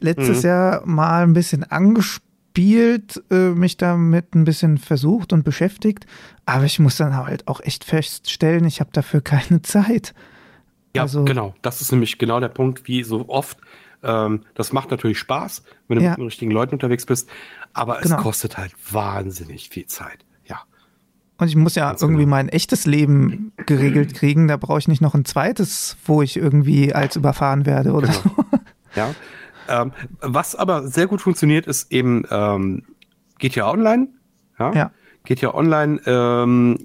letztes 0.00 0.42
mhm. 0.42 0.48
Jahr 0.48 0.86
mal 0.86 1.22
ein 1.22 1.32
bisschen 1.32 1.64
angespielt, 1.64 3.22
äh, 3.30 3.50
mich 3.50 3.76
damit 3.76 4.34
ein 4.34 4.44
bisschen 4.44 4.78
versucht 4.78 5.32
und 5.32 5.44
beschäftigt, 5.44 6.06
aber 6.44 6.64
ich 6.64 6.78
muss 6.78 6.96
dann 6.96 7.16
halt 7.16 7.48
auch 7.48 7.60
echt 7.60 7.84
feststellen, 7.84 8.64
ich 8.64 8.80
habe 8.80 8.90
dafür 8.92 9.20
keine 9.20 9.62
Zeit. 9.62 10.14
Ja, 10.94 11.02
also, 11.02 11.24
genau. 11.24 11.54
Das 11.62 11.80
ist 11.80 11.90
nämlich 11.90 12.18
genau 12.18 12.40
der 12.40 12.48
Punkt, 12.48 12.86
wie 12.86 13.02
so 13.02 13.28
oft. 13.28 13.58
Ähm, 14.04 14.42
das 14.54 14.72
macht 14.72 14.90
natürlich 14.90 15.18
Spaß, 15.18 15.62
wenn 15.88 15.98
du 15.98 16.04
ja. 16.04 16.10
mit 16.10 16.18
den 16.18 16.24
richtigen 16.26 16.50
Leuten 16.50 16.74
unterwegs 16.74 17.06
bist, 17.06 17.28
aber 17.72 18.00
genau. 18.00 18.16
es 18.16 18.22
kostet 18.22 18.58
halt 18.58 18.72
wahnsinnig 18.92 19.68
viel 19.70 19.86
Zeit. 19.86 20.24
Und 21.36 21.48
ich 21.48 21.56
muss 21.56 21.74
ja 21.74 21.88
Ganz 21.88 22.02
irgendwie 22.02 22.24
genau. 22.24 22.36
mein 22.36 22.48
echtes 22.48 22.86
Leben 22.86 23.52
geregelt 23.66 24.14
kriegen. 24.18 24.48
Da 24.48 24.56
brauche 24.56 24.78
ich 24.78 24.88
nicht 24.88 25.00
noch 25.00 25.14
ein 25.14 25.24
zweites, 25.24 25.96
wo 26.04 26.22
ich 26.22 26.36
irgendwie 26.36 26.94
als 26.94 27.16
überfahren 27.16 27.66
werde 27.66 27.92
oder 27.92 28.08
genau. 28.08 28.20
so. 28.22 28.44
Ja. 28.96 29.12
Ähm, 29.66 29.90
was 30.20 30.54
aber 30.54 30.86
sehr 30.86 31.08
gut 31.08 31.20
funktioniert, 31.20 31.66
ist 31.66 31.90
eben 31.90 32.22
ähm, 32.30 32.84
GTA 33.40 33.68
Online. 33.68 34.06
Ja. 34.56 34.72
ja. 34.72 34.90
GTA 35.24 35.52
Online 35.52 36.00
ähm, 36.06 36.78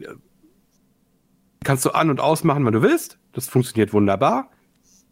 kannst 1.63 1.85
du 1.85 1.91
an- 1.91 2.09
und 2.09 2.19
ausmachen, 2.19 2.65
wenn 2.65 2.73
du 2.73 2.81
willst. 2.81 3.19
Das 3.33 3.47
funktioniert 3.47 3.93
wunderbar. 3.93 4.49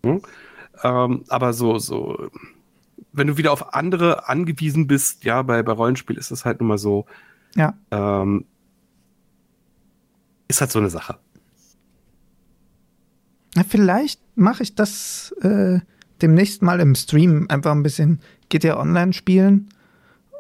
Hm. 0.04 0.24
Ähm, 0.84 1.24
aber 1.30 1.54
so, 1.54 1.80
so, 1.80 2.30
wenn 3.14 3.28
du 3.28 3.38
wieder 3.38 3.52
auf 3.52 3.74
andere 3.74 4.28
angewiesen 4.30 4.88
bist, 4.88 5.24
ja, 5.24 5.42
bei, 5.42 5.64
bei 5.64 5.72
Rollenspiel 5.72 6.18
ist 6.18 6.32
es 6.32 6.46
halt 6.46 6.60
nun 6.60 6.70
mal 6.70 6.78
so, 6.78 7.06
ja. 7.56 7.74
Ähm, 7.92 8.46
ist 10.48 10.62
halt 10.62 10.72
so 10.72 10.80
eine 10.80 10.90
Sache. 10.90 11.18
Na, 13.56 13.64
vielleicht 13.64 14.22
mache 14.36 14.64
ich 14.64 14.76
das 14.76 15.34
äh, 15.42 15.80
demnächst 16.22 16.62
mal 16.62 16.80
im 16.80 16.96
Stream 16.96 17.48
einfach 17.50 17.72
ein 17.72 17.84
bisschen 17.84 18.22
GTA 18.50 18.80
Online 18.80 19.14
spielen 19.14 19.70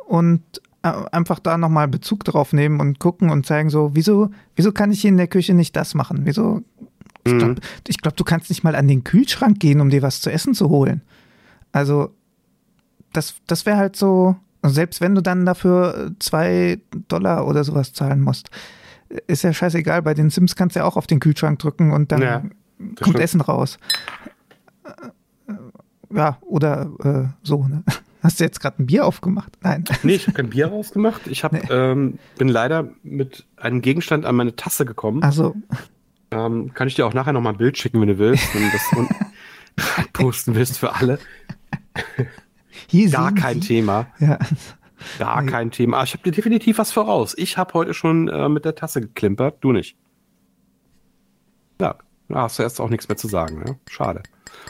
und 0.07 0.41
äh, 0.83 0.91
einfach 1.11 1.39
da 1.39 1.57
nochmal 1.57 1.87
Bezug 1.87 2.23
drauf 2.23 2.53
nehmen 2.53 2.79
und 2.79 2.99
gucken 2.99 3.29
und 3.29 3.45
zeigen 3.45 3.69
so, 3.69 3.91
wieso, 3.93 4.29
wieso 4.55 4.71
kann 4.71 4.91
ich 4.91 5.01
hier 5.01 5.09
in 5.09 5.17
der 5.17 5.27
Küche 5.27 5.53
nicht 5.53 5.75
das 5.75 5.95
machen? 5.95 6.21
Wieso? 6.23 6.61
Ich 7.27 7.37
glaube, 7.37 7.53
mhm. 7.53 7.93
glaub, 8.01 8.17
du 8.17 8.23
kannst 8.23 8.49
nicht 8.49 8.63
mal 8.63 8.75
an 8.75 8.87
den 8.87 9.03
Kühlschrank 9.03 9.59
gehen, 9.59 9.81
um 9.81 9.89
dir 9.89 10.01
was 10.01 10.21
zu 10.21 10.31
essen 10.31 10.53
zu 10.53 10.69
holen. 10.69 11.01
Also, 11.71 12.11
das, 13.13 13.35
das 13.47 13.65
wäre 13.65 13.77
halt 13.77 13.95
so, 13.95 14.35
selbst 14.63 15.01
wenn 15.01 15.15
du 15.15 15.21
dann 15.21 15.45
dafür 15.45 16.11
zwei 16.19 16.79
Dollar 17.07 17.47
oder 17.47 17.63
sowas 17.63 17.93
zahlen 17.93 18.21
musst, 18.21 18.49
ist 19.27 19.43
ja 19.43 19.53
scheißegal. 19.53 20.01
Bei 20.01 20.13
den 20.13 20.29
Sims 20.29 20.55
kannst 20.55 20.75
du 20.75 20.81
ja 20.81 20.85
auch 20.85 20.97
auf 20.97 21.07
den 21.07 21.19
Kühlschrank 21.19 21.59
drücken 21.59 21.91
und 21.91 22.11
dann 22.11 22.21
ja, 22.21 22.39
kommt 22.79 22.99
stimmt. 22.99 23.19
Essen 23.19 23.41
raus. 23.41 23.77
Ja, 26.13 26.37
oder 26.41 26.89
äh, 27.03 27.33
so, 27.43 27.67
ne? 27.67 27.83
Hast 28.23 28.39
du 28.39 28.43
jetzt 28.43 28.59
gerade 28.59 28.81
ein 28.81 28.87
Bier 28.87 29.05
aufgemacht? 29.05 29.53
Nein. 29.61 29.83
Nee, 30.03 30.15
ich 30.15 30.27
habe 30.27 30.35
kein 30.35 30.49
Bier 30.49 30.67
rausgemacht. 30.67 31.27
Ich 31.27 31.43
hab, 31.43 31.53
nee. 31.53 31.61
ähm, 31.69 32.17
bin 32.37 32.47
leider 32.47 32.89
mit 33.03 33.45
einem 33.57 33.81
Gegenstand 33.81 34.25
an 34.25 34.35
meine 34.35 34.55
Tasse 34.55 34.85
gekommen. 34.85 35.23
Also. 35.23 35.55
Ähm, 36.31 36.73
kann 36.73 36.87
ich 36.87 36.95
dir 36.95 37.05
auch 37.05 37.13
nachher 37.13 37.33
noch 37.33 37.41
mal 37.41 37.51
ein 37.51 37.57
Bild 37.57 37.77
schicken, 37.77 38.01
wenn 38.01 38.09
du 38.09 38.17
willst, 38.17 38.53
wenn 38.53 38.63
du 38.63 38.71
das 38.71 40.09
posten 40.13 40.55
willst 40.55 40.77
für 40.77 40.93
alle. 40.95 41.19
Hier 42.87 43.09
Gar 43.09 43.33
kein 43.33 43.61
Sie. 43.61 43.67
Thema. 43.67 44.07
Ja. 44.19 44.39
Gar 45.19 45.41
nee. 45.41 45.51
kein 45.51 45.71
Thema. 45.71 45.99
Ah, 45.99 46.03
ich 46.03 46.13
habe 46.13 46.23
dir 46.23 46.31
definitiv 46.31 46.77
was 46.77 46.91
voraus. 46.91 47.35
Ich 47.37 47.57
habe 47.57 47.73
heute 47.73 47.93
schon 47.93 48.27
äh, 48.27 48.49
mit 48.49 48.65
der 48.65 48.75
Tasse 48.75 49.01
geklimpert, 49.01 49.57
du 49.61 49.71
nicht. 49.71 49.97
Ja, 51.79 51.95
da 52.29 52.41
hast 52.41 52.59
du 52.59 52.63
erst 52.63 52.81
auch 52.81 52.89
nichts 52.89 53.07
mehr 53.07 53.17
zu 53.17 53.27
sagen. 53.27 53.59
Ne? 53.59 53.77
Schade. 53.89 54.23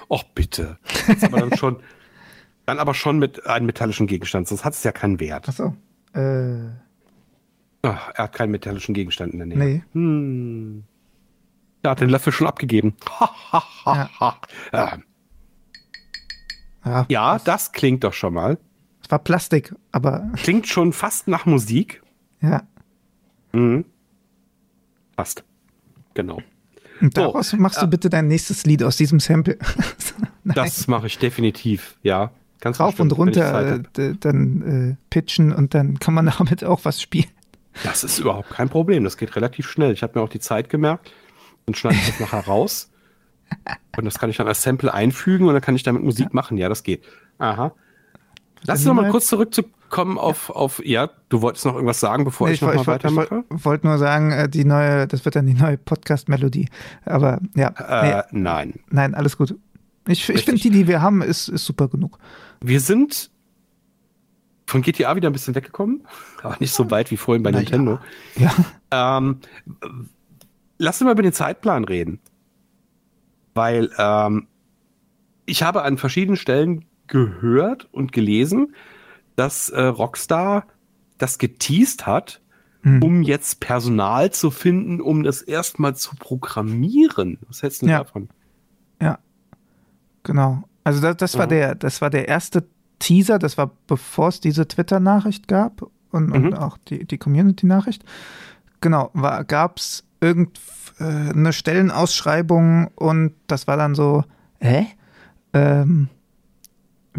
Och, 0.10 0.24
bitte. 0.36 0.78
aber 1.22 1.40
dann 1.40 1.58
schon, 1.58 1.78
dann 2.66 2.80
aber 2.80 2.94
schon 2.94 3.20
mit 3.20 3.46
einem 3.46 3.66
metallischen 3.66 4.08
Gegenstand, 4.08 4.48
sonst 4.48 4.66
hat 4.66 4.74
es 4.74 4.84
ja 4.84 4.92
keinen 4.92 5.20
Wert. 5.20 5.46
Ach 5.48 5.54
so. 5.54 5.76
Äh. 6.14 6.70
Ach, 7.84 8.12
er 8.14 8.24
hat 8.26 8.34
keinen 8.34 8.52
metallischen 8.52 8.94
Gegenstand 8.94 9.34
in 9.34 9.40
der 9.40 9.48
Nähe. 9.48 9.58
Nee. 9.58 9.84
Hm. 9.94 10.84
Er 11.84 11.92
hat 11.92 12.02
den 12.02 12.10
Löffel 12.10 12.34
schon 12.34 12.48
abgegeben. 12.48 12.96
ja. 13.86 14.10
ja. 16.86 17.06
ja, 17.08 17.40
das 17.40 17.72
klingt 17.72 18.04
doch 18.04 18.14
schon 18.14 18.34
mal. 18.34 18.58
Es 19.04 19.12
war 19.12 19.20
Plastik, 19.20 19.74
aber. 19.92 20.30
Klingt 20.36 20.68
schon 20.68 20.92
fast 20.92 21.28
nach 21.28 21.46
Musik. 21.46 22.02
Ja. 22.42 22.64
Mhm. 23.54 23.86
Fast. 25.16 25.44
Genau. 26.14 26.42
Und 27.00 27.16
daraus 27.16 27.52
so, 27.52 27.58
machst 27.58 27.82
du 27.82 27.86
äh, 27.86 27.90
bitte 27.90 28.10
dein 28.10 28.28
nächstes 28.28 28.66
Lied 28.66 28.84
aus 28.84 28.98
diesem 28.98 29.20
Sample. 29.20 29.58
das 30.44 30.88
mache 30.88 31.08
ich 31.08 31.20
definitiv, 31.20 31.98
ja. 32.04 32.32
Ganz 32.60 32.80
Rauf 32.80 32.96
bestimmt, 32.96 33.14
und 33.14 33.18
runter 33.20 33.84
dann 34.20 34.62
äh, 34.92 34.96
pitchen 35.12 35.54
und 35.54 35.76
dann 35.76 36.00
kann 36.00 36.16
man 36.16 36.26
damit 36.38 36.64
auch 36.64 36.86
was 36.86 37.02
spielen. 37.02 37.30
Das 37.84 38.04
ist 38.04 38.18
überhaupt 38.18 38.50
kein 38.50 38.68
Problem. 38.68 39.04
Das 39.04 39.18
geht 39.18 39.36
relativ 39.36 39.70
schnell. 39.70 39.92
Ich 39.92 40.02
habe 40.02 40.18
mir 40.18 40.26
auch 40.26 40.30
die 40.30 40.40
Zeit 40.40 40.70
gemerkt. 40.70 41.14
Dann 41.68 41.76
schneide 41.76 41.98
ich 41.98 42.08
das 42.08 42.20
nachher 42.22 42.48
raus. 42.48 42.90
Und 43.98 44.06
das 44.06 44.18
kann 44.20 44.30
ich 44.30 44.38
dann 44.38 44.48
als 44.48 44.64
Sample 44.64 44.94
einfügen 44.94 45.48
und 45.48 45.54
dann 45.54 45.62
kann 45.62 45.76
ich 45.76 45.84
damit 45.84 46.02
Musik 46.02 46.34
machen. 46.34 46.58
Ja, 46.58 46.70
das 46.70 46.84
geht. 46.84 47.04
Aha. 47.40 47.74
Lass 48.64 48.80
uns 48.80 48.88
noch 48.88 48.94
mal 48.94 49.10
kurz 49.10 49.28
zurückzukommen 49.28 50.18
auf, 50.18 50.50
auf, 50.50 50.82
ja, 50.86 51.10
du 51.28 51.42
wolltest 51.42 51.66
noch 51.66 51.74
irgendwas 51.74 52.00
sagen, 52.00 52.24
bevor 52.24 52.48
nee, 52.48 52.54
ich, 52.54 52.62
ich 52.62 52.68
noch 52.68 52.74
mal 52.74 52.88
weitermache? 52.88 53.44
Ich 53.54 53.66
wollte 53.66 53.86
nur 53.86 53.98
sagen, 53.98 54.32
äh, 54.32 54.50
die 54.50 54.64
neue, 54.64 55.08
das 55.08 55.26
wird 55.26 55.36
dann 55.36 55.46
die 55.46 55.54
neue 55.54 55.78
Podcast-Melodie. 55.78 56.70
Aber 57.06 57.40
ja. 57.56 57.70
Äh, 57.70 58.24
nee, 58.32 58.40
nein. 58.40 58.74
Nein, 58.90 59.14
alles 59.14 59.38
gut. 59.38 59.56
Ich, 60.08 60.30
ich 60.30 60.46
finde, 60.46 60.62
die, 60.62 60.70
die 60.70 60.88
wir 60.88 61.02
haben, 61.02 61.22
ist, 61.22 61.50
ist 61.50 61.66
super 61.66 61.90
genug. 61.90 62.18
Wir 62.62 62.80
sind 62.80 63.30
von 64.68 64.82
GTA 64.82 65.18
wieder 65.18 65.30
ein 65.30 65.34
bisschen 65.34 65.54
weggekommen, 65.54 66.08
aber 66.44 66.56
nicht 66.60 66.74
so 66.74 66.90
weit 66.90 67.12
wie 67.12 67.18
vorhin 67.18 67.44
bei 67.44 67.52
Na 67.52 67.60
Nintendo. 67.60 68.00
Ja. 68.38 68.54
ja. 68.92 69.18
Ähm, 69.18 69.42
lass 70.78 71.02
uns 71.02 71.06
mal 71.06 71.14
über 71.14 71.24
den 71.24 71.34
Zeitplan 71.34 71.84
reden. 71.84 72.20
Weil 73.54 73.92
ähm, 73.98 74.48
ich 75.46 75.64
habe 75.64 75.84
an 75.84 75.98
verschiedenen 75.98 76.38
Stellen 76.38 76.86
gehört 77.08 77.88
und 77.92 78.12
gelesen, 78.12 78.76
dass 79.36 79.70
äh, 79.70 79.82
Rockstar 79.82 80.68
das 81.18 81.38
geteased 81.38 82.06
hat, 82.06 82.42
hm. 82.82 83.02
um 83.02 83.22
jetzt 83.24 83.60
Personal 83.60 84.32
zu 84.32 84.52
finden, 84.52 85.02
um 85.02 85.24
das 85.24 85.42
erstmal 85.42 85.96
zu 85.96 86.16
programmieren. 86.16 87.40
Was 87.48 87.64
hältst 87.64 87.82
du 87.82 87.88
ja. 87.88 88.00
davon? 88.00 88.30
Ja, 89.02 89.20
genau. 90.24 90.64
Also 90.84 91.02
das, 91.02 91.18
das 91.18 91.34
ja. 91.34 91.40
war 91.40 91.48
der, 91.48 91.76
das 91.76 92.02
war 92.02 92.10
der 92.10 92.28
erste 92.28 92.68
Teaser, 93.00 93.40
das 93.40 93.58
war 93.58 93.72
bevor 93.88 94.30
es 94.30 94.40
diese 94.40 94.68
Twitter-Nachricht 94.68 95.48
gab 95.48 95.84
und, 96.12 96.32
und 96.32 96.46
mhm. 96.46 96.54
auch 96.54 96.78
die, 96.78 97.06
die 97.06 97.18
Community-Nachricht. 97.18 98.04
Genau, 98.82 99.12
gab 99.48 99.78
es 99.78 100.07
irgendeine 100.22 101.50
äh, 101.50 101.54
Stellenausschreibung 101.54 102.88
und 102.96 103.34
das 103.48 103.68
war 103.68 103.78
dann 103.78 103.96
so, 103.96 104.24
hä? 104.60 104.88
Ähm, 105.54 106.10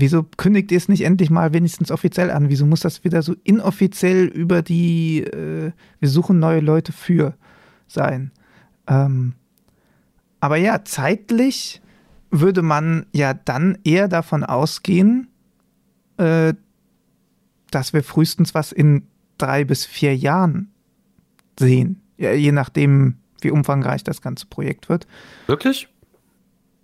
Wieso 0.00 0.22
kündigt 0.22 0.70
ihr 0.70 0.78
es 0.78 0.88
nicht 0.88 1.02
endlich 1.02 1.28
mal 1.28 1.52
wenigstens 1.52 1.90
offiziell 1.90 2.30
an? 2.30 2.48
Wieso 2.48 2.66
muss 2.66 2.78
das 2.80 3.02
wieder 3.02 3.20
so 3.20 3.34
inoffiziell 3.42 4.26
über 4.26 4.62
die 4.62 5.24
äh, 5.24 5.72
Wir 5.98 6.08
suchen 6.08 6.38
neue 6.38 6.60
Leute 6.60 6.92
für 6.92 7.34
sein? 7.88 8.30
Ähm, 8.86 9.32
aber 10.38 10.56
ja, 10.56 10.84
zeitlich 10.84 11.82
würde 12.30 12.62
man 12.62 13.06
ja 13.12 13.34
dann 13.34 13.76
eher 13.82 14.06
davon 14.06 14.44
ausgehen, 14.44 15.26
äh, 16.16 16.54
dass 17.72 17.92
wir 17.92 18.04
frühestens 18.04 18.54
was 18.54 18.70
in 18.70 19.08
drei 19.36 19.64
bis 19.64 19.84
vier 19.84 20.16
Jahren 20.16 20.70
sehen. 21.58 22.00
Ja, 22.18 22.32
je 22.32 22.52
nachdem, 22.52 23.18
wie 23.40 23.50
umfangreich 23.50 24.04
das 24.04 24.20
ganze 24.20 24.46
Projekt 24.46 24.88
wird. 24.88 25.06
Wirklich? 25.46 25.88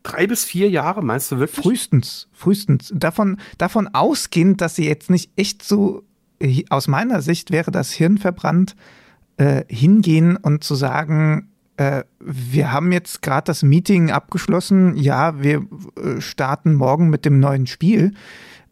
Drei 0.03 0.27
bis 0.27 0.45
vier 0.45 0.71
Jahre, 0.71 1.03
meinst 1.03 1.33
du 1.33 1.39
wirklich? 1.39 1.65
Frühestens, 1.65 2.29
frühestens. 2.33 2.93
Davon, 2.95 3.39
davon 3.59 3.89
ausgehend, 3.89 4.61
dass 4.61 4.77
sie 4.77 4.87
jetzt 4.87 5.11
nicht 5.11 5.31
echt 5.37 5.63
so 5.63 6.05
aus 6.69 6.89
meiner 6.89 7.23
Sicht 7.23 7.51
wäre 7.51 7.71
das 7.71 7.93
hirnverbrannt, 7.93 8.77
äh, 9.37 9.65
hingehen 9.69 10.37
und 10.37 10.63
zu 10.63 10.75
sagen, 10.75 11.51
äh, 11.77 12.05
wir 12.21 12.73
haben 12.73 12.93
jetzt 12.93 13.23
gerade 13.23 13.47
das 13.47 13.63
Meeting 13.63 14.11
abgeschlossen, 14.11 14.97
ja, 14.97 15.43
wir 15.43 15.67
äh, 15.97 16.21
starten 16.21 16.75
morgen 16.75 17.09
mit 17.09 17.25
dem 17.25 17.41
neuen 17.41 17.67
Spiel 17.67 18.15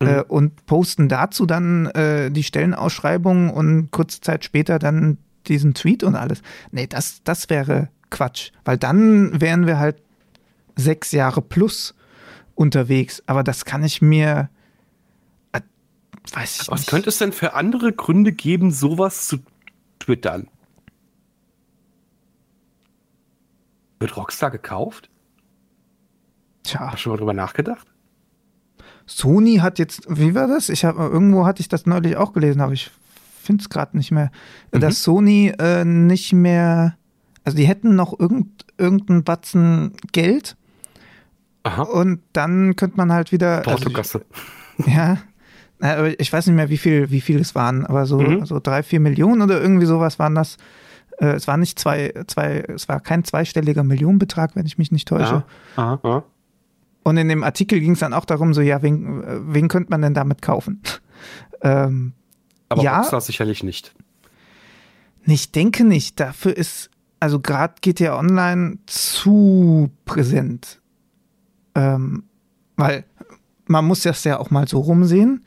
mhm. 0.01 0.07
äh, 0.07 0.23
und 0.23 0.67
posten 0.67 1.09
dazu 1.09 1.47
dann 1.47 1.87
äh, 1.87 2.31
die 2.31 2.45
Stellenausschreibung 2.45 3.51
und 3.51 3.91
kurze 3.91 4.21
Zeit 4.21 4.45
später 4.45 4.79
dann 4.79 5.19
diesen 5.49 5.75
Tweet 5.75 6.05
und 6.05 6.15
alles. 6.15 6.43
Nee, 6.71 6.87
das, 6.87 7.23
das 7.25 7.51
wäre 7.51 7.89
Quatsch, 8.11 8.51
weil 8.65 8.79
dann 8.79 9.41
wären 9.41 9.67
wir 9.67 9.79
halt 9.79 10.03
sechs 10.77 11.13
Jahre 11.13 11.43
plus 11.43 11.95
unterwegs. 12.55 13.23
Aber 13.27 13.43
das 13.43 13.65
kann 13.65 13.85
ich 13.85 14.03
mir, 14.03 14.51
äh, 15.53 15.61
weiß 16.33 16.63
ich 16.63 16.69
Was 16.69 16.81
nicht. 16.81 16.91
könnte 16.91 17.09
es 17.09 17.19
denn 17.19 17.33
für 17.33 17.55
andere 17.55 17.93
Gründe 17.93 18.33
geben, 18.33 18.71
sowas 18.71 19.27
zu 19.27 19.39
twittern? 19.99 20.49
Wird 24.01 24.17
Rockstar 24.17 24.51
gekauft? 24.51 25.11
Tja. 26.65 26.81
Hast 26.81 26.95
du 26.95 26.99
schon 26.99 27.13
mal 27.13 27.19
drüber 27.19 27.35
nachgedacht? 27.35 27.87
Sony 29.07 29.57
hat 29.57 29.79
jetzt, 29.79 30.05
wie 30.09 30.35
war 30.35 30.47
das? 30.47 30.69
Ich 30.69 30.85
habe 30.85 31.03
irgendwo 31.03 31.45
hatte 31.45 31.61
ich 31.61 31.69
das 31.69 31.87
neulich 31.87 32.17
auch 32.17 32.33
gelesen, 32.33 32.61
aber 32.61 32.73
ich 32.73 32.91
finde 33.43 33.63
es 33.63 33.69
gerade 33.69 33.97
nicht 33.97 34.11
mehr. 34.11 34.31
Mhm. 34.73 34.81
Dass 34.81 35.03
Sony 35.03 35.53
äh, 35.59 35.85
nicht 35.85 36.33
mehr, 36.33 36.97
also 37.45 37.57
die 37.57 37.67
hätten 37.67 37.95
noch 37.95 38.19
irgend, 38.19 38.65
irgendeinen 38.79 39.25
Batzen 39.25 39.93
Geld. 40.13 40.57
Aha. 41.65 41.83
Und 41.83 42.21
dann 42.33 42.77
könnte 42.77 42.97
man 42.97 43.13
halt 43.13 43.33
wieder. 43.33 43.61
Portokasse. 43.61 44.25
Also, 44.79 44.91
ja. 44.91 45.19
Ich 46.19 46.33
weiß 46.33 46.47
nicht 46.47 46.55
mehr, 46.55 46.69
wie 46.69 46.79
viel, 46.79 47.11
wie 47.11 47.21
viel 47.21 47.41
es 47.41 47.57
waren, 47.57 47.85
aber 47.85 48.07
so, 48.07 48.21
mhm. 48.21 48.47
so 48.47 48.61
drei, 48.61 48.85
vier 48.85 49.01
Millionen 49.01 49.43
oder 49.43 49.61
irgendwie 49.61 49.87
sowas 49.87 50.21
waren 50.21 50.37
das. 50.37 50.57
Äh, 51.19 51.33
es 51.33 51.49
war 51.49 51.57
nicht 51.57 51.77
zwei, 51.77 52.13
zwei, 52.29 52.65
es 52.69 52.89
war 52.89 53.01
kein 53.01 53.25
zweistelliger 53.25 53.83
Millionenbetrag, 53.83 54.55
wenn 54.55 54.65
ich 54.65 54.79
mich 54.79 54.93
nicht 54.93 55.09
täusche. 55.09 55.43
Aha, 55.75 55.99
aha. 56.03 56.25
Und 57.03 57.17
in 57.17 57.29
dem 57.29 57.43
Artikel 57.43 57.81
ging 57.81 57.93
es 57.93 57.99
dann 57.99 58.13
auch 58.13 58.25
darum, 58.25 58.55
so, 58.55 58.61
ja, 58.61 58.81
wen, 58.83 59.53
wen 59.53 59.69
könnte 59.69 59.91
man 59.91 60.03
denn 60.03 60.15
damit 60.15 60.41
kaufen? 60.41 60.81
ähm, 61.63 62.13
Aber 62.73 62.83
ja, 62.83 62.99
Rockstar 62.99 63.21
sicherlich 63.21 63.63
nicht. 63.63 63.95
Ich 65.27 65.53
denke 65.53 65.85
nicht. 65.85 66.19
Dafür 66.19 66.57
ist, 66.57 66.91
also 67.21 67.41
gerade 67.41 67.75
GTA 67.81 68.19
Online 68.19 68.79
zu 68.87 69.91
präsent. 70.05 70.81
Ähm, 71.75 72.25
weil 72.77 73.05
man 73.67 73.85
muss 73.85 74.03
das 74.03 74.25
ja 74.25 74.39
auch 74.39 74.51
mal 74.51 74.67
so 74.67 74.81
rumsehen. 74.81 75.45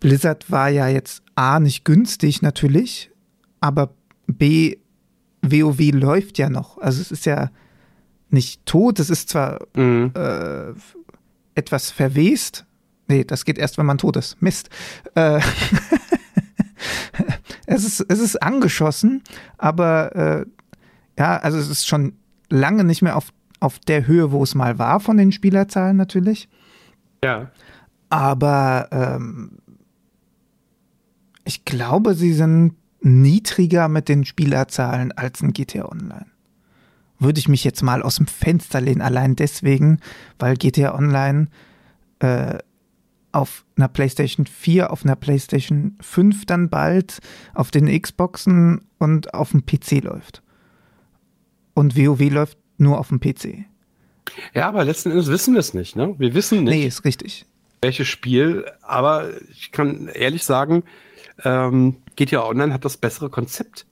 Blizzard 0.00 0.50
war 0.50 0.68
ja 0.68 0.88
jetzt 0.88 1.22
A 1.34 1.60
nicht 1.60 1.84
günstig 1.84 2.42
natürlich, 2.42 3.10
aber 3.60 3.94
B, 4.26 4.76
WoW 5.42 5.92
läuft 5.92 6.38
ja 6.38 6.48
noch. 6.48 6.78
Also 6.78 7.00
es 7.00 7.10
ist 7.10 7.26
ja 7.26 7.50
nicht 8.30 8.64
tot, 8.66 8.98
es 9.00 9.10
ist 9.10 9.28
zwar 9.30 9.66
mhm. 9.74 10.12
äh, 10.14 10.72
etwas 11.54 11.90
verwest. 11.90 12.66
Nee, 13.08 13.24
das 13.24 13.44
geht 13.44 13.58
erst, 13.58 13.78
wenn 13.78 13.86
man 13.86 13.98
tot 13.98 14.16
ist. 14.16 14.40
Mist. 14.40 14.68
Äh, 15.14 15.40
es, 17.66 17.84
ist, 17.84 18.00
es 18.08 18.20
ist 18.20 18.42
angeschossen, 18.42 19.22
aber 19.56 20.14
äh, 20.14 20.46
ja, 21.18 21.36
also 21.38 21.58
es 21.58 21.68
ist 21.68 21.86
schon 21.86 22.12
lange 22.50 22.84
nicht 22.84 23.02
mehr 23.02 23.16
auf, 23.16 23.32
auf 23.60 23.78
der 23.80 24.06
Höhe, 24.06 24.30
wo 24.30 24.42
es 24.42 24.54
mal 24.54 24.78
war 24.78 25.00
von 25.00 25.16
den 25.16 25.32
Spielerzahlen 25.32 25.96
natürlich. 25.96 26.48
Ja. 27.24 27.50
Aber 28.10 28.88
ähm, 28.92 29.58
ich 31.44 31.64
glaube, 31.64 32.14
sie 32.14 32.32
sind 32.32 32.74
niedriger 33.00 33.88
mit 33.88 34.08
den 34.08 34.24
Spielerzahlen 34.24 35.12
als 35.12 35.40
ein 35.42 35.52
GTA 35.52 35.86
Online. 35.86 36.26
Würde 37.18 37.38
ich 37.40 37.48
mich 37.48 37.64
jetzt 37.64 37.82
mal 37.82 38.02
aus 38.02 38.16
dem 38.16 38.26
Fenster 38.26 38.80
lehnen, 38.80 39.00
allein 39.00 39.34
deswegen, 39.34 39.98
weil 40.38 40.56
GTA 40.56 40.94
Online 40.94 41.48
äh, 42.20 42.58
auf 43.32 43.64
einer 43.76 43.88
PlayStation 43.88 44.46
4, 44.46 44.90
auf 44.90 45.04
einer 45.04 45.16
PlayStation 45.16 45.96
5 46.00 46.46
dann 46.46 46.70
bald, 46.70 47.18
auf 47.54 47.70
den 47.70 47.86
Xboxen 48.00 48.86
und 48.98 49.34
auf 49.34 49.50
dem 49.50 49.66
PC 49.66 50.02
läuft. 50.02 50.42
Und 51.74 51.96
WoW 51.96 52.30
läuft 52.30 52.58
nur 52.78 52.98
auf 52.98 53.08
dem 53.08 53.20
PC. 53.20 53.64
Ja, 54.54 54.68
aber 54.68 54.84
letzten 54.84 55.10
Endes 55.10 55.28
wissen 55.28 55.54
wir 55.54 55.60
es 55.60 55.74
nicht, 55.74 55.96
ne? 55.96 56.14
Wir 56.18 56.34
wissen 56.34 56.64
nicht. 56.64 56.74
Nee, 56.74 56.86
ist 56.86 57.04
richtig. 57.04 57.46
Welches 57.80 58.08
Spiel, 58.08 58.64
aber 58.82 59.30
ich 59.50 59.70
kann 59.70 60.08
ehrlich 60.08 60.44
sagen, 60.44 60.82
ähm, 61.44 61.96
GTA 62.16 62.44
Online 62.44 62.72
hat 62.72 62.84
das 62.84 62.96
bessere 62.96 63.30
Konzept. 63.30 63.86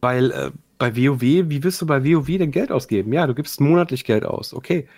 Weil 0.00 0.32
äh, 0.32 0.50
bei 0.78 0.96
WoW, 0.96 1.20
wie 1.20 1.62
willst 1.62 1.80
du 1.80 1.86
bei 1.86 2.04
WoW 2.04 2.26
denn 2.26 2.50
Geld 2.50 2.72
ausgeben? 2.72 3.12
Ja, 3.12 3.26
du 3.26 3.34
gibst 3.34 3.60
monatlich 3.60 4.04
Geld 4.04 4.24
aus, 4.24 4.52
okay. 4.52 4.88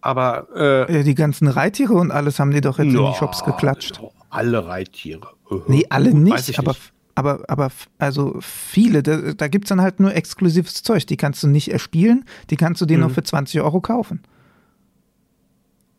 Aber 0.00 0.48
äh, 0.54 0.98
ja, 0.98 1.02
die 1.02 1.14
ganzen 1.14 1.48
Reittiere 1.48 1.94
und 1.94 2.10
alles 2.10 2.38
haben 2.38 2.50
die 2.50 2.60
doch 2.60 2.78
jetzt 2.78 2.92
no, 2.92 3.06
in 3.06 3.12
die 3.12 3.18
Shops 3.18 3.44
geklatscht. 3.44 4.00
Alle 4.30 4.66
Reittiere. 4.66 5.28
Nee, 5.66 5.86
alle 5.88 6.14
nicht, 6.14 6.58
aber, 6.58 6.72
nicht. 6.72 6.92
aber, 7.14 7.40
aber 7.48 7.70
also 7.98 8.36
viele, 8.40 9.02
da, 9.02 9.32
da 9.32 9.48
gibt 9.48 9.64
es 9.64 9.68
dann 9.70 9.80
halt 9.80 9.98
nur 9.98 10.14
exklusives 10.14 10.82
Zeug. 10.82 11.06
Die 11.06 11.16
kannst 11.16 11.42
du 11.42 11.48
nicht 11.48 11.72
erspielen, 11.72 12.24
die 12.50 12.56
kannst 12.56 12.80
du 12.80 12.86
dir 12.86 12.96
mhm. 12.98 13.02
nur 13.02 13.10
für 13.10 13.22
20 13.22 13.60
Euro 13.60 13.80
kaufen. 13.80 14.22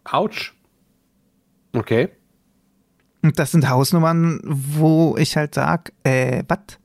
Autsch. 0.05 0.53
Okay. 1.73 2.09
Und 3.21 3.38
das 3.38 3.51
sind 3.51 3.69
Hausnummern, 3.69 4.39
wo 4.43 5.17
ich 5.17 5.35
halt 5.35 5.55
sag, 5.55 5.91
äh, 6.03 6.43
was? 6.47 6.80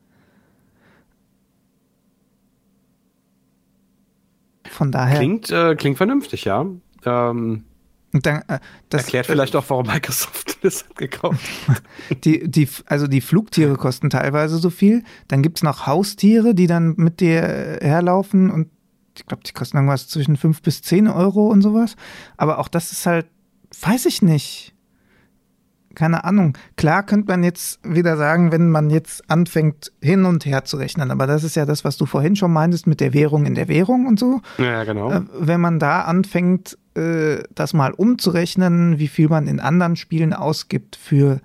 Von 4.69 4.91
daher. 4.91 5.19
Klingt, 5.19 5.51
äh, 5.51 5.77
klingt 5.77 5.97
vernünftig, 5.97 6.45
ja. 6.45 6.66
Ähm, 7.07 7.65
dann, 8.13 8.43
äh, 8.47 8.61
das, 8.91 9.03
erklärt 9.03 9.27
vielleicht 9.27 9.57
auch, 9.57 9.65
warum 9.69 9.87
Microsoft 9.87 10.59
das 10.63 10.85
hat 10.85 10.97
gekauft. 10.97 11.41
die, 12.25 12.49
die, 12.49 12.69
also 12.87 13.07
die 13.07 13.21
Flugtiere 13.21 13.77
kosten 13.77 14.11
teilweise 14.11 14.59
so 14.59 14.71
viel. 14.71 15.03
Dann 15.29 15.43
gibt 15.43 15.59
es 15.59 15.63
noch 15.63 15.87
Haustiere, 15.87 16.55
die 16.55 16.67
dann 16.67 16.95
mit 16.97 17.21
dir 17.21 17.79
herlaufen 17.81 18.51
und 18.51 18.71
ich 19.17 19.27
glaube, 19.27 19.45
die 19.45 19.53
kosten 19.53 19.77
irgendwas 19.77 20.09
zwischen 20.09 20.37
5 20.37 20.63
bis 20.63 20.83
10 20.83 21.09
Euro 21.09 21.47
und 21.47 21.63
sowas. 21.63 21.97
Aber 22.37 22.59
auch 22.59 22.69
das 22.69 22.91
ist 22.91 23.07
halt, 23.07 23.27
weiß 23.81 24.07
ich 24.07 24.23
nicht 24.23 24.74
keine 25.95 26.25
Ahnung. 26.25 26.57
Klar 26.77 27.05
könnte 27.05 27.29
man 27.29 27.43
jetzt 27.45 27.81
wieder 27.85 28.16
sagen, 28.16 28.53
wenn 28.53 28.71
man 28.71 28.91
jetzt 28.91 29.29
anfängt, 29.31 29.93
hin 30.01 30.25
und 30.25 30.45
her 30.47 30.65
zu 30.65 30.77
rechnen, 30.77 31.11
aber 31.11 31.27
das 31.27 31.45
ist 31.45 31.57
ja 31.57 31.66
das, 31.66 31.85
was 31.85 31.97
du 31.97 32.07
vorhin 32.07 32.37
schon 32.37 32.53
meintest 32.53 32.87
mit 32.87 33.01
der 33.01 33.15
Währung 33.15 33.47
in 33.47 33.55
der 33.55 33.69
Währung 33.69 34.07
und 34.07 34.19
so. 34.19 34.41
Ja, 34.59 34.85
genau. 34.85 35.11
Äh, 35.11 35.23
wenn 35.39 35.61
man 35.61 35.79
da 35.79 36.03
anfängt, 36.03 36.79
äh, 36.95 37.43
das 37.55 37.75
mal 37.75 37.93
umzurechnen, 37.93 38.99
wie 38.99 39.09
viel 39.09 39.29
man 39.29 39.47
in 39.47 39.61
anderen 39.61 39.97
Spielen 39.97 40.33
ausgibt 40.33 40.97
für 40.97 41.41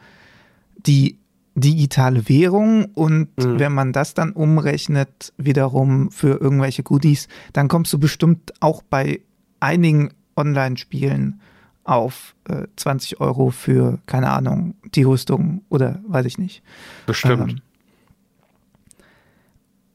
die 0.78 1.20
digitale 1.56 2.30
Währung 2.30 2.86
und 2.94 3.30
mhm. 3.38 3.60
wenn 3.60 3.74
man 3.74 3.92
das 3.92 4.14
dann 4.14 4.32
umrechnet 4.32 5.34
wiederum 5.38 6.12
für 6.12 6.40
irgendwelche 6.40 6.84
Goodies, 6.84 7.28
dann 7.54 7.68
kommst 7.68 7.92
du 7.94 8.00
bestimmt 8.00 8.54
auch 8.60 8.82
bei 8.82 9.22
einigen 9.60 10.12
Online-Spielen 10.36 11.42
auf 11.90 12.36
äh, 12.48 12.68
20 12.76 13.20
Euro 13.20 13.50
für, 13.50 14.00
keine 14.06 14.30
Ahnung, 14.30 14.76
die 14.94 15.04
Rüstung 15.04 15.64
oder 15.70 16.00
weiß 16.08 16.26
ich 16.26 16.38
nicht. 16.38 16.62
Bestimmt. 17.06 17.52
Ähm, 17.52 17.62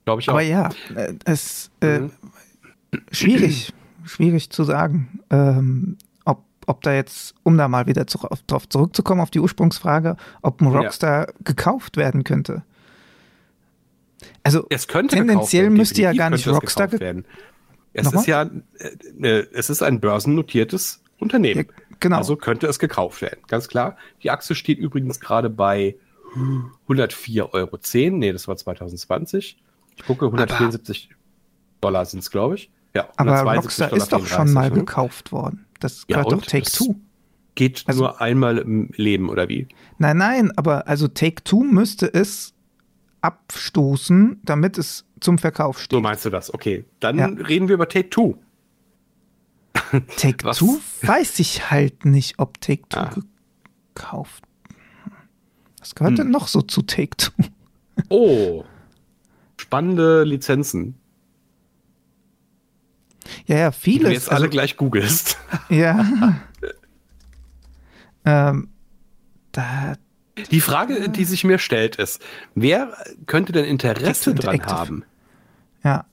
Glaube 0.04 0.20
ich 0.20 0.28
auch. 0.28 0.34
Aber 0.34 0.42
ja, 0.42 0.70
äh, 0.94 1.14
es 1.24 1.70
äh, 1.80 2.00
mhm. 2.00 2.10
schwierig, 3.10 3.72
schwierig 4.04 4.50
zu 4.50 4.64
sagen, 4.64 5.20
ähm, 5.30 5.96
ob, 6.24 6.44
ob 6.66 6.82
da 6.82 6.92
jetzt, 6.92 7.34
um 7.44 7.56
da 7.56 7.68
mal 7.68 7.86
wieder 7.86 8.06
zu, 8.06 8.18
auf, 8.18 8.42
drauf 8.42 8.68
zurückzukommen, 8.68 9.20
auf 9.20 9.30
die 9.30 9.40
Ursprungsfrage, 9.40 10.16
ob 10.42 10.60
ein 10.60 10.66
Rockstar 10.66 11.28
ja. 11.28 11.34
gekauft 11.44 11.96
werden 11.96 12.24
könnte. 12.24 12.64
Also 14.42 14.66
es 14.68 14.88
könnte 14.88 15.16
tendenziell 15.16 15.70
müsste 15.70 16.02
ja 16.02 16.12
gar 16.12 16.30
nicht 16.30 16.46
Rockstar 16.48 16.88
gekauft 16.88 17.02
werden. 17.02 17.24
Es 17.92 18.06
Nochmal? 18.06 18.20
ist 18.22 18.26
ja, 18.26 18.50
äh, 19.22 19.40
äh, 19.40 19.46
es 19.52 19.70
ist 19.70 19.82
ein 19.82 20.00
börsennotiertes 20.00 21.00
Unternehmen. 21.18 21.66
Ja, 21.68 21.83
genau. 22.04 22.18
Also 22.18 22.36
könnte 22.36 22.66
es 22.66 22.78
gekauft 22.78 23.20
werden, 23.22 23.40
ganz 23.48 23.68
klar. 23.68 23.96
Die 24.22 24.30
Aktie 24.30 24.54
steht 24.54 24.78
übrigens 24.78 25.20
gerade 25.20 25.50
bei 25.50 25.96
104,10 26.88 27.52
Euro. 27.52 28.16
Nee, 28.16 28.32
das 28.32 28.48
war 28.48 28.56
2020. 28.56 29.58
Ich 29.96 30.04
gucke, 30.04 30.26
174 30.26 31.08
aber, 31.10 31.18
Dollar 31.80 32.04
sind 32.04 32.20
es, 32.20 32.30
glaube 32.30 32.56
ich. 32.56 32.70
Ja, 32.94 33.08
aber 33.16 33.42
Rockstar 33.54 33.92
ist 33.92 34.12
doch 34.12 34.26
schon 34.26 34.52
mal 34.52 34.70
ne? 34.70 34.76
gekauft 34.76 35.32
worden. 35.32 35.66
Das 35.80 36.06
gehört 36.06 36.30
ja, 36.30 36.36
doch 36.36 36.44
Take-Two. 36.44 36.96
Geht 37.56 37.84
also, 37.86 38.02
nur 38.02 38.20
einmal 38.20 38.58
im 38.58 38.90
Leben, 38.96 39.28
oder 39.28 39.48
wie? 39.48 39.68
Nein, 39.98 40.16
nein, 40.16 40.52
aber 40.56 40.88
also 40.88 41.08
Take-Two 41.08 41.62
müsste 41.62 42.12
es 42.12 42.54
abstoßen, 43.20 44.40
damit 44.44 44.76
es 44.76 45.06
zum 45.20 45.38
Verkauf 45.38 45.80
steht. 45.80 45.92
So 45.92 46.00
meinst 46.00 46.24
du 46.24 46.30
das? 46.30 46.52
Okay, 46.52 46.84
dann 47.00 47.18
ja. 47.18 47.26
reden 47.26 47.68
wir 47.68 47.74
über 47.74 47.88
Take-Two. 47.88 48.36
Take 50.16 50.44
Was? 50.44 50.58
Two 50.58 50.80
weiß 51.02 51.38
ich 51.40 51.70
halt 51.70 52.04
nicht, 52.04 52.38
ob 52.38 52.60
Take 52.60 52.88
Two 52.88 53.00
ah. 53.00 53.10
gekauft. 53.94 54.44
Was 55.84 55.94
gehört 55.94 56.12
hm. 56.12 56.16
denn 56.16 56.30
noch 56.30 56.48
so 56.48 56.62
zu 56.62 56.80
Take-Two? 56.80 57.30
Oh, 58.08 58.64
spannende 59.58 60.24
Lizenzen. 60.24 60.98
Ja, 63.44 63.58
ja, 63.58 63.70
du 63.70 64.08
jetzt 64.10 64.30
alle 64.30 64.46
also, 64.46 64.48
gleich 64.48 64.78
googelst. 64.78 65.38
Ja. 65.68 66.40
ähm, 68.24 68.68
da, 69.52 69.92
die 70.50 70.62
Frage, 70.62 71.10
die 71.10 71.24
sich 71.26 71.44
mir 71.44 71.58
stellt, 71.58 71.96
ist, 71.96 72.22
wer 72.54 72.96
könnte 73.26 73.52
denn 73.52 73.66
Interesse 73.66 74.34
dran 74.34 74.64
haben? 74.64 75.04
Ja. 75.82 76.06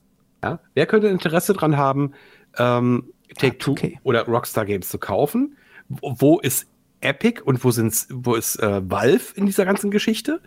ja. 0.44 0.60
Wer 0.74 0.84
könnte 0.84 1.08
Interesse 1.08 1.54
dran 1.54 1.78
haben, 1.78 2.12
ähm, 2.58 3.11
Take-Two 3.38 3.72
okay. 3.72 4.00
oder 4.02 4.26
Rockstar 4.26 4.64
Games 4.64 4.88
zu 4.88 4.98
kaufen? 4.98 5.56
Wo 5.88 6.38
ist 6.38 6.66
Epic 7.00 7.42
und 7.42 7.62
wo, 7.64 7.70
sind's, 7.70 8.08
wo 8.10 8.34
ist 8.34 8.56
äh, 8.56 8.88
Valve 8.88 9.34
in 9.34 9.46
dieser 9.46 9.64
ganzen 9.64 9.90
Geschichte? 9.90 10.40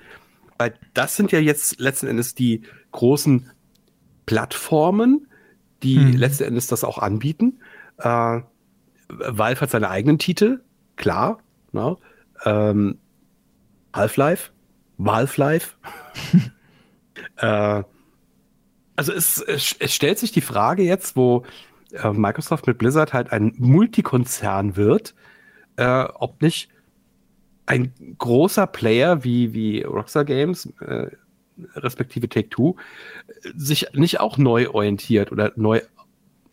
Weil 0.58 0.74
das 0.94 1.16
sind 1.16 1.32
ja 1.32 1.40
jetzt 1.40 1.80
letzten 1.80 2.08
Endes 2.08 2.34
die 2.34 2.62
großen 2.92 3.52
Plattformen, 4.26 5.28
die 5.84 5.98
hm. 5.98 6.14
letzten 6.14 6.46
Endes 6.46 6.68
das 6.68 6.84
auch 6.84 6.98
anbieten. 6.98 7.60
Äh, 7.98 8.42
Valve 9.10 9.62
hat 9.62 9.70
seine 9.70 9.90
eigenen 9.90 10.18
Titel, 10.18 10.62
klar. 10.96 11.40
Ne? 11.72 11.98
Ähm, 12.46 12.98
Half-Life, 13.94 14.52
Valve-Life. 14.98 15.76
äh, 17.38 17.84
also 18.96 19.14
es, 19.14 19.42
es, 19.42 19.76
es, 19.78 19.94
stellt 19.94 20.20
sich 20.20 20.32
die 20.32 20.42
Frage 20.42 20.84
jetzt, 20.84 21.16
wo 21.16 21.44
äh, 21.96 22.12
Microsoft 22.12 22.68
mit 22.68 22.78
Blizzard 22.78 23.14
halt 23.14 23.32
ein 23.32 23.54
Multikonzern 23.58 24.76
wird, 24.76 25.16
äh, 25.78 26.04
ob 26.04 26.42
nicht 26.42 26.70
ein 27.66 27.94
großer 28.18 28.68
Player 28.68 29.24
wie, 29.24 29.54
wie 29.54 29.82
Rockstar 29.82 30.26
Games, 30.26 30.72
äh, 30.82 31.08
respektive 31.76 32.30
Take-Two, 32.30 32.76
sich 33.56 33.88
nicht 33.94 34.20
auch 34.20 34.38
neu 34.38 34.70
orientiert 34.70 35.32
oder 35.32 35.52
neu 35.56 35.82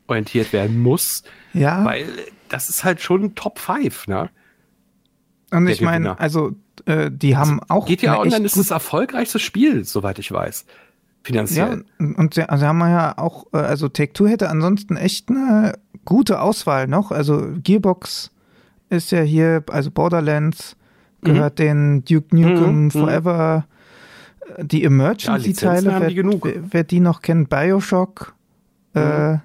orientiert 0.06 0.52
werden 0.52 0.81
muss. 0.81 1.24
Ja. 1.52 1.85
Weil 1.85 2.06
das 2.48 2.69
ist 2.69 2.85
halt 2.85 3.01
schon 3.01 3.35
Top 3.35 3.59
5, 3.59 4.09
ne? 4.09 4.31
Und 5.51 5.69
ich 5.69 5.82
meine, 5.82 6.19
also 6.19 6.52
äh, 6.86 7.10
die 7.10 7.36
haben 7.36 7.60
auch. 7.69 7.86
Geht 7.86 8.02
ja 8.02 8.19
online, 8.19 8.47
ist 8.47 8.56
das 8.56 8.70
erfolgreichste 8.70 9.39
Spiel, 9.39 9.85
soweit 9.85 10.19
ich 10.19 10.32
weiß. 10.32 10.64
Finanziell. 11.24 11.85
Ja, 12.01 12.07
und 12.16 12.35
sie, 12.35 12.49
also 12.49 12.66
haben 12.66 12.78
wir 12.78 12.90
ja 12.90 13.19
auch, 13.19 13.47
äh, 13.53 13.59
also 13.59 13.89
Take-Two 13.89 14.27
hätte 14.27 14.49
ansonsten 14.51 14.97
echt 14.97 15.31
eine 15.31 15.74
gute 16.05 16.40
Auswahl 16.40 16.89
noch. 16.89 17.12
Also 17.12 17.49
Gearbox 17.62 18.31
ist 18.90 19.12
ja 19.12 19.23
hier, 19.23 19.65
also 19.70 19.90
Borderlands 19.90 20.77
gehört 21.23 21.59
mhm. 21.59 21.62
den 21.62 22.05
Duke 22.05 22.36
Nukem 22.36 22.74
mhm. 22.74 22.85
mhm. 22.85 22.90
Forever, 22.90 23.66
äh, 24.57 24.65
die 24.65 24.85
Emergency-Teile, 24.85 25.90
ja, 25.90 26.01
wer, 26.01 26.55
wer, 26.70 26.85
die 26.85 27.01
noch 27.01 27.23
kennt, 27.23 27.49
Bioshock, 27.49 28.35
mhm. 28.94 29.01
äh, 29.01 29.39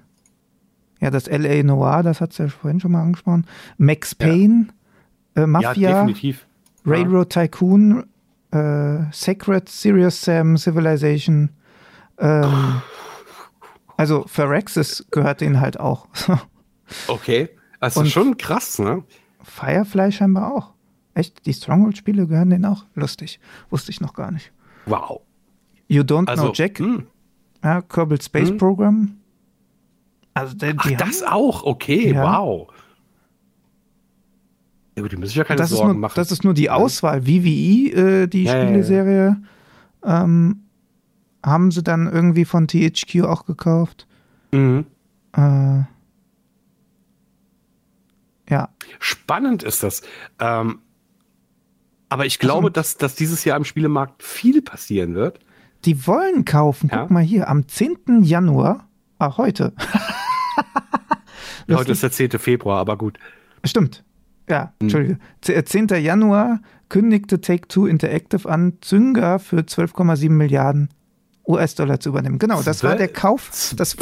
ja, 1.00 1.10
das 1.10 1.26
LA 1.26 1.62
Noir, 1.62 2.02
das 2.02 2.20
hat 2.20 2.32
es 2.32 2.38
ja 2.38 2.48
vorhin 2.48 2.80
schon 2.80 2.92
mal 2.92 3.02
angesprochen, 3.02 3.46
Max 3.76 4.14
Payne, 4.14 4.66
ja. 5.36 5.44
äh, 5.44 5.46
Mafia, 5.46 5.72
ja, 5.90 6.00
definitiv. 6.00 6.44
Railroad 6.84 7.30
Tycoon, 7.30 8.04
äh, 8.50 8.98
Sacred, 9.12 9.68
Serious 9.68 10.20
Sam, 10.22 10.56
Civilization, 10.56 11.50
ähm, 12.18 12.82
also 13.96 14.24
Phyrexis 14.26 15.06
gehört 15.10 15.40
denen 15.40 15.60
halt 15.60 15.80
auch. 15.80 16.06
okay, 17.08 17.48
also 17.80 18.00
Und 18.00 18.08
schon 18.08 18.36
krass, 18.36 18.78
ne? 18.78 19.04
Firefly 19.42 20.12
scheinbar 20.12 20.54
auch. 20.54 20.72
Echt? 21.14 21.46
Die 21.46 21.52
Stronghold-Spiele 21.52 22.26
gehören 22.26 22.50
denen 22.50 22.64
auch? 22.64 22.84
Lustig. 22.94 23.40
Wusste 23.70 23.90
ich 23.90 24.00
noch 24.00 24.14
gar 24.14 24.30
nicht. 24.30 24.52
Wow. 24.86 25.20
You 25.88 26.02
Don't 26.02 26.28
also, 26.28 26.44
Know 26.44 26.52
Jack. 26.54 26.78
Mh. 26.78 26.86
Hm. 26.86 27.06
Ja, 27.64 27.82
Kerbal 27.82 28.22
Space 28.22 28.44
mh. 28.44 28.50
Hm. 28.50 28.58
Program. 28.58 29.16
Also, 30.34 30.54
die, 30.54 30.72
die 30.72 30.76
Ach, 30.76 30.90
das 30.92 31.22
auch? 31.24 31.64
Okay, 31.64 32.12
ja. 32.12 32.22
wow. 32.22 32.68
Ja, 34.96 35.08
die 35.08 35.16
müssen 35.16 35.36
ja 35.36 35.44
keine 35.44 35.58
das 35.58 35.70
Sorgen 35.70 35.92
nur, 35.92 35.98
machen. 35.98 36.14
Das 36.16 36.30
ist 36.30 36.44
nur 36.44 36.54
die 36.54 36.70
Auswahl. 36.70 37.22
VVE, 37.22 38.22
äh, 38.22 38.26
die 38.28 38.44
ja, 38.44 38.62
Spieleserie, 38.62 39.36
ähm, 40.04 40.67
haben 41.48 41.70
sie 41.70 41.82
dann 41.82 42.10
irgendwie 42.10 42.44
von 42.44 42.68
THQ 42.68 43.22
auch 43.24 43.44
gekauft. 43.44 44.06
Mhm. 44.52 44.86
Äh, 45.32 45.82
ja. 48.50 48.68
Spannend 48.98 49.62
ist 49.62 49.82
das. 49.82 50.02
Ähm, 50.38 50.80
aber 52.08 52.26
ich 52.26 52.38
glaube, 52.38 52.68
also, 52.68 52.70
dass, 52.70 52.96
dass 52.96 53.14
dieses 53.14 53.44
Jahr 53.44 53.56
im 53.56 53.64
Spielemarkt 53.64 54.22
viel 54.22 54.62
passieren 54.62 55.14
wird. 55.14 55.40
Die 55.84 56.06
wollen 56.06 56.44
kaufen. 56.44 56.88
Ja? 56.90 57.02
Guck 57.02 57.10
mal 57.10 57.22
hier, 57.22 57.48
am 57.48 57.68
10. 57.68 58.22
Januar, 58.22 58.88
ah, 59.18 59.36
heute. 59.36 59.74
ja, 61.66 61.76
heute 61.76 61.92
ist 61.92 62.02
der 62.02 62.10
10. 62.10 62.30
Februar, 62.38 62.78
aber 62.78 62.96
gut. 62.96 63.18
Stimmt. 63.64 64.04
Ja, 64.48 64.62
hm. 64.62 64.72
Entschuldige. 64.80 65.18
10. 65.42 65.90
Äh, 65.90 65.98
Januar 65.98 66.60
kündigte 66.88 67.40
Take-Two 67.40 67.86
Interactive 67.86 68.48
an, 68.48 68.78
Zynga 68.80 69.38
für 69.38 69.58
12,7 69.58 70.30
Milliarden 70.30 70.88
US-Dollar 71.48 71.98
zu 71.98 72.10
übernehmen. 72.10 72.38
Genau, 72.38 72.62
das 72.62 72.84
war 72.84 72.94
der 72.94 73.08
Kauf, 73.08 73.72
das, 73.76 73.96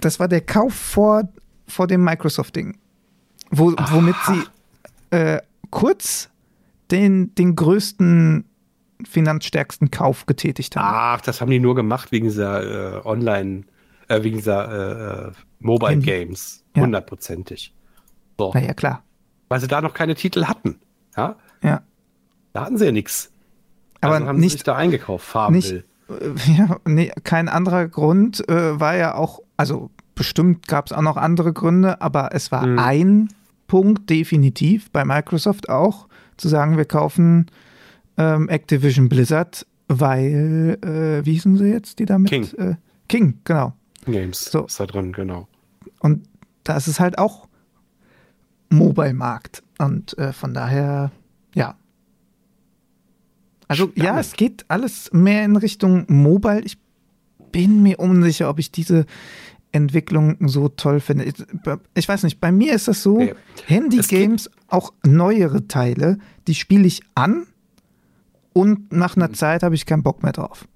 das 0.00 0.18
war 0.18 0.28
der 0.28 0.40
Kauf 0.40 0.74
vor, 0.74 1.28
vor 1.68 1.86
dem 1.86 2.02
Microsoft-Ding. 2.02 2.78
Wo, 3.50 3.72
womit 3.90 4.16
sie 4.26 5.16
äh, 5.16 5.40
kurz 5.70 6.30
den, 6.90 7.34
den 7.34 7.54
größten 7.54 8.44
finanzstärksten 9.04 9.90
Kauf 9.90 10.26
getätigt 10.26 10.76
haben. 10.76 10.86
Ach, 10.88 11.20
das 11.20 11.40
haben 11.40 11.50
die 11.50 11.60
nur 11.60 11.74
gemacht 11.74 12.12
wegen 12.12 12.26
dieser 12.26 12.96
äh, 12.96 13.06
Online, 13.06 13.64
äh, 14.08 14.22
wegen 14.22 14.38
dieser 14.38 15.28
äh, 15.28 15.32
Mobile 15.60 15.92
Handy. 15.92 16.06
Games. 16.06 16.64
Hundertprozentig. 16.76 17.66
Ja. 17.66 17.72
So. 18.38 18.52
Naja, 18.54 18.74
klar. 18.74 19.02
Weil 19.48 19.60
sie 19.60 19.68
da 19.68 19.80
noch 19.80 19.94
keine 19.94 20.14
Titel 20.14 20.46
hatten. 20.46 20.80
Ja. 21.16 21.36
Ja. 21.62 21.82
Da 22.52 22.64
hatten 22.64 22.78
sie 22.78 22.86
ja 22.86 22.92
nichts. 22.92 23.30
Aber 24.00 24.14
also 24.14 24.26
haben 24.26 24.38
nicht, 24.38 24.52
sie 24.52 24.56
sich 24.58 24.64
da 24.64 24.76
eingekauft, 24.76 25.26
Farmville. 25.26 25.74
Nicht, 25.74 25.86
ja, 26.58 26.78
nee, 26.84 27.12
kein 27.24 27.48
anderer 27.48 27.88
Grund 27.88 28.48
äh, 28.48 28.78
war 28.78 28.96
ja 28.96 29.14
auch, 29.14 29.40
also 29.56 29.90
bestimmt 30.14 30.66
gab 30.68 30.86
es 30.86 30.92
auch 30.92 31.02
noch 31.02 31.16
andere 31.16 31.52
Gründe, 31.52 32.00
aber 32.00 32.30
es 32.32 32.52
war 32.52 32.66
mhm. 32.66 32.78
ein 32.78 33.28
Punkt 33.66 34.08
definitiv 34.08 34.90
bei 34.90 35.04
Microsoft 35.04 35.68
auch, 35.68 36.08
zu 36.36 36.48
sagen, 36.48 36.76
wir 36.76 36.84
kaufen 36.84 37.46
ähm, 38.16 38.48
Activision 38.48 39.08
Blizzard, 39.08 39.66
weil, 39.88 40.78
äh, 40.82 41.24
wie 41.24 41.32
hießen 41.32 41.56
sie 41.56 41.68
jetzt, 41.68 41.98
die 41.98 42.06
damit? 42.06 42.30
King. 42.30 42.52
Äh, 42.56 42.76
King, 43.08 43.40
genau. 43.44 43.74
Games 44.06 44.44
so. 44.44 44.66
ist 44.66 44.80
da 44.80 44.86
drin, 44.86 45.12
genau. 45.12 45.48
Und 46.00 46.28
da 46.64 46.76
ist 46.76 47.00
halt 47.00 47.18
auch 47.18 47.46
Mobile-Markt. 48.70 49.62
Und 49.78 50.16
äh, 50.18 50.32
von 50.32 50.54
daher. 50.54 51.10
Also 53.68 53.84
Spannend. 53.84 54.04
ja, 54.04 54.20
es 54.20 54.32
geht 54.34 54.64
alles 54.68 55.12
mehr 55.12 55.44
in 55.44 55.56
Richtung 55.56 56.04
Mobile. 56.08 56.60
Ich 56.60 56.78
bin 57.52 57.82
mir 57.82 57.98
unsicher, 57.98 58.48
ob 58.48 58.58
ich 58.58 58.70
diese 58.70 59.06
Entwicklung 59.72 60.36
so 60.48 60.68
toll 60.68 61.00
finde. 61.00 61.24
Ich, 61.24 61.34
ich 61.94 62.08
weiß 62.08 62.22
nicht, 62.22 62.40
bei 62.40 62.52
mir 62.52 62.74
ist 62.74 62.88
das 62.88 63.02
so, 63.02 63.16
okay. 63.16 63.34
Handy-Games, 63.66 64.50
auch 64.68 64.92
neuere 65.04 65.66
Teile, 65.68 66.18
die 66.46 66.54
spiele 66.54 66.86
ich 66.86 67.02
an 67.14 67.46
und 68.52 68.92
nach 68.92 69.16
einer 69.16 69.32
Zeit 69.32 69.62
habe 69.62 69.74
ich 69.74 69.84
keinen 69.84 70.02
Bock 70.02 70.22
mehr 70.22 70.32
drauf. 70.32 70.66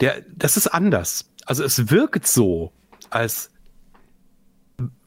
Der, 0.00 0.22
das 0.34 0.56
ist 0.56 0.68
anders. 0.68 1.30
Also 1.44 1.64
es 1.64 1.90
wirkt 1.90 2.26
so, 2.26 2.72
als 3.10 3.50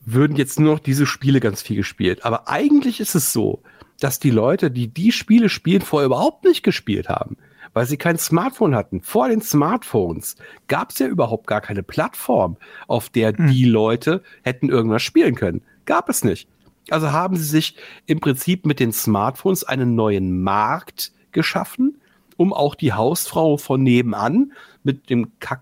würden 0.06 0.36
jetzt 0.36 0.60
nur 0.60 0.74
noch 0.74 0.80
diese 0.80 1.06
Spiele 1.06 1.40
ganz 1.40 1.62
viel 1.62 1.78
gespielt. 1.78 2.26
Aber 2.26 2.50
eigentlich 2.50 3.00
ist 3.00 3.16
es 3.16 3.32
so, 3.32 3.62
dass 4.00 4.20
die 4.20 4.32
Leute, 4.32 4.72
die 4.72 4.88
die 4.88 5.12
Spiele 5.12 5.50
spielen, 5.50 5.82
vorher 5.82 6.08
überhaupt 6.08 6.46
nicht 6.46 6.64
gespielt 6.64 7.10
haben 7.10 7.38
weil 7.74 7.86
sie 7.86 7.98
kein 7.98 8.18
Smartphone 8.18 8.76
hatten. 8.76 9.02
Vor 9.02 9.30
den 9.30 9.42
Smartphones 9.42 10.36
gab 10.68 10.92
es 10.92 11.00
ja 11.00 11.08
überhaupt 11.08 11.48
gar 11.48 11.62
keine 11.62 11.84
Plattform, 11.84 12.58
auf 12.88 13.10
der 13.10 13.34
hm. 13.36 13.52
die 13.52 13.66
Leute 13.66 14.24
hätten 14.44 14.70
irgendwas 14.70 15.04
spielen 15.04 15.36
können. 15.36 15.62
Gab 15.86 16.10
es 16.10 16.24
nicht. 16.24 16.48
Also 16.90 17.12
haben 17.12 17.36
sie 17.36 17.44
sich 17.44 17.76
im 18.06 18.20
Prinzip 18.20 18.66
mit 18.66 18.80
den 18.80 18.92
Smartphones 18.92 19.64
einen 19.64 19.96
neuen 19.96 20.42
Markt 20.42 21.12
geschaffen, 21.32 22.02
um 22.38 22.54
auch 22.54 22.76
die 22.76 22.94
Hausfrau 22.94 23.58
von 23.58 23.84
nebenan 23.84 24.54
mit 24.84 25.10
dem 25.10 25.32
Kack 25.40 25.62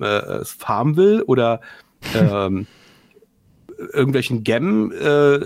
äh, 0.00 0.44
Farmville 0.44 1.24
oder 1.24 1.60
ähm, 2.14 2.66
irgendwelchen 3.78 4.44
Gem 4.44 4.92
äh, 4.92 5.38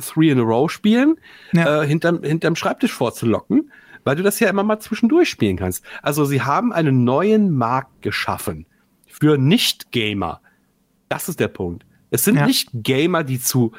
Three 0.00 0.30
in 0.30 0.38
a 0.38 0.42
Row 0.42 0.70
spielen, 0.70 1.16
ja. 1.52 1.82
äh, 1.82 1.86
hinterm, 1.86 2.22
hinterm 2.22 2.56
Schreibtisch 2.56 2.92
vorzulocken 2.92 3.70
weil 4.04 4.16
du 4.16 4.22
das 4.22 4.40
ja 4.40 4.50
immer 4.50 4.64
mal 4.64 4.80
zwischendurch 4.80 5.28
spielen 5.28 5.56
kannst. 5.56 5.84
Also 6.02 6.24
sie 6.24 6.42
haben 6.42 6.72
einen 6.72 7.04
neuen 7.04 7.50
Markt 7.50 8.02
geschaffen 8.02 8.66
für 9.06 9.38
Nicht-Gamer. 9.38 10.40
Das 11.08 11.28
ist 11.28 11.40
der 11.40 11.48
Punkt. 11.48 11.84
Es 12.10 12.24
sind 12.24 12.36
ja. 12.36 12.46
nicht 12.46 12.68
Gamer, 12.74 13.24
die 13.24 13.40
zu 13.40 13.72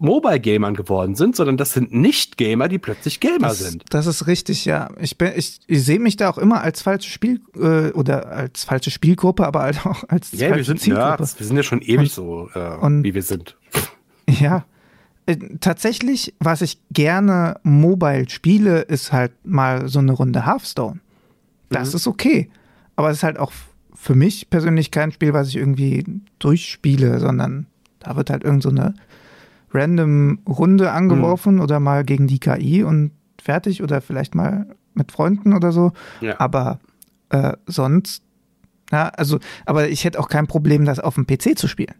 Mobile-Gamern 0.00 0.74
geworden 0.74 1.14
sind, 1.14 1.36
sondern 1.36 1.56
das 1.56 1.72
sind 1.72 1.92
Nicht-Gamer, 1.92 2.68
die 2.68 2.78
plötzlich 2.78 3.20
Gamer 3.20 3.48
das, 3.48 3.58
sind. 3.58 3.84
Das 3.90 4.06
ist 4.06 4.26
richtig, 4.26 4.64
ja. 4.64 4.90
Ich, 4.98 5.18
bin, 5.18 5.32
ich, 5.36 5.60
ich 5.66 5.84
sehe 5.84 5.98
mich 5.98 6.16
da 6.16 6.30
auch 6.30 6.38
immer 6.38 6.62
als 6.62 6.82
falsche 6.82 7.10
Spiel 7.10 7.40
äh, 7.54 7.90
oder 7.92 8.28
als 8.28 8.64
falsche 8.64 8.90
Spielgruppe, 8.90 9.46
aber 9.46 9.60
halt 9.62 9.84
auch 9.86 10.04
als 10.08 10.32
ja, 10.32 10.54
wir 10.54 10.64
sind 10.64 10.80
Zielgruppe. 10.80 11.06
Nerds. 11.08 11.38
Wir 11.38 11.46
sind 11.46 11.56
ja 11.56 11.62
schon 11.62 11.82
ewig 11.82 11.98
und, 11.98 12.10
so, 12.10 12.50
äh, 12.54 12.76
und, 12.76 13.04
wie 13.04 13.14
wir 13.14 13.22
sind. 13.22 13.56
Ja. 14.38 14.64
Äh, 15.26 15.36
tatsächlich, 15.58 16.34
was 16.38 16.62
ich 16.62 16.78
gerne 16.92 17.58
mobile 17.64 18.30
spiele, 18.30 18.82
ist 18.82 19.12
halt 19.12 19.32
mal 19.44 19.88
so 19.88 19.98
eine 19.98 20.12
Runde 20.12 20.46
Hearthstone. 20.46 21.00
Das 21.68 21.90
mhm. 21.90 21.96
ist 21.96 22.06
okay. 22.06 22.48
Aber 22.94 23.10
es 23.10 23.18
ist 23.18 23.22
halt 23.24 23.38
auch 23.38 23.52
für 23.92 24.14
mich 24.14 24.48
persönlich 24.50 24.90
kein 24.90 25.12
Spiel, 25.12 25.32
was 25.32 25.48
ich 25.48 25.56
irgendwie 25.56 26.04
durchspiele, 26.38 27.18
sondern 27.18 27.66
da 27.98 28.16
wird 28.16 28.30
halt 28.30 28.44
irgend 28.44 28.62
so 28.62 28.70
eine 28.70 28.94
random 29.72 30.40
Runde 30.48 30.90
angeworfen 30.92 31.56
mhm. 31.56 31.60
oder 31.60 31.80
mal 31.80 32.04
gegen 32.04 32.26
die 32.26 32.40
KI 32.40 32.82
und 32.82 33.12
fertig 33.40 33.82
oder 33.82 34.00
vielleicht 34.00 34.34
mal 34.34 34.66
mit 34.94 35.12
Freunden 35.12 35.54
oder 35.54 35.72
so. 35.72 35.92
Ja. 36.20 36.38
Aber 36.38 36.80
äh, 37.30 37.54
sonst, 37.66 38.22
ja, 38.90 39.08
also, 39.08 39.38
aber 39.66 39.88
ich 39.88 40.04
hätte 40.04 40.18
auch 40.18 40.28
kein 40.28 40.46
Problem, 40.46 40.84
das 40.84 41.00
auf 41.00 41.14
dem 41.14 41.26
PC 41.26 41.56
zu 41.56 41.68
spielen. 41.68 41.94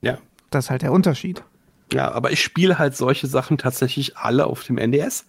Ja. 0.00 0.18
Das 0.50 0.66
ist 0.66 0.70
halt 0.70 0.82
der 0.82 0.92
Unterschied. 0.92 1.42
Ja, 1.92 2.10
aber 2.12 2.32
ich 2.32 2.42
spiele 2.42 2.78
halt 2.78 2.96
solche 2.96 3.26
Sachen 3.26 3.58
tatsächlich 3.58 4.16
alle 4.16 4.46
auf 4.46 4.64
dem 4.64 4.78
NDS. 4.78 5.26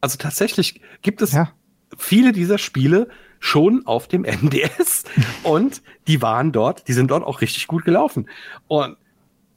Also 0.00 0.16
tatsächlich 0.18 0.80
gibt 1.02 1.20
es 1.22 1.32
ja. 1.32 1.50
viele 1.96 2.32
dieser 2.32 2.58
Spiele 2.58 3.08
schon 3.38 3.86
auf 3.86 4.08
dem 4.08 4.24
NDS 4.24 5.04
und 5.42 5.82
die 6.06 6.22
waren 6.22 6.52
dort, 6.52 6.88
die 6.88 6.92
sind 6.92 7.10
dort 7.10 7.24
auch 7.24 7.40
richtig 7.40 7.66
gut 7.66 7.84
gelaufen. 7.84 8.28
Und 8.68 8.96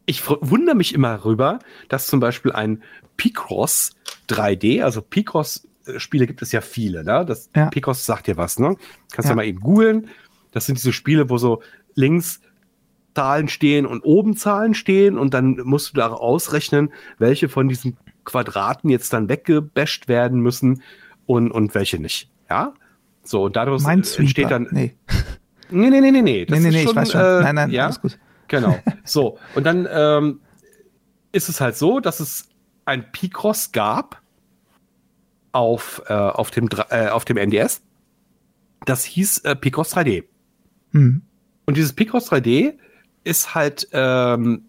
ich 0.07 0.27
wundere 0.27 0.75
mich 0.75 0.95
immer 0.95 1.23
rüber, 1.25 1.59
dass 1.89 2.07
zum 2.07 2.19
Beispiel 2.19 2.53
ein 2.53 2.81
Picross 3.17 3.91
3D, 4.29 4.81
also 4.81 5.01
Picross-Spiele 5.01 6.25
gibt 6.25 6.41
es 6.41 6.51
ja 6.51 6.61
viele, 6.61 7.03
ne? 7.03 7.25
Das 7.25 7.49
ja. 7.55 7.67
Picross 7.67 8.05
sagt 8.05 8.27
dir 8.27 8.37
was, 8.37 8.57
ne? 8.57 8.77
Kannst 9.11 9.27
ja. 9.27 9.31
ja 9.31 9.35
mal 9.35 9.45
eben 9.45 9.59
googeln. 9.59 10.07
Das 10.51 10.65
sind 10.65 10.77
diese 10.77 10.93
Spiele, 10.93 11.29
wo 11.29 11.37
so 11.37 11.61
links 11.93 12.39
Zahlen 13.15 13.49
stehen 13.49 13.85
und 13.85 14.01
oben 14.01 14.37
Zahlen 14.37 14.73
stehen 14.75 15.17
und 15.17 15.33
dann 15.33 15.59
musst 15.63 15.89
du 15.89 15.95
da 15.95 16.07
ausrechnen, 16.07 16.93
welche 17.17 17.49
von 17.49 17.67
diesen 17.67 17.97
Quadraten 18.23 18.89
jetzt 18.89 19.11
dann 19.11 19.27
weggebasht 19.27 20.07
werden 20.07 20.39
müssen 20.39 20.83
und, 21.25 21.51
und 21.51 21.75
welche 21.75 21.99
nicht. 21.99 22.29
Ja? 22.49 22.73
So, 23.23 23.43
und 23.45 23.55
dadurch 23.55 23.83
entsteht 23.85 24.51
dann. 24.51 24.67
Nee. 24.71 24.95
Nee, 25.69 25.89
nee, 25.89 25.99
nee, 25.99 26.11
nee, 26.11 26.21
nee. 26.21 26.45
Das 26.45 26.57
nee, 26.59 26.69
nee, 26.69 26.77
nee, 26.77 26.83
schon, 26.83 26.91
ich 26.91 26.95
weiß 26.95 27.11
schon. 27.11 27.21
Äh, 27.21 27.41
nein, 27.41 27.55
nein, 27.55 27.71
ja? 27.71 27.83
alles 27.85 27.99
gut. 27.99 28.17
Genau. 28.47 28.77
So, 29.03 29.39
und 29.55 29.63
dann 29.65 29.87
ähm, 29.89 30.41
ist 31.31 31.47
es 31.47 31.61
halt 31.61 31.77
so, 31.77 31.99
dass 31.99 32.19
es 32.19 32.49
ein 32.85 33.11
Picross 33.11 33.71
gab 33.71 34.21
auf, 35.51 36.01
äh, 36.07 36.13
auf, 36.13 36.51
dem, 36.51 36.69
äh, 36.89 37.07
auf 37.07 37.25
dem 37.25 37.37
NDS. 37.37 37.81
Das 38.85 39.03
hieß 39.03 39.39
äh, 39.39 39.55
Picross 39.55 39.95
3D. 39.95 40.25
Hm. 40.91 41.21
Und 41.65 41.77
dieses 41.77 41.93
Picross 41.93 42.31
3D 42.31 42.77
ist 43.23 43.55
halt 43.55 43.87
ähm, 43.91 44.65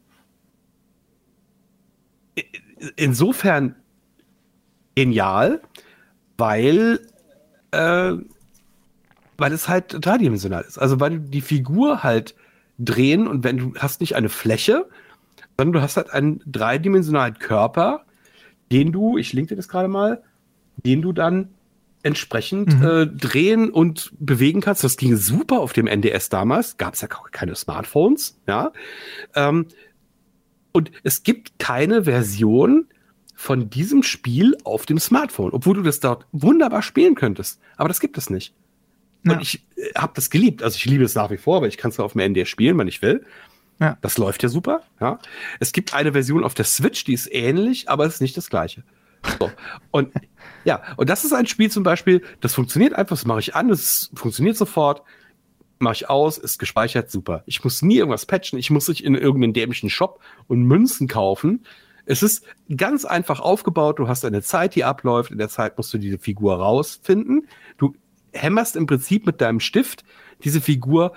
insofern 2.97 3.77
genial, 4.95 5.63
weil, 6.37 7.01
äh, 7.71 8.13
weil 9.37 9.53
es 9.53 9.69
halt 9.69 9.97
dreidimensional 10.05 10.63
ist. 10.63 10.79
Also 10.79 10.99
weil 10.99 11.21
die 11.21 11.41
Figur 11.41 12.03
halt 12.03 12.35
drehen 12.79 13.27
und 13.27 13.45
wenn 13.45 13.57
du 13.57 13.75
hast 13.77 14.01
nicht 14.01 14.17
eine 14.17 14.29
Fläche, 14.29 14.89
sondern 15.57 15.73
du 15.73 15.83
hast 15.83 15.97
halt 15.97 16.11
einen 16.11 16.41
dreidimensionalen 16.47 17.39
Körper, 17.39 18.05
den 18.71 18.93
du, 18.93 19.19
ich 19.19 19.33
linke 19.33 19.51
dir 19.51 19.57
das 19.57 19.69
gerade 19.69 19.89
mal, 19.89 20.23
den 20.85 21.03
du 21.03 21.13
dann 21.13 21.51
entsprechend 22.03 22.79
mhm. 22.79 22.87
äh, 22.87 23.07
drehen 23.07 23.71
und 23.71 24.13
bewegen 24.19 24.61
kannst. 24.61 24.85
Das 24.85 24.97
ging 24.97 25.17
super 25.17 25.59
auf 25.59 25.73
dem 25.73 25.87
NDS 25.87 26.29
damals. 26.29 26.77
Gab 26.77 26.95
es 26.95 27.01
ja 27.01 27.09
keine 27.09 27.57
Smartphones, 27.57 28.41
ja. 28.47 28.73
Ähm, 29.35 29.67
und 30.73 30.93
es 31.03 31.25
gibt 31.25 31.59
keine 31.59 32.05
Version 32.05 32.87
von 33.35 33.71
diesem 33.71 34.03
Spiel 34.03 34.57
auf 34.65 34.87
dem 34.87 34.99
Smartphone, 34.99 35.53
obwohl 35.53 35.75
du 35.75 35.83
das 35.83 36.01
dort 36.01 36.27
wunderbar 36.33 36.83
spielen 36.83 37.15
könntest. 37.15 37.61
Aber 37.77 37.89
das 37.89 38.01
gibt 38.01 38.17
es 38.17 38.31
nicht. 38.31 38.55
Ja. 39.25 39.33
Und 39.33 39.43
ich 39.43 39.67
äh, 39.77 39.93
habe 39.97 40.13
das 40.15 40.31
geliebt. 40.31 40.63
Also 40.63 40.77
ich 40.77 40.85
liebe 40.85 41.05
es 41.05 41.15
nach 41.15 41.31
wie 41.31 41.37
vor, 41.37 41.57
aber 41.59 41.69
ich 41.69 41.77
kann 41.77 41.91
es 41.91 42.01
auf 42.01 42.13
dem 42.13 42.21
NDS 42.21 42.49
spielen, 42.49 42.79
wenn 42.79 42.89
ich 42.89 43.03
will. 43.03 43.25
Ja. 43.81 43.97
Das 44.01 44.19
läuft 44.19 44.43
ja 44.43 44.49
super. 44.49 44.83
Ja. 45.01 45.19
Es 45.61 45.73
gibt 45.73 45.95
eine 45.95 46.13
Version 46.13 46.45
auf 46.45 46.55
der 46.55 46.65
Switch, 46.65 47.05
die 47.05 47.15
ist 47.15 47.33
ähnlich, 47.33 47.89
aber 47.89 48.07
es 48.07 48.15
ist 48.15 48.21
nicht 48.21 48.37
das 48.37 48.51
gleiche. 48.51 48.83
So. 49.39 49.51
Und 49.91 50.13
ja, 50.65 50.83
und 50.97 51.09
das 51.09 51.25
ist 51.25 51.33
ein 51.33 51.47
Spiel 51.47 51.71
zum 51.71 51.83
Beispiel, 51.83 52.23
das 52.41 52.55
funktioniert 52.55 52.95
einfach, 52.95 53.17
das 53.17 53.27
mache 53.27 53.41
ich 53.41 53.55
an, 53.55 53.69
das 53.69 54.11
funktioniert 54.15 54.57
sofort, 54.57 55.03
mache 55.79 55.95
ich 55.95 56.11
aus, 56.11 56.39
ist 56.39 56.59
gespeichert, 56.59 57.11
super. 57.11 57.43
Ich 57.47 57.63
muss 57.63 57.83
nie 57.83 57.99
irgendwas 57.99 58.27
patchen, 58.27 58.59
ich 58.59 58.71
muss 58.71 58.89
nicht 58.89 59.05
in 59.05 59.15
irgendeinen 59.15 59.53
dämlichen 59.53 59.91
Shop 59.91 60.21
und 60.49 60.63
Münzen 60.63 61.07
kaufen. 61.07 61.65
Es 62.05 62.23
ist 62.23 62.45
ganz 62.75 63.05
einfach 63.05 63.39
aufgebaut, 63.39 63.99
du 63.99 64.09
hast 64.09 64.25
eine 64.25 64.43
Zeit, 64.43 64.75
die 64.75 64.85
abläuft, 64.85 65.31
in 65.31 65.39
der 65.39 65.51
Zeit 65.51 65.77
musst 65.77 65.93
du 65.93 65.99
diese 65.99 66.19
Figur 66.19 66.57
rausfinden. 66.57 67.47
Du 67.77 67.95
hämmerst 68.39 68.77
im 68.77 68.87
Prinzip 68.87 69.27
mit 69.27 69.41
deinem 69.41 69.61
Stift 69.61 70.05
diese 70.45 70.61
Figur 70.61 71.13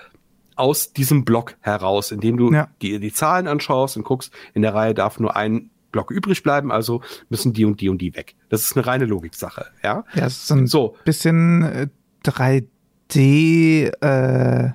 aus 0.55 0.93
diesem 0.93 1.25
Block 1.25 1.55
heraus, 1.61 2.11
indem 2.11 2.37
du 2.37 2.51
ja. 2.53 2.69
die, 2.81 2.99
die 2.99 3.13
Zahlen 3.13 3.47
anschaust 3.47 3.97
und 3.97 4.03
guckst, 4.03 4.31
in 4.53 4.61
der 4.61 4.73
Reihe 4.73 4.93
darf 4.93 5.19
nur 5.19 5.35
ein 5.35 5.69
Block 5.91 6.11
übrig 6.11 6.43
bleiben, 6.43 6.71
also 6.71 7.01
müssen 7.29 7.53
die 7.53 7.65
und 7.65 7.81
die 7.81 7.89
und 7.89 7.99
die 7.99 8.15
weg. 8.15 8.35
Das 8.49 8.61
ist 8.63 8.77
eine 8.77 8.85
reine 8.85 9.05
Logiksache, 9.05 9.67
ja. 9.83 10.05
Ja, 10.13 10.25
es 10.25 10.43
ist 10.43 10.51
ein 10.51 10.67
so. 10.67 10.95
bisschen 11.03 11.63
äh, 11.63 11.87
3D, 12.23 13.91
äh, 14.01 14.71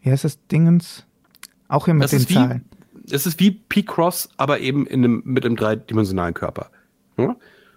wie 0.00 0.10
heißt 0.10 0.24
das 0.24 0.46
Dingens? 0.46 1.06
Auch 1.68 1.86
hier 1.86 1.94
mit 1.94 2.04
das 2.04 2.10
den 2.12 2.28
wie, 2.28 2.34
Zahlen. 2.34 2.64
Es 3.10 3.26
ist 3.26 3.40
wie 3.40 3.50
P-Cross, 3.50 4.30
aber 4.36 4.60
eben 4.60 4.86
in 4.86 5.04
einem, 5.04 5.22
mit 5.24 5.44
einem 5.44 5.56
dreidimensionalen 5.56 6.34
Körper. 6.34 6.70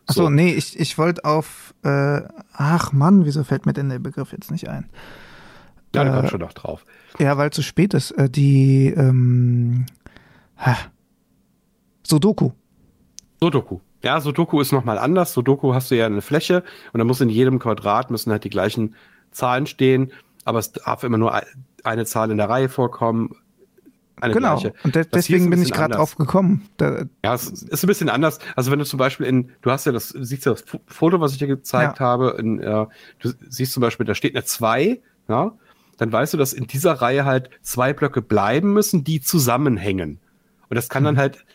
Ja? 0.08 0.14
So. 0.14 0.22
Achso, 0.24 0.30
nee, 0.30 0.54
ich, 0.54 0.80
ich 0.80 0.98
wollte 0.98 1.26
auf, 1.26 1.74
äh, 1.84 2.22
ach 2.54 2.92
Mann, 2.94 3.26
wieso 3.26 3.44
fällt 3.44 3.66
mir 3.66 3.74
denn 3.74 3.90
der 3.90 4.00
Begriff 4.00 4.32
jetzt 4.32 4.52
nicht 4.52 4.70
ein? 4.70 4.90
Ja, 5.96 6.04
da 6.04 6.12
äh, 6.12 6.16
kommt 6.18 6.30
schon 6.30 6.42
noch 6.42 6.54
drauf. 6.54 6.86
Ja, 7.20 7.38
weil 7.38 7.50
es 7.50 7.56
zu 7.56 7.64
spät 7.64 7.94
ist. 7.94 8.12
Äh, 8.12 8.30
die, 8.30 8.88
ähm, 8.88 9.86
ha, 10.58 10.76
Sudoku. 12.04 12.52
Sudoku. 13.42 13.80
Ja, 14.04 14.22
Sudoku 14.22 14.62
ist 14.62 14.72
nochmal 14.72 15.00
anders. 15.00 15.34
Sudoku 15.34 15.74
hast 15.74 15.90
du 15.90 15.96
ja 15.96 16.06
eine 16.06 16.22
Fläche 16.22 16.64
und 16.94 17.00
da 17.00 17.04
muss 17.04 17.22
in 17.22 17.30
jedem 17.30 17.60
Quadrat 17.60 18.12
müssen 18.12 18.32
halt 18.32 18.44
die 18.44 18.50
gleichen 18.50 18.96
Zahlen 19.32 19.66
stehen, 19.66 20.12
aber 20.44 20.60
es 20.60 20.72
darf 20.72 21.04
immer 21.04 21.18
nur 21.18 21.42
eine 21.84 22.06
Zahl 22.06 22.32
in 22.32 22.38
der 22.38 22.50
Reihe 22.50 22.70
vorkommen. 22.70 23.36
Eine 24.22 24.34
genau. 24.34 24.58
Gleiche. 24.58 24.74
Und 24.84 24.96
de 24.96 25.06
deswegen 25.06 25.50
bin 25.50 25.62
ich 25.62 25.72
gerade 25.72 25.96
drauf 25.96 26.16
gekommen. 26.16 26.70
Da 26.78 27.06
ja, 27.24 27.34
es 27.34 27.48
ist 27.48 27.84
ein 27.84 27.88
bisschen 27.88 28.10
anders. 28.10 28.40
Also 28.56 28.72
wenn 28.72 28.80
du 28.80 28.86
zum 28.86 28.98
Beispiel 28.98 29.26
in, 29.26 29.52
du 29.62 29.72
hast 29.72 29.86
ja 29.86 29.92
das, 29.92 30.10
du 30.10 30.24
siehst 30.24 30.46
ja 30.46 30.54
das 30.54 30.64
Foto, 30.88 31.20
was 31.20 31.34
ich 31.34 31.40
dir 31.40 31.48
gezeigt 31.48 32.00
ja. 32.00 32.06
habe, 32.06 32.36
in, 32.40 32.60
äh, 32.60 32.86
du 33.20 33.34
siehst 33.50 33.74
zum 33.74 33.82
Beispiel, 33.82 34.06
da 34.06 34.16
steht 34.16 34.36
eine 34.36 34.46
2, 34.46 35.02
ja, 35.28 35.52
dann 35.98 36.12
weißt 36.12 36.34
du, 36.34 36.38
dass 36.38 36.54
in 36.54 36.68
dieser 36.68 36.94
Reihe 36.94 37.26
halt 37.26 37.50
zwei 37.62 37.94
Blöcke 37.94 38.22
bleiben 38.22 38.74
müssen, 38.74 39.04
die 39.04 39.22
zusammenhängen. 39.22 40.20
Und 40.70 40.76
das 40.76 40.90
kann 40.90 41.04
mhm. 41.04 41.08
dann 41.08 41.18
halt 41.18 41.46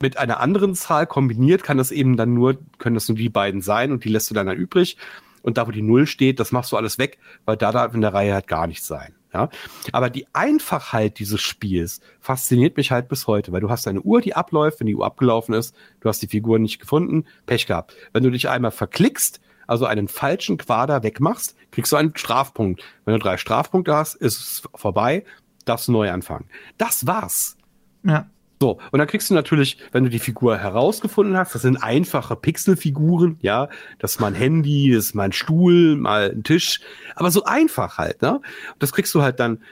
mit 0.00 0.16
einer 0.16 0.40
anderen 0.40 0.74
Zahl 0.74 1.06
kombiniert, 1.06 1.62
kann 1.62 1.78
das 1.78 1.90
eben 1.90 2.16
dann 2.16 2.34
nur, 2.34 2.58
können 2.78 2.94
das 2.94 3.08
nur 3.08 3.18
die 3.18 3.28
beiden 3.28 3.62
sein 3.62 3.92
und 3.92 4.04
die 4.04 4.08
lässt 4.08 4.30
du 4.30 4.34
dann, 4.34 4.46
dann 4.46 4.56
übrig. 4.56 4.96
Und 5.42 5.58
da, 5.58 5.66
wo 5.66 5.70
die 5.70 5.82
Null 5.82 6.06
steht, 6.06 6.40
das 6.40 6.52
machst 6.52 6.72
du 6.72 6.76
alles 6.76 6.98
weg, 6.98 7.18
weil 7.44 7.56
da 7.56 7.72
darf 7.72 7.94
in 7.94 8.00
der 8.00 8.14
Reihe 8.14 8.34
halt 8.34 8.48
gar 8.48 8.66
nichts 8.66 8.86
sein. 8.86 9.14
Ja? 9.32 9.48
Aber 9.92 10.10
die 10.10 10.26
Einfachheit 10.32 11.18
dieses 11.18 11.40
Spiels 11.40 12.00
fasziniert 12.20 12.76
mich 12.76 12.90
halt 12.90 13.08
bis 13.08 13.26
heute, 13.26 13.52
weil 13.52 13.60
du 13.60 13.70
hast 13.70 13.86
eine 13.86 14.00
Uhr, 14.00 14.20
die 14.20 14.34
abläuft, 14.34 14.80
wenn 14.80 14.86
die 14.86 14.94
Uhr 14.94 15.06
abgelaufen 15.06 15.54
ist, 15.54 15.74
du 16.00 16.08
hast 16.08 16.22
die 16.22 16.28
Figur 16.28 16.58
nicht 16.58 16.80
gefunden, 16.80 17.24
Pech 17.46 17.66
gehabt. 17.66 17.94
Wenn 18.12 18.22
du 18.22 18.30
dich 18.30 18.48
einmal 18.48 18.70
verklickst, 18.70 19.40
also 19.66 19.84
einen 19.84 20.08
falschen 20.08 20.56
Quader 20.56 21.02
wegmachst, 21.02 21.54
kriegst 21.70 21.92
du 21.92 21.96
einen 21.96 22.16
Strafpunkt. 22.16 22.82
Wenn 23.04 23.14
du 23.14 23.20
drei 23.20 23.36
Strafpunkte 23.36 23.94
hast, 23.94 24.14
ist 24.14 24.38
es 24.38 24.62
vorbei, 24.74 25.24
darfst 25.66 25.88
du 25.88 25.92
neu 25.92 26.10
anfangen. 26.10 26.48
Das 26.78 27.06
war's. 27.06 27.56
Ja. 28.02 28.30
So, 28.60 28.80
und 28.90 28.98
dann 28.98 29.06
kriegst 29.06 29.30
du 29.30 29.34
natürlich, 29.34 29.78
wenn 29.92 30.04
du 30.04 30.10
die 30.10 30.18
Figur 30.18 30.58
herausgefunden 30.58 31.36
hast, 31.36 31.54
das 31.54 31.62
sind 31.62 31.76
einfache 31.76 32.34
Pixelfiguren, 32.34 33.38
ja, 33.40 33.68
das 34.00 34.12
ist 34.12 34.20
mal 34.20 34.28
ein 34.28 34.34
Handy, 34.34 34.90
das 34.92 35.06
ist 35.06 35.14
mal 35.14 35.24
ein 35.24 35.32
Stuhl, 35.32 35.96
mal 35.96 36.30
ein 36.30 36.42
Tisch, 36.42 36.80
aber 37.14 37.30
so 37.30 37.44
einfach 37.44 37.98
halt, 37.98 38.20
ne? 38.20 38.40
Das 38.80 38.92
kriegst 38.92 39.14
du 39.14 39.22
halt 39.22 39.38
dann 39.38 39.62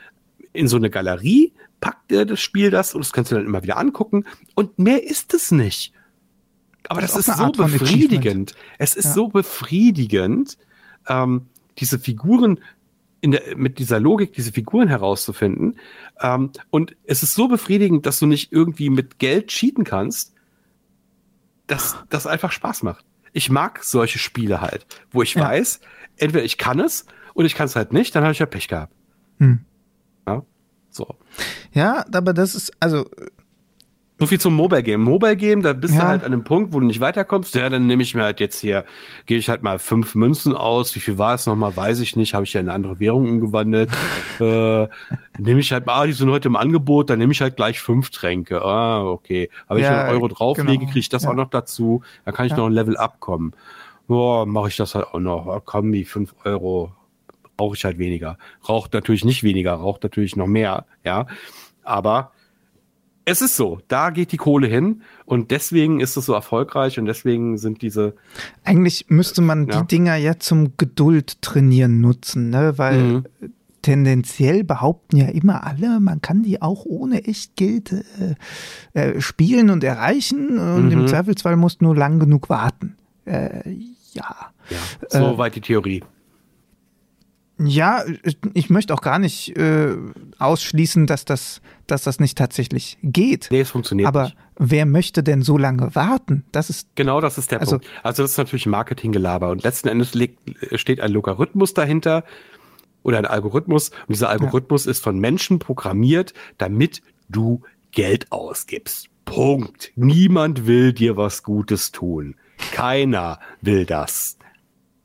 in 0.52 0.68
so 0.68 0.76
eine 0.76 0.88
Galerie, 0.88 1.52
packt 1.80 2.10
dir 2.10 2.24
das 2.24 2.40
Spiel 2.40 2.70
das 2.70 2.94
und 2.94 3.04
das 3.04 3.12
kannst 3.12 3.32
du 3.32 3.36
dann 3.36 3.44
immer 3.44 3.62
wieder 3.64 3.76
angucken 3.76 4.24
und 4.54 4.78
mehr 4.78 5.02
ist 5.02 5.34
es 5.34 5.50
nicht. 5.50 5.92
Aber 6.88 7.00
das, 7.00 7.14
das 7.14 7.26
ist, 7.26 7.36
so 7.36 7.50
befriedigend. 7.50 8.54
Es 8.78 8.94
ist 8.94 9.06
ja. 9.06 9.12
so 9.12 9.28
befriedigend, 9.28 10.56
ähm, 11.08 11.46
diese 11.78 11.98
Figuren 11.98 12.60
der, 13.22 13.56
mit 13.56 13.78
dieser 13.78 14.01
Logik 14.01 14.32
diese 14.32 14.52
Figuren 14.52 14.88
herauszufinden. 14.88 15.78
Ähm, 16.20 16.51
und 16.70 16.97
es 17.05 17.22
ist 17.22 17.34
so 17.34 17.48
befriedigend, 17.48 18.06
dass 18.06 18.18
du 18.18 18.26
nicht 18.26 18.52
irgendwie 18.52 18.90
mit 18.90 19.18
Geld 19.18 19.48
cheaten 19.48 19.84
kannst, 19.84 20.34
dass 21.66 21.97
das 22.09 22.26
einfach 22.26 22.52
Spaß 22.52 22.82
macht. 22.82 23.05
Ich 23.32 23.51
mag 23.51 23.82
solche 23.84 24.18
Spiele 24.18 24.60
halt, 24.60 24.86
wo 25.10 25.22
ich 25.22 25.34
ja. 25.34 25.43
weiß, 25.43 25.80
entweder 26.16 26.44
ich 26.44 26.59
kann 26.59 26.80
es 26.80 27.06
oder 27.34 27.47
ich 27.47 27.55
kann 27.55 27.66
es 27.66 27.76
halt 27.76 27.93
nicht, 27.93 28.14
dann 28.14 28.22
habe 28.22 28.32
ich 28.32 28.38
ja 28.38 28.47
Pech 28.47 28.68
gehabt. 28.68 28.94
Hm. 29.38 29.60
Ja, 30.26 30.43
so. 30.90 31.16
Ja, 31.72 32.05
aber 32.12 32.32
das 32.32 32.55
ist, 32.55 32.72
also 32.80 33.09
so 34.18 34.26
viel 34.26 34.40
zum 34.40 34.55
Mobile 34.55 34.82
Game. 34.82 35.02
Mobile 35.02 35.36
Game, 35.36 35.62
da 35.62 35.74
bist 35.74 35.94
ja. 35.94 36.01
du 36.01 36.06
halt 36.06 36.24
an 36.24 36.32
einem 36.32 36.43
Punkt, 36.43 36.72
wo 36.72 36.80
du 36.80 36.86
nicht 36.86 37.01
weiterkommst. 37.01 37.55
Ja, 37.55 37.68
dann 37.68 37.86
nehme 37.86 38.02
ich 38.02 38.14
mir 38.14 38.22
halt 38.22 38.40
jetzt 38.40 38.60
hier, 38.60 38.86
gehe 39.26 39.36
ich 39.36 39.51
halt 39.51 39.62
mal 39.62 39.78
fünf 39.78 40.14
Münzen 40.14 40.55
aus. 40.55 40.94
Wie 40.94 41.01
viel 41.01 41.18
war 41.18 41.34
es 41.34 41.44
nochmal, 41.44 41.76
weiß 41.76 42.01
ich 42.01 42.16
nicht. 42.16 42.32
Habe 42.32 42.44
ich 42.44 42.52
ja 42.55 42.60
in 42.60 42.68
eine 42.68 42.74
andere 42.74 42.98
Währung 42.98 43.28
umgewandelt. 43.28 43.90
äh, 44.40 44.88
nehme 45.38 45.60
ich 45.60 45.70
halt 45.72 45.84
mal, 45.84 46.01
ah, 46.01 46.06
die 46.06 46.12
sind 46.12 46.30
heute 46.30 46.48
im 46.48 46.56
Angebot, 46.56 47.10
dann 47.10 47.18
nehme 47.18 47.32
ich 47.32 47.43
halt 47.43 47.56
gleich 47.56 47.78
fünf 47.80 48.09
Tränke. 48.09 48.62
Ah, 48.62 49.05
okay. 49.05 49.51
Aber 49.66 49.80
ja, 49.80 49.86
ich 49.86 49.98
einen 49.98 50.14
Euro 50.16 50.28
drauflege, 50.28 50.78
genau. 50.78 50.86
kriege 50.86 51.01
ich 51.01 51.10
das 51.10 51.24
ja. 51.24 51.30
auch 51.30 51.34
noch 51.34 51.51
dazu. 51.51 52.02
Dann 52.24 52.34
kann 52.34 52.47
ich 52.47 52.56
noch 52.56 52.66
ein 52.66 52.72
Level 52.72 52.97
abkommen. 52.97 53.52
Boah, 54.06 54.47
mache 54.47 54.68
ich 54.68 54.76
das 54.76 54.94
halt 54.94 55.09
auch 55.09 55.20
noch. 55.20 55.47
Oh, 55.47 55.60
komm, 55.62 55.93
wie 55.93 56.05
fünf 56.05 56.34
Euro 56.44 56.93
brauche 57.59 57.76
ich 57.76 57.84
halt 57.84 57.98
weniger. 57.98 58.38
Raucht 58.66 58.94
natürlich 58.94 59.24
nicht 59.24 59.43
weniger, 59.43 59.74
raucht 59.74 60.02
natürlich 60.05 60.36
noch 60.36 60.47
mehr, 60.47 60.86
ja. 61.05 61.26
Aber 61.82 62.32
es 63.28 63.43
ist 63.43 63.57
so, 63.57 63.81
da 63.89 64.11
geht 64.11 64.31
die 64.31 64.36
Kohle 64.36 64.69
hin 64.69 65.03
und 65.24 65.51
deswegen 65.51 65.98
ist 65.98 66.16
es 66.16 66.27
so 66.27 66.32
erfolgreich 66.32 66.98
und 66.98 67.07
deswegen 67.07 67.59
sind 67.59 67.82
diese. 67.82 68.15
Eigentlich 68.62 69.07
müsste 69.09 69.43
man 69.43 69.66
ja. 69.66 69.81
die 69.81 69.86
Dinger 69.89 70.15
ja 70.15 70.39
zum 70.39 70.77
Geduld 70.77 71.43
trainieren 71.43 72.01
nutzen, 72.01 72.51
ne? 72.51 72.74
Weil 72.77 73.03
mhm. 73.03 73.24
tendenziell 73.82 74.62
behaupten 74.62 75.16
ja 75.16 75.27
immer 75.27 75.66
alle, 75.66 75.98
man 75.98 76.23
kann 76.23 76.44
die 76.44 76.62
auch 76.62 76.85
ohne 76.85 77.24
Echtgeld 77.24 77.93
äh, 77.93 78.36
äh, 78.94 79.20
spielen 79.20 79.70
und 79.70 79.82
erreichen 79.82 80.59
und 80.59 80.86
mhm. 80.86 80.93
im 80.93 81.09
Zweifelsfall 81.09 81.57
musst 81.57 81.81
du 81.81 81.86
nur 81.86 81.97
lang 81.97 82.20
genug 82.20 82.48
warten. 82.48 82.97
Äh, 83.24 83.69
ja. 84.12 84.53
Ja, 84.70 84.78
soweit 85.09 85.53
äh, 85.53 85.55
die 85.57 85.61
Theorie. 85.62 86.05
Ja, 87.58 88.04
ich 88.52 88.68
möchte 88.68 88.92
auch 88.92 89.00
gar 89.00 89.18
nicht 89.18 89.56
äh, 89.56 89.96
ausschließen, 90.38 91.06
dass 91.06 91.24
das, 91.24 91.62
dass 91.86 92.02
das 92.02 92.20
nicht 92.20 92.36
tatsächlich 92.36 92.98
geht. 93.02 93.48
Nee, 93.50 93.60
es 93.60 93.70
funktioniert 93.70 94.08
Aber 94.08 94.24
nicht. 94.24 94.36
wer 94.58 94.84
möchte 94.84 95.22
denn 95.22 95.40
so 95.40 95.56
lange 95.56 95.94
warten? 95.94 96.44
Das 96.52 96.68
ist 96.68 96.94
genau 96.96 97.20
das 97.22 97.38
ist 97.38 97.52
der 97.52 97.60
also, 97.60 97.78
Punkt. 97.78 97.86
Also 98.02 98.22
das 98.22 98.32
ist 98.32 98.38
natürlich 98.38 98.66
Marketinggelaber 98.66 99.50
und 99.50 99.62
letzten 99.62 99.88
Endes 99.88 100.12
liegt, 100.12 100.38
steht 100.78 101.00
ein 101.00 101.12
Logarithmus 101.12 101.72
dahinter 101.72 102.24
oder 103.02 103.18
ein 103.18 103.26
Algorithmus 103.26 103.88
und 103.88 104.10
dieser 104.10 104.28
Algorithmus 104.28 104.84
ja. 104.84 104.90
ist 104.90 105.02
von 105.02 105.18
Menschen 105.18 105.58
programmiert, 105.58 106.34
damit 106.58 107.00
du 107.30 107.62
Geld 107.90 108.32
ausgibst. 108.32 109.08
Punkt. 109.24 109.92
Niemand 109.96 110.66
will 110.66 110.92
dir 110.92 111.16
was 111.16 111.42
Gutes 111.42 111.90
tun. 111.90 112.36
Keiner 112.72 113.40
will 113.62 113.86
das. 113.86 114.38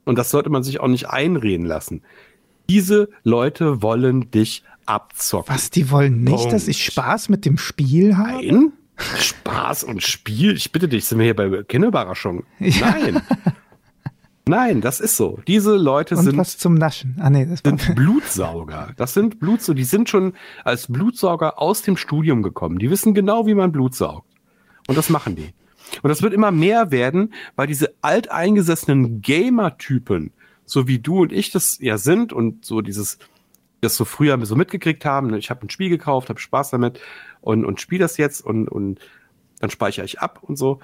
Und 0.04 0.18
das 0.18 0.30
sollte 0.30 0.50
man 0.50 0.62
sich 0.62 0.80
auch 0.80 0.88
nicht 0.88 1.08
einreden 1.08 1.66
lassen. 1.66 2.02
Diese 2.72 3.10
Leute 3.22 3.82
wollen 3.82 4.30
dich 4.30 4.64
abzocken. 4.86 5.54
Was, 5.54 5.70
die 5.70 5.90
wollen 5.90 6.24
nicht, 6.24 6.34
Punkt. 6.34 6.52
dass 6.54 6.68
ich 6.68 6.82
Spaß 6.84 7.28
mit 7.28 7.44
dem 7.44 7.58
Spiel 7.58 8.16
habe? 8.16 8.46
Nein. 8.46 8.72
Spaß 8.96 9.84
und 9.84 10.02
Spiel. 10.02 10.54
Ich 10.56 10.72
bitte 10.72 10.88
dich, 10.88 11.04
sind 11.04 11.18
wir 11.18 11.24
hier 11.24 11.36
bei 11.36 11.62
Kinderüberraschung? 11.64 12.44
Ja. 12.58 12.90
Nein. 12.90 13.22
Nein, 14.46 14.80
das 14.80 15.00
ist 15.00 15.16
so. 15.16 15.38
Diese 15.46 15.76
Leute 15.76 16.16
und 16.16 16.24
sind. 16.24 16.36
was 16.36 16.58
zum 16.58 16.74
Naschen. 16.74 17.16
Ah, 17.20 17.30
nee, 17.30 17.46
das 17.46 17.60
sind 17.64 17.94
Blutsauger. 17.94 18.90
Das 18.96 19.14
sind 19.14 19.38
Blutsauger. 19.38 19.76
Die 19.76 19.84
sind 19.84 20.08
schon 20.08 20.32
als 20.64 20.88
Blutsauger 20.88 21.60
aus 21.60 21.82
dem 21.82 21.96
Studium 21.96 22.42
gekommen. 22.42 22.78
Die 22.78 22.90
wissen 22.90 23.14
genau, 23.14 23.46
wie 23.46 23.54
man 23.54 23.70
Blut 23.70 23.94
saugt. 23.94 24.26
Und 24.88 24.96
das 24.98 25.10
machen 25.10 25.36
die. 25.36 25.50
Und 26.02 26.08
das 26.08 26.22
wird 26.22 26.32
immer 26.32 26.50
mehr 26.50 26.90
werden, 26.90 27.34
weil 27.54 27.66
diese 27.68 27.94
alteingesessenen 28.00 29.20
Gamer-Typen, 29.20 30.32
so 30.72 30.88
wie 30.88 30.98
du 30.98 31.20
und 31.20 31.32
ich 31.32 31.50
das 31.50 31.78
ja 31.80 31.98
sind 31.98 32.32
und 32.32 32.64
so 32.64 32.80
dieses, 32.80 33.18
das 33.82 33.94
so 33.94 34.06
früher 34.06 34.44
so 34.46 34.56
mitgekriegt 34.56 35.04
haben. 35.04 35.28
Ne, 35.28 35.38
ich 35.38 35.50
habe 35.50 35.66
ein 35.66 35.70
Spiel 35.70 35.90
gekauft, 35.90 36.30
habe 36.30 36.40
Spaß 36.40 36.70
damit 36.70 36.98
und, 37.42 37.64
und 37.66 37.80
spiele 37.80 38.00
das 38.00 38.16
jetzt 38.16 38.40
und, 38.40 38.68
und 38.68 38.98
dann 39.60 39.70
speichere 39.70 40.06
ich 40.06 40.20
ab 40.20 40.38
und 40.42 40.56
so. 40.56 40.80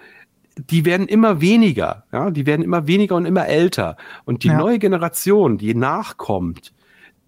Die 0.57 0.85
werden 0.85 1.09
immer 1.09 1.41
weniger, 1.41 2.05
ja, 2.13 2.31
die 2.31 2.45
werden 2.45 2.63
immer 2.63 2.87
weniger 2.87 3.17
und 3.17 3.25
immer 3.25 3.47
älter. 3.47 3.97
Und 4.25 4.43
die 4.45 4.49
ja. 4.49 4.59
neue 4.59 4.79
Generation, 4.79 5.57
die 5.57 5.75
nachkommt, 5.75 6.75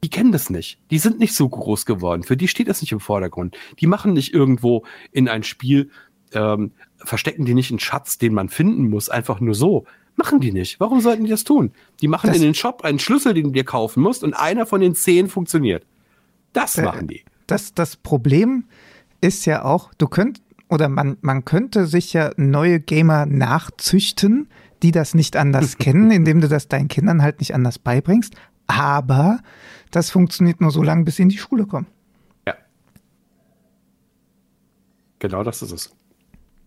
die 0.04 0.10
kennen 0.10 0.32
das 0.32 0.50
nicht. 0.50 0.80
Die 0.90 0.98
sind 0.98 1.18
nicht 1.18 1.34
so 1.34 1.48
groß 1.48 1.86
geworden. 1.86 2.24
Für 2.24 2.36
die 2.36 2.48
steht 2.48 2.68
das 2.68 2.82
nicht 2.82 2.92
im 2.92 3.00
Vordergrund. 3.00 3.56
Die 3.78 3.86
machen 3.86 4.12
nicht 4.12 4.34
irgendwo 4.34 4.84
in 5.12 5.28
ein 5.28 5.44
Spiel, 5.44 5.90
ähm, 6.32 6.72
verstecken 6.98 7.44
die 7.44 7.54
nicht 7.54 7.70
einen 7.70 7.80
Schatz, 7.80 8.18
den 8.18 8.34
man 8.34 8.48
finden 8.48 8.90
muss, 8.90 9.08
einfach 9.08 9.40
nur 9.40 9.54
so. 9.54 9.86
Machen 10.16 10.40
die 10.40 10.52
nicht. 10.52 10.80
Warum 10.80 11.00
sollten 11.00 11.24
die 11.24 11.30
das 11.30 11.44
tun? 11.44 11.72
Die 12.00 12.08
machen 12.08 12.26
das 12.28 12.36
in 12.36 12.42
den 12.42 12.54
Shop 12.54 12.82
einen 12.84 12.98
Schlüssel, 12.98 13.34
den 13.34 13.44
du 13.44 13.50
dir 13.50 13.64
kaufen 13.64 14.02
musst 14.02 14.22
und 14.22 14.34
einer 14.34 14.66
von 14.66 14.80
den 14.80 14.94
zehn 14.94 15.28
funktioniert. 15.28 15.86
Das 16.52 16.76
äh, 16.76 16.82
machen 16.82 17.06
die. 17.08 17.24
Das, 17.46 17.74
das 17.74 17.96
Problem 17.96 18.64
ist 19.20 19.46
ja 19.46 19.64
auch, 19.64 19.92
du 19.94 20.08
könnt, 20.08 20.42
oder 20.68 20.88
man, 20.88 21.16
man 21.20 21.44
könnte 21.44 21.86
sich 21.86 22.12
ja 22.12 22.32
neue 22.36 22.80
Gamer 22.80 23.26
nachzüchten, 23.26 24.48
die 24.82 24.92
das 24.92 25.14
nicht 25.14 25.36
anders 25.36 25.78
kennen, 25.78 26.10
indem 26.10 26.40
du 26.40 26.48
das 26.48 26.68
deinen 26.68 26.88
Kindern 26.88 27.22
halt 27.22 27.40
nicht 27.40 27.54
anders 27.54 27.78
beibringst. 27.78 28.34
Aber 28.66 29.40
das 29.90 30.10
funktioniert 30.10 30.60
nur 30.60 30.70
so 30.70 30.82
lange, 30.82 31.04
bis 31.04 31.16
sie 31.16 31.22
in 31.22 31.28
die 31.28 31.38
Schule 31.38 31.66
kommen. 31.66 31.86
Ja. 32.46 32.54
Genau 35.18 35.42
das 35.42 35.62
ist 35.62 35.72
es. 35.72 35.96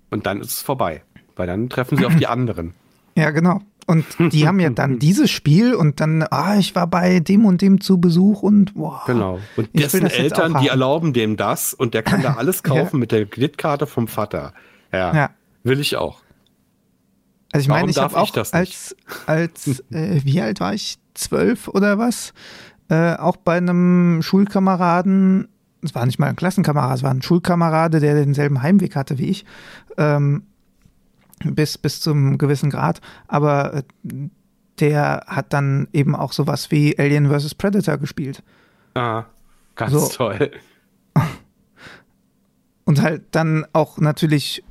Und 0.09 0.25
dann 0.25 0.41
ist 0.41 0.51
es 0.51 0.61
vorbei. 0.61 1.03
Weil 1.35 1.47
dann 1.47 1.69
treffen 1.69 1.97
sie 1.97 2.05
auf 2.05 2.15
die 2.15 2.27
anderen. 2.27 2.73
Ja, 3.15 3.31
genau. 3.31 3.61
Und 3.85 4.05
die 4.19 4.47
haben 4.47 4.59
ja 4.59 4.69
dann 4.69 4.99
dieses 4.99 5.29
Spiel 5.29 5.75
und 5.75 5.99
dann, 5.99 6.23
ah, 6.29 6.57
ich 6.57 6.75
war 6.75 6.87
bei 6.87 7.19
dem 7.19 7.45
und 7.45 7.61
dem 7.61 7.81
zu 7.81 7.99
Besuch 7.99 8.41
und 8.41 8.75
boah. 8.75 9.03
Genau. 9.05 9.39
Und 9.57 9.77
dessen 9.77 10.05
Eltern, 10.07 10.57
die 10.61 10.69
erlauben 10.69 11.13
dem 11.13 11.37
das 11.37 11.73
und 11.73 11.93
der 11.93 12.03
kann 12.03 12.21
da 12.21 12.33
alles 12.37 12.63
kaufen 12.63 12.97
ja. 12.97 12.99
mit 12.99 13.11
der 13.11 13.25
Kreditkarte 13.25 13.87
vom 13.87 14.07
Vater. 14.07 14.53
Ja. 14.91 15.13
ja. 15.13 15.29
Will 15.63 15.79
ich 15.79 15.95
auch. 15.97 16.21
Also 17.51 17.65
ich 17.65 17.67
meine, 17.67 17.91
ich 17.91 17.97
habe 17.97 18.17
auch 18.17 18.35
als, 18.51 18.95
als 19.27 19.83
äh, 19.91 20.21
wie 20.23 20.41
alt 20.41 20.59
war 20.59 20.73
ich? 20.73 20.97
Zwölf 21.13 21.67
oder 21.67 21.99
was? 21.99 22.33
Äh, 22.89 23.15
auch 23.15 23.37
bei 23.37 23.57
einem 23.57 24.21
Schulkameraden, 24.23 25.47
es 25.83 25.93
war 25.93 26.05
nicht 26.05 26.17
mal 26.17 26.27
ein 26.27 26.35
Klassenkamerad, 26.35 26.97
es 26.97 27.03
war 27.03 27.11
ein 27.11 27.21
Schulkamerade, 27.21 27.99
der 27.99 28.15
denselben 28.15 28.63
Heimweg 28.63 28.95
hatte 28.95 29.19
wie 29.19 29.27
ich, 29.27 29.45
ähm, 29.97 30.43
bis, 31.43 31.77
bis 31.77 31.99
zum 31.99 32.37
gewissen 32.37 32.69
Grad, 32.69 33.01
aber 33.27 33.73
äh, 33.73 33.83
der 34.79 35.25
hat 35.27 35.53
dann 35.53 35.87
eben 35.93 36.15
auch 36.15 36.33
sowas 36.33 36.71
wie 36.71 36.97
Alien 36.97 37.29
vs. 37.29 37.55
Predator 37.55 37.97
gespielt. 37.97 38.43
Ah, 38.95 39.25
ganz 39.75 39.91
so. 39.91 40.07
toll. 40.07 40.51
Und 42.85 43.01
halt 43.01 43.23
dann 43.31 43.65
auch 43.71 43.97
natürlich 43.97 44.63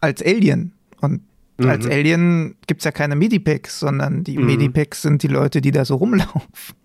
als 0.00 0.22
Alien. 0.22 0.72
Und 1.00 1.22
mhm. 1.58 1.68
als 1.68 1.86
Alien 1.86 2.56
gibt 2.66 2.80
es 2.80 2.84
ja 2.84 2.90
keine 2.90 3.16
Medipacks, 3.16 3.80
sondern 3.80 4.24
die 4.24 4.38
mhm. 4.38 4.46
Medipacks 4.46 5.02
sind 5.02 5.22
die 5.22 5.28
Leute, 5.28 5.60
die 5.60 5.70
da 5.70 5.84
so 5.84 5.96
rumlaufen. 5.96 6.76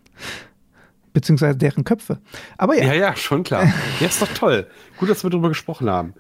Beziehungsweise 1.14 1.58
deren 1.58 1.84
Köpfe. 1.84 2.20
Aber 2.58 2.76
ja. 2.76 2.88
Ja, 2.88 2.94
ja, 2.94 3.16
schon 3.16 3.44
klar. 3.44 3.72
Ja, 4.00 4.08
ist 4.08 4.22
doch 4.22 4.34
toll. 4.34 4.68
Gut, 4.98 5.10
dass 5.10 5.24
wir 5.24 5.30
darüber 5.30 5.50
gesprochen 5.50 5.90
haben. 5.90 6.14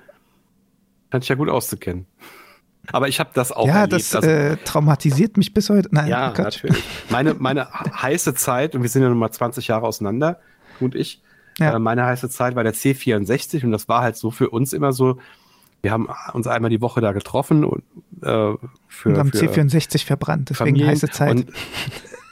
Kann 1.11 1.21
ich 1.21 1.27
ja 1.27 1.35
gut 1.35 1.49
auszukennen. 1.49 2.05
Aber 2.91 3.07
ich 3.07 3.19
habe 3.19 3.31
das 3.33 3.51
auch 3.51 3.67
Ja, 3.67 3.81
erlebt. 3.81 3.93
das 3.93 4.15
also, 4.15 4.29
äh, 4.29 4.57
traumatisiert 4.57 5.37
mich 5.37 5.53
bis 5.53 5.69
heute. 5.69 5.89
Nein, 5.91 6.07
ja, 6.07 6.29
Gott. 6.29 6.45
natürlich. 6.45 6.83
Meine, 7.09 7.33
meine 7.33 7.67
heiße 7.71 8.33
Zeit, 8.33 8.75
und 8.75 8.81
wir 8.81 8.89
sind 8.89 9.03
ja 9.03 9.09
nun 9.09 9.17
mal 9.17 9.31
20 9.31 9.67
Jahre 9.67 9.85
auseinander, 9.85 10.39
du 10.79 10.85
und 10.85 10.95
ich, 10.95 11.21
ja. 11.59 11.75
äh, 11.75 11.79
meine 11.79 12.05
heiße 12.05 12.29
Zeit 12.29 12.55
war 12.55 12.63
der 12.63 12.73
C64 12.73 13.65
und 13.65 13.71
das 13.71 13.87
war 13.87 14.01
halt 14.01 14.15
so 14.15 14.31
für 14.31 14.49
uns 14.49 14.73
immer 14.73 14.93
so, 14.93 15.17
wir 15.81 15.91
haben 15.91 16.07
uns 16.33 16.47
einmal 16.47 16.69
die 16.69 16.81
Woche 16.81 17.01
da 17.01 17.11
getroffen 17.11 17.63
und 17.63 17.83
äh, 18.21 18.53
für, 18.87 19.09
und 19.09 19.17
am 19.17 19.31
für 19.31 19.37
C64 19.37 20.05
verbrannt, 20.05 20.49
deswegen 20.49 20.69
Familien 20.69 20.89
heiße 20.89 21.09
Zeit. 21.09 21.31
Und 21.31 21.51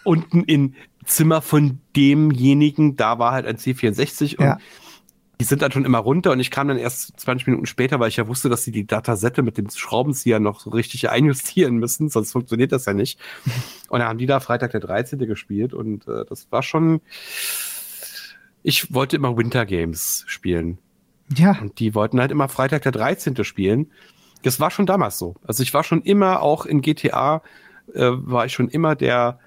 unten 0.03 0.43
in 0.43 0.75
Zimmer 1.05 1.41
von 1.41 1.79
demjenigen, 1.95 2.95
da 2.95 3.19
war 3.19 3.33
halt 3.33 3.45
ein 3.45 3.57
C64 3.57 4.37
und 4.37 4.45
ja 4.45 4.57
die 5.39 5.45
sind 5.45 5.61
dann 5.61 5.71
schon 5.71 5.85
immer 5.85 5.99
runter 5.99 6.31
und 6.31 6.39
ich 6.39 6.51
kam 6.51 6.67
dann 6.67 6.77
erst 6.77 7.19
20 7.19 7.47
Minuten 7.47 7.65
später, 7.65 7.99
weil 7.99 8.09
ich 8.09 8.17
ja 8.17 8.27
wusste, 8.27 8.49
dass 8.49 8.63
sie 8.63 8.71
die 8.71 8.87
Datasette 8.87 9.43
mit 9.43 9.57
dem 9.57 9.69
Schraubenzieher 9.69 10.39
noch 10.39 10.59
so 10.59 10.69
richtig 10.69 11.09
einjustieren 11.09 11.77
müssen, 11.77 12.09
sonst 12.09 12.31
funktioniert 12.31 12.71
das 12.71 12.85
ja 12.85 12.93
nicht. 12.93 13.19
Und 13.89 13.99
dann 13.99 14.07
haben 14.07 14.17
die 14.17 14.25
da 14.25 14.39
Freitag 14.39 14.71
der 14.71 14.79
13. 14.79 15.19
gespielt 15.19 15.73
und 15.73 16.07
äh, 16.07 16.25
das 16.27 16.51
war 16.51 16.63
schon. 16.63 17.01
Ich 18.63 18.93
wollte 18.93 19.15
immer 19.15 19.37
Winter 19.37 19.65
Games 19.65 20.23
spielen. 20.27 20.79
Ja. 21.35 21.57
Und 21.61 21.79
die 21.79 21.93
wollten 21.93 22.19
halt 22.19 22.31
immer 22.31 22.49
Freitag 22.49 22.81
der 22.81 22.91
13. 22.91 23.43
spielen. 23.43 23.91
Das 24.41 24.59
war 24.59 24.71
schon 24.71 24.87
damals 24.87 25.19
so. 25.19 25.35
Also 25.45 25.61
ich 25.61 25.73
war 25.73 25.83
schon 25.83 26.01
immer 26.01 26.41
auch 26.41 26.65
in 26.65 26.81
GTA, 26.81 27.43
äh, 27.93 28.09
war 28.11 28.45
ich 28.47 28.53
schon 28.53 28.69
immer 28.69 28.95
der 28.95 29.39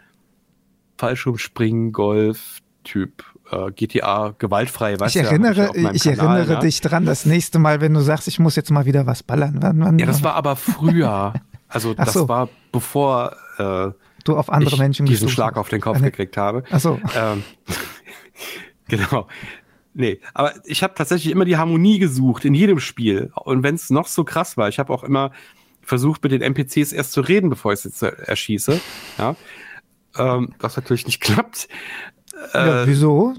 Fallschirmspringen, 0.98 1.92
Golf, 1.92 2.60
Typ 2.84 3.24
äh, 3.50 3.70
GTA 3.72 4.34
gewaltfrei. 4.38 4.98
Weißt 4.98 5.16
ich 5.16 5.22
erinnere, 5.22 5.72
ja, 5.74 5.90
ich, 5.92 6.06
ich 6.06 6.16
Kanal, 6.16 6.38
erinnere 6.38 6.54
ne? 6.54 6.60
dich 6.60 6.80
dran, 6.80 7.06
das 7.06 7.26
nächste 7.26 7.58
Mal, 7.58 7.80
wenn 7.80 7.94
du 7.94 8.00
sagst, 8.00 8.28
ich 8.28 8.38
muss 8.38 8.56
jetzt 8.56 8.70
mal 8.70 8.86
wieder 8.86 9.06
was 9.06 9.22
ballern. 9.22 9.58
Wann, 9.60 9.80
wann, 9.80 9.98
ja, 9.98 10.06
das 10.06 10.22
war 10.22 10.34
aber 10.34 10.56
früher. 10.56 11.34
Also 11.70 11.92
das 11.92 12.14
so. 12.14 12.30
war 12.30 12.48
bevor 12.72 13.36
äh, 13.58 13.90
du 14.24 14.36
auf 14.38 14.48
andere 14.48 14.76
ich 14.76 14.80
Menschen 14.80 15.04
diesen 15.04 15.28
Schlag 15.28 15.58
auf 15.58 15.68
den 15.68 15.82
Kopf 15.82 15.96
Eine, 15.98 16.10
gekriegt 16.10 16.38
habe. 16.38 16.64
Ach 16.70 16.80
so. 16.80 16.98
Ähm, 17.14 17.44
genau. 18.88 19.28
Nee, 19.92 20.20
aber 20.32 20.54
ich 20.64 20.82
habe 20.82 20.94
tatsächlich 20.94 21.30
immer 21.30 21.44
die 21.44 21.58
Harmonie 21.58 21.98
gesucht 21.98 22.46
in 22.46 22.54
jedem 22.54 22.80
Spiel. 22.80 23.32
Und 23.34 23.62
wenn 23.62 23.74
es 23.74 23.90
noch 23.90 24.06
so 24.06 24.24
krass 24.24 24.56
war, 24.56 24.70
ich 24.70 24.78
habe 24.78 24.92
auch 24.94 25.04
immer 25.04 25.32
versucht, 25.82 26.22
mit 26.22 26.32
den 26.32 26.40
NPCs 26.40 26.92
erst 26.92 27.12
zu 27.12 27.20
reden, 27.20 27.50
bevor 27.50 27.72
ich 27.72 27.80
es 27.80 27.84
jetzt 27.84 28.02
erschieße. 28.02 28.80
Ja. 29.18 29.36
Ähm, 30.16 30.54
was 30.58 30.76
natürlich 30.76 31.06
nicht 31.06 31.20
klappt. 31.20 31.68
Ja, 32.54 32.86
wieso? 32.86 33.34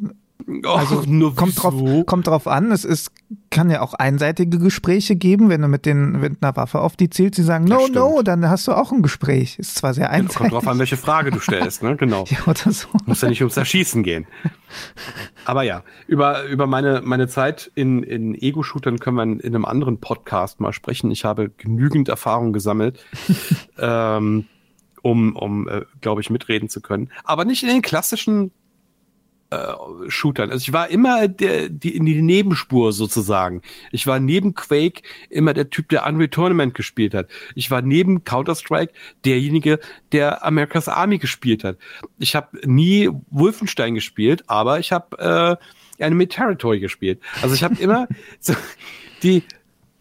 Also 0.63 1.03
nur 1.05 1.35
kommt 1.35 1.61
drauf, 1.61 2.05
kommt 2.05 2.27
drauf 2.27 2.47
an. 2.47 2.71
Es 2.71 2.83
ist, 2.83 3.11
kann 3.51 3.69
ja 3.69 3.81
auch 3.81 3.93
einseitige 3.93 4.57
Gespräche 4.57 5.15
geben, 5.15 5.49
wenn 5.49 5.61
du 5.61 5.67
mit 5.67 5.85
den 5.85 6.19
mit 6.19 6.41
einer 6.41 6.55
Waffe 6.55 6.79
auf 6.79 6.95
die 6.95 7.09
zielst, 7.09 7.37
die 7.37 7.43
sagen 7.43 7.65
no 7.65 7.87
no, 7.87 8.21
dann 8.23 8.49
hast 8.49 8.67
du 8.67 8.71
auch 8.71 8.91
ein 8.91 9.03
Gespräch. 9.03 9.59
Ist 9.59 9.75
zwar 9.75 9.93
sehr 9.93 10.09
einseitig. 10.09 10.37
Kommt 10.37 10.53
drauf 10.53 10.67
an, 10.67 10.79
welche 10.79 10.97
Frage 10.97 11.29
du 11.29 11.39
stellst, 11.39 11.83
ne? 11.83 11.95
Genau. 11.97 12.25
ja, 12.29 12.39
oder 12.47 12.71
so. 12.71 12.87
Muss 13.05 13.21
ja 13.21 13.29
nicht 13.29 13.41
ums 13.41 13.57
Erschießen 13.57 14.01
gehen. 14.01 14.25
Aber 15.45 15.63
ja, 15.63 15.83
über 16.07 16.45
über 16.45 16.65
meine 16.65 17.01
meine 17.03 17.27
Zeit 17.27 17.71
in 17.75 18.01
in 18.01 18.33
Ego-Shootern 18.33 18.99
können 18.99 19.17
wir 19.17 19.23
in, 19.23 19.39
in 19.39 19.53
einem 19.53 19.65
anderen 19.65 19.99
Podcast 19.99 20.59
mal 20.59 20.73
sprechen. 20.73 21.11
Ich 21.11 21.25
habe 21.25 21.49
genügend 21.49 22.09
Erfahrung 22.09 22.53
gesammelt. 22.53 23.05
ähm, 23.77 24.45
um, 25.01 25.35
um 25.35 25.67
äh, 25.69 25.85
glaube 26.01 26.19
ich, 26.19 26.29
mitreden 26.29 26.67
zu 26.67 26.81
können. 26.81 27.09
Aber 27.23 27.45
nicht 27.45 27.63
in 27.63 27.69
den 27.69 27.81
klassischen 27.81 28.51
äh, 29.51 29.73
Shootern. 30.09 30.51
Also 30.51 30.63
ich 30.63 30.73
war 30.73 30.89
immer 30.89 31.27
der, 31.27 31.69
die, 31.69 31.95
in 31.95 32.05
die 32.05 32.21
Nebenspur 32.21 32.93
sozusagen. 32.93 33.61
Ich 33.91 34.05
war 34.07 34.19
neben 34.19 34.53
Quake 34.53 35.01
immer 35.29 35.53
der 35.53 35.69
Typ, 35.69 35.89
der 35.89 36.05
Unreal 36.05 36.27
Tournament 36.27 36.73
gespielt 36.73 37.13
hat. 37.13 37.27
Ich 37.55 37.71
war 37.71 37.81
neben 37.81 38.23
Counter-Strike 38.23 38.93
derjenige, 39.25 39.79
der 40.11 40.45
America's 40.45 40.87
Army 40.87 41.17
gespielt 41.17 41.63
hat. 41.63 41.77
Ich 42.17 42.35
habe 42.35 42.59
nie 42.65 43.09
Wolfenstein 43.31 43.95
gespielt, 43.95 44.43
aber 44.47 44.79
ich 44.79 44.91
habe 44.91 45.59
äh, 45.99 46.03
Enemy 46.03 46.27
Territory 46.27 46.79
gespielt. 46.79 47.19
Also 47.41 47.55
ich 47.55 47.63
habe 47.63 47.75
immer 47.79 48.07
so 48.39 48.53
die 49.23 49.43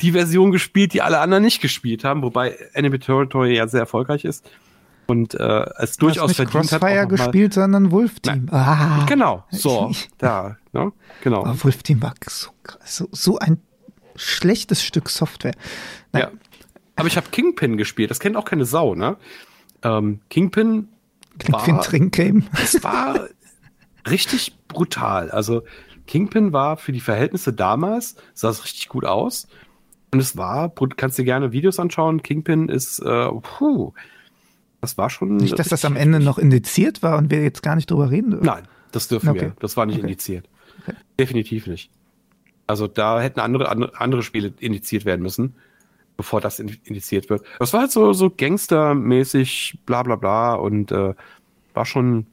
die 0.01 0.12
Version 0.12 0.53
gespielt, 0.53 0.93
die 0.93 1.03
alle 1.03 1.19
anderen 1.19 1.43
nicht 1.43 1.61
gespielt 1.61 2.05
haben, 2.05 2.23
wobei 2.23 2.51
Enemy 2.73 3.01
Territory 3.01 3.57
ja 3.57 3.66
sehr 3.66 3.81
erfolgreich 3.81 4.25
ist 4.25 4.49
und 5.09 5.35
äh, 5.35 5.66
es 5.78 5.97
du 5.97 6.06
durchaus 6.06 6.30
hast 6.30 6.39
nicht 6.39 6.51
verdient 6.51 6.70
Crossfire 6.70 7.01
hat. 7.02 7.09
gespielt, 7.09 7.55
sondern 7.55 7.90
Wolf 7.90 8.20
Team. 8.20 8.48
Ah. 8.51 9.06
Genau, 9.06 9.44
so, 9.51 9.90
da, 10.18 10.56
ne? 10.72 10.93
genau. 11.22 11.44
Aber 11.44 11.64
Wolf 11.64 11.82
Team 11.82 12.02
war 12.02 12.14
so, 12.28 12.51
so, 12.85 13.09
so 13.10 13.39
ein 13.39 13.60
schlechtes 14.14 14.82
Stück 14.85 15.09
Software. 15.09 15.55
Nein. 16.12 16.22
Ja. 16.22 16.30
Aber 16.97 17.09
ich 17.09 17.16
habe 17.16 17.28
Kingpin 17.30 17.76
gespielt, 17.76 18.10
das 18.10 18.20
kennt 18.20 18.36
auch 18.36 18.44
keine 18.44 18.64
Sau, 18.64 18.94
ne? 18.94 19.16
Ähm, 19.82 20.20
Kingpin 20.28 20.89
Kingpin 21.39 21.80
Trinkgame. 21.80 22.43
Es 22.52 22.82
war 22.82 23.28
richtig 24.09 24.56
brutal. 24.68 25.30
Also 25.30 25.62
Kingpin 26.06 26.52
war 26.52 26.76
für 26.76 26.93
die 26.93 27.01
Verhältnisse 27.01 27.52
damals, 27.52 28.16
sah 28.35 28.51
es 28.51 28.64
richtig 28.64 28.89
gut 28.89 29.05
aus. 29.05 29.47
Und 30.10 30.20
es 30.20 30.36
war, 30.36 30.72
kannst 30.97 31.18
dir 31.18 31.24
gerne 31.24 31.52
Videos 31.52 31.78
anschauen, 31.78 32.22
Kingpin 32.22 32.68
ist, 32.68 32.98
äh, 33.01 33.28
puh, 33.28 33.93
das 34.80 34.96
war 34.98 35.10
schon. 35.10 35.36
Nicht, 35.36 35.59
dass 35.59 35.68
das 35.68 35.84
am 35.84 35.96
Ende 35.96 36.20
noch 36.20 36.38
indiziert 36.38 37.02
war 37.02 37.18
und 37.18 37.30
wir 37.30 37.42
jetzt 37.42 37.62
gar 37.62 37.76
nicht 37.76 37.90
drüber 37.90 38.10
reden? 38.10 38.38
Nein, 38.40 38.68
das 38.92 39.09
dürfen 39.09 39.30
okay. 39.30 39.40
wir. 39.40 39.56
Das 39.60 39.76
war 39.76 39.86
nicht 39.86 39.98
okay. 39.98 40.06
indiziert. 40.06 40.48
Okay. 40.82 40.96
Definitiv 41.18 41.66
nicht. 41.66 41.90
Also 42.66 42.86
da 42.86 43.20
hätten 43.20 43.40
andere, 43.40 43.70
andere, 43.70 43.98
andere 44.00 44.22
Spiele 44.22 44.52
indiziert 44.59 45.05
werden 45.05 45.22
müssen, 45.22 45.55
bevor 46.16 46.40
das 46.40 46.60
indiziert 46.60 47.30
wird. 47.30 47.42
Das 47.59 47.72
war 47.72 47.80
halt 47.80 47.90
so, 47.90 48.12
so 48.12 48.30
gangstermäßig, 48.30 49.78
bla 49.86 50.02
bla 50.02 50.16
bla 50.16 50.55
und 50.55 50.92
äh, 50.92 51.14
war 51.74 51.86
schon, 51.86 52.26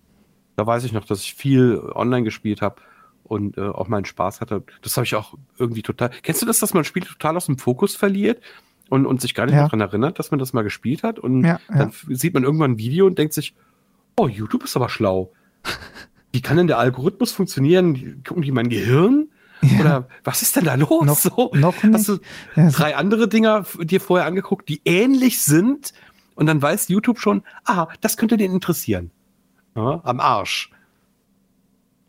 da 0.58 0.68
weiß 0.68 0.84
ich 0.84 0.92
noch, 0.92 1.06
dass 1.06 1.22
ich 1.22 1.36
viel 1.36 1.80
online 1.94 2.24
gespielt 2.24 2.62
habe 2.62 2.82
und 3.24 3.58
äh, 3.58 3.62
auch 3.62 3.88
meinen 3.88 4.06
Spaß 4.06 4.42
hatte. 4.42 4.64
Das 4.82 4.98
habe 4.98 5.06
ich 5.06 5.16
auch 5.16 5.36
irgendwie 5.58 5.82
total. 5.82 6.12
Kennst 6.22 6.42
du 6.42 6.46
das, 6.46 6.60
dass 6.60 6.74
man 6.74 6.82
ein 6.82 6.86
Spiel 6.86 7.04
total 7.04 7.38
aus 7.38 7.46
dem 7.46 7.58
Fokus 7.58 7.96
verliert? 7.96 8.42
Und, 8.90 9.06
und 9.06 9.22
sich 9.22 9.34
gar 9.34 9.46
nicht 9.46 9.56
ja. 9.56 9.64
daran 9.64 9.82
erinnert, 9.82 10.20
dass 10.20 10.32
man 10.32 10.40
das 10.40 10.54
mal 10.54 10.64
gespielt 10.64 11.04
hat. 11.04 11.20
Und 11.20 11.44
ja, 11.44 11.60
dann 11.68 11.92
ja. 12.08 12.16
sieht 12.16 12.34
man 12.34 12.44
irgendwann 12.44 12.72
ein 12.72 12.78
Video 12.78 13.06
und 13.06 13.18
denkt 13.18 13.34
sich, 13.34 13.56
oh, 14.16 14.28
YouTube 14.28 14.64
ist 14.64 14.76
aber 14.76 14.90
schlau. 14.90 15.32
Wie 16.32 16.42
kann 16.42 16.58
denn 16.58 16.68
der 16.68 16.80
Algorithmus 16.80 17.32
funktionieren? 17.32 18.22
Gucken 18.24 18.44
die 18.44 18.52
mein 18.52 18.70
Gehirn? 18.70 19.30
Oder 19.80 20.08
was 20.24 20.42
ist 20.42 20.56
denn 20.58 20.66
da 20.66 20.76
los? 20.76 21.06
Noch, 21.06 21.18
so, 21.18 21.52
noch 21.54 21.82
nicht. 21.82 21.94
Hast 21.94 22.10
du 22.10 22.20
drei 22.56 22.96
andere 22.96 23.28
Dinger 23.28 23.66
dir 23.80 24.02
vorher 24.02 24.28
angeguckt, 24.28 24.70
die 24.70 24.82
ähnlich 24.86 25.42
sind 25.42 25.94
und 26.36 26.46
dann 26.46 26.62
weiß 26.62 26.90
YouTube 26.90 27.20
schon, 27.20 27.42
ah, 27.64 27.88
das 28.02 28.18
könnte 28.18 28.38
den 28.38 28.52
interessieren. 28.52 29.12
Am 30.04 30.20
Arsch. 30.20 30.72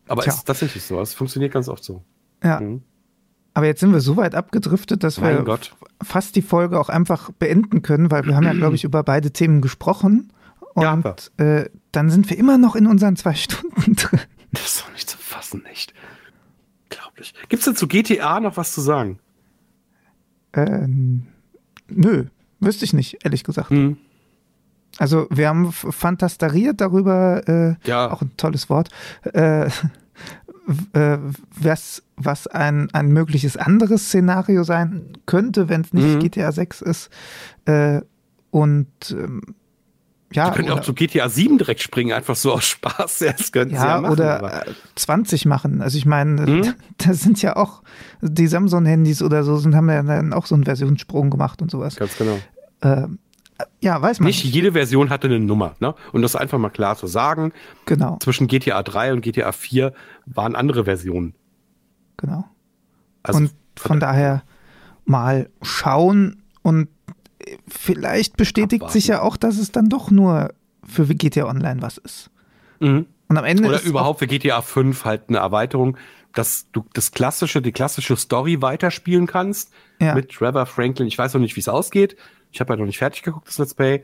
Aber 0.09 0.27
es 0.27 0.35
ist 0.35 0.45
tatsächlich 0.45 0.85
so. 0.85 1.01
Es 1.01 1.15
funktioniert 1.15 1.53
ganz 1.53 1.69
oft 1.69 1.83
so. 1.83 2.05
Ja. 2.43 2.61
Mhm. 2.61 2.83
Aber 3.57 3.65
jetzt 3.65 3.81
sind 3.81 3.91
wir 3.95 4.03
so 4.03 4.19
weit 4.19 4.35
abgedriftet, 4.35 5.03
dass 5.03 5.19
mein 5.19 5.37
wir 5.37 5.45
Gott. 5.45 5.75
fast 6.03 6.37
die 6.37 6.43
Folge 6.43 6.79
auch 6.79 6.91
einfach 6.91 7.31
beenden 7.31 7.81
können, 7.81 8.11
weil 8.11 8.27
wir 8.27 8.37
haben 8.37 8.45
ja, 8.45 8.53
glaube 8.53 8.75
ich, 8.75 8.85
über 8.85 9.03
beide 9.03 9.31
Themen 9.31 9.63
gesprochen. 9.63 10.31
Und 10.75 10.83
ja, 11.39 11.43
äh, 11.43 11.71
dann 11.91 12.11
sind 12.11 12.29
wir 12.29 12.37
immer 12.37 12.59
noch 12.59 12.77
in 12.77 12.87
unseren 12.87 13.17
zwei 13.17 13.33
Stunden 13.35 13.97
drin. 13.97 14.21
Das 14.53 14.67
ist 14.67 14.81
doch 14.83 14.93
nicht 14.93 15.09
zu 15.09 15.17
fassen, 15.17 15.65
echt. 15.73 15.95
Glaublich. 16.91 17.33
Gibt 17.49 17.61
es 17.61 17.65
denn 17.65 17.77
zu 17.77 17.89
GTA 17.89 18.41
noch 18.41 18.59
was 18.59 18.75
zu 18.75 18.83
sagen? 18.83 19.21
Ähm, 20.53 21.29
nö, 21.89 22.27
wüsste 22.61 22.85
ich 22.85 22.93
nicht, 22.93 23.25
ehrlich 23.25 23.43
gesagt. 23.43 23.71
Hm. 23.71 23.97
Also 24.99 25.29
wir 25.31 25.49
haben 25.49 25.73
fantastariert 25.73 26.83
darüber, 26.83 27.49
äh, 27.49 27.77
ja. 27.89 28.13
auch 28.13 28.21
ein 28.21 28.37
tolles 28.37 28.69
Wort, 28.69 28.91
äh, 29.33 29.71
äh, 30.93 31.19
was, 31.61 32.03
was 32.17 32.47
ein, 32.47 32.89
ein 32.93 33.09
mögliches 33.09 33.57
anderes 33.57 34.07
Szenario 34.07 34.65
sein 34.65 35.13
könnte, 35.27 35.69
wenn 35.69 35.83
es 35.83 35.93
nicht 35.93 36.15
mhm. 36.15 36.19
GTA 36.21 36.53
6 36.53 36.83
ist. 36.83 37.11
Äh, 37.67 38.01
und 38.51 38.89
ähm, 39.11 39.43
ja. 40.33 40.51
Die 40.51 40.57
können 40.57 40.71
auch 40.71 40.81
zu 40.81 40.93
GTA 40.93 41.29
7 41.29 41.59
direkt 41.59 41.81
springen, 41.81 42.13
einfach 42.13 42.37
so 42.37 42.53
aus 42.53 42.65
Spaß. 42.65 43.19
Das 43.39 43.53
können 43.53 43.71
ja, 43.71 43.87
ja 43.87 44.01
machen, 44.01 44.13
oder 44.13 44.39
aber. 44.39 44.65
20 44.97 45.47
machen. 45.47 45.83
Also 45.83 45.99
ich 45.99 46.07
meine, 46.07 46.43
mhm. 46.43 46.75
da 46.99 47.15
sind 47.15 47.41
ja 47.43 47.57
auch 47.57 47.83
die 48.21 48.47
Samsung-Handys 48.47 49.23
oder 49.23 49.45
so 49.45 49.57
sind, 49.57 49.75
haben 49.75 49.89
ja 49.89 50.03
dann 50.03 50.33
auch 50.33 50.47
so 50.47 50.55
einen 50.55 50.65
Versionssprung 50.65 51.31
gemacht 51.31 51.63
und 51.63 51.71
sowas. 51.71 51.97
Ganz 51.97 52.17
genau. 52.19 52.39
Äh, 52.81 53.07
ja, 53.81 54.01
weiß 54.01 54.21
man. 54.21 54.27
Nicht 54.27 54.45
jede 54.45 54.73
Version 54.73 55.11
hatte 55.11 55.29
eine 55.29 55.41
Nummer, 55.41 55.77
ne? 55.81 55.95
Und 56.13 56.23
das 56.23 56.37
einfach 56.37 56.59
mal 56.59 56.71
klar 56.71 56.97
zu 56.97 57.07
sagen. 57.07 57.53
Genau. 57.87 58.19
Zwischen 58.21 58.47
GTA 58.47 58.83
3 58.83 59.13
und 59.13 59.21
GTA 59.23 59.53
4 59.53 59.93
waren 60.27 60.55
andere 60.55 60.85
Versionen. 60.85 61.35
Genau. 62.17 62.45
Also 63.23 63.41
und 63.41 63.51
von 63.77 64.01
daher 64.01 64.43
mal 65.05 65.49
schauen 65.63 66.43
und 66.63 66.89
vielleicht 67.69 68.37
bestätigt 68.37 68.83
abwarten. 68.83 68.93
sich 68.93 69.07
ja 69.07 69.23
auch, 69.23 69.37
dass 69.37 69.59
es 69.59 69.73
dann 69.73 69.89
doch 69.89 70.11
nur 70.11 70.53
für 70.85 71.07
GTA 71.07 71.47
Online 71.47 71.83
was 71.83 71.99
ist. 71.99 72.31
Mhm. 72.81 73.07
Und 73.29 73.37
am 73.37 73.45
Ende 73.45 73.69
Oder 73.69 73.83
überhaupt 73.83 74.21
für 74.21 74.27
GTA 74.27 74.63
5 74.63 75.05
halt 75.05 75.29
eine 75.29 75.39
Erweiterung, 75.39 75.97
dass 76.33 76.71
du 76.71 76.85
das 76.93 77.13
klassische, 77.13 77.63
die 77.63 77.73
klassische 77.73 78.17
Story 78.17 78.61
weiterspielen 78.63 79.27
kannst 79.27 79.73
ja. 80.01 80.15
mit 80.15 80.31
Trevor 80.31 80.67
Franklin. 80.67 81.09
Ich 81.09 81.19
weiß 81.19 81.35
noch 81.35 81.41
nicht, 81.41 81.57
wie 81.57 81.61
es 81.61 81.69
ausgeht. 81.69 82.17
Ich 82.57 82.61
habe 82.61 82.73
ja 82.73 82.79
noch 82.79 82.87
nicht 82.87 82.97
fertig 82.97 83.23
geguckt, 83.23 83.49
das 83.49 83.59
Let's 83.59 83.75
Play. 83.75 84.03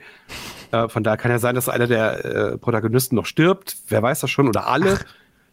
Äh, 0.72 0.86
von 0.90 1.02
daher 1.02 1.16
kann 1.16 1.30
ja 1.30 1.38
sein, 1.38 1.54
dass 1.54 1.70
einer 1.70 1.86
der 1.86 2.24
äh, 2.24 2.58
Protagonisten 2.58 3.16
noch 3.16 3.24
stirbt. 3.24 3.78
Wer 3.88 4.02
weiß 4.02 4.20
das 4.20 4.30
schon? 4.30 4.46
Oder 4.46 4.68
alle. 4.68 4.98
Ach, 5.00 5.04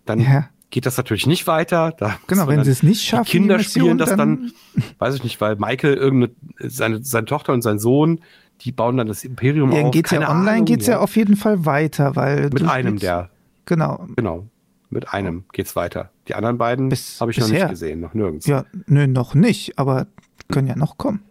dann 0.05 0.19
ja. 0.19 0.49
geht 0.69 0.85
das 0.85 0.97
natürlich 0.97 1.25
nicht 1.25 1.47
weiter. 1.47 1.93
Da 1.97 2.17
genau, 2.27 2.49
wenn 2.49 2.65
sie 2.65 2.71
es 2.71 2.83
nicht 2.83 3.01
schaffen. 3.03 3.23
Die 3.23 3.31
Kinder 3.31 3.55
die 3.55 3.63
Mission, 3.63 3.83
spielen 3.83 3.97
das 3.99 4.09
dann, 4.09 4.17
dann, 4.17 4.51
weiß 4.97 5.15
ich 5.15 5.23
nicht, 5.23 5.39
weil 5.39 5.55
Michael 5.55 5.93
irgendeine, 5.93 6.33
seine, 6.69 7.01
seine 7.01 7.25
Tochter 7.25 7.53
und 7.53 7.61
sein 7.61 7.79
Sohn, 7.79 8.19
die 8.59 8.73
bauen 8.73 8.97
dann 8.97 9.07
das 9.07 9.23
Imperium 9.23 9.71
ja, 9.71 9.83
auf. 9.83 9.91
Geht's 9.91 10.11
ja 10.11 10.29
online 10.29 10.65
geht 10.65 10.81
es 10.81 10.87
ja. 10.87 10.95
ja 10.95 10.99
auf 10.99 11.15
jeden 11.15 11.37
Fall 11.37 11.65
weiter, 11.65 12.17
weil. 12.17 12.49
Mit 12.49 12.63
einem 12.63 12.99
der. 12.99 13.29
Genau. 13.63 14.07
Genau. 14.17 14.45
Mit 14.89 15.13
einem 15.13 15.45
geht's 15.53 15.77
weiter. 15.77 16.09
Die 16.27 16.35
anderen 16.35 16.57
beiden 16.57 16.91
habe 16.91 17.31
ich 17.31 17.37
bisher. 17.37 17.41
noch 17.41 17.49
nicht 17.49 17.69
gesehen, 17.69 18.01
noch 18.01 18.13
nirgends. 18.13 18.45
Ja, 18.45 18.65
nö, 18.87 19.07
noch 19.07 19.35
nicht, 19.35 19.79
aber 19.79 20.07
können 20.51 20.67
ja 20.67 20.75
noch 20.75 20.97
kommen. 20.97 21.21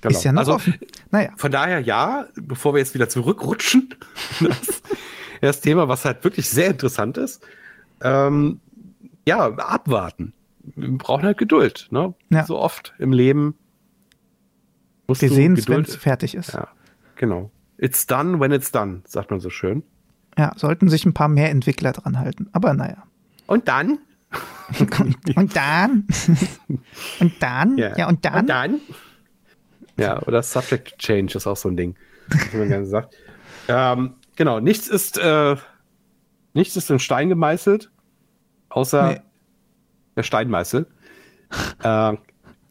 Genau. 0.00 0.16
Ist 0.16 0.24
ja 0.24 0.32
noch 0.32 0.40
also, 0.40 0.54
offen. 0.54 0.74
Naja. 1.10 1.30
Von 1.36 1.52
daher 1.52 1.80
ja, 1.80 2.26
bevor 2.34 2.74
wir 2.74 2.78
jetzt 2.78 2.94
wieder 2.94 3.08
zurückrutschen, 3.08 3.94
das, 4.40 4.82
das 5.40 5.60
Thema, 5.60 5.88
was 5.88 6.04
halt 6.04 6.24
wirklich 6.24 6.48
sehr 6.48 6.70
interessant 6.70 7.18
ist, 7.18 7.42
ähm, 8.02 8.60
ja, 9.26 9.46
abwarten. 9.46 10.32
Wir 10.62 10.96
brauchen 10.96 11.24
halt 11.24 11.38
Geduld. 11.38 11.88
Ne? 11.90 12.14
Ja. 12.30 12.44
So 12.44 12.58
oft 12.58 12.94
im 12.98 13.12
Leben. 13.12 13.54
Musst 15.06 15.22
wir 15.22 15.30
sehen 15.30 15.54
es, 15.54 15.68
wenn 15.68 15.82
es 15.82 15.96
fertig 15.96 16.34
ist. 16.34 16.52
Ja, 16.52 16.68
genau. 17.16 17.50
It's 17.78 18.06
done 18.06 18.40
when 18.40 18.52
it's 18.52 18.70
done, 18.70 19.02
sagt 19.06 19.30
man 19.30 19.40
so 19.40 19.50
schön. 19.50 19.82
Ja, 20.38 20.52
sollten 20.56 20.88
sich 20.88 21.04
ein 21.04 21.14
paar 21.14 21.28
mehr 21.28 21.50
Entwickler 21.50 21.92
dran 21.92 22.18
halten. 22.18 22.48
Aber 22.52 22.74
naja. 22.74 23.02
Und 23.46 23.68
dann? 23.68 23.98
und, 25.34 25.56
dann? 25.56 26.06
und 27.20 27.42
dann? 27.42 27.78
Ja. 27.78 27.96
ja, 27.96 28.08
und 28.08 28.24
dann? 28.24 28.40
Und 28.40 28.46
dann? 28.48 28.80
Ja, 30.00 30.22
oder 30.22 30.42
Subject 30.42 30.98
Change 30.98 31.36
ist 31.36 31.46
auch 31.46 31.56
so 31.56 31.68
ein 31.68 31.76
Ding, 31.76 31.94
was 32.28 32.52
man 32.54 32.68
gerne 32.68 32.86
sagt. 32.86 33.14
Ähm, 33.68 34.14
genau, 34.34 34.58
nichts 34.58 34.88
ist, 34.88 35.16
äh, 35.18 35.54
nichts 36.54 36.74
ist 36.74 36.90
in 36.90 36.98
Stein 36.98 37.28
gemeißelt, 37.28 37.88
außer 38.68 39.10
Nee. 39.12 39.20
der 40.16 40.22
Steinmeißel. 40.24 40.86
äh, 41.84 42.12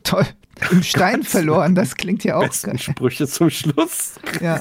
Toll. 0.04 0.26
Im 0.72 0.84
Stein 0.84 1.24
verloren, 1.24 1.74
das 1.76 1.96
klingt 1.96 2.26
ja 2.26 2.36
auch 2.36 2.42
besten 2.44 2.72
geil. 2.72 2.80
Sprüche 2.80 3.28
zum 3.28 3.50
Schluss. 3.50 4.16
Ja. 4.42 4.60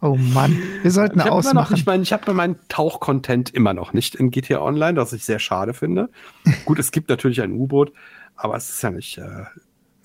Oh 0.00 0.14
Mann, 0.14 0.56
wir 0.82 0.90
sollten 0.92 1.18
Ich 1.18 1.24
habe 1.24 1.30
immer 1.30 1.38
noch 1.38 1.48
ausmachen. 1.48 1.74
nicht 1.74 1.86
mein, 1.86 2.02
ich 2.02 2.12
habe 2.12 2.32
meinen 2.32 2.56
Tauch-Content 2.68 3.52
immer 3.52 3.74
noch 3.74 3.92
nicht 3.92 4.14
in 4.14 4.30
GTA 4.30 4.60
Online, 4.60 5.00
was 5.00 5.12
ich 5.12 5.24
sehr 5.24 5.40
schade 5.40 5.74
finde. 5.74 6.10
Gut, 6.64 6.78
es 6.78 6.92
gibt 6.92 7.08
natürlich 7.08 7.42
ein 7.42 7.50
U-Boot, 7.52 7.92
aber 8.36 8.54
es 8.56 8.70
ist 8.70 8.82
ja 8.82 8.90
nicht. 8.92 9.18
Äh, 9.18 9.46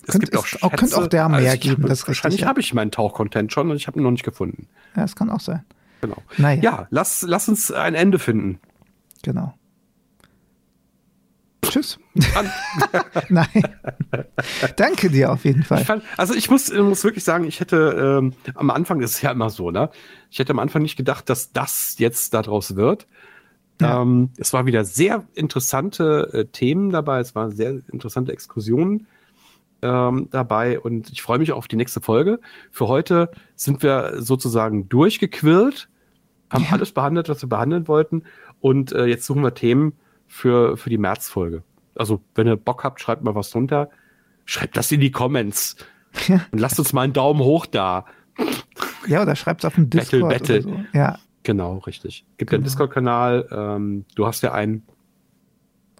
es 0.06 0.12
Könnt- 0.12 0.24
gibt 0.24 0.36
auch, 0.36 0.46
ist- 0.46 0.62
auch- 0.62 0.72
könnte 0.72 0.96
auch 0.96 1.06
der 1.06 1.28
mehr 1.28 1.38
Also 1.50 1.58
geben, 1.58 1.82
habe- 1.82 1.88
das 1.88 2.06
Wahrscheinlich 2.06 2.42
ja. 2.42 2.46
habe 2.48 2.60
ich 2.60 2.72
meinen 2.74 2.90
Tauch-Content 2.90 3.52
schon 3.52 3.70
und 3.70 3.76
ich 3.76 3.86
habe 3.86 3.98
ihn 3.98 4.02
noch 4.04 4.10
nicht 4.12 4.24
gefunden. 4.24 4.68
Ja, 4.94 5.02
das 5.02 5.16
kann 5.16 5.30
auch 5.30 5.40
sein. 5.40 5.64
Genau. 6.00 6.16
Naja. 6.38 6.62
Ja, 6.62 6.86
lass, 6.90 7.22
lass 7.22 7.48
uns 7.48 7.70
ein 7.72 7.94
Ende 7.94 8.18
finden. 8.18 8.60
Genau. 9.22 9.54
Tschüss. 11.62 11.98
Nein. 13.28 13.48
Danke 14.76 15.10
dir 15.10 15.32
auf 15.32 15.44
jeden 15.44 15.64
Fall. 15.64 15.80
Ich 15.80 15.86
fand, 15.86 16.02
also 16.16 16.32
ich 16.34 16.48
muss, 16.48 16.72
muss 16.72 17.02
wirklich 17.02 17.24
sagen, 17.24 17.44
ich 17.44 17.58
hätte 17.60 18.20
ähm, 18.22 18.34
am 18.54 18.70
Anfang, 18.70 19.00
das 19.00 19.12
ist 19.12 19.22
ja 19.22 19.32
immer 19.32 19.50
so, 19.50 19.70
ne? 19.72 19.90
Ich 20.30 20.38
hätte 20.38 20.52
am 20.52 20.60
Anfang 20.60 20.82
nicht 20.82 20.96
gedacht, 20.96 21.28
dass 21.28 21.52
das 21.52 21.96
jetzt 21.98 22.34
daraus 22.34 22.76
wird. 22.76 23.06
Ja. 23.80 24.00
Ähm, 24.02 24.30
es 24.38 24.52
war 24.52 24.64
wieder 24.66 24.84
sehr 24.84 25.24
interessante 25.34 26.30
äh, 26.32 26.44
Themen 26.46 26.90
dabei, 26.90 27.18
es 27.20 27.34
waren 27.34 27.50
sehr 27.50 27.80
interessante 27.92 28.32
Exkursionen 28.32 29.06
ähm, 29.86 30.28
dabei 30.30 30.80
und 30.80 31.10
ich 31.10 31.22
freue 31.22 31.38
mich 31.38 31.52
auf 31.52 31.68
die 31.68 31.76
nächste 31.76 32.00
Folge. 32.00 32.40
Für 32.70 32.88
heute 32.88 33.30
sind 33.54 33.82
wir 33.82 34.14
sozusagen 34.16 34.88
durchgequillt, 34.88 35.88
haben 36.50 36.64
Ja. 36.64 36.72
alles 36.72 36.92
behandelt, 36.92 37.28
was 37.28 37.42
wir 37.42 37.48
behandeln 37.48 37.86
wollten 37.88 38.22
und 38.60 38.92
äh, 38.92 39.06
jetzt 39.06 39.26
suchen 39.26 39.42
wir 39.42 39.54
Themen 39.54 39.92
für, 40.26 40.76
für 40.76 40.90
die 40.90 40.98
Märzfolge. 40.98 41.62
Also, 41.94 42.20
wenn 42.34 42.46
ihr 42.46 42.56
Bock 42.56 42.84
habt, 42.84 43.00
schreibt 43.00 43.22
mal 43.24 43.34
was 43.34 43.50
drunter. 43.50 43.88
Schreibt 44.44 44.76
das 44.76 44.92
in 44.92 45.00
die 45.00 45.10
Comments. 45.10 45.76
Ja. 46.28 46.40
Und 46.52 46.58
lasst 46.58 46.78
uns 46.78 46.92
mal 46.92 47.02
einen 47.02 47.12
Daumen 47.12 47.40
hoch 47.40 47.66
da. 47.66 48.04
Ja, 49.06 49.22
oder 49.22 49.34
schreib's 49.36 49.64
auf 49.64 49.74
dem 49.76 49.88
Battle, 49.88 50.20
Discord 50.20 50.32
Battle. 50.32 50.58
oder 50.60 50.62
so. 50.62 50.84
Ja, 50.98 51.18
Genau, 51.42 51.78
richtig. 51.78 52.24
Gibt 52.38 52.50
ja 52.50 52.56
einen 52.56 52.64
Genau. 52.64 52.70
Discord-Kanal. 52.70 53.48
Ähm, 53.52 54.04
du 54.16 54.26
hast 54.26 54.42
ja 54.42 54.52
einen, 54.52 54.82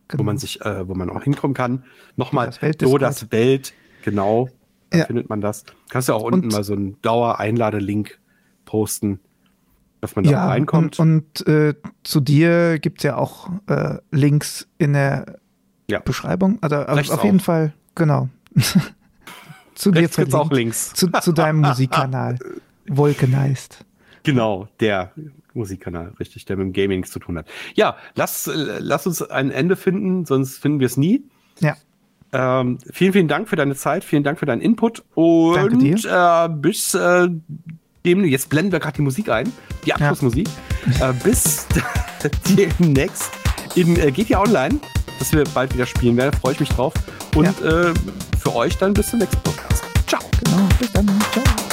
genau. 0.08 0.20
wo 0.20 0.24
man 0.24 0.38
sich, 0.38 0.60
äh, 0.62 0.86
wo 0.88 0.94
man 0.94 1.10
auch 1.10 1.22
hinkommen 1.22 1.54
kann. 1.54 1.84
Nochmal, 2.16 2.46
Das 2.46 2.62
Welt- 2.62 2.80
so 2.82 2.98
das 2.98 3.30
Welt, 3.32 3.74
genau. 4.04 4.48
Da 4.90 4.98
Ja. 4.98 5.04
findet 5.06 5.28
man 5.28 5.40
das. 5.40 5.64
Kannst 5.88 6.08
ja 6.08 6.14
auch 6.14 6.22
unten 6.22 6.46
Und- 6.46 6.52
mal 6.52 6.62
so 6.64 6.72
einen 6.74 7.00
Dauer-Einladelink 7.02 8.18
posten, 8.64 9.20
dass 10.00 10.14
man 10.16 10.24
da 10.24 10.30
ja, 10.30 10.46
reinkommt. 10.46 10.98
Und, 11.00 11.40
und 11.42 11.48
äh, 11.48 11.74
zu 12.04 12.20
dir 12.20 12.78
gibt's 12.78 13.02
ja 13.02 13.16
auch 13.16 13.50
äh, 13.68 13.98
Links 14.10 14.68
in 14.78 14.92
der 14.92 15.38
Ja. 15.88 15.98
Beschreibung. 16.00 16.58
Also 16.62 16.76
auf, 16.76 16.96
Rechts 16.96 17.10
auf 17.12 17.24
jeden 17.24 17.40
auch. 17.40 17.44
Fall, 17.44 17.72
genau. 17.94 18.28
zu 19.74 19.90
dir 19.90 20.02
gibt's 20.08 20.34
auch. 20.34 20.50
Links. 20.50 20.92
Zu, 20.94 21.08
zu 21.20 21.32
deinem 21.32 21.60
Musikkanal. 21.62 22.38
Vulcanized. 22.88 23.84
Genau, 24.22 24.68
der 24.80 25.12
Musikkanal, 25.56 26.12
richtig, 26.20 26.44
der 26.44 26.56
mit 26.56 26.66
dem 26.66 26.72
Gaming 26.72 27.04
zu 27.04 27.18
tun 27.18 27.38
hat. 27.38 27.46
Ja, 27.74 27.96
lass, 28.14 28.50
lass 28.54 29.06
uns 29.06 29.22
ein 29.22 29.50
Ende 29.50 29.76
finden, 29.76 30.24
sonst 30.24 30.58
finden 30.58 30.80
wir 30.80 30.86
es 30.86 30.96
nie. 30.96 31.24
Ja, 31.60 31.76
Ähm, 32.32 32.78
vielen, 32.90 33.12
vielen 33.12 33.28
Dank 33.28 33.48
für 33.48 33.56
deine 33.56 33.74
Zeit, 33.74 34.04
vielen 34.04 34.24
Dank 34.24 34.38
für 34.38 34.46
deinen 34.46 34.60
Input 34.60 35.04
und. 35.14 36.04
Äh, 36.04 36.48
bis 36.48 36.94
äh, 36.94 37.28
dem, 38.04 38.24
jetzt 38.24 38.48
blenden 38.48 38.72
wir 38.72 38.80
gerade 38.80 38.96
die 38.96 39.02
Musik 39.02 39.28
ein, 39.28 39.52
die 39.84 39.92
Abschlussmusik. 39.92 40.48
Äh, 41.00 41.12
bis 41.24 41.66
demnächst 42.56 43.30
in 43.74 43.96
äh, 43.98 44.10
GTA 44.10 44.40
Online, 44.42 44.78
dass 45.18 45.32
wir 45.32 45.44
bald 45.54 45.74
wieder 45.74 45.86
spielen 45.86 46.16
werden, 46.16 46.38
freue 46.40 46.52
ich 46.52 46.60
mich 46.60 46.68
drauf. 46.70 46.94
Und 47.34 47.46
äh, 47.62 47.92
für 48.38 48.54
euch 48.54 48.76
dann 48.78 48.94
bis 48.94 49.10
zum 49.10 49.18
nächsten 49.18 49.40
Podcast. 49.42 49.84
Ciao. 50.06 50.20
genau. 50.44 50.68
Bis 50.78 50.92
dann. 50.92 51.06
Ciao. 51.32 51.65